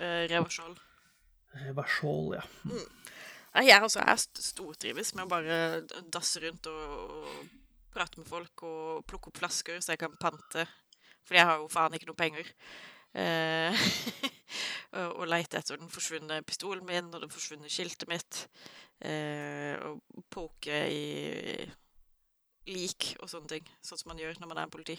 Eh, 0.00 0.22
Reverskjold. 0.30 0.78
Reversjol, 1.64 2.34
ja. 2.36 2.42
Mm. 2.68 2.82
jeg 3.66 3.80
altså, 3.82 4.00
er 4.04 4.18
st- 4.20 4.42
stortrives 4.44 5.14
med 5.16 5.24
å 5.26 5.30
bare 5.30 5.60
dasse 6.12 6.42
rundt 6.44 6.66
og, 6.68 7.14
og 7.16 7.46
prate 7.96 8.20
med 8.20 8.28
folk 8.28 8.62
og 8.68 9.06
plukke 9.08 9.30
opp 9.32 9.38
flasker 9.40 9.80
så 9.80 9.94
jeg 9.94 10.02
kan 10.04 10.16
pante. 10.20 10.66
Fordi 11.26 11.40
jeg 11.40 11.48
har 11.48 11.62
jo 11.62 11.70
faen 11.72 11.96
ikke 11.96 12.10
noe 12.10 12.18
penger. 12.20 12.50
Eh, 13.16 13.86
og, 15.00 15.22
og 15.22 15.26
leite 15.32 15.58
etter 15.58 15.80
den 15.80 15.88
forsvunne 15.90 16.42
pistolen 16.46 16.84
min 16.86 17.08
og 17.14 17.24
det 17.24 17.32
forsvunne 17.32 17.70
skiltet 17.72 18.06
mitt. 18.12 18.44
Eh, 19.00 19.74
og 19.88 20.00
poke 20.32 20.82
i 20.92 21.66
lik 22.70 23.12
og 23.22 23.30
sånne 23.30 23.50
ting. 23.56 23.68
Sånn 23.84 24.00
som 24.00 24.12
man 24.12 24.20
gjør 24.20 24.38
når 24.42 24.52
man 24.52 24.62
er 24.62 24.70
politi. 24.72 24.96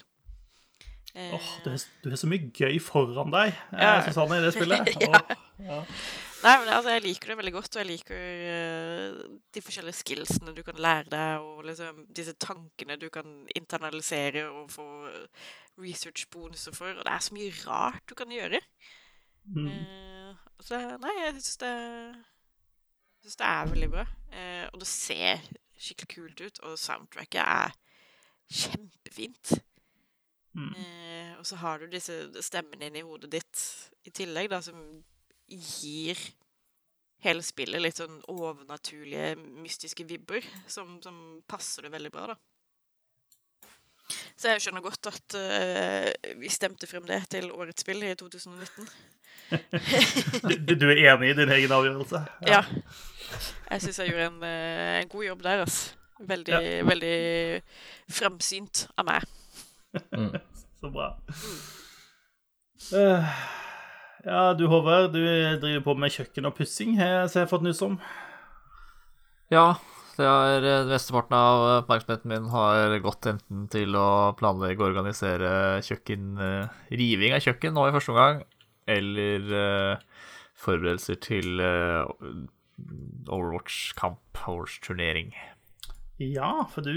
Eh, 1.14 1.32
Åh, 1.34 1.48
du, 1.64 1.70
har, 1.72 1.80
har 2.10 2.20
så 2.20 2.28
mye 2.28 2.50
gøy 2.52 2.76
foran 2.84 3.32
deg, 3.32 3.54
Ja. 3.72 3.78
ja. 3.80 3.92
Susanne, 4.08 4.40
i 4.40 4.44
det 4.44 4.54
spillet. 4.56 4.92
Ja. 5.68 5.80
Åh, 5.80 5.96
Nei, 6.38 6.52
men 6.60 6.68
altså, 6.70 6.92
jeg 6.94 7.02
liker 7.02 7.32
det 7.32 7.36
veldig 7.40 7.52
godt, 7.56 7.76
og 7.76 7.80
jeg 7.82 7.88
liker 7.88 8.42
uh, 8.46 9.38
de 9.54 9.62
forskjellige 9.64 9.98
skillsene 9.98 10.54
du 10.54 10.62
kan 10.66 10.78
lære 10.78 11.10
deg, 11.10 11.42
og 11.42 11.64
liksom 11.66 12.04
disse 12.14 12.36
tankene 12.38 12.98
du 13.00 13.08
kan 13.14 13.32
internalisere 13.58 14.44
og 14.46 14.70
få 14.70 14.86
research-bonuser 15.82 16.76
for. 16.76 16.94
Og 16.94 17.02
det 17.02 17.14
er 17.14 17.26
så 17.26 17.34
mye 17.34 17.56
rart 17.64 18.06
du 18.06 18.14
kan 18.18 18.30
gjøre. 18.30 18.62
Mm. 19.50 19.66
Uh, 19.66 20.46
så 20.62 20.78
nei, 21.02 21.16
jeg 21.24 21.34
syns 21.38 21.60
det 21.64 21.74
synes 23.24 23.40
det 23.42 23.50
er 23.50 23.74
veldig 23.74 23.90
bra. 23.96 24.06
Uh, 24.30 24.64
og 24.72 24.80
det 24.84 24.90
ser 24.94 25.44
skikkelig 25.78 26.14
kult 26.14 26.46
ut, 26.46 26.64
og 26.70 26.78
soundtracket 26.78 27.42
er 27.42 27.74
kjempefint. 28.48 29.58
Mm. 30.58 30.74
Og 31.38 31.46
så 31.46 31.58
har 31.60 31.78
du 31.78 31.90
disse 31.90 32.14
stemmene 32.42 32.88
inni 32.88 33.04
hodet 33.06 33.30
ditt 33.30 33.60
i 34.08 34.10
tillegg, 34.10 34.48
da, 34.50 34.58
som 34.64 34.78
gir 35.48 36.20
hele 37.24 37.42
spillet 37.42 37.82
litt 37.82 37.98
sånn 37.98 38.20
overnaturlige, 38.30 39.34
mystiske 39.58 40.06
vibber, 40.06 40.44
som, 40.70 40.98
som 41.02 41.40
passer 41.50 41.86
det 41.86 41.94
veldig 41.94 42.12
bra, 42.14 42.32
da. 42.32 42.38
Så 44.38 44.54
jeg 44.54 44.62
skjønner 44.64 44.84
godt 44.84 45.10
at 45.10 45.34
uh, 45.36 46.08
vi 46.40 46.48
stemte 46.52 46.88
frem 46.88 47.04
det 47.08 47.18
til 47.34 47.50
årets 47.52 47.84
spill 47.84 48.04
i 48.06 48.14
2019. 48.18 48.88
Du, 49.48 50.74
du 50.76 50.84
er 50.90 50.98
enig 51.08 51.30
i 51.30 51.36
din 51.38 51.50
egen 51.54 51.72
avgjørelse? 51.72 52.18
Ja. 52.44 52.58
Jeg 53.70 53.80
syns 53.80 54.00
jeg 54.02 54.10
gjorde 54.10 54.26
en, 54.26 54.42
eh, 54.44 54.98
en 54.98 55.08
god 55.08 55.24
jobb 55.24 55.44
der, 55.46 55.62
altså. 55.64 55.94
Veldig, 56.28 56.58
veldig 56.84 57.14
fremsynt 58.12 58.82
av 58.98 59.06
meg. 59.08 59.24
Så 60.80 60.90
bra. 60.92 61.08
Eh, 62.92 63.32
ja, 64.28 64.54
du 64.54 64.66
Håvard, 64.68 65.14
du 65.16 65.22
driver 65.62 65.84
på 65.86 65.94
med 65.98 66.12
kjøkken 66.12 66.48
og 66.48 66.56
pussing, 66.58 66.98
har 67.00 67.26
jeg 67.32 67.48
fått 67.50 67.64
nyss 67.64 67.80
om. 67.86 67.96
Ja, 69.48 69.78
det 70.18 70.26
er 70.26 70.64
eh, 70.66 70.88
mesteparten 70.90 71.36
av 71.38 71.64
oppmerksomheten 71.84 72.32
min 72.32 72.48
har 72.50 72.96
gått 73.04 73.28
enten 73.30 73.68
til 73.70 73.94
å 73.94 74.34
planlegge 74.38 74.82
og 74.82 74.90
organisere 74.90 75.78
kjøkken, 75.86 76.32
eh, 76.42 76.72
riving 76.90 77.36
av 77.36 77.44
kjøkken 77.44 77.76
nå 77.76 77.86
i 77.86 77.94
første 77.94 78.12
omgang, 78.12 78.42
eller 78.90 79.46
eh, 79.60 80.24
forberedelser 80.58 81.20
til 81.22 81.62
Overwatch-kamp, 83.30 84.20
Overwatch-turnering. 84.42 85.30
Ja, 86.18 86.66
for 86.66 86.82
du, 86.82 86.96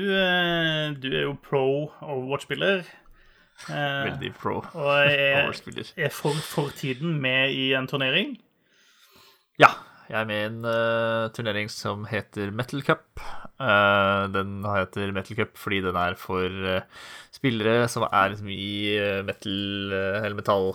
du 0.98 1.10
er 1.14 1.24
jo 1.28 1.38
pro 1.45 1.91
Overwatch-spiller. 2.02 2.82
Eh, 3.69 4.03
Veldig 4.07 4.31
pro 4.39 4.57
Og 4.63 4.89
er, 5.11 5.51
er 5.51 6.13
for, 6.13 6.38
for 6.45 6.73
tiden 6.77 7.19
med 7.21 7.53
i 7.53 7.71
en 7.77 7.89
turnering. 7.89 8.35
Ja, 9.61 9.69
jeg 10.09 10.17
er 10.17 10.29
med 10.29 10.39
i 10.39 10.47
en 10.49 10.65
uh, 10.65 11.29
turnering 11.35 11.69
som 11.71 12.07
heter 12.09 12.49
Metal 12.55 12.81
Cup. 12.83 13.21
Uh, 13.61 14.25
den 14.33 14.59
heter 14.65 15.13
Metal 15.13 15.38
Cup 15.38 15.59
fordi 15.59 15.83
den 15.85 15.99
er 15.99 16.17
for 16.19 16.47
uh, 16.49 16.81
spillere 17.31 17.85
som 17.91 18.07
er 18.09 18.33
liksom 18.33 18.49
i 18.51 18.97
metal 19.27 19.93
eller 19.93 20.35
metall 20.38 20.73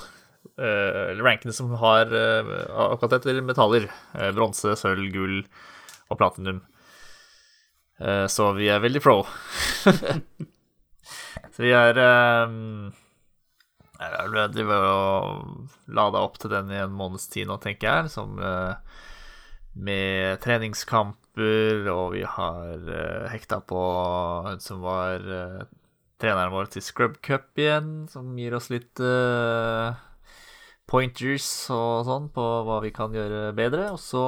rankene 0.57 1.53
som 1.53 1.73
har 1.77 2.09
akkurat 2.09 3.19
etter 3.19 3.43
metaller. 3.45 3.91
Bronse, 4.33 4.73
sølv, 4.79 5.11
gull 5.13 5.43
og 6.09 6.17
platinum. 6.17 6.63
Så 8.33 8.49
vi 8.57 8.71
er 8.73 8.81
veldig 8.81 9.03
pro. 9.05 9.19
så 11.57 11.65
vi 11.65 11.71
er 11.73 11.97
um, 12.45 12.91
jeg 13.97 14.53
driver 14.53 14.83
og 14.91 15.93
lade 15.97 16.21
opp 16.21 16.37
til 16.41 16.53
den 16.53 16.69
i 16.69 16.83
en 16.83 16.93
måneds 16.93 17.31
tid 17.33 17.49
nå, 17.49 17.57
tenker 17.63 17.89
jeg. 17.89 18.11
Som 18.13 18.37
uh, 18.37 18.77
med 19.73 20.37
treningskamper, 20.45 21.89
og 21.93 22.13
vi 22.13 22.27
har 22.29 22.85
uh, 22.85 23.29
hekta 23.33 23.63
på 23.65 23.85
hun 24.51 24.61
som 24.61 24.85
var 24.85 25.25
uh, 25.25 25.65
treneren 26.21 26.53
vår 26.53 26.75
til 26.75 26.85
Scrub 26.85 27.17
Cup 27.25 27.57
igjen, 27.61 28.05
som 28.13 28.37
gir 28.37 28.57
oss 28.57 28.69
litt 28.73 29.01
uh, 29.01 29.97
pointers 30.85 31.49
og 31.73 32.05
sånn 32.09 32.29
på 32.37 32.45
hva 32.69 32.83
vi 32.85 32.93
kan 32.93 33.17
gjøre 33.17 33.57
bedre. 33.57 33.91
Og 33.97 34.01
så 34.01 34.27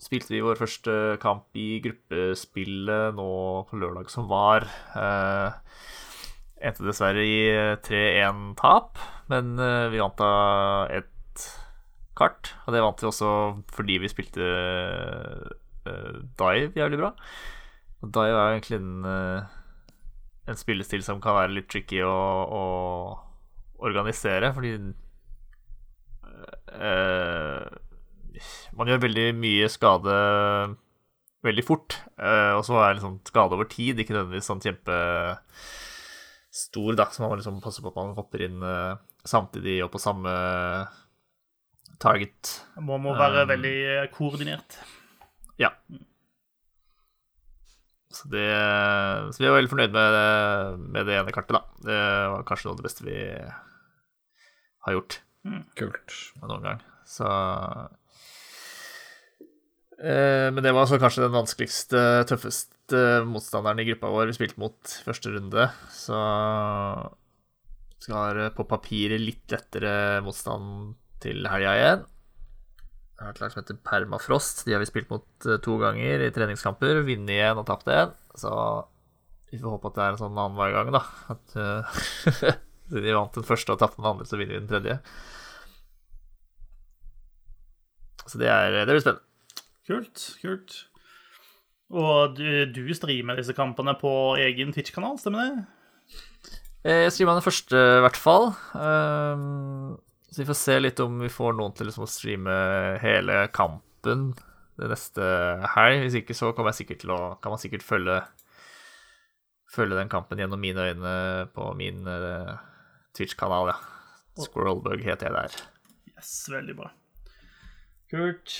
spilte 0.00 0.32
vi 0.32 0.44
vår 0.44 0.56
første 0.56 0.96
kamp 1.20 1.52
i 1.60 1.74
gruppespillet 1.84 3.16
nå 3.20 3.32
på 3.68 3.80
lørdag 3.84 4.08
som 4.12 4.32
var. 4.32 4.64
Uh, 4.96 5.52
endte 6.60 6.84
dessverre 6.84 7.22
i 7.24 7.38
3-1-tap, 7.84 9.00
men 9.32 9.54
eh, 9.60 9.88
vi 9.92 10.00
vant 10.02 10.18
da 10.20 10.32
et 10.92 11.46
kart. 12.18 12.52
Og 12.66 12.74
det 12.74 12.82
vant 12.84 13.00
vi 13.00 13.08
også 13.08 13.30
fordi 13.72 13.96
vi 14.02 14.10
spilte 14.12 14.44
uh, 15.88 16.12
dive 16.36 16.76
jævlig 16.76 17.00
bra. 17.00 17.14
Og 18.04 18.12
dive 18.12 18.36
er 18.36 18.54
egentlig 18.54 18.80
en, 18.80 19.06
en 20.48 20.58
spillestil 20.60 21.04
som 21.04 21.20
kan 21.24 21.36
være 21.38 21.54
litt 21.56 21.68
tricky 21.72 22.02
å, 22.04 22.12
å 22.60 22.64
organisere, 23.80 24.52
fordi 24.56 24.74
uh, 26.76 27.64
man 28.76 28.88
gjør 28.88 29.04
veldig 29.06 29.26
mye 29.36 29.68
skade 29.72 30.14
veldig 31.44 31.64
fort. 31.64 31.96
og 32.20 32.62
så 32.68 32.76
er 32.84 32.98
liksom 32.98 33.14
skade 33.24 33.56
over 33.56 33.68
tid 33.68 34.00
ikke 34.00 34.12
nødvendigvis 34.12 34.48
sånn 34.50 34.60
kjempe 34.60 34.96
stor, 36.50 36.96
da, 36.98 37.06
så 37.10 37.22
man 37.22 37.32
må 37.32 37.38
liksom 37.40 37.60
passe 37.62 37.82
på 37.82 37.92
at 37.92 37.98
man 37.98 38.16
hopper 38.16 38.42
inn 38.46 38.58
uh, 38.64 38.98
samtidig 39.22 39.78
og 39.84 39.92
på 39.94 40.02
samme 40.02 40.32
target. 42.00 42.54
Man 42.80 43.02
må 43.04 43.14
være 43.18 43.44
Um, 43.44 43.50
veldig 43.52 43.74
eh, 43.94 44.06
koordinert. 44.14 44.78
Ja. 45.60 45.70
Så, 48.10 48.26
det, 48.32 48.46
så 49.30 49.38
vi 49.38 49.46
er 49.46 49.54
veldig 49.54 49.70
fornøyd 49.70 49.92
med, 49.94 50.16
med 50.96 51.06
det 51.06 51.18
ene 51.20 51.34
kartet, 51.34 51.54
da. 51.54 51.62
Det 51.86 51.98
var 52.32 52.46
kanskje 52.48 52.66
noe 52.66 52.74
av 52.74 52.80
det 52.80 52.86
beste 52.88 53.06
vi 53.06 53.18
har 54.86 54.96
gjort 54.96 55.20
Kult. 55.78 56.16
noen 56.42 56.64
gang. 56.64 56.80
Så 57.06 57.28
Men 60.00 60.64
det 60.64 60.70
var 60.72 60.86
så 60.88 60.96
kanskje 60.96 61.26
den 61.26 61.34
vanskeligste, 61.34 62.00
tøffeste 62.24 63.00
motstanderen 63.28 63.82
i 63.82 63.84
gruppa 63.90 64.08
vår 64.08 64.30
vi 64.30 64.36
spilte 64.38 64.62
mot 64.62 64.94
første 65.04 65.32
runde. 65.34 65.66
Så 65.92 66.20
skal 68.00 68.40
på 68.56 68.64
papiret 68.70 69.20
litt 69.20 69.52
lettere 69.52 70.22
motstand 70.24 70.94
til 71.20 71.44
helga 71.52 71.74
igjen. 71.76 72.06
Jeg 73.20 73.26
har 73.26 73.34
et 73.34 73.40
lag 73.42 73.52
som 73.52 73.60
heter 73.60 73.76
Permafrost. 73.84 74.62
De 74.64 74.72
har 74.72 74.80
vi 74.80 74.88
spilt 74.88 75.10
mot 75.12 75.44
eh, 75.44 75.60
to 75.60 75.76
ganger 75.82 76.24
i 76.24 76.30
treningskamper. 76.32 77.02
Vunnet 77.04 77.34
igjen 77.34 77.60
og 77.60 77.66
tapt 77.68 77.90
igjen. 77.92 78.14
Så 78.40 78.52
vi 79.52 79.60
får 79.60 79.74
håpe 79.74 79.90
at 79.90 79.98
det 79.98 80.04
er 80.06 80.14
en 80.14 80.20
sånn 80.22 80.38
annenhver 80.40 80.72
gang, 80.72 80.92
da. 80.94 81.02
At 81.34 81.52
siden 82.88 83.04
de 83.04 83.16
vant 83.18 83.36
den 83.36 83.44
første 83.44 83.74
og 83.74 83.82
tapte 83.82 84.00
den 84.00 84.08
andre, 84.08 84.28
så 84.28 84.40
vinner 84.40 84.56
vi 84.56 84.62
den 84.62 84.70
tredje. 84.70 84.96
Så 88.24 88.40
det, 88.40 88.48
er, 88.48 88.78
det 88.78 88.94
blir 88.94 89.04
spennende. 89.04 89.29
Kult, 89.88 90.24
kult. 90.42 90.76
Og 91.90 92.36
du, 92.38 92.46
du 92.70 92.84
streamer 92.94 93.38
disse 93.40 93.54
kampene 93.56 93.96
på 93.98 94.10
egen 94.38 94.70
Twitch-kanal, 94.74 95.16
stemmer 95.18 95.48
det? 95.48 95.64
Eh, 96.86 97.02
Jeg 97.06 97.14
streama 97.16 97.34
den 97.38 97.44
første, 97.44 97.80
i 97.98 98.04
hvert 98.04 98.20
fall. 98.20 98.52
Ehm, 98.78 99.96
Så 100.30 100.44
vi 100.44 100.46
får 100.46 100.58
se 100.60 100.76
litt 100.78 101.00
om 101.02 101.16
vi 101.24 101.28
får 101.32 101.56
noen 101.58 101.74
til 101.74 101.88
liksom 101.88 102.04
å 102.06 102.10
streame 102.10 102.54
hele 103.02 103.48
kampen 103.50 104.28
det 104.78 104.88
neste 104.92 105.24
helg. 105.74 106.04
Hvis 106.04 106.20
ikke 106.20 106.36
så 106.38 106.52
kan, 106.54 106.70
sikkert 106.72 107.02
til 107.02 107.10
å, 107.10 107.18
kan 107.42 107.50
man 107.50 107.58
sikkert 107.60 107.82
følge, 107.82 108.20
følge 109.74 109.98
den 109.98 110.12
kampen 110.12 110.38
gjennom 110.38 110.62
mine 110.62 110.86
øyne 110.92 111.14
på 111.52 111.72
min 111.76 112.06
uh, 112.06 112.54
Twitch-kanal, 113.18 113.72
ja. 113.74 113.78
Squirrelbug 114.40 115.02
heter 115.04 115.26
jeg 115.28 115.34
der. 115.36 115.58
Yes, 116.14 116.30
veldig 116.54 116.76
bra. 116.78 116.92
Kult. 118.14 118.54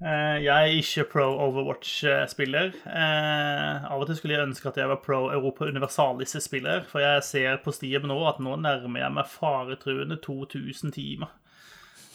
Eh, 0.00 0.38
jeg 0.46 0.56
er 0.56 0.80
ikke 0.80 1.04
pro 1.12 1.26
Overwatch-spiller. 1.44 2.72
Eh, 2.88 3.84
av 3.84 4.00
og 4.00 4.06
til 4.08 4.16
skulle 4.16 4.38
jeg 4.38 4.48
ønske 4.48 4.70
at 4.70 4.78
jeg 4.80 4.88
var 4.88 5.04
pro 5.04 5.18
Europa 5.28 5.68
Universalis-spiller, 5.68 6.86
for 6.88 7.04
jeg 7.04 7.26
ser 7.26 7.60
på 7.64 7.72
Steam 7.76 8.02
nå 8.08 8.16
at 8.30 8.40
nå 8.40 8.52
nærmer 8.56 8.98
jeg 9.02 9.12
meg 9.18 9.26
faretruende 9.28 10.16
2000 10.24 10.92
timer. 10.96 11.28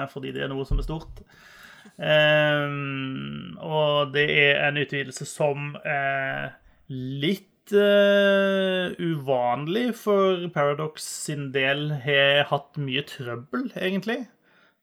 fordi 0.09 0.31
det 0.34 0.41
er 0.43 0.49
noe 0.49 0.65
som 0.65 0.80
er 0.80 0.88
stort. 0.88 1.22
Og 3.61 4.13
det 4.13 4.27
er 4.31 4.68
en 4.68 4.77
utvidelse 4.81 5.26
som 5.30 5.76
er 5.85 6.57
litt 6.89 7.47
uvanlig 9.01 9.95
for 9.95 10.49
Paradox 10.53 11.03
sin 11.27 11.51
del 11.53 11.91
har 12.03 12.43
hatt 12.49 12.77
mye 12.81 13.03
trøbbel, 13.07 13.72
egentlig. 13.77 14.26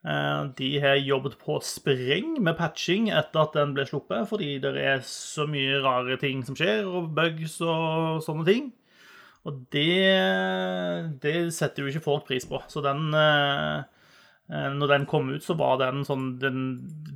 Eh, 0.07 0.45
De 0.55 0.79
har 0.81 1.01
jobbet 1.03 1.39
på 1.43 1.59
spreng 1.65 2.37
med 2.43 2.57
patching 2.59 3.09
etter 3.11 3.43
at 3.43 3.57
den 3.59 3.75
ble 3.75 3.87
sluppet, 3.89 4.29
fordi 4.31 4.57
det 4.63 4.75
er 4.79 5.03
så 5.07 5.47
mye 5.51 5.81
rare 5.83 6.19
ting 6.21 6.45
som 6.47 6.59
skjer, 6.59 6.87
og 6.87 7.11
bugs 7.17 7.59
og 7.65 8.23
sånne 8.27 8.47
ting. 8.47 8.73
Og 9.49 9.63
det, 9.73 11.19
det 11.23 11.37
setter 11.57 11.83
jo 11.83 11.91
ikke 11.91 12.05
folk 12.05 12.27
pris 12.29 12.47
på. 12.47 12.61
Så 12.69 12.83
den 12.85 13.15
eh, 13.17 13.83
eh, 14.53 14.71
Når 14.77 14.93
den 14.93 15.07
kom 15.11 15.31
ut, 15.33 15.43
så 15.45 15.57
var 15.59 15.79
den 15.83 16.05
sånn 16.07 16.31
den, 16.43 16.63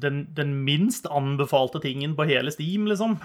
den, 0.03 0.27
den 0.35 0.55
minst 0.67 1.07
anbefalte 1.11 1.83
tingen 1.83 2.17
på 2.19 2.27
hele 2.31 2.51
Steam, 2.55 2.87
liksom. 2.91 3.19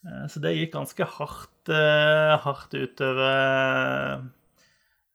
Så 0.00 0.40
det 0.40 0.54
gikk 0.56 0.70
ganske 0.72 1.04
hardt, 1.04 1.68
hardt 1.68 2.72
utover 2.72 4.22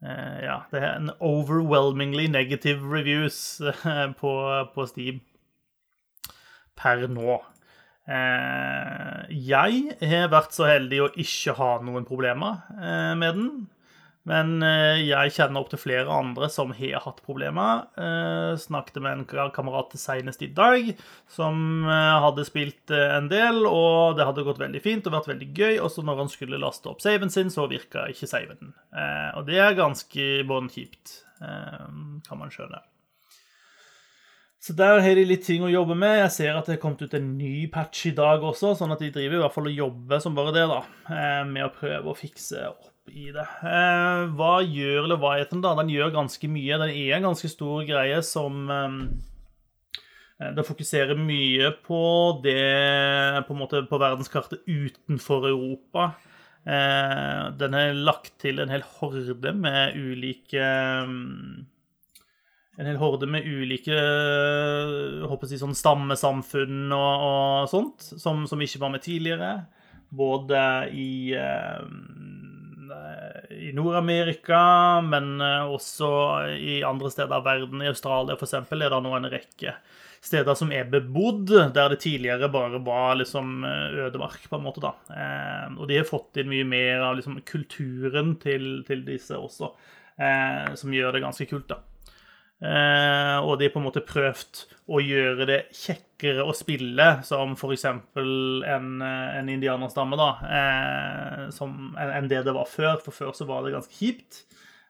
ja, 0.04 0.60
det 0.72 0.82
er 0.82 0.98
en 0.98 1.12
overwhelmingly 1.24 2.28
negative 2.28 2.84
reviews 2.92 3.62
eh, 3.62 4.08
på, 4.20 4.34
på 4.76 4.86
Steam 4.90 5.22
per 6.76 7.08
nå. 7.10 7.40
Eh, 8.06 9.22
jeg 9.50 9.96
har 10.04 10.28
vært 10.34 10.54
så 10.54 10.68
heldig 10.70 11.00
å 11.02 11.14
ikke 11.22 11.56
ha 11.58 11.72
noen 11.86 12.06
problemer 12.08 12.66
eh, 12.76 13.14
med 13.18 13.40
den. 13.40 13.50
Men 14.26 14.58
eh, 14.66 15.04
jeg 15.06 15.34
kjenner 15.36 15.62
opp 15.62 15.70
til 15.70 15.80
flere 15.84 16.10
andre 16.10 16.48
som 16.50 16.72
har 16.74 17.04
hatt 17.04 17.22
problemer. 17.26 17.84
Eh, 17.94 18.56
snakket 18.58 18.98
med 19.06 19.20
en 19.20 19.52
kamerat 19.54 19.94
senest 20.02 20.42
i 20.42 20.50
dag 20.50 20.90
som 21.30 21.86
eh, 21.86 22.16
hadde 22.26 22.48
spilt 22.48 22.94
en 22.96 23.30
del, 23.30 23.62
og 23.70 24.18
det 24.18 24.26
hadde 24.26 24.48
gått 24.48 24.62
veldig 24.64 24.82
fint 24.82 25.06
og 25.06 25.14
vært 25.20 25.30
veldig 25.30 25.52
gøy. 25.54 25.78
Og 25.78 25.94
så 25.94 26.06
når 26.06 26.24
han 26.24 26.34
skulle 26.34 26.62
laste 26.62 26.90
opp 26.90 27.06
saven 27.06 27.34
sin, 27.34 27.54
så 27.54 27.68
virka 27.70 28.08
ikke 28.10 28.30
saven. 28.30 28.74
Og 29.38 29.46
det 29.46 29.62
er 29.62 29.78
ganske 29.78 30.28
bånn 30.50 30.72
kjipt, 30.74 31.20
kan 31.38 32.40
man 32.40 32.54
skjønne. 32.54 32.82
Så 34.66 34.74
der 34.74 35.04
har 35.04 35.20
de 35.20 35.28
litt 35.28 35.44
ting 35.46 35.62
å 35.62 35.70
jobbe 35.70 35.94
med. 35.94 36.16
Jeg 36.24 36.34
ser 36.34 36.58
at 36.58 36.66
det 36.66 36.80
er 36.80 36.82
kommet 36.82 37.04
ut 37.06 37.14
en 37.14 37.36
ny 37.38 37.68
patch 37.70 38.08
i 38.10 38.16
dag 38.18 38.42
også, 38.42 38.74
sånn 38.80 38.96
at 38.96 39.04
de 39.04 39.12
driver 39.14 39.38
i 39.38 39.44
hvert 39.44 39.54
fall 39.54 39.70
og 39.70 39.80
jobber 39.84 40.24
som 40.24 40.38
bare 40.38 40.56
det, 40.56 40.66
da, 40.72 40.82
med 41.46 41.68
å 41.68 41.74
prøve 41.76 42.10
å 42.10 42.18
fikse 42.18 42.66
opp 42.72 42.95
i 43.12 43.30
det. 43.34 43.46
Eh, 43.66 44.26
hva 44.38 44.58
gjør 44.64 45.10
Leviathan, 45.12 45.62
da? 45.64 45.76
Den 45.80 45.92
gjør 45.94 46.14
ganske 46.16 46.50
mye. 46.52 46.80
Den 46.82 46.92
er 46.92 47.18
en 47.18 47.30
ganske 47.30 47.50
stor 47.52 47.86
greie 47.88 48.22
som 48.26 48.70
eh, 48.72 48.98
Den 50.56 50.68
fokuserer 50.68 51.18
mye 51.20 51.72
på 51.86 52.02
det 52.44 53.46
på, 53.48 53.54
en 53.56 53.62
måte, 53.62 53.84
på 53.90 54.02
verdenskartet 54.02 54.66
utenfor 54.68 55.48
Europa. 55.52 56.10
Eh, 56.66 57.54
den 57.60 57.78
er 57.78 57.94
lagt 57.94 58.34
til 58.42 58.60
en 58.60 58.74
hel 58.74 58.84
horde 58.98 59.54
med 59.54 59.96
ulike 59.96 60.66
en 62.76 62.90
hel 62.90 62.98
horde 63.00 63.28
med 63.32 63.46
ulike 63.48 63.96
håper 65.30 65.48
å 65.48 65.60
sånn 65.62 65.78
stammesamfunn 65.78 66.92
og, 66.92 67.24
og 67.24 67.70
sånt, 67.72 68.04
som, 68.20 68.44
som, 68.50 68.60
ikke 68.60 68.82
var 68.82 68.92
med 68.92 69.06
tidligere. 69.06 69.52
Både 70.16 70.60
i, 70.92 71.32
i 71.32 72.25
Nord-Amerika, 73.76 74.62
men 75.06 75.38
også 75.44 76.10
i 76.56 76.80
andre 76.88 77.12
steder 77.12 77.36
av 77.38 77.46
verden. 77.46 77.84
I 77.84 77.92
Australia 77.92 78.38
f.eks. 78.38 78.56
er 78.56 78.90
det 78.90 79.04
nå 79.04 79.14
en 79.18 79.30
rekke 79.32 79.76
steder 80.26 80.58
som 80.58 80.72
er 80.74 80.88
bebodd, 80.90 81.52
der 81.76 81.92
det 81.94 82.02
tidligere 82.04 82.50
bare 82.52 82.80
var 82.84 83.18
liksom 83.20 83.64
ødemark, 83.66 84.48
på 84.50 84.58
en 84.58 84.66
måte. 84.66 84.84
da. 84.84 84.94
Eh, 85.14 85.76
og 85.78 85.90
de 85.90 86.00
har 86.00 86.08
fått 86.10 86.42
inn 86.42 86.50
mye 86.52 86.68
mer 86.68 87.06
av 87.10 87.20
liksom, 87.20 87.40
kulturen 87.46 88.36
til, 88.42 88.84
til 88.88 89.06
disse 89.08 89.38
også, 89.38 89.72
eh, 90.18 90.74
som 90.80 90.94
gjør 90.96 91.18
det 91.18 91.26
ganske 91.28 91.50
kult. 91.50 91.68
da. 91.70 91.82
Eh, 92.64 93.38
og 93.44 93.58
de 93.60 93.68
har 93.68 93.74
på 93.74 93.82
en 93.82 93.88
måte 93.90 94.04
prøvd 94.06 94.62
å 94.96 95.02
gjøre 95.04 95.48
det 95.50 95.60
kjekkere 95.76 96.46
å 96.46 96.56
spille, 96.56 97.08
som 97.28 97.56
f.eks. 97.58 97.84
en, 97.90 98.92
en 99.04 99.52
indianerstamme, 99.52 100.20
da, 100.20 100.30
eh, 100.60 101.42
som, 101.56 101.94
enn 102.00 102.32
det 102.32 102.46
det 102.48 102.56
var 102.56 102.70
før. 102.72 103.02
For 103.04 103.16
før 103.16 103.36
så 103.36 103.50
var 103.50 103.66
det 103.66 103.76
ganske 103.76 103.98
kjipt. 103.98 104.46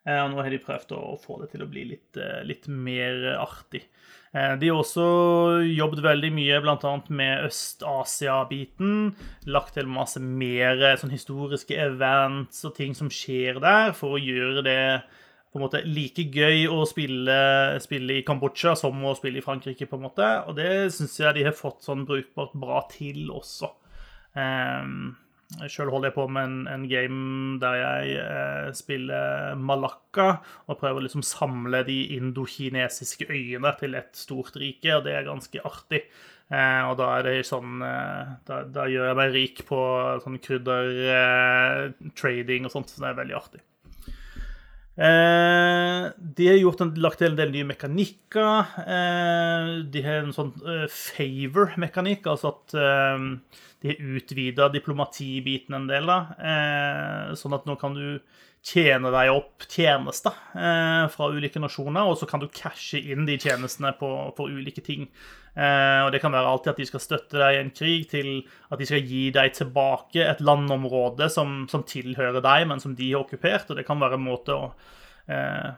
Eh, 0.06 0.22
og 0.22 0.32
nå 0.32 0.44
har 0.44 0.54
de 0.54 0.62
prøvd 0.62 0.96
å 0.98 1.18
få 1.22 1.42
det 1.42 1.52
til 1.56 1.66
å 1.66 1.70
bli 1.72 1.88
litt, 1.96 2.22
litt 2.46 2.70
mer 2.70 3.32
artig. 3.40 3.88
De 4.36 4.68
har 4.68 4.76
også 4.82 5.04
jobbet 5.64 6.02
veldig 6.04 6.30
mye 6.36 6.58
bl.a. 6.60 6.90
med 7.16 7.46
Øst-Asia-biten. 7.48 9.14
Lagt 9.48 9.78
til 9.78 9.88
masse 9.88 10.20
mer 10.20 10.82
sånn 11.00 11.14
historiske 11.14 11.78
events 11.80 12.60
og 12.68 12.74
ting 12.76 12.92
som 13.00 13.08
skjer 13.08 13.62
der, 13.64 13.94
for 13.96 14.18
å 14.18 14.20
gjøre 14.20 14.66
det 14.68 14.82
på 15.56 15.62
en 15.62 15.70
måte 15.70 15.80
like 15.88 16.20
gøy 16.36 16.66
å 16.68 16.82
spille, 16.84 17.32
spille, 17.80 18.18
i 18.20 18.24
Kambodsja 18.28 18.74
som 18.76 19.00
å 19.08 19.14
spille 19.16 19.40
i 19.40 19.44
Frankrike, 19.46 19.88
på 19.88 19.96
en 19.96 20.04
måte. 20.04 20.28
Og 20.50 20.58
det 20.58 20.92
syns 20.92 21.16
jeg 21.22 21.32
de 21.38 21.46
har 21.48 21.56
fått 21.56 21.86
sånn 21.88 22.04
brukbart 22.04 22.52
bra 22.60 22.82
til 22.92 23.32
også. 23.32 23.70
Um, 24.36 25.16
Sjøl 25.72 25.88
holder 25.94 26.10
jeg 26.10 26.18
på 26.18 26.26
med 26.36 26.44
en, 26.44 26.68
en 26.68 26.84
game 26.92 27.56
der 27.62 27.76
jeg 27.78 28.18
eh, 28.20 28.68
spiller 28.76 29.56
Malakka 29.56 30.44
og 30.66 30.80
prøver 30.82 31.00
å 31.00 31.04
liksom 31.06 31.24
samle 31.24 31.84
de 31.88 32.00
indokinesiske 32.18 33.26
øyene 33.30 33.72
til 33.80 33.96
et 33.96 34.12
stort 34.18 34.56
rike, 34.60 34.96
og 34.98 35.04
det 35.06 35.14
er 35.16 35.30
ganske 35.30 35.62
artig. 35.70 36.02
Eh, 36.50 36.84
og 36.90 36.98
da 37.00 37.06
er 37.16 37.24
det 37.30 37.48
sånn 37.48 37.82
eh, 37.86 38.26
da, 38.50 38.56
da, 38.68 38.88
gjør 38.92 39.08
jeg 39.14 39.20
meg 39.22 39.30
rik 39.38 39.64
på 39.70 39.80
sånn 40.26 40.40
krydder-trading 40.50 42.62
eh, 42.66 42.68
og 42.68 42.72
sånt, 42.74 42.90
så 42.92 43.00
det 43.06 43.10
er 43.14 43.22
veldig 43.24 43.38
artig. 43.40 43.62
Eh, 44.96 46.06
de 46.18 46.48
har 46.48 46.56
gjort 46.56 46.82
en, 46.86 46.94
lagt 47.04 47.20
til 47.20 47.34
en 47.34 47.38
del 47.40 47.52
nye 47.52 47.68
mekanikker. 47.68 48.76
Eh, 48.86 49.72
de 49.92 50.04
har 50.06 50.22
en 50.24 50.36
sånn 50.36 50.54
eh, 50.64 50.86
favor-mekanikk, 50.92 52.30
altså 52.32 52.54
at 52.54 52.78
eh, 52.80 53.26
de 53.84 53.92
har 53.92 54.16
utvida 54.16 54.70
diplomatibiten 54.72 55.76
en 55.76 55.90
del. 55.92 56.08
da, 56.08 56.20
eh, 56.40 57.36
Sånn 57.40 57.58
at 57.58 57.68
nå 57.68 57.76
kan 57.82 57.98
du 57.98 58.08
tjene 58.66 59.12
deg 59.14 59.30
opp 59.30 59.66
tjenester 59.70 60.34
eh, 60.58 61.06
fra 61.14 61.30
ulike 61.30 61.62
nasjoner, 61.62 62.08
og 62.10 62.18
så 62.18 62.28
kan 62.30 62.42
du 62.42 62.48
cashe 62.50 62.98
inn 63.00 63.28
de 63.28 63.38
tjenestene 63.42 63.94
på, 64.00 64.10
på 64.38 64.48
ulike 64.50 64.82
ting. 64.86 65.06
og 65.56 66.10
Det 66.12 66.20
kan 66.20 66.34
være 66.34 66.50
alltid 66.52 66.72
at 66.74 66.80
de 66.82 66.88
skal 66.90 67.04
støtte 67.04 67.38
deg 67.40 67.56
i 67.56 67.60
en 67.62 67.70
krig, 67.72 68.08
til 68.12 68.32
at 68.68 68.82
de 68.82 68.88
skal 68.90 69.06
gi 69.06 69.30
deg 69.32 69.54
tilbake 69.56 70.26
et 70.26 70.42
landområde 70.44 71.30
som, 71.32 71.62
som 71.72 71.86
tilhører 71.88 72.42
deg, 72.44 72.66
men 72.68 72.82
som 72.84 72.98
de 72.98 73.14
har 73.14 73.22
okkupert. 73.22 73.70
og 73.70 73.80
Det 73.80 73.86
kan 73.88 74.02
være 74.02 74.18
en 74.20 74.26
måte 74.26 74.58
å 74.58 74.66
eh, 75.32 75.70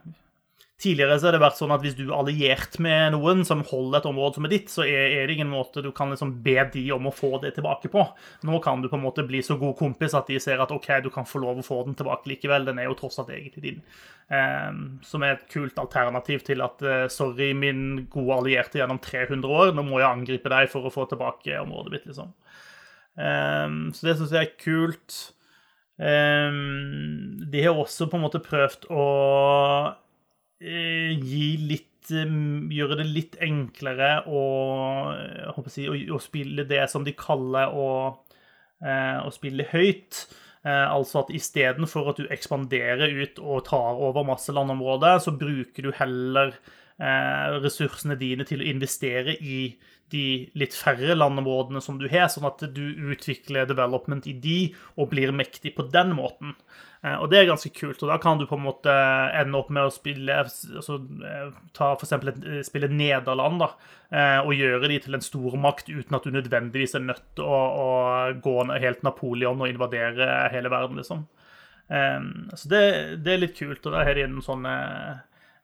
Tidligere 0.78 1.16
så 1.18 1.26
har 1.26 1.34
det 1.34 1.42
vært 1.42 1.58
sånn 1.58 1.72
at 1.74 1.82
hvis 1.82 1.96
du 1.98 2.04
er 2.04 2.20
alliert 2.20 2.76
med 2.86 3.16
noen 3.16 3.40
som 3.48 3.64
holder 3.66 3.98
et 3.98 4.08
område 4.12 4.38
som 4.38 4.46
er 4.46 4.52
ditt, 4.52 4.68
så 4.70 4.84
er, 4.86 5.24
det 5.26 5.34
ingen 5.34 5.50
måte 5.50 5.82
du 5.82 5.90
kan 5.96 6.14
liksom 6.14 6.36
be 6.46 6.54
de 6.76 6.84
om 6.94 7.10
å 7.10 7.14
få 7.18 7.40
det 7.42 7.56
tilbake 7.56 7.90
på. 7.90 8.04
Nå 8.46 8.60
kan 8.62 8.84
du 8.84 8.90
på 8.92 9.00
en 9.00 9.08
måte 9.08 9.26
bli 9.26 9.42
så 9.42 9.58
god 9.58 9.74
kompis 9.80 10.14
at 10.14 10.30
de 10.30 10.38
ser 10.44 10.62
at 10.62 10.76
OK, 10.76 10.92
du 11.02 11.10
kan 11.14 11.26
få 11.26 11.42
lov 11.42 11.64
å 11.64 11.66
få 11.66 11.80
den 11.88 11.98
tilbake 11.98 12.30
likevel. 12.30 12.70
Den 12.70 12.78
er 12.78 12.92
jo 12.92 13.00
tross 13.02 13.18
alt 13.18 13.34
egentlig 13.34 13.66
din. 13.66 13.82
Um, 14.30 14.80
som 15.08 15.26
er 15.26 15.40
et 15.40 15.50
kult 15.50 15.82
alternativ 15.82 16.46
til 16.46 16.62
at 16.62 16.86
uh, 16.86 17.10
sorry, 17.10 17.56
min 17.58 18.06
gode 18.14 18.38
allierte 18.44 18.78
gjennom 18.78 19.02
300 19.02 19.50
år, 19.50 19.74
nå 19.74 19.82
må 19.88 19.98
jeg 19.98 20.12
angripe 20.12 20.54
deg 20.54 20.70
for 20.70 20.86
å 20.86 20.94
få 20.94 21.10
tilbake 21.10 21.58
området 21.66 21.98
mitt, 21.98 22.10
liksom. 22.12 22.36
Um, 23.18 23.88
så 23.98 24.12
det 24.12 24.20
syns 24.20 24.38
jeg 24.38 24.46
er 24.46 24.58
kult. 24.62 25.22
Um, 25.98 27.48
de 27.50 27.64
har 27.66 27.74
også 27.74 28.06
på 28.12 28.20
en 28.20 28.30
måte 28.30 28.46
prøvd 28.46 28.92
å 28.94 29.06
gi 30.62 31.50
litt 31.62 32.12
eh, 32.12 32.34
Gjøre 32.78 32.98
det 33.02 33.08
litt 33.12 33.38
enklere 33.44 34.24
å, 34.32 34.42
si, 35.68 35.88
å, 35.90 35.96
å 36.16 36.20
spille 36.24 36.66
det 36.70 36.86
som 36.92 37.06
de 37.06 37.14
kaller 37.18 37.74
å, 37.76 37.90
eh, 38.82 39.18
å 39.22 39.32
spille 39.36 39.68
høyt. 39.74 40.26
Altså 40.68 41.22
at 41.22 41.30
istedenfor 41.32 42.10
at 42.12 42.18
du 42.20 42.26
ekspanderer 42.34 43.14
ut 43.22 43.38
og 43.40 43.62
tar 43.70 44.02
over 44.04 44.26
masse 44.28 44.52
landområder, 44.52 45.22
så 45.24 45.32
bruker 45.32 45.86
du 45.86 45.94
heller 45.96 46.50
ressursene 47.64 48.18
dine 48.20 48.44
til 48.44 48.60
å 48.60 48.68
investere 48.68 49.38
i 49.40 49.78
de 50.14 50.26
litt 50.58 50.76
færre 50.78 51.16
landområdene 51.18 51.82
som 51.84 51.98
du 52.00 52.08
har, 52.12 52.30
sånn 52.32 52.48
at 52.50 52.64
du 52.74 52.84
utvikler 53.12 53.68
development 53.70 54.28
i 54.30 54.36
de 54.40 54.60
og 54.96 55.12
blir 55.12 55.34
mektig 55.36 55.76
på 55.78 55.88
den 55.92 56.14
måten. 56.18 56.56
Eh, 57.06 57.16
og 57.22 57.30
det 57.32 57.40
er 57.40 57.50
ganske 57.52 57.72
kult. 57.76 58.02
og 58.02 58.12
Da 58.12 58.18
kan 58.22 58.40
du 58.40 58.48
på 58.50 58.58
en 58.58 58.66
måte 58.66 58.94
ende 59.38 59.60
opp 59.60 59.70
med 59.74 59.88
å 59.88 59.94
spille 59.94 60.40
altså, 60.44 60.98
eh, 60.98 61.54
ta 61.78 61.94
for 61.96 62.08
eksempel, 62.08 62.34
eh, 62.34 62.64
spille 62.66 62.90
Nederland 62.90 63.62
da, 63.62 63.72
og 64.44 64.54
gjøre 64.56 64.88
de 64.88 65.00
til 65.04 65.18
en 65.18 65.24
stormakt 65.24 65.90
uten 65.92 66.16
at 66.16 66.24
du 66.24 66.32
nødvendigvis 66.32 66.96
er 66.96 67.04
nødt 67.04 67.26
til 67.36 67.44
å, 67.44 67.58
å 67.84 67.88
gå 68.40 68.56
helt 68.80 69.04
Napoleon 69.04 69.60
og 69.60 69.68
invadere 69.68 70.48
hele 70.54 70.72
verden, 70.72 70.96
liksom. 71.02 71.26
Så 71.88 72.70
det, 72.72 72.80
det 73.24 73.34
er 73.34 73.42
litt 73.42 73.60
kult. 73.60 73.86
og 73.86 73.92
Da 73.92 74.06
har 74.08 74.16
de 74.16 74.24
en 74.24 74.40
sånn 74.44 74.64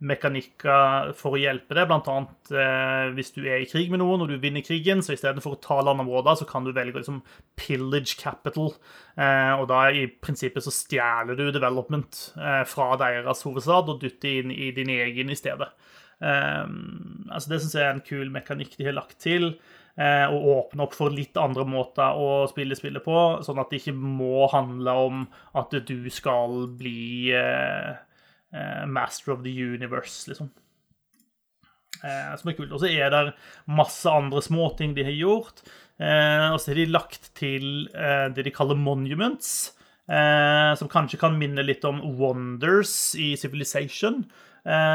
mekanikker 0.04 1.14
for 1.18 1.36
å 1.36 1.42
hjelpe 1.42 1.76
deg. 1.78 1.92
Annet 1.94 2.52
eh, 2.52 3.12
hvis 3.16 3.32
du 3.36 3.42
er 3.46 3.64
i 3.64 3.70
krig 3.70 3.92
med 3.92 4.02
noen 4.02 4.26
og 4.26 4.32
du 4.32 4.38
vinner 4.42 4.66
krigen, 4.66 5.04
så 5.04 5.16
istedenfor 5.16 5.56
å 5.56 5.62
ta 5.64 5.80
landområder, 5.82 6.40
så 6.40 6.48
kan 6.50 6.66
du 6.68 6.74
velge 6.76 7.00
liksom 7.00 7.22
pillage 7.60 8.18
capital. 8.20 8.74
Eh, 9.16 9.54
og 9.56 9.68
da 9.72 9.86
i 9.94 10.06
prinsippet 10.08 10.66
så 10.66 10.74
stjeler 10.74 11.40
du 11.40 11.48
development 11.56 12.26
eh, 12.38 12.64
fra 12.70 12.94
deres 13.02 13.46
hovedstad 13.48 13.92
og 13.94 14.02
dytter 14.04 14.42
inn 14.42 14.54
i 14.56 14.72
din 14.76 14.92
egen 14.94 15.32
i 15.32 15.40
stedet. 15.40 15.72
Eh, 16.20 16.66
altså 17.30 17.54
Det 17.54 17.64
syns 17.64 17.78
jeg 17.80 17.88
er 17.88 17.96
en 17.96 18.06
kul 18.06 18.34
mekanikk 18.34 18.78
de 18.80 18.92
har 18.92 19.00
lagt 19.00 19.20
til. 19.24 19.54
Eh, 19.94 20.26
og 20.26 20.48
åpne 20.58 20.88
opp 20.88 20.96
for 20.98 21.14
litt 21.14 21.38
andre 21.38 21.68
måter 21.70 22.18
å 22.18 22.48
spille 22.50 22.74
spillet 22.74 23.04
på, 23.06 23.18
sånn 23.46 23.60
at 23.62 23.70
det 23.70 23.84
ikke 23.84 23.94
må 23.94 24.48
handle 24.50 24.96
om 24.98 25.28
at 25.60 25.76
du 25.86 26.10
skal 26.10 26.64
bli 26.80 27.30
eh, 27.38 27.94
Eh, 27.94 28.13
Master 28.86 29.34
of 29.34 29.42
the 29.42 29.50
Universe, 29.50 30.28
liksom. 30.30 30.52
Eh, 32.04 32.34
som 32.36 32.52
er 32.52 32.58
kult. 32.58 32.74
Og 32.76 32.82
så 32.84 32.92
er 32.92 33.12
det 33.14 33.24
masse 33.72 34.10
andre 34.12 34.44
småting 34.44 34.96
de 34.98 35.06
har 35.08 35.16
gjort. 35.16 35.64
Eh, 36.02 36.50
og 36.52 36.60
så 36.60 36.74
har 36.74 36.82
de 36.82 36.90
lagt 36.92 37.32
til 37.38 37.88
det 37.94 38.44
de 38.44 38.54
kaller 38.54 38.80
monuments. 38.80 39.72
som 40.04 40.90
kanskje 40.92 41.16
kan 41.16 41.38
minne 41.40 41.64
litt 41.64 41.86
om 41.88 42.02
wonders 42.20 43.16
i 43.16 43.38
Civilization. 43.40 44.26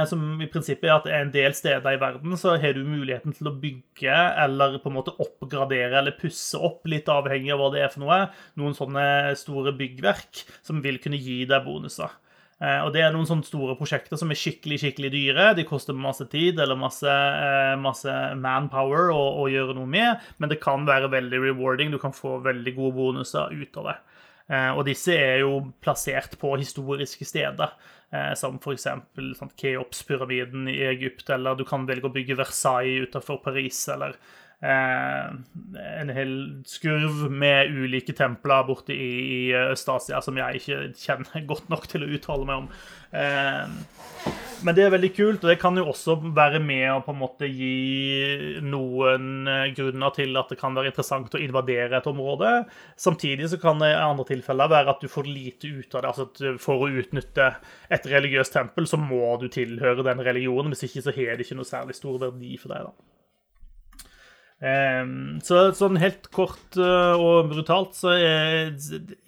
som 0.07 0.41
i 0.41 0.47
prinsippet 0.47 0.85
er 0.85 0.93
at 0.97 1.07
en 1.07 1.31
del 1.31 1.55
steder 1.55 1.93
i 1.93 2.01
verden 2.01 2.37
så 2.37 2.61
har 2.61 2.73
du 2.73 2.85
muligheten 2.85 3.33
til 3.33 3.49
å 3.49 3.57
bygge 3.57 4.19
eller 4.45 4.79
på 4.79 4.89
en 4.89 4.97
måte 4.97 5.17
oppgradere 5.17 5.99
eller 5.99 6.13
pusse 6.13 6.57
opp, 6.57 6.85
litt 6.85 7.09
avhengig 7.09 7.53
av 7.53 7.59
hva 7.59 7.73
det 7.73 7.83
er 7.83 7.89
for 7.89 8.05
noe, 8.05 8.29
noen 8.57 8.77
sånne 8.77 9.35
store 9.37 9.73
byggverk 9.73 10.45
som 10.63 10.83
vil 10.85 10.99
kunne 11.01 11.17
gi 11.17 11.45
deg 11.49 11.65
bonuser. 11.65 12.13
Eh, 12.59 12.81
og 12.83 12.91
det 12.95 13.05
er 13.07 13.13
noen 13.15 13.27
sånne 13.29 13.47
store 13.47 13.77
prosjekter 13.79 14.19
som 14.19 14.33
er 14.35 14.39
skikkelig 14.39 14.81
skikkelig 14.83 15.13
dyre. 15.15 15.51
De 15.55 15.65
koster 15.67 15.95
masse 15.95 16.25
tid 16.33 16.59
eller 16.59 16.79
masse, 16.79 17.07
eh, 17.07 17.75
masse 17.79 18.15
manpower 18.39 19.13
å, 19.15 19.21
å, 19.45 19.47
gjøre 19.53 19.77
noe 19.79 19.87
med, 19.91 20.25
men 20.43 20.51
det 20.51 20.59
kan 20.63 20.87
være 20.89 21.11
veldig 21.13 21.43
rewarding. 21.47 21.95
Du 21.95 22.01
kan 22.03 22.17
få 22.17 22.41
veldig 22.47 22.75
gode 22.79 22.97
bonuser 22.99 23.55
ut 23.55 23.79
av 23.79 23.93
det. 23.93 23.97
Eh, 24.49 24.73
og 24.73 24.83
disse 24.89 25.15
er 25.15 25.45
jo 25.45 25.61
plassert 25.85 26.35
på 26.41 26.57
historiske 26.59 27.29
steder, 27.29 27.79
som 28.41 28.55
f.eks. 28.57 28.87
Sånn, 29.37 29.51
Keops-pyramiden 29.61 30.65
i 30.73 30.79
Egypt, 30.89 31.27
eller 31.29 31.59
du 31.59 31.67
kan 31.69 31.83
velge 31.85 32.09
å 32.09 32.15
bygge 32.15 32.39
Versailles 32.39 33.05
utenfor 33.05 33.43
Paris, 33.45 33.83
eller 33.93 34.15
en 34.61 36.11
hel 36.11 36.33
skurv 36.67 37.29
med 37.31 37.71
ulike 37.71 38.15
templer 38.19 38.65
borte 38.67 38.91
i, 38.91 39.11
i 39.23 39.43
Øst-Asia 39.55 40.19
som 40.25 40.39
jeg 40.41 40.59
ikke 40.59 40.79
kjenner 40.99 41.45
godt 41.53 41.69
nok 41.71 41.87
til 41.91 42.03
å 42.03 42.11
uttale 42.17 42.49
meg 42.49 42.65
om. 42.65 42.71
Eh, 43.15 44.33
men 44.67 44.75
det 44.75 44.83
er 44.83 44.91
veldig 44.91 45.11
kult, 45.15 45.45
og 45.45 45.53
det 45.53 45.61
kan 45.63 45.79
jo 45.79 45.85
også 45.93 46.17
være 46.35 46.59
med 46.59 46.89
å 46.91 47.03
på 47.07 47.13
en 47.15 47.21
måte 47.21 47.47
gi 47.47 48.59
noen 48.67 49.47
eh, 49.47 49.69
grunner 49.77 50.15
til 50.17 50.35
at 50.41 50.51
det 50.51 50.59
kan 50.59 50.75
være 50.75 50.91
interessant 50.91 51.37
å 51.39 51.43
invadere 51.43 52.01
et 52.01 52.09
område. 52.11 52.51
Samtidig 52.99 53.53
så 53.53 53.61
kan 53.63 53.79
det 53.79 53.93
i 53.93 54.01
andre 54.01 54.27
tilfeller 54.33 54.73
være 54.73 54.97
at 54.97 55.05
du 55.05 55.13
får 55.13 55.31
lite 55.31 55.71
ut 55.71 55.95
av 55.95 56.03
det. 56.03 56.11
altså 56.11 56.57
For 56.63 56.83
å 56.83 56.91
utnytte 56.91 57.53
et 57.95 58.11
religiøst 58.11 58.57
tempel, 58.59 58.91
så 58.91 58.99
må 58.99 59.37
du 59.39 59.47
tilhøre 59.53 60.07
den 60.07 60.25
religionen. 60.27 60.75
Hvis 60.75 60.89
ikke 60.91 61.07
så 61.07 61.15
har 61.15 61.39
det 61.39 61.47
ikke 61.47 61.61
noe 61.61 61.71
særlig 61.71 61.95
stor 62.01 62.19
verdi 62.27 62.59
for 62.59 62.75
deg. 62.75 62.91
da. 62.91 63.18
Um, 64.59 65.39
så 65.47 65.69
sånn 65.79 66.01
helt 66.03 66.25
kort 66.35 66.75
uh, 66.83 67.15
og 67.15 67.53
brutalt 67.53 67.95
så 67.95 68.17
er 68.17 68.73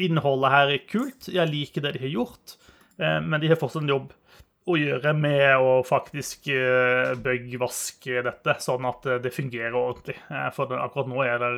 innholdet 0.02 0.50
her 0.54 0.72
kult. 0.90 1.28
Jeg 1.30 1.50
liker 1.52 1.84
det 1.84 1.94
de 1.94 2.02
har 2.02 2.14
gjort, 2.16 2.56
uh, 2.98 3.20
men 3.22 3.38
de 3.38 3.52
har 3.52 3.60
fortsatt 3.60 3.84
en 3.84 3.92
jobb 3.94 4.10
å 4.70 4.76
gjøre 4.76 5.14
med 5.16 5.62
å 5.62 5.70
faktisk 5.86 6.44
bøggvaske 6.50 7.22
bugvaske 7.24 8.20
dette, 8.26 8.54
sånn 8.62 8.84
at 8.86 9.06
det 9.24 9.32
fungerer 9.34 9.74
ordentlig. 9.74 10.18
for 10.54 10.74
akkurat 10.76 11.08
nå 11.10 11.22
er 11.24 11.40
det 11.40 11.50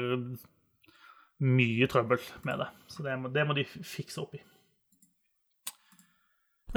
mye 1.43 1.89
trøbbel 1.91 2.23
med 2.47 2.63
det, 2.63 2.69
så 2.95 3.05
det 3.05 3.17
må, 3.19 3.33
det 3.35 3.45
må 3.45 3.57
de 3.59 3.67
fikse 3.67 4.23
opp 4.23 4.39
i. 4.39 4.41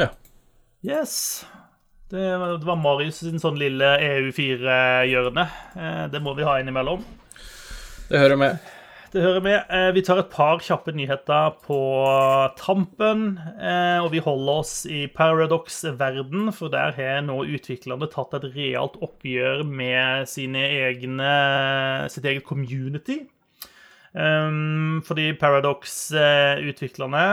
Ja. 0.02 0.10
Yes. 0.84 1.46
Det 2.10 2.38
var, 2.38 2.76
Marius 2.78 3.24
sin 3.24 3.42
sånn 3.42 3.58
lille 3.58 3.88
EU4-hjørne. 3.98 5.46
Eh, 5.74 6.04
det 6.14 6.20
må 6.22 6.36
vi 6.38 6.46
ha 6.46 6.60
innimellom. 6.62 7.02
Det 8.12 8.22
hører 8.22 8.38
med. 8.38 8.60
Det 9.10 9.24
hører 9.24 9.42
med. 9.42 9.64
Eh, 9.74 9.90
vi 9.96 10.04
tar 10.06 10.22
et 10.22 10.30
par 10.30 10.62
kjappe 10.62 10.94
nyheter 10.94 11.58
på 11.66 11.80
tampen. 12.60 13.40
Eh, 13.58 13.98
og 14.04 14.12
vi 14.14 14.22
holder 14.22 14.62
oss 14.62 14.76
i 14.86 15.08
Paradox-verden, 15.18 16.54
for 16.54 16.70
der 16.70 16.94
har 16.94 17.26
nå 17.26 17.42
utviklerne 17.58 18.12
tatt 18.14 18.38
et 18.38 18.52
realt 18.54 19.02
oppgjør 19.02 19.66
med 19.66 20.30
sine 20.30 20.62
egne, 20.86 21.32
sitt 22.14 22.30
eget 22.30 22.46
community. 22.46 23.24
Um, 24.16 25.02
fordi 25.04 25.34
Paradox-utviklerne 25.36 27.24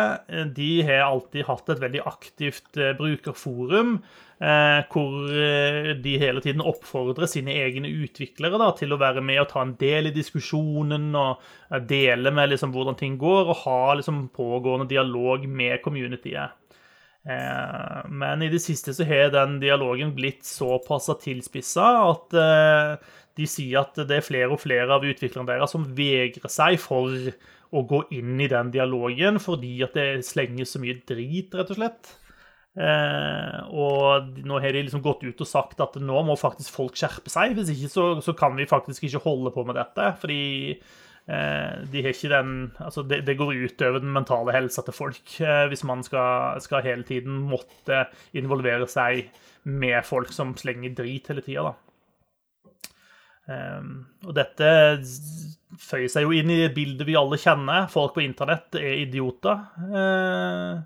de 0.57 0.71
har 0.83 1.05
alltid 1.05 1.45
hatt 1.47 1.69
et 1.71 1.83
veldig 1.85 2.01
aktivt 2.11 2.81
brukerforum. 2.99 4.01
Uh, 4.43 4.81
hvor 4.91 5.29
uh, 5.31 5.93
de 6.03 6.17
hele 6.19 6.41
tiden 6.43 6.65
oppfordrer 6.67 7.29
sine 7.31 7.53
egne 7.63 7.93
utviklere 8.03 8.59
da, 8.59 8.73
til 8.75 8.91
å 8.91 8.99
være 8.99 9.23
med 9.23 9.39
og 9.39 9.53
ta 9.53 9.63
en 9.63 9.77
del 9.79 10.09
i 10.11 10.15
diskusjonen 10.17 11.13
og 11.15 11.45
dele 11.87 12.33
med 12.35 12.51
liksom, 12.51 12.73
hvordan 12.75 12.99
ting 12.99 13.15
går, 13.21 13.53
og 13.53 13.61
ha 13.63 13.95
liksom, 14.01 14.25
pågående 14.35 14.89
dialog 14.91 15.47
med 15.47 15.79
communityet. 15.85 16.59
Men 17.23 18.43
i 18.43 18.49
det 18.51 18.59
siste 18.65 18.91
så 18.97 19.05
har 19.07 19.29
den 19.31 19.61
dialogen 19.63 20.11
blitt 20.17 20.43
såpass 20.43 21.07
tilspissa 21.23 21.85
at 22.09 22.35
de 23.39 23.47
sier 23.47 23.85
at 23.85 24.01
det 24.09 24.17
er 24.17 24.27
flere 24.27 24.51
og 24.51 24.59
flere 24.59 24.91
av 24.91 25.07
utviklerne 25.07 25.47
deres 25.53 25.71
som 25.71 25.87
vegrer 25.95 26.51
seg 26.51 26.81
for 26.83 27.15
å 27.73 27.85
gå 27.89 28.03
inn 28.19 28.43
i 28.43 28.51
den 28.51 28.75
dialogen 28.75 29.39
fordi 29.39 29.77
at 29.87 29.95
det 29.95 30.27
slenges 30.27 30.75
så 30.75 30.83
mye 30.83 30.99
drit, 31.09 31.55
rett 31.55 31.71
og 31.71 31.79
slett. 31.79 32.13
Eh, 32.73 33.59
og 33.69 34.39
nå 34.49 34.59
har 34.65 34.73
de 34.73 34.81
liksom 34.87 35.03
gått 35.05 35.27
ut 35.27 35.43
og 35.45 35.49
sagt 35.49 35.81
at 35.85 35.99
nå 36.01 36.23
må 36.25 36.37
faktisk 36.41 36.73
folk 36.73 36.97
skjerpe 36.97 37.33
seg. 37.33 37.57
Hvis 37.59 37.73
ikke 37.75 37.93
så, 37.93 38.07
så 38.25 38.35
kan 38.39 38.57
vi 38.57 38.69
faktisk 38.69 39.09
ikke 39.09 39.25
holde 39.27 39.53
på 39.55 39.65
med 39.69 39.77
dette. 39.77 40.09
Fordi 40.23 40.43
eh, 40.73 41.73
de 41.93 42.05
har 42.05 42.17
ikke 42.17 42.33
den 42.33 42.55
Altså, 42.81 43.05
det, 43.05 43.23
det 43.29 43.37
går 43.41 43.61
utover 43.69 44.01
den 44.03 44.15
mentale 44.17 44.57
helsa 44.57 44.85
til 44.87 44.97
folk 44.97 45.37
eh, 45.45 45.67
hvis 45.73 45.85
man 45.89 46.05
skal, 46.07 46.61
skal, 46.65 46.85
hele 46.87 47.07
tiden 47.09 47.43
måtte 47.51 48.07
involvere 48.39 48.89
seg 48.91 49.29
med 49.69 50.01
folk 50.09 50.33
som 50.35 50.57
slenger 50.59 50.95
drit 50.97 51.29
hele 51.31 51.45
tida, 51.45 51.71
da. 51.71 51.79
Um, 53.53 54.05
og 54.23 54.37
dette 54.37 54.67
føyer 55.83 56.11
seg 56.11 56.25
jo 56.25 56.35
inn 56.35 56.51
i 56.51 56.71
bildet 56.75 57.07
vi 57.09 57.17
alle 57.19 57.39
kjenner. 57.39 57.89
Folk 57.91 58.15
på 58.17 58.23
internett 58.23 58.79
er 58.79 59.03
idioter. 59.03 59.65
Uh, 59.91 60.83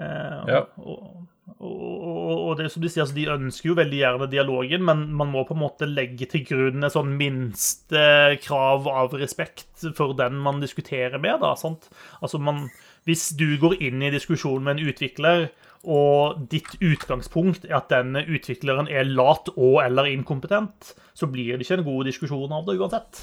ja. 0.00 0.64
og, 0.80 1.20
og, 1.60 2.36
og, 2.48 2.52
det 2.60 2.70
som 2.72 2.82
de 2.82 2.90
sier, 2.90 3.04
altså, 3.04 3.16
de 3.16 3.26
ønsker 3.32 3.70
jo 3.70 3.78
veldig 3.78 3.98
gjerne 4.00 4.28
dialogen, 4.32 4.84
men 4.86 5.06
man 5.16 5.32
må 5.32 5.44
på 5.48 5.56
en 5.56 5.62
måte 5.62 5.88
legge 5.88 6.28
til 6.30 6.44
grunn 6.48 6.86
et 6.86 6.94
sånn 6.94 7.12
minste 7.20 8.04
krav 8.44 8.88
av 8.90 9.16
respekt 9.20 9.88
for 9.96 10.16
den 10.18 10.38
man 10.40 10.62
diskuterer 10.62 11.20
med. 11.20 11.40
da, 11.44 11.54
sant? 11.60 11.90
Altså 12.20 12.40
man, 12.40 12.68
Hvis 13.08 13.30
du 13.36 13.58
går 13.60 13.80
inn 13.80 14.02
i 14.04 14.12
diskusjon 14.12 14.64
med 14.64 14.78
en 14.78 14.92
utvikler 14.92 15.50
og 15.80 16.42
ditt 16.52 16.74
utgangspunkt 16.84 17.64
er 17.64 17.78
at 17.78 17.88
denne 17.92 18.20
utvikleren 18.28 18.88
er 18.92 19.08
lat 19.08 19.48
og 19.54 19.78
eller 19.80 20.10
inkompetent, 20.10 20.92
så 21.16 21.28
blir 21.30 21.56
det 21.56 21.64
ikke 21.64 21.80
en 21.80 21.86
god 21.86 22.10
diskusjon 22.10 22.52
av 22.52 22.66
det 22.68 22.76
uansett. 22.76 23.22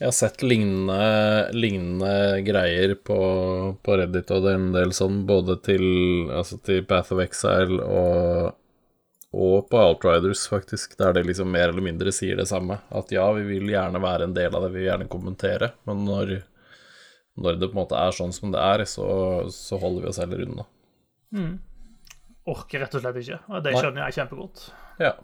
Jeg 0.00 0.08
har 0.08 0.14
sett 0.16 0.42
lignende, 0.42 1.52
lignende 1.54 2.40
greier 2.42 2.96
på, 2.98 3.18
på, 3.78 3.96
Reddit 4.00 4.32
og 4.34 4.42
det 4.42 4.50
er 4.50 4.58
en 4.58 4.72
del 4.74 4.94
sånn, 4.96 5.20
både 5.28 5.54
til, 5.62 5.84
altså 6.34 6.58
til 6.66 6.82
Path 6.90 7.14
of 7.14 7.22
Exile 7.22 7.78
og, 7.78 8.56
og 9.30 9.68
på 9.70 9.78
Outriders, 9.78 10.48
faktisk, 10.50 10.96
der 10.98 11.14
det 11.14 11.28
liksom 11.28 11.52
mer 11.54 11.68
eller 11.70 11.86
mindre 11.86 12.10
sier 12.14 12.40
det 12.42 12.48
samme. 12.50 12.80
At 12.90 13.14
ja, 13.14 13.28
vi 13.38 13.46
vil 13.52 13.70
gjerne 13.70 14.02
være 14.02 14.26
en 14.26 14.34
del 14.34 14.50
av 14.50 14.66
det, 14.66 14.72
vi 14.74 14.82
vil 14.82 14.90
gjerne 14.90 15.08
kommentere, 15.14 15.70
men 15.86 16.02
når, 16.10 16.34
når 17.38 17.62
det 17.62 17.70
på 17.70 17.78
en 17.78 17.82
måte 17.84 18.02
er 18.02 18.18
sånn 18.18 18.34
som 18.34 18.50
det 18.50 18.66
er, 18.66 18.86
så, 18.90 19.06
så 19.54 19.78
holder 19.78 20.08
vi 20.08 20.10
oss 20.10 20.20
heller 20.24 20.42
unna. 20.48 20.66
Mm. 21.38 21.54
Orker 22.50 22.82
rett 22.82 22.98
og 22.98 23.06
slett 23.06 23.22
ikke. 23.22 23.40
Og 23.46 23.62
det 23.62 23.78
skjønner 23.78 24.08
jeg 24.08 24.18
kjempegodt. 24.18 24.68
Ja. 25.00 25.14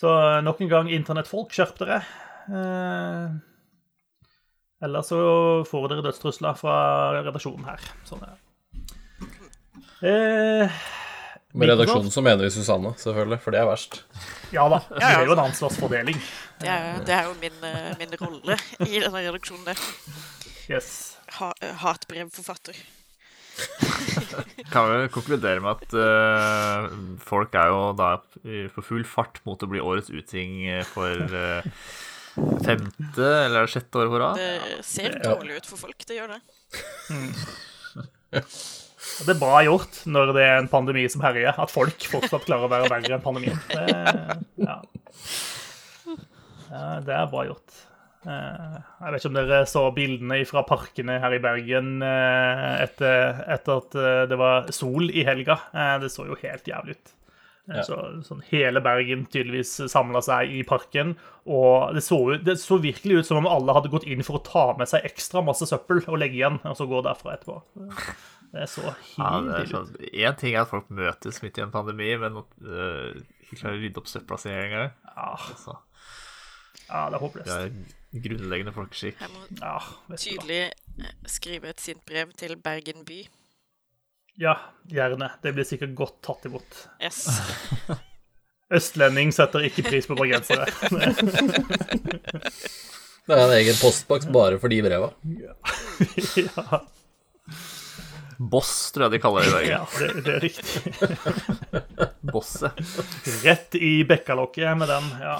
Så 0.00 0.10
eh, 0.16 0.42
nok 0.48 0.64
en 0.64 0.72
gang, 0.72 0.88
internettfolk, 0.90 1.52
skjerp 1.54 1.76
dere. 1.84 2.02
Eh, 2.48 3.26
eller 4.82 5.02
så 5.06 5.18
får 5.68 5.92
dere 5.92 6.02
dødstrusler 6.08 6.56
fra 6.58 6.76
redaksjonen 7.20 7.68
her. 7.68 7.84
Sånn 8.08 8.24
er. 8.26 8.40
Eh, 10.02 10.80
Med 11.54 11.70
redaksjonen 11.70 12.10
så 12.10 12.24
mener 12.24 12.42
vi 12.42 12.50
Susanne, 12.50 12.90
selvfølgelig, 12.98 13.38
for 13.44 13.54
det 13.54 13.60
er 13.62 13.68
verst. 13.68 14.00
Ja 14.54 14.66
da. 14.72 14.80
Det 14.90 15.04
er 15.06 15.22
jo 15.28 15.36
en 15.36 15.44
ansvarsfordeling. 15.44 16.18
Det 16.62 16.72
er, 16.72 16.98
det 17.06 17.14
er 17.14 17.28
jo 17.28 17.36
min, 17.38 17.62
eh, 17.68 17.92
min, 18.00 18.16
rolle 18.18 18.58
i 18.88 18.98
denne 18.98 19.22
redaksjonen, 19.28 19.68
det. 19.70 19.76
Yes. 20.72 20.90
Ha, 21.38 21.52
hatbrevforfatter. 21.84 22.82
kan 24.72 24.88
vi 24.88 25.08
konkludere 25.12 25.60
med 25.60 25.76
at 25.76 25.94
uh, 25.94 26.86
folk 27.20 27.54
er 27.54 27.68
jo 27.68 27.80
da 27.98 28.14
på 28.72 28.84
full 28.86 29.04
fart 29.04 29.42
mot 29.44 29.60
å 29.60 29.68
bli 29.68 29.82
årets 29.82 30.08
uting 30.08 30.64
for 30.88 31.20
uh, 31.36 31.60
femte 32.34 33.28
eller 33.46 33.70
sjette 33.70 34.00
år 34.02 34.12
på 34.12 34.22
rad? 34.22 34.40
Det 34.40 34.86
ser 34.86 35.18
dårlig 35.24 35.60
ut 35.60 35.68
for 35.68 35.84
folk, 35.86 36.06
det 36.08 36.20
gjør 36.20 36.36
det. 36.36 36.40
Mm. 37.12 37.32
Det 39.02 39.32
er 39.34 39.38
bra 39.38 39.58
gjort 39.66 39.96
når 40.08 40.30
det 40.32 40.42
er 40.46 40.60
en 40.60 40.68
pandemi 40.70 41.02
som 41.10 41.24
herjer, 41.24 41.52
at 41.58 41.72
folk 41.72 42.04
fortsatt 42.08 42.46
klarer 42.46 42.68
å 42.68 42.70
være 42.70 42.88
verre 42.88 43.16
enn 43.16 43.24
pandemien. 43.24 43.58
Det, 43.68 43.82
ja. 44.62 44.76
Ja, 46.70 46.84
det 47.04 47.16
er 47.16 47.26
bra 47.28 47.42
gjort. 47.44 47.80
Eh, 48.22 48.76
jeg 49.02 49.12
vet 49.12 49.18
ikke 49.18 49.30
om 49.32 49.36
dere 49.36 49.62
så 49.66 49.82
bildene 49.94 50.38
fra 50.46 50.62
parkene 50.66 51.18
her 51.22 51.34
i 51.34 51.40
Bergen 51.42 51.96
eh, 52.06 52.68
etter, 52.84 53.42
etter 53.50 53.82
at 53.82 53.96
eh, 53.98 54.20
det 54.30 54.38
var 54.40 54.70
sol 54.74 55.10
i 55.10 55.26
helga. 55.26 55.58
Det 56.02 56.12
så 56.12 56.28
jo 56.30 56.38
helt 56.40 56.70
jævlig 56.70 56.96
ut. 56.96 57.12
Ja. 57.70 57.84
Så, 57.86 57.96
sånn 58.26 58.40
hele 58.48 58.80
Bergen 58.82 59.22
tydeligvis 59.30 59.76
samla 59.92 60.22
seg 60.24 60.50
i 60.50 60.64
parken. 60.66 61.14
Og 61.46 61.94
det 61.94 62.02
så, 62.04 62.18
det 62.42 62.56
så, 62.62 62.78
virkelig 62.82 63.20
ut 63.20 63.28
som 63.28 63.38
om 63.42 63.48
alle 63.50 63.76
hadde 63.76 63.92
gått 63.92 64.06
inn 64.08 64.24
for 64.26 64.40
å 64.40 64.44
ta 64.46 64.64
med 64.78 64.90
seg 64.90 65.06
ekstra 65.06 65.44
masse 65.46 65.68
søppel 65.70 66.02
og 66.08 66.18
legge 66.18 66.40
igjen, 66.40 66.58
og 66.66 66.76
så 66.78 66.88
gå 66.90 67.02
derfra 67.06 67.36
etterpå. 67.36 67.60
Det 68.52 68.66
så 68.68 68.82
helt 69.16 69.52
ja, 69.54 69.62
sånn, 69.70 69.94
Én 70.10 70.38
ting 70.40 70.56
er 70.56 70.64
at 70.64 70.72
folk 70.72 70.90
møtes 70.92 71.38
midt 71.44 71.60
i 71.60 71.64
en 71.64 71.74
pandemi, 71.74 72.10
men 72.20 72.42
uh, 72.42 73.14
ikke 73.46 73.62
klarer 73.62 73.78
å 73.78 73.82
rydde 73.84 74.02
opp 74.02 74.10
søpla 74.10 74.38
si 74.42 74.52
engang. 74.52 74.90
Ja. 75.12 75.30
ja, 76.88 77.04
det 77.12 77.18
er 77.18 77.22
håpløst. 77.22 77.92
Grunnleggende 78.12 78.74
folkeskikk. 78.76 79.22
Jeg 79.22 79.32
må 79.32 79.46
ja, 79.56 79.76
tydelig 80.20 80.60
eh, 80.66 81.14
skrive 81.30 81.70
et 81.72 81.80
sint 81.80 82.02
brev 82.08 82.34
til 82.36 82.58
Bergen 82.60 83.06
by. 83.08 83.22
Ja, 84.40 84.60
gjerne. 84.88 85.30
Det 85.42 85.52
blir 85.52 85.64
sikkert 85.64 85.94
godt 85.94 86.22
tatt 86.24 86.46
imot. 86.48 86.88
Yes. 87.02 87.26
Østlending 88.72 89.32
setter 89.36 89.66
ikke 89.68 89.84
pris 89.84 90.06
på 90.08 90.16
bergensere. 90.16 90.64
det 93.26 93.36
er 93.36 93.42
en 93.44 93.52
egen 93.58 93.76
postboks 93.76 94.26
bare 94.32 94.58
for 94.62 94.72
de 94.72 94.80
breva. 94.86 95.12
ja. 96.40 96.80
Boss, 98.42 98.90
tror 98.90 99.04
jeg 99.06 99.12
de 99.12 99.18
kaller 99.22 99.44
det 99.44 99.50
i 99.50 99.52
Norge. 99.52 99.70
Ja, 99.70 99.86
det, 100.00 100.08
det 100.26 100.32
er 100.34 100.40
riktig. 100.42 100.80
Bosset. 102.32 102.80
Rett 103.44 103.76
i 103.78 103.92
bekkalokket 104.08 104.72
med 104.80 104.90
den, 104.90 105.06
ja. 105.22 105.36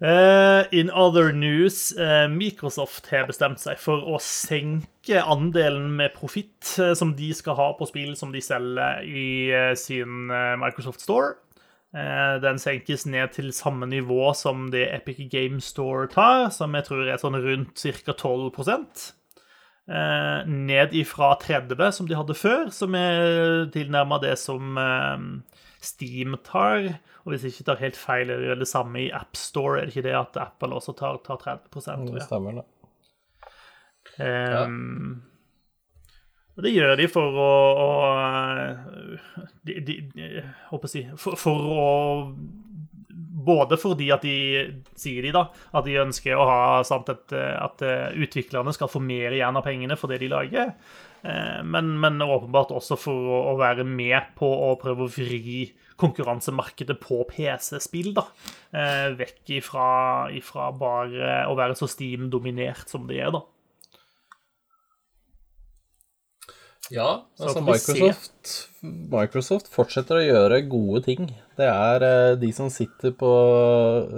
Eh, 0.00 0.64
in 0.70 0.90
other 0.90 1.32
news, 1.32 1.92
uh, 1.98 2.28
Microsoft 2.30 3.08
har 3.10 3.24
bestemt 3.26 3.58
seg 3.58 3.80
for 3.82 4.04
å 4.06 4.20
senke 4.22 5.18
andelen 5.18 5.88
med 5.98 6.14
profitt 6.14 6.76
uh, 6.78 6.92
som 6.94 7.16
de 7.18 7.32
skal 7.34 7.58
ha 7.58 7.72
på 7.74 7.88
spill 7.90 8.12
som 8.14 8.30
de 8.30 8.42
selger 8.44 9.02
i 9.02 9.26
sin 9.78 10.30
Microsoft 10.62 11.02
Store. 11.02 11.34
Den 11.88 12.58
senkes 12.60 13.06
ned 13.08 13.30
til 13.32 13.46
samme 13.56 13.86
nivå 13.88 14.34
som 14.36 14.66
det 14.70 14.90
Epic 14.92 15.22
Game 15.32 15.56
Store 15.64 16.04
tar, 16.12 16.50
som 16.52 16.76
jeg 16.76 16.84
tror 16.84 17.08
er 17.08 17.16
sånn 17.16 17.38
rundt 17.40 17.80
ca. 17.80 18.12
12 18.12 18.50
eh, 18.68 20.44
Ned 20.44 20.92
ifra 20.92 21.30
30, 21.40 21.80
som 21.96 22.06
de 22.06 22.18
hadde 22.18 22.36
før, 22.36 22.68
som 22.76 22.92
er 22.94 23.70
tilnærma 23.72 24.20
det 24.20 24.36
som 24.36 24.76
Steam 25.80 26.36
tar. 26.44 27.00
Og 27.28 27.34
hvis 27.34 27.42
jeg 27.44 27.52
ikke 27.52 27.64
tar 27.68 27.80
helt 27.82 27.96
feil, 28.00 28.30
er 28.32 28.38
det 28.40 28.46
jo 28.48 28.54
det 28.56 28.66
samme 28.70 29.02
i 29.02 29.10
AppStore. 29.12 29.82
Er 29.82 29.88
det 29.88 29.92
ikke 29.92 30.06
det 30.06 30.14
at 30.16 30.36
Apple 30.40 30.78
også 30.78 30.94
tar, 30.96 31.18
tar 31.20 31.36
30 31.36 31.66
tror 31.74 32.14
Det 32.14 32.22
stemmer, 32.24 32.62
det. 32.62 32.62
Ehm, 34.24 35.10
og 36.56 36.64
det 36.64 36.72
gjør 36.72 36.94
de 36.96 37.08
for 37.12 37.36
å, 37.36 37.50
å 37.84 37.90
de, 39.60 39.76
de, 39.76 39.98
de, 40.14 40.30
håper 40.70 40.88
å 40.88 40.92
si, 40.94 41.04
for, 41.20 41.36
for 41.36 41.68
å 41.74 41.90
Både 43.48 43.76
fordi 43.80 44.08
at 44.12 44.24
de 44.24 44.38
sier 44.98 45.24
de 45.24 45.30
da, 45.34 45.44
at 45.76 45.84
de 45.86 46.00
ønsker 46.00 46.36
å 46.36 46.46
ha 46.48 46.62
samt 46.86 47.08
at, 47.12 47.32
at 47.36 47.82
utviklerne 48.16 48.72
skal 48.74 48.90
få 48.90 49.00
mer 49.04 49.36
igjen 49.36 49.56
av 49.58 49.64
pengene 49.64 49.96
for 49.98 50.10
det 50.10 50.18
de 50.22 50.28
lager, 50.30 50.72
eh, 51.22 51.60
men, 51.64 51.94
men 52.02 52.20
åpenbart 52.22 52.74
også 52.76 52.98
for 53.00 53.30
å, 53.30 53.38
å 53.52 53.54
være 53.60 53.86
med 53.88 54.34
på 54.38 54.48
å 54.68 54.72
prøve 54.80 55.06
å 55.06 55.12
vri 55.14 55.68
konkurransemarkedet 55.98 56.98
på 57.02 57.20
PC-spill 57.30 58.12
da, 58.16 58.26
eh, 58.72 59.10
vekk 59.18 59.54
ifra, 59.58 59.90
ifra 60.36 60.70
bare 60.78 61.44
å 61.50 61.56
være 61.58 61.78
så 61.78 61.88
Steam-dominert 61.90 62.90
som 62.90 63.06
det 63.08 63.22
er, 63.24 63.32
da. 63.34 63.44
Ja, 66.88 67.08
altså. 67.36 67.60
Microsoft, 67.60 68.52
Microsoft 69.12 69.66
fortsetter 69.68 70.20
å 70.20 70.24
gjøre 70.24 70.62
gode 70.70 71.02
ting. 71.04 71.26
Det 71.58 71.66
er 71.68 72.04
eh, 72.06 72.36
de 72.40 72.48
som 72.56 72.70
sitter 72.72 73.12
på 73.18 73.32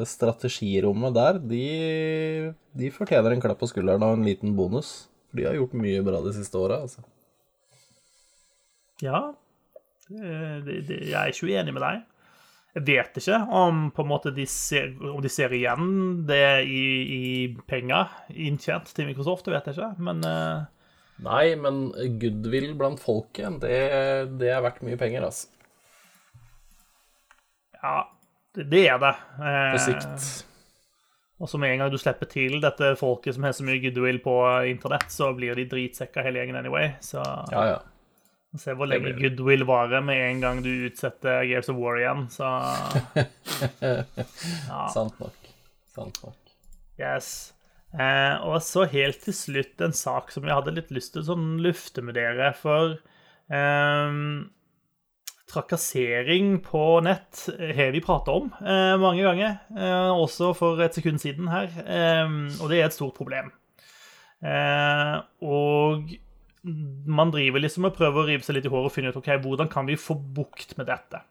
strategirommet 0.06 1.16
der, 1.16 1.40
de, 1.50 1.64
de 2.78 2.92
fortjener 2.94 3.34
en 3.34 3.42
klapp 3.42 3.58
på 3.62 3.70
skulderen 3.72 4.04
og 4.06 4.20
en 4.20 4.28
liten 4.28 4.54
bonus. 4.58 5.08
For 5.30 5.40
de 5.40 5.48
har 5.48 5.58
gjort 5.58 5.74
mye 5.78 6.04
bra 6.06 6.22
de 6.22 6.34
siste 6.36 6.58
åra, 6.60 6.82
altså. 6.84 7.02
Ja, 9.02 9.30
jeg 10.10 11.14
er 11.14 11.30
ikke 11.30 11.46
uenig 11.50 11.74
med 11.76 11.84
deg. 11.84 12.02
Jeg 12.70 12.86
vet 12.86 13.16
ikke 13.18 13.38
om 13.58 13.88
måte 14.06 14.30
de 14.34 14.44
ser, 14.46 14.92
om 15.10 15.18
de 15.22 15.30
ser 15.32 15.50
igjen 15.56 16.20
det 16.28 16.66
i, 16.70 16.84
i 17.16 17.22
penger 17.66 18.12
inntjent 18.30 18.92
til 18.94 19.08
Microsoft, 19.08 19.48
det 19.48 19.56
vet 19.56 19.70
jeg 19.70 19.78
ikke. 19.78 20.04
Men 20.06 20.22
uh... 20.26 20.68
Nei, 21.20 21.56
men 21.58 21.88
goodwill 22.22 22.70
blant 22.78 23.02
folket, 23.02 23.58
det, 23.64 23.80
det 24.40 24.52
er 24.54 24.62
verdt 24.64 24.84
mye 24.86 24.96
penger, 25.00 25.26
altså. 25.26 25.50
ja, 27.82 27.98
det, 28.56 28.70
det 28.70 28.86
er 28.88 29.02
det. 29.02 29.12
Eh, 29.42 29.66
På 29.74 29.82
sikt. 29.84 30.30
Og 31.40 31.48
så 31.48 31.58
med 31.60 31.74
en 31.74 31.82
gang 31.82 31.92
du 31.92 31.98
slipper 32.00 32.28
til 32.28 32.58
dette 32.62 32.94
folket 33.00 33.36
som 33.36 33.44
har 33.44 33.52
så 33.56 33.64
mye 33.66 33.80
goodwill 33.82 34.22
på 34.24 34.36
internett, 34.70 35.08
så 35.12 35.32
blir 35.36 35.56
de 35.58 35.68
dritsekka 35.68 36.24
hele 36.24 36.40
gjengen 36.40 36.60
anyway. 36.60 36.94
Så 37.04 37.20
Ja, 37.52 37.66
ja. 37.74 37.78
Se 38.58 38.74
hvor 38.74 38.88
lenge 38.90 39.12
goodwill 39.14 39.62
varer 39.68 40.02
med 40.02 40.18
en 40.24 40.40
gang 40.42 40.60
du 40.64 40.70
utsetter 40.88 41.44
Gears 41.46 41.70
of 41.70 41.78
War 41.78 42.00
igjen. 42.00 42.24
Så 42.34 42.48
Sant 44.94 45.20
nok. 45.22 45.50
Sant 45.94 46.18
nok. 46.24 46.54
Yes. 46.98 47.52
Eh, 47.94 48.34
og 48.46 48.60
så 48.62 48.84
helt 48.90 49.22
til 49.24 49.34
slutt 49.34 49.82
en 49.82 49.94
sak 49.96 50.30
som 50.34 50.46
jeg 50.46 50.54
hadde 50.54 50.74
litt 50.76 50.90
lyst 50.94 51.14
til 51.14 51.24
å 51.24 51.28
sånn 51.32 51.52
lufte 51.62 52.02
med 52.06 52.18
dere. 52.18 52.50
For 52.58 52.96
eh, 53.50 54.18
trakassering 55.50 56.58
på 56.66 56.84
nett 57.06 57.46
har 57.58 57.94
vi 57.94 58.02
prata 58.04 58.34
om 58.34 58.50
eh, 58.62 58.96
mange 59.02 59.26
ganger. 59.26 59.60
Eh, 59.78 60.10
også 60.10 60.52
for 60.58 60.82
et 60.82 60.98
sekund 60.98 61.22
siden 61.22 61.50
her. 61.54 61.70
Eh, 61.86 62.26
og 62.58 62.66
det 62.70 62.80
er 62.80 62.90
et 62.90 62.98
stort 62.98 63.18
problem. 63.18 63.54
Eh, 64.40 65.16
og 65.46 66.10
man 66.62 67.32
driver 67.32 67.62
liksom 67.62 67.88
og 67.88 67.96
prøver 67.96 68.20
å 68.20 68.28
rive 68.28 68.44
seg 68.44 68.58
litt 68.58 68.66
i 68.68 68.72
håret 68.72 68.90
og 68.90 68.94
finne 68.94 69.12
ut 69.12 69.20
ok, 69.20 69.30
hvordan 69.44 69.70
kan 69.72 69.88
vi 69.88 69.98
få 70.00 70.16
bukt 70.16 70.76
med 70.80 70.90
dette. 70.90 71.22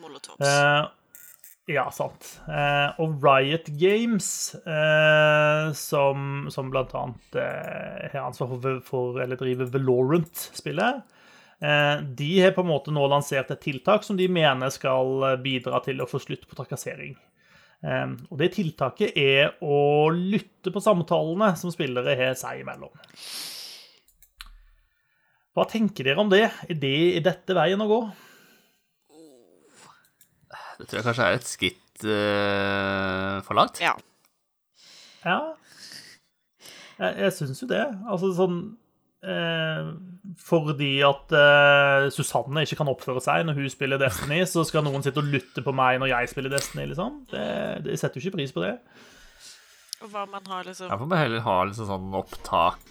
Molotovs. 0.00 0.40
Eh, 0.44 0.82
ja, 1.70 1.86
sant. 1.94 2.32
Eh, 2.50 3.00
og 3.02 3.22
Riot 3.24 3.70
Games, 3.80 4.28
eh, 4.58 5.70
som, 5.76 6.50
som 6.52 6.72
blant 6.72 6.92
annet 6.98 7.40
eh, 7.40 8.10
har 8.12 8.26
ansvar 8.26 8.52
for, 8.52 8.82
for 8.86 9.22
eller 9.22 9.40
driver 9.40 9.70
Valorant-spillet, 9.76 11.00
eh, 11.62 11.96
de 12.20 12.30
har 12.40 12.56
på 12.56 12.64
en 12.64 12.72
måte 12.72 12.94
nå 12.94 13.06
lansert 13.12 13.52
et 13.54 13.62
tiltak 13.64 14.04
som 14.06 14.18
de 14.18 14.28
mener 14.28 14.72
skal 14.74 15.38
bidra 15.44 15.82
til 15.86 16.02
å 16.02 16.08
få 16.10 16.20
slutt 16.22 16.48
på 16.50 16.58
trakassering. 16.58 17.14
Eh, 17.86 18.10
og 18.28 18.42
det 18.42 18.52
tiltaket 18.58 19.16
er 19.16 19.54
å 19.64 20.10
lytte 20.12 20.74
på 20.74 20.84
samtalene 20.84 21.54
som 21.60 21.72
spillere 21.72 22.18
har 22.18 22.36
seg 22.40 22.64
imellom. 22.64 22.92
Hva 25.56 25.66
tenker 25.70 26.06
dere 26.06 26.22
om 26.22 26.30
det? 26.30 26.44
Er, 26.68 26.76
det, 26.78 26.96
i 27.18 27.22
dette 27.24 27.56
veien 27.56 27.82
å 27.82 27.88
gå? 27.90 28.00
Det 30.80 30.86
tror 30.88 31.00
jeg 31.00 31.06
kanskje 31.08 31.26
er 31.26 31.36
et 31.36 31.48
skritt 31.48 32.04
uh, 32.06 33.40
for 33.44 33.58
langt. 33.58 33.80
Ja. 33.82 33.96
Ja. 35.26 35.40
Jeg, 37.00 37.16
jeg 37.26 37.34
syns 37.36 37.60
jo 37.64 37.68
det. 37.68 37.82
Altså 38.08 38.30
sånn 38.36 38.56
eh, 39.24 39.90
Fordi 40.44 40.90
at 41.04 41.32
eh, 41.36 42.08
Susanne 42.12 42.64
ikke 42.64 42.76
kan 42.80 42.90
oppføre 42.92 43.22
seg 43.24 43.46
når 43.48 43.56
hun 43.56 43.72
spiller 43.72 44.00
Destiny, 44.00 44.42
så 44.48 44.64
skal 44.68 44.84
noen 44.84 45.04
sitte 45.04 45.22
og 45.22 45.30
lytte 45.32 45.64
på 45.64 45.74
meg 45.76 46.00
når 46.02 46.12
jeg 46.12 46.32
spiller 46.32 46.52
Destiny, 46.52 46.86
liksom. 46.92 47.22
Det, 47.32 47.44
det 47.86 47.96
setter 48.00 48.20
jo 48.20 48.26
ikke 48.28 48.38
pris 48.38 48.52
på 48.56 48.64
det. 48.64 48.74
Og 50.00 50.12
hva 50.12 50.26
man 50.28 50.46
har 50.48 50.64
liksom 50.68 50.88
Jeg 50.88 51.02
får 51.02 51.20
heller 51.20 51.44
ha 51.44 51.56
liksom 51.68 51.88
sånn 51.88 52.18
opptak 52.20 52.84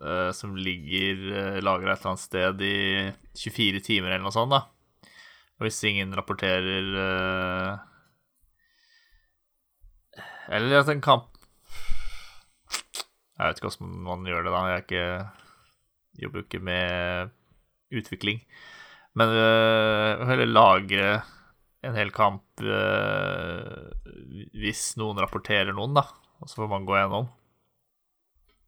eh, 0.00 0.30
som 0.36 0.56
ligger 0.56 1.22
uh, 1.30 1.58
lagra 1.62 1.94
et 1.94 2.00
eller 2.00 2.12
annet 2.12 2.22
sted 2.22 2.62
i 2.66 2.76
24 3.38 3.82
timer 3.86 4.14
eller 4.14 4.24
noe 4.26 4.34
sånt, 4.34 4.52
da. 4.52 4.64
Og 5.60 5.66
hvis 5.66 5.82
ingen 5.88 6.14
rapporterer 6.16 6.86
uh, 6.96 7.72
Eller 10.50 10.80
at 10.80 10.88
en 10.88 11.02
kamp 11.04 11.26
Jeg 13.36 13.44
vet 13.44 13.60
ikke 13.60 13.68
hvordan 13.68 13.92
man 14.06 14.24
gjør 14.28 14.46
det, 14.46 14.54
da. 14.54 14.62
Jeg 14.70 14.78
er 14.78 14.86
ikke 14.86 15.04
jobber 16.20 16.40
jo 16.40 16.46
ikke 16.46 16.62
med 16.64 17.36
utvikling. 18.00 18.40
Men 19.18 19.34
uh, 19.34 20.24
heller 20.28 20.48
lagre 20.48 21.12
en 21.86 21.96
hel 21.96 22.10
kamp 22.12 22.60
eh, 22.60 23.90
hvis 24.60 24.82
noen 25.00 25.20
rapporterer 25.22 25.72
noen, 25.72 25.96
da. 25.96 26.04
Og 26.40 26.50
så 26.50 26.60
får 26.60 26.68
man 26.72 26.86
gå 26.88 26.96
gjennom. 26.98 27.30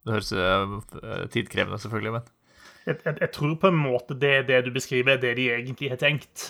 Det 0.03 0.15
høres 0.17 0.33
eh, 0.35 1.27
tidkrevende, 1.31 1.79
selvfølgelig, 1.83 2.13
men 2.19 2.31
Jeg, 2.87 2.97
jeg, 3.05 3.17
jeg 3.21 3.31
tror 3.33 3.53
på 3.63 3.69
en 3.71 3.77
måte 3.79 4.15
det, 4.19 4.47
det 4.49 4.65
du 4.67 4.73
beskriver, 4.75 5.15
er 5.15 5.21
det 5.23 5.37
de 5.39 5.51
egentlig 5.55 5.91
har 5.93 6.01
tenkt. 6.01 6.49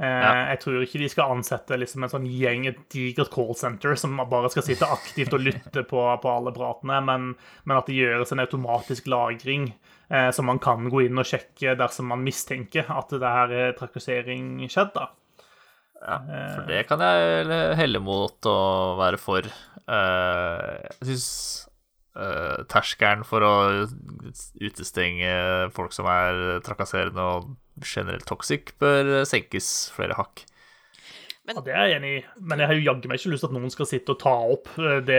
Eh, 0.00 0.28
Jeg 0.50 0.60
tror 0.62 0.80
ikke 0.82 0.98
de 1.02 1.08
skal 1.12 1.34
ansette 1.36 1.76
liksom 1.78 2.02
en 2.06 2.10
sånn 2.14 2.24
gjeng, 2.26 2.64
et 2.70 2.78
digert 2.90 3.28
callsenter 3.34 3.92
som 4.00 4.16
bare 4.30 4.48
skal 4.50 4.64
sitte 4.66 4.88
aktivt 4.90 5.36
og 5.36 5.44
lytte 5.44 5.84
på, 5.86 6.00
på 6.22 6.30
alle 6.32 6.54
pratene, 6.56 7.02
men, 7.04 7.34
men 7.68 7.76
at 7.76 7.86
det 7.90 7.98
gjøres 8.00 8.32
en 8.32 8.42
automatisk 8.42 9.06
lagring, 9.12 9.68
eh, 10.08 10.30
som 10.34 10.48
man 10.48 10.58
kan 10.64 10.88
gå 10.90 11.04
inn 11.04 11.20
og 11.20 11.28
sjekke 11.28 11.76
dersom 11.78 12.08
man 12.14 12.24
mistenker 12.24 12.88
at 12.88 13.12
det 13.12 13.34
her 13.36 13.54
er 13.66 13.76
trakassering 13.78 14.64
skjedd. 14.72 14.96
da. 14.96 15.10
ja, 16.00 16.18
for 16.56 16.64
det 16.72 16.80
kan 16.88 17.04
jeg 17.04 17.60
helle 17.78 18.00
mot 18.02 18.50
å 18.50 18.56
være 19.04 19.20
for. 19.20 19.46
Eh, 19.84 20.74
jeg 20.88 21.12
syns 21.12 21.28
terskelen 22.70 23.24
for 23.26 23.42
å 23.42 23.54
utestenge 24.62 25.30
folk 25.74 25.94
som 25.96 26.06
er 26.06 26.60
trakasserende 26.62 27.24
og 27.36 27.48
generelt 27.82 28.26
toxic, 28.28 28.70
bør 28.78 29.24
senkes 29.26 29.70
flere 29.94 30.14
hakk. 30.18 30.44
Ja, 31.44 31.60
Det 31.60 31.74
er 31.74 31.88
jeg 31.90 31.98
enig 31.98 32.10
i, 32.16 32.20
men 32.40 32.60
jeg 32.62 32.70
har 32.70 32.78
jo 32.78 32.84
jaggu 32.86 33.08
meg 33.10 33.18
ikke 33.20 33.34
lyst 33.34 33.44
til 33.44 33.50
at 33.50 33.56
noen 33.58 33.72
skal 33.72 33.88
sitte 33.88 34.14
og 34.14 34.20
ta 34.22 34.32
opp 34.54 34.70
eh, 34.80 35.02
det 35.04 35.18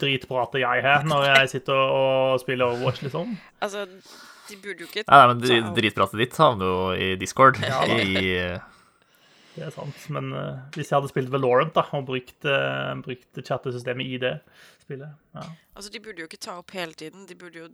dritpratet 0.00 0.62
jeg 0.62 0.84
har 0.86 1.04
når 1.04 1.26
jeg 1.28 1.50
sitter 1.52 1.76
og 1.76 2.38
spiller 2.40 2.70
Overwatch, 2.70 3.02
liksom. 3.04 3.34
Altså, 3.60 3.84
de 4.48 4.56
burde 4.62 4.86
jo 4.86 4.88
ikke 4.88 5.04
Nei, 5.04 5.18
nei, 5.20 5.34
men 5.34 5.76
dritpratet 5.76 6.22
ditt 6.22 6.38
havner 6.40 6.70
jo 6.72 6.78
i 6.96 7.10
Discord. 7.20 7.60
Ja. 7.60 7.82
I, 7.92 8.56
Det 9.56 9.66
er 9.66 9.74
sant. 9.74 10.00
Men 10.12 10.32
uh, 10.32 10.64
hvis 10.76 10.88
jeg 10.88 10.96
hadde 10.96 11.12
spilt 11.12 11.32
Valorant 11.32 11.76
da, 11.76 11.84
og 11.96 12.08
brukt, 12.08 12.38
uh, 12.48 12.96
brukt 13.04 13.40
chattesystemet 13.44 14.16
i 14.16 14.18
det 14.22 14.34
spillet 14.86 15.34
ja. 15.34 15.44
Altså, 15.74 15.90
de 15.92 16.00
burde 16.02 16.22
jo 16.22 16.30
ikke 16.30 16.40
ta 16.46 16.56
opp 16.60 16.72
hele 16.76 16.96
tiden. 16.98 17.26
De 17.28 17.36
burde 17.38 17.64
jo 17.64 17.68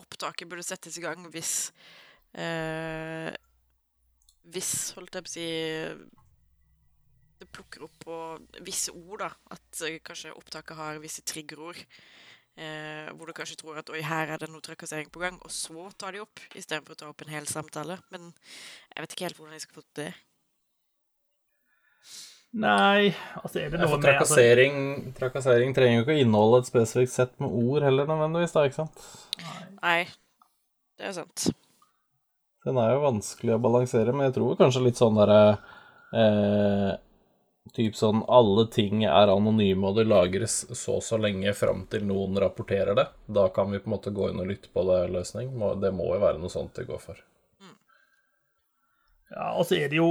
opptaket 0.00 0.48
burde 0.48 0.64
settes 0.64 0.96
i 0.98 1.04
gang 1.04 1.26
hvis 1.34 1.72
eh, 2.38 3.30
Hvis, 4.52 4.72
holdt 4.96 5.14
jeg 5.18 5.26
på 5.26 5.30
å 5.30 5.34
si 5.34 5.46
Det 7.42 7.50
plukker 7.52 7.84
opp 7.86 7.96
på 8.06 8.18
visse 8.64 8.94
ord, 8.94 9.24
da. 9.26 9.30
At 9.54 9.84
eh, 9.86 10.00
kanskje 10.04 10.34
opptaket 10.38 10.78
har 10.78 11.02
visse 11.02 11.24
triggerord. 11.26 11.80
Eh, 12.52 13.08
hvor 13.16 13.26
du 13.26 13.32
kanskje 13.32 13.56
tror 13.62 13.80
at 13.80 13.90
oi, 13.90 14.02
her 14.04 14.34
er 14.34 14.42
det 14.42 14.50
noe 14.52 14.64
trakassering 14.64 15.08
på 15.10 15.22
gang, 15.22 15.38
og 15.40 15.50
så 15.50 15.86
tar 15.98 16.12
de 16.12 16.20
opp, 16.20 16.42
istedenfor 16.52 16.94
å 16.94 17.00
ta 17.00 17.08
opp 17.08 17.24
en 17.24 17.32
hel 17.32 17.48
samtale. 17.48 17.96
Men 18.12 18.28
jeg 18.92 19.04
vet 19.04 19.16
ikke 19.16 19.26
helt 19.28 19.40
hvordan 19.40 19.56
jeg 19.56 19.64
skal 19.64 19.78
få 19.80 19.84
til 19.88 20.04
det. 20.04 20.12
Nei, 22.52 23.14
altså 23.40 23.62
er 23.62 23.70
det 23.72 23.78
Ja, 23.78 23.86
noe 23.86 23.86
med 23.86 23.94
altså, 23.96 24.00
trakassering, 24.04 24.74
trakassering 25.16 25.70
trenger 25.76 26.00
jo 26.00 26.02
ikke 26.04 26.16
å 26.18 26.24
inneholde 26.24 26.58
et 26.60 26.68
spesifikt 26.68 27.14
sett 27.14 27.32
med 27.40 27.48
ord 27.48 27.86
heller, 27.86 28.08
nødvendigvis, 28.10 28.52
da, 28.52 28.66
ikke 28.68 28.82
sant? 28.82 29.06
Nei, 29.80 30.02
det 31.00 31.08
er 31.08 31.14
sant. 31.16 31.46
Den 32.66 32.78
er 32.78 32.92
jo 32.92 33.06
vanskelig 33.06 33.56
å 33.56 33.62
balansere, 33.62 34.12
men 34.12 34.28
jeg 34.28 34.36
tror 34.36 34.60
kanskje 34.60 34.84
litt 34.84 35.00
sånn 35.00 35.16
derre 35.18 35.40
eh, 36.12 36.92
Typ 37.72 37.94
sånn 37.96 38.24
alle 38.26 38.66
ting 38.74 39.04
er 39.06 39.30
anonyme, 39.30 39.86
og 39.86 39.96
det 39.96 40.04
lagres 40.10 40.56
så 40.76 40.96
og 40.98 41.04
så 41.06 41.16
lenge 41.16 41.54
fram 41.54 41.84
til 41.88 42.02
noen 42.04 42.34
rapporterer 42.42 42.96
det. 42.98 43.04
Da 43.30 43.46
kan 43.54 43.70
vi 43.70 43.78
på 43.80 43.86
en 43.86 43.94
måte 43.94 44.10
gå 44.12 44.28
inn 44.28 44.42
og 44.42 44.48
lytte 44.50 44.68
på 44.74 44.82
det 44.88 44.98
løsning. 45.14 45.54
Det 45.80 45.92
må 45.94 46.08
jo 46.10 46.18
være 46.20 46.42
noe 46.42 46.50
sånt 46.52 46.74
det 46.76 46.88
går 46.90 46.98
for. 47.00 47.20
Ja, 49.30 49.52
og 49.54 49.62
så 49.70 49.78
er 49.78 49.88
det 49.88 50.00
jo 50.02 50.10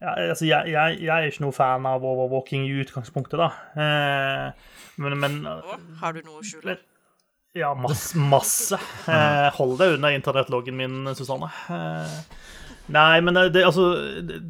ja, 0.00 0.14
altså, 0.30 0.46
jeg, 0.48 0.72
jeg, 0.72 1.00
jeg 1.04 1.12
er 1.12 1.28
ikke 1.28 1.44
noe 1.44 1.56
fan 1.56 1.88
av 1.88 2.04
overvåking 2.08 2.64
i 2.64 2.76
utgangspunktet, 2.80 3.40
da. 3.40 3.50
Eh, 3.76 4.70
men, 5.00 5.18
men 5.20 5.42
Og 5.44 5.74
har 6.00 6.16
du 6.16 6.22
noe 6.24 6.40
å 6.40 6.46
skjule? 6.46 6.78
Ja, 7.56 7.74
masse. 7.74 8.18
masse. 8.34 8.78
Eh, 9.10 9.48
hold 9.58 9.76
deg 9.80 9.98
unna 9.98 10.14
internettloggen 10.14 10.78
min, 10.78 11.02
Susanne. 11.18 11.50
Eh, 11.74 12.14
nei, 12.94 13.20
men 13.26 13.36
det, 13.52 13.64
altså 13.66 13.90
det, 14.24 14.40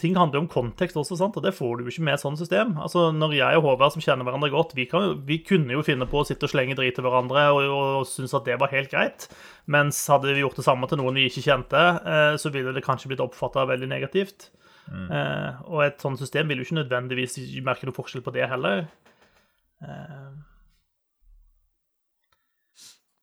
Ting 0.00 0.14
handler 0.16 0.38
jo 0.38 0.44
om 0.46 0.48
kontekst 0.48 0.96
også, 0.96 1.18
sant? 1.20 1.34
og 1.36 1.44
det 1.44 1.52
får 1.52 1.74
du 1.76 1.82
jo 1.84 1.92
ikke 1.92 2.04
med 2.06 2.14
et 2.14 2.22
sånt 2.22 2.40
system. 2.40 2.72
Altså, 2.80 3.10
Når 3.12 3.34
jeg 3.36 3.58
og 3.58 3.66
Håvard, 3.66 3.92
som 3.92 4.00
kjenner 4.00 4.24
hverandre 4.24 4.48
godt, 4.54 4.72
vi, 4.78 4.86
kan, 4.88 5.18
vi 5.28 5.42
kunne 5.44 5.76
jo 5.76 5.84
finne 5.84 6.08
på 6.08 6.22
å 6.22 6.24
sitte 6.24 6.48
og 6.48 6.54
slenge 6.54 6.78
drit 6.78 6.96
til 6.96 7.04
hverandre 7.04 7.50
og, 7.52 7.60
og 7.68 8.08
synes 8.08 8.32
at 8.38 8.48
det 8.48 8.56
var 8.62 8.72
helt 8.72 8.88
greit. 8.94 9.28
Mens 9.68 10.00
hadde 10.08 10.32
vi 10.32 10.40
gjort 10.40 10.56
det 10.56 10.64
samme 10.64 10.88
til 10.88 11.02
noen 11.02 11.20
vi 11.20 11.26
ikke 11.28 11.44
kjente, 11.50 11.84
eh, 12.00 12.38
så 12.40 12.54
ville 12.54 12.72
det 12.72 12.86
kanskje 12.86 13.12
blitt 13.12 13.26
oppfatta 13.26 13.66
veldig 13.68 13.90
negativt. 13.92 14.48
Eh, 14.90 15.60
og 15.70 15.84
et 15.84 16.00
sånt 16.02 16.18
system 16.18 16.48
vil 16.50 16.58
jo 16.62 16.64
ikke 16.66 16.80
nødvendigvis 16.82 17.36
merke 17.66 17.86
noe 17.86 17.94
forskjell 17.96 18.24
på 18.26 18.32
det 18.34 18.48
heller. 18.50 18.86
Eh, 19.84 20.30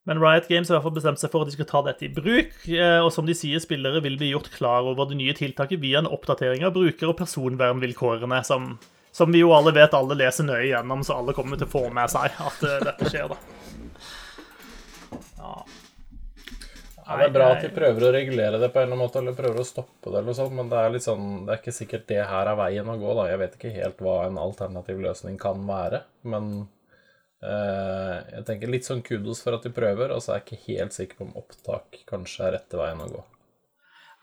men 0.08 0.22
Riot 0.24 0.48
Games 0.48 0.70
har 0.70 0.76
i 0.76 0.78
hvert 0.78 0.86
fall 0.88 0.96
bestemt 0.96 1.20
seg 1.20 1.32
for 1.34 1.44
at 1.44 1.50
de 1.50 1.56
skal 1.58 1.68
ta 1.68 1.82
dette 1.84 2.06
i 2.08 2.12
bruk. 2.16 2.54
eh, 2.72 3.00
Og 3.04 3.10
som 3.12 3.26
de 3.28 3.34
sier, 3.36 3.60
spillere 3.60 4.00
vil 4.06 4.16
bli 4.18 4.30
gjort 4.32 4.48
klar 4.56 4.88
over 4.88 5.10
det 5.10 5.18
nye 5.20 5.34
tiltaket 5.36 5.82
via 5.84 6.00
en 6.00 6.08
oppdatering 6.08 6.64
av 6.64 6.72
bruker- 6.78 7.10
og 7.12 7.18
personvernvilkårene, 7.20 8.40
som, 8.48 8.78
som 9.12 9.32
vi 9.36 9.40
jo 9.44 9.52
alle 9.52 9.74
vet 9.76 9.94
alle 9.98 10.16
leser 10.16 10.48
nøye 10.48 10.70
gjennom, 10.72 11.04
så 11.04 11.18
alle 11.20 11.36
kommer 11.36 11.60
til 11.60 11.68
å 11.68 11.74
få 11.76 11.84
med 11.92 12.08
seg 12.14 12.32
at 12.40 12.64
eh, 12.64 12.80
dette 12.88 13.12
skjer, 13.12 13.28
da. 13.36 13.38
Ja. 15.38 15.64
Ja, 17.08 17.16
det 17.16 17.28
er 17.30 17.36
bra 17.38 17.46
at 17.54 17.62
de 17.64 17.70
prøver 17.72 18.04
å 18.04 18.12
regulere 18.12 18.58
det 18.60 18.68
på 18.74 18.82
en 18.82 18.90
eller 18.90 18.98
annen 18.98 19.06
måte, 19.06 19.22
eller 19.22 19.36
prøver 19.38 19.62
å 19.62 19.68
stoppe 19.68 20.10
det, 20.10 20.18
eller 20.18 20.28
noe 20.28 20.36
sånt, 20.36 20.56
men 20.58 20.72
det 20.72 20.82
er 20.82 20.98
sånn, 21.04 21.30
det 21.48 21.54
er 21.54 21.62
ikke 21.62 21.74
sikkert 21.78 22.10
det 22.10 22.26
her 22.28 22.50
er 22.52 22.60
veien 22.60 22.92
å 22.92 22.98
gå. 23.00 23.14
da. 23.16 23.30
Jeg 23.32 23.42
vet 23.44 23.56
ikke 23.56 23.76
helt 23.78 24.04
hva 24.04 24.18
en 24.26 24.42
alternativ 24.42 25.00
løsning 25.06 25.38
kan 25.40 25.64
være, 25.70 26.02
men 26.28 26.52
eh, 27.40 28.18
jeg 28.34 28.44
tenker 28.50 28.74
litt 28.74 28.90
sånn 28.90 29.06
kudos 29.08 29.40
for 29.46 29.56
at 29.56 29.64
de 29.64 29.72
prøver, 29.72 30.12
og 30.12 30.20
så 30.24 30.36
er 30.36 30.42
jeg 30.42 30.48
ikke 30.48 30.76
helt 30.76 30.98
sikker 30.98 31.22
på 31.22 31.30
om 31.30 31.40
opptak 31.40 32.02
kanskje 32.12 32.50
er 32.50 32.58
rette 32.58 32.82
veien 32.82 33.06
å 33.06 33.10
gå. 33.14 33.24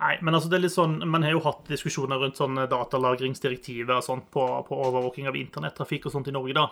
Nei, 0.05 0.19
men 0.27 0.37
altså 0.37 0.51
det 0.51 0.59
er 0.59 0.65
litt 0.67 0.75
sånn, 0.75 0.99
Man 1.09 1.23
har 1.25 1.33
jo 1.33 1.45
hatt 1.45 1.69
diskusjoner 1.71 2.21
rundt 2.21 2.37
sånn 2.37 2.59
datalagringsdirektivet 2.69 3.95
og 3.97 4.05
sånt 4.05 4.29
på, 4.35 4.45
på 4.69 4.81
overvåking 4.91 5.31
av 5.31 5.39
internettrafikk 5.41 6.11
og 6.11 6.19
sånt 6.19 6.29
i 6.29 6.35
Norge, 6.35 6.57
da. 6.59 6.69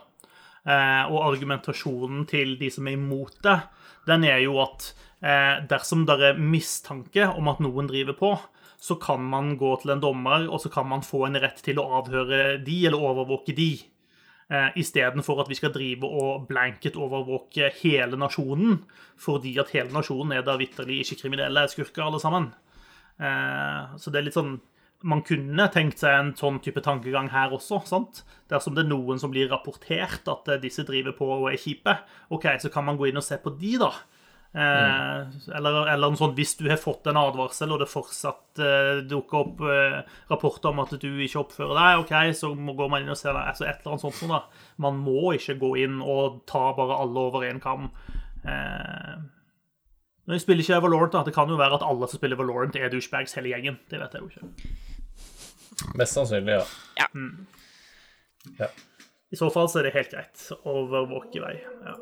Eh, 0.62 1.04
og 1.10 1.24
argumentasjonen 1.26 2.22
til 2.30 2.54
de 2.60 2.68
som 2.70 2.86
er 2.86 2.94
imot 2.94 3.40
det, 3.42 3.58
den 4.06 4.26
er 4.28 4.44
jo 4.44 4.60
at 4.62 4.92
eh, 5.18 5.58
dersom 5.66 6.04
det 6.06 6.18
er 6.22 6.38
mistanke 6.38 7.26
om 7.34 7.50
at 7.50 7.62
noen 7.64 7.90
driver 7.90 8.18
på, 8.18 8.32
så 8.82 8.94
kan 9.02 9.22
man 9.26 9.56
gå 9.58 9.72
til 9.82 9.94
en 9.94 10.02
dommer, 10.02 10.46
og 10.46 10.62
så 10.62 10.70
kan 10.70 10.86
man 10.90 11.02
få 11.06 11.24
en 11.26 11.38
rett 11.42 11.58
til 11.66 11.78
å 11.82 11.88
avhøre 11.98 12.60
de, 12.62 12.78
eller 12.86 13.02
overvåke 13.10 13.54
de. 13.58 13.72
Eh, 14.54 14.70
Istedenfor 14.82 15.42
at 15.42 15.50
vi 15.50 15.58
skal 15.58 15.74
drive 15.74 16.06
og 16.06 16.46
blanket 16.50 16.98
overvåke 16.98 17.72
hele 17.80 18.18
nasjonen, 18.18 18.84
fordi 19.18 19.56
at 19.62 19.74
hele 19.74 19.90
nasjonen 19.94 20.38
er 20.38 20.46
da 20.46 20.54
vitterlig 20.62 21.02
ikke 21.02 21.24
kriminelle 21.24 21.66
skurker, 21.70 22.06
alle 22.06 22.22
sammen. 22.22 22.52
Så 23.22 24.10
det 24.10 24.18
er 24.18 24.24
litt 24.24 24.34
sånn 24.34 24.56
Man 25.02 25.24
kunne 25.26 25.66
tenkt 25.74 26.02
seg 26.02 26.14
en 26.14 26.32
sånn 26.38 26.60
type 26.62 26.82
tankegang 26.84 27.30
her 27.32 27.54
også. 27.54 27.82
sant? 27.88 28.22
Dersom 28.50 28.76
det 28.76 28.84
er 28.84 28.92
noen 28.92 29.18
som 29.18 29.32
blir 29.32 29.50
rapportert 29.50 30.28
at 30.30 30.48
eh, 30.48 30.60
disse 30.62 30.84
driver 30.88 31.16
på 31.16 31.28
og 31.40 31.50
er 31.50 31.60
kjipe, 31.60 31.96
ok, 32.34 32.48
så 32.62 32.70
kan 32.72 32.86
man 32.86 32.98
gå 33.00 33.10
inn 33.10 33.20
og 33.20 33.26
se 33.26 33.38
på 33.42 33.54
de, 33.58 33.76
da. 33.82 33.92
Eh, 34.52 35.20
eller, 35.56 35.86
eller 35.88 36.12
noe 36.12 36.20
sånt, 36.20 36.36
hvis 36.36 36.52
du 36.58 36.66
har 36.68 36.80
fått 36.80 37.08
en 37.08 37.16
advarsel, 37.16 37.72
og 37.72 37.80
det 37.80 37.88
fortsatt 37.88 38.60
eh, 38.60 39.00
dukker 39.08 39.38
opp 39.40 39.62
eh, 39.64 40.00
rapporter 40.28 40.74
om 40.74 40.82
at 40.84 40.92
du 41.00 41.08
ikke 41.08 41.40
oppfører 41.40 41.78
deg, 41.78 42.02
ok, 42.02 42.14
så 42.36 42.52
må, 42.52 42.76
går 42.76 42.92
man 42.92 43.06
inn 43.06 43.14
og 43.14 43.18
ser 43.18 43.32
det. 43.32 43.46
Altså 43.54 43.66
et 43.66 43.80
eller 43.80 43.94
annet 43.94 44.04
sånt 44.04 44.24
noe, 44.26 44.42
da. 44.42 44.66
Man 44.84 45.00
må 45.00 45.32
ikke 45.38 45.56
gå 45.62 45.76
inn 45.86 46.02
og 46.04 46.42
ta 46.50 46.66
bare 46.76 47.00
alle 47.00 47.28
over 47.30 47.48
én 47.48 47.62
kam. 47.64 47.88
Eh, 48.44 49.16
men 50.22 50.36
vi 50.36 50.42
spiller 50.44 50.62
ikke 50.62 50.84
Valorant, 50.84 51.16
da. 51.16 51.24
Det 51.26 51.34
kan 51.34 51.50
jo 51.50 51.58
være 51.58 51.80
at 51.80 51.86
alle 51.86 52.08
som 52.08 52.20
spiller 52.20 52.38
Valorant, 52.38 52.76
er 52.76 52.92
douchebags 52.92 53.34
hele 53.38 53.54
gjengen. 53.54 53.80
Det 53.90 53.98
vet 54.02 54.14
jeg 54.14 54.22
jo 54.22 54.30
ikke. 54.30 54.82
Mest 55.98 56.16
sannsynlig, 56.16 56.60
ja. 56.98 57.06
I 59.32 59.36
så 59.38 59.48
fall 59.54 59.68
så 59.70 59.80
er 59.80 59.88
det 59.88 59.94
helt 59.96 60.12
greit 60.12 60.46
å 60.58 60.72
overvåke 60.82 61.38
i 61.38 61.42
vei. 61.44 61.54
Ja. 61.86 61.94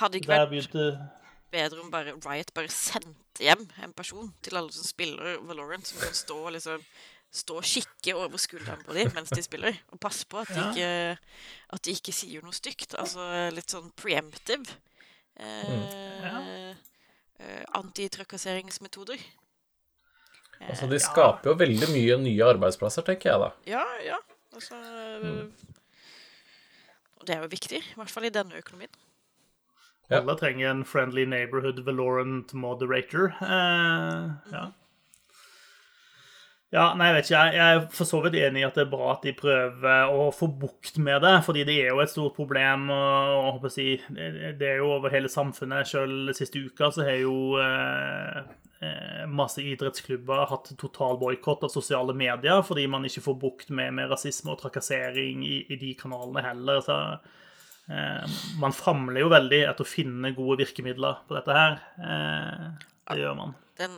Hadde 0.00 0.12
det 0.16 0.22
ikke 0.22 0.34
vært 0.34 0.50
begynte 0.52 0.88
bedre 1.54 1.80
om 1.80 1.90
bare 1.92 2.12
Riot 2.18 2.50
bare 2.56 2.70
sendte 2.72 3.44
hjem 3.44 3.62
en 3.84 3.92
person 3.96 4.32
til 4.44 4.58
alle 4.58 4.72
som 4.74 4.84
spiller 4.84 5.38
Valorant, 5.46 5.86
som 5.86 6.00
kan 6.02 6.14
stå 6.16 6.36
og 6.48 6.52
liksom 6.56 6.82
stå 7.36 7.56
og 7.60 7.66
kikke 7.68 8.14
over 8.16 8.40
skulderen 8.40 8.82
på 8.86 8.94
dem 8.96 9.10
mens 9.16 9.32
de 9.34 9.42
spiller, 9.44 9.76
og 9.92 10.00
passe 10.00 10.26
på 10.28 10.38
at 10.40 10.52
de 10.52 10.60
Ja. 10.60 10.68
ikke, 10.70 11.18
at 11.76 11.82
de 11.82 11.94
ikke 11.96 12.14
sier 12.14 12.44
noe 12.44 12.54
stygt. 12.56 12.94
Altså 12.96 13.50
litt 13.52 13.72
sånn 13.72 13.90
preemptive. 13.98 14.64
Eh, 15.36 16.70
eh, 17.40 17.64
Antitrakasseringsmetoder. 17.76 19.20
Eh, 20.60 20.70
Altså, 20.72 20.88
de 20.90 20.98
skaper 21.02 21.50
jo 21.52 21.56
veldig 21.60 21.90
mye 21.92 22.16
nye 22.22 22.46
arbeidsplasser, 22.54 23.04
tenker 23.06 23.32
jeg 23.32 23.42
da. 23.42 23.50
Ja, 23.68 23.84
ja. 24.06 24.20
Altså 24.56 24.78
Og 27.20 27.26
det 27.28 27.36
er 27.36 27.42
jo 27.44 27.52
viktig, 27.52 27.82
i 27.82 27.98
hvert 27.98 28.12
fall 28.12 28.28
i 28.28 28.32
denne 28.32 28.56
økonomien. 28.60 28.92
Ja. 30.08 30.20
Alle 30.20 30.36
trenger 30.38 30.70
en 30.70 30.84
friendly 30.86 31.24
neighborhood 31.26 31.80
Valorant 31.86 32.52
moderator. 32.54 33.32
Eh, 33.42 34.52
ja. 34.54 34.66
Ja, 36.74 36.84
nei, 36.98 37.06
jeg 37.08 37.14
vet 37.16 37.28
ikke. 37.30 37.40
Jeg 37.56 37.74
er 37.76 37.84
for 37.94 38.08
så 38.08 38.18
vidt 38.24 38.36
enig 38.40 38.60
i 38.60 38.66
at 38.66 38.74
det 38.76 38.84
er 38.84 38.90
bra 38.90 39.12
at 39.14 39.22
de 39.24 39.32
prøver 39.38 40.10
å 40.12 40.26
få 40.34 40.48
bukt 40.60 40.98
med 41.02 41.22
det, 41.24 41.34
fordi 41.46 41.62
det 41.66 41.76
er 41.84 41.92
jo 41.92 42.00
et 42.02 42.10
stort 42.12 42.34
problem. 42.36 42.88
og, 42.90 43.36
og 43.54 43.66
å 43.66 43.70
si, 43.72 43.92
det 44.10 44.66
er 44.66 44.80
jo 44.82 44.90
over 44.98 45.14
hele 45.14 45.30
samfunnet. 45.32 45.88
Selv 45.90 46.32
siste 46.36 46.62
uka 46.66 46.90
så 46.94 47.06
har 47.06 47.20
jo 47.22 47.36
eh, 47.62 48.40
masse 49.32 49.62
idrettsklubber 49.64 50.46
hatt 50.50 50.68
total 50.78 51.16
boikott 51.18 51.62
av 51.64 51.70
sosiale 51.72 52.12
medier 52.12 52.60
fordi 52.62 52.86
man 52.92 53.04
ikke 53.08 53.22
får 53.24 53.38
bukt 53.40 53.70
med, 53.70 53.94
med 53.96 54.10
rasisme 54.12 54.52
og 54.52 54.60
trakassering 54.60 55.40
i, 55.48 55.62
i 55.72 55.76
de 55.80 55.94
kanalene 55.98 56.42
heller. 56.44 56.80
så 56.84 57.00
Eh, 57.86 58.24
man 58.58 58.72
famler 58.74 59.20
jo 59.22 59.28
veldig 59.30 59.60
etter 59.68 59.84
å 59.84 59.86
finne 59.86 60.32
gode 60.34 60.56
virkemidler 60.58 61.20
på 61.28 61.36
dette 61.36 61.54
her. 61.54 61.76
Eh, 62.02 62.64
det 63.12 63.20
gjør 63.20 63.36
man. 63.38 63.52
Den 63.78 63.92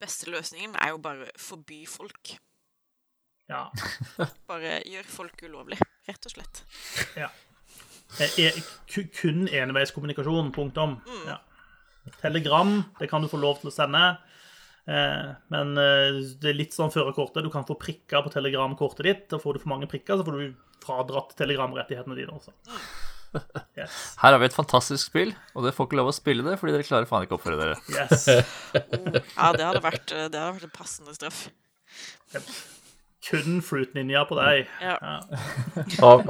beste 0.00 0.30
løsningen 0.32 0.72
er 0.80 0.94
jo 0.94 1.00
bare 1.04 1.26
forby 1.36 1.82
folk. 1.84 2.38
Ja. 3.52 3.66
Bare 4.48 4.78
gjør 4.88 5.04
folk 5.12 5.42
ulovlig, 5.44 5.76
rett 6.08 6.24
og 6.24 6.32
slett. 6.32 6.62
ja. 7.20 7.28
Er, 8.16 8.32
eh, 8.40 8.56
ku- 8.88 9.10
kun 9.12 9.44
enveiskommunikasjon. 9.52 10.48
Punktum. 10.56 10.96
Ja. 11.28 11.36
Telegram, 12.20 12.76
det 13.00 13.08
kan 13.10 13.22
du 13.24 13.28
få 13.32 13.40
lov 13.40 13.60
til 13.62 13.70
å 13.70 13.74
sende. 13.74 14.02
Eh, 14.84 15.30
men 15.54 15.72
eh, 15.80 16.18
det 16.42 16.50
er 16.52 16.58
litt 16.58 16.76
sånn 16.76 16.92
førerkortet. 16.92 17.44
Du 17.46 17.50
kan 17.52 17.64
få 17.68 17.76
prikker 17.80 18.24
på 18.26 18.32
telegramkortet 18.34 19.04
ditt. 19.08 19.26
Og 19.36 19.42
får 19.44 19.56
du 19.56 19.62
for 19.64 19.72
mange 19.72 19.88
prikker, 19.90 20.20
så 20.20 20.26
får 20.26 20.38
du 20.40 20.54
fradratt 20.84 21.32
telegramrettighetene 21.40 22.18
dine 22.20 22.36
også. 22.36 22.54
Yes. 23.74 23.94
Her 24.20 24.30
har 24.30 24.38
vi 24.38 24.46
et 24.46 24.54
fantastisk 24.54 25.08
spill, 25.08 25.32
og 25.58 25.64
dere 25.64 25.74
får 25.74 25.88
ikke 25.88 25.96
lov 25.98 26.06
å 26.06 26.14
spille 26.14 26.44
det 26.46 26.52
fordi 26.60 26.70
dere 26.76 26.84
klarer 26.86 27.08
faen 27.10 27.24
ikke 27.26 27.34
å 27.34 27.38
oppføre 27.40 27.56
dere. 27.58 27.80
yes. 27.90 28.28
Ja, 29.40 29.48
det 29.56 29.64
hadde 29.66 29.80
vært, 29.82 30.12
eh, 30.14 30.28
det 30.30 30.38
hadde 30.38 30.52
vært 30.60 30.68
en 30.68 30.74
passende 30.76 31.16
straff. 31.16 31.40
Kun 33.26 33.58
Fruit 33.66 33.90
Ninja 33.98 34.22
på 34.30 34.38
deg. 34.38 34.70
Ja. 34.78 34.94
ja. 35.02 35.16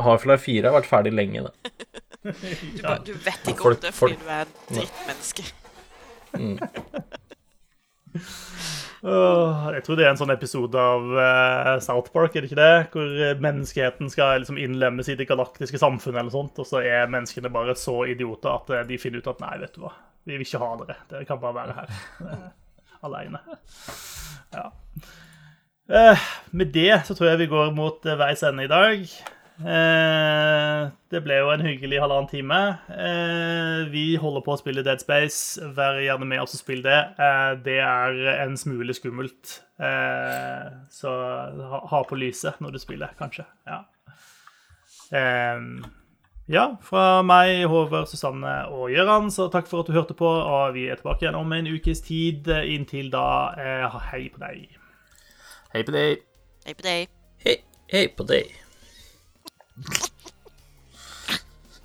Half-Life 0.00 0.46
4 0.46 0.70
har 0.70 0.78
vært 0.78 0.88
ferdig 0.88 1.12
lenge, 1.12 1.44
det. 1.44 1.74
Du, 2.24 2.88
du 3.10 3.12
vet 3.26 3.52
ikke 3.52 3.68
om 3.74 3.76
det 3.84 3.92
folk- 3.92 4.00
fordi 4.00 4.16
du 4.24 4.28
er 4.30 4.46
et 4.46 4.64
drittmenneske. 4.72 5.44
Jeg 9.04 9.82
tror 9.84 9.98
det 9.98 10.06
er 10.06 10.14
en 10.14 10.16
sånn 10.16 10.32
episode 10.32 10.80
av 10.80 11.10
eh, 11.20 11.74
South 11.84 12.08
Park, 12.14 12.32
er 12.32 12.44
det 12.44 12.48
ikke 12.48 12.56
det? 12.56 12.86
Hvor 12.94 13.10
eh, 13.20 13.34
menneskeheten 13.42 14.08
skal 14.08 14.40
liksom 14.40 14.56
innlemmes 14.60 15.10
i 15.12 15.16
det 15.18 15.26
galaktiske 15.28 15.76
samfunnet, 15.80 16.22
eller 16.22 16.32
sånt, 16.32 16.56
og 16.62 16.68
så 16.68 16.80
er 16.80 17.10
menneskene 17.12 17.52
bare 17.52 17.74
så 17.76 17.98
idioter 18.08 18.54
at 18.54 18.72
eh, 18.72 18.86
de 18.88 18.96
finner 19.02 19.20
ut 19.20 19.28
at 19.28 19.42
nei, 19.44 19.58
vet 19.60 19.76
du 19.76 19.82
hva, 19.84 19.92
vi 20.24 20.38
vil 20.38 20.46
ikke 20.46 20.62
ha 20.62 20.70
dere. 20.80 20.96
Dere 21.10 21.28
kan 21.28 21.42
bare 21.42 21.58
være 21.58 21.76
her 21.82 21.92
eh, 22.30 22.46
alene. 23.04 23.42
Ja. 24.54 24.66
Med 26.56 26.72
det 26.72 27.02
så 27.04 27.12
tror 27.12 27.34
jeg 27.34 27.42
vi 27.42 27.52
går 27.52 27.76
mot 27.76 28.08
eh, 28.08 28.20
veis 28.24 28.46
ende 28.48 28.64
i 28.64 28.72
dag. 28.72 29.04
Eh, 29.62 30.80
det 31.14 31.20
ble 31.22 31.36
jo 31.38 31.50
en 31.52 31.62
hyggelig 31.62 32.00
halvannen 32.02 32.30
time. 32.30 32.60
Eh, 32.90 33.84
vi 33.92 34.04
holder 34.18 34.42
på 34.42 34.54
å 34.54 34.58
spille 34.58 34.82
Dead 34.86 35.02
Space. 35.02 35.62
Vær 35.76 36.00
gjerne 36.02 36.26
med 36.26 36.42
oss 36.42 36.56
og 36.56 36.62
spill 36.64 36.82
det. 36.82 37.00
Eh, 37.14 37.50
det 37.62 37.78
er 37.84 38.18
en 38.34 38.56
smule 38.58 38.96
skummelt. 38.96 39.60
Eh, 39.78 40.72
så 40.90 41.12
ha, 41.90 42.02
på 42.08 42.18
lyset 42.18 42.58
når 42.64 42.74
du 42.74 42.80
spiller, 42.82 43.14
kanskje. 43.20 43.46
Ja. 43.68 43.84
Ja, 46.50 46.64
fra 46.84 47.22
meg, 47.24 47.62
Håvard, 47.70 48.08
Susanne 48.10 48.52
og 48.74 48.90
Gøran, 48.92 49.30
så 49.32 49.46
takk 49.52 49.68
for 49.70 49.80
at 49.80 49.88
du 49.88 49.94
hørte 49.96 50.16
på. 50.18 50.26
Og 50.28 50.74
vi 50.74 50.88
er 50.90 50.98
tilbake 50.98 51.24
igjen 51.24 51.38
om 51.38 51.54
en 51.54 51.70
ukes 51.70 52.02
tid. 52.04 52.50
Inntil 52.50 53.12
da, 53.14 53.54
eh, 53.54 54.00
hei 54.10 54.26
på 54.34 54.42
deg. 54.42 54.66
Hei 55.72 55.86
på 55.86 55.94
deg. 55.94 56.26
Hei 56.66 56.74
på 56.74 56.90
deg. 56.90 57.16
Hei, 57.46 57.56
hei 57.94 58.06
på 58.18 58.26
deg. 58.28 58.63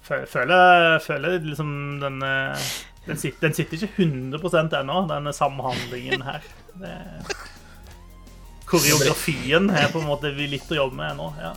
Fø- 0.10 0.26
Føler, 0.30 1.00
føler 1.06 1.40
liksom 1.46 1.72
den 2.02 2.22
eh, 2.26 2.70
den 3.10 3.18
sitter, 3.18 3.48
den 3.48 3.54
sitter 3.58 3.78
ikke 3.78 4.04
100% 4.06 4.74
ennå, 4.82 5.00
den 5.10 5.30
samhandlingen 5.34 6.22
her. 6.26 6.44
Det, 6.78 6.92
koreografien 8.70 9.70
er 9.74 9.88
på 9.90 10.02
en 10.04 10.06
måte 10.12 10.30
vi 10.36 10.46
litt 10.52 10.70
å 10.70 10.78
jobbe 10.78 11.00
med 11.00 11.16
ennå. 11.16 11.30
Ja. 11.42 11.54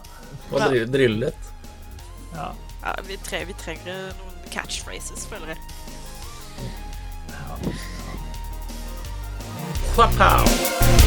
Og 0.51 0.63
drille, 0.95 1.27
litt. 1.27 1.51
Ja. 2.33 2.47
Ja, 2.83 2.95
vi, 3.07 3.19
tre, 3.23 3.43
vi 3.47 3.55
trenger 3.61 4.09
noen 4.17 4.49
catchphrases, 4.55 5.27
føler 5.31 5.53
jeg. 5.53 5.61
Pow! 9.95 11.02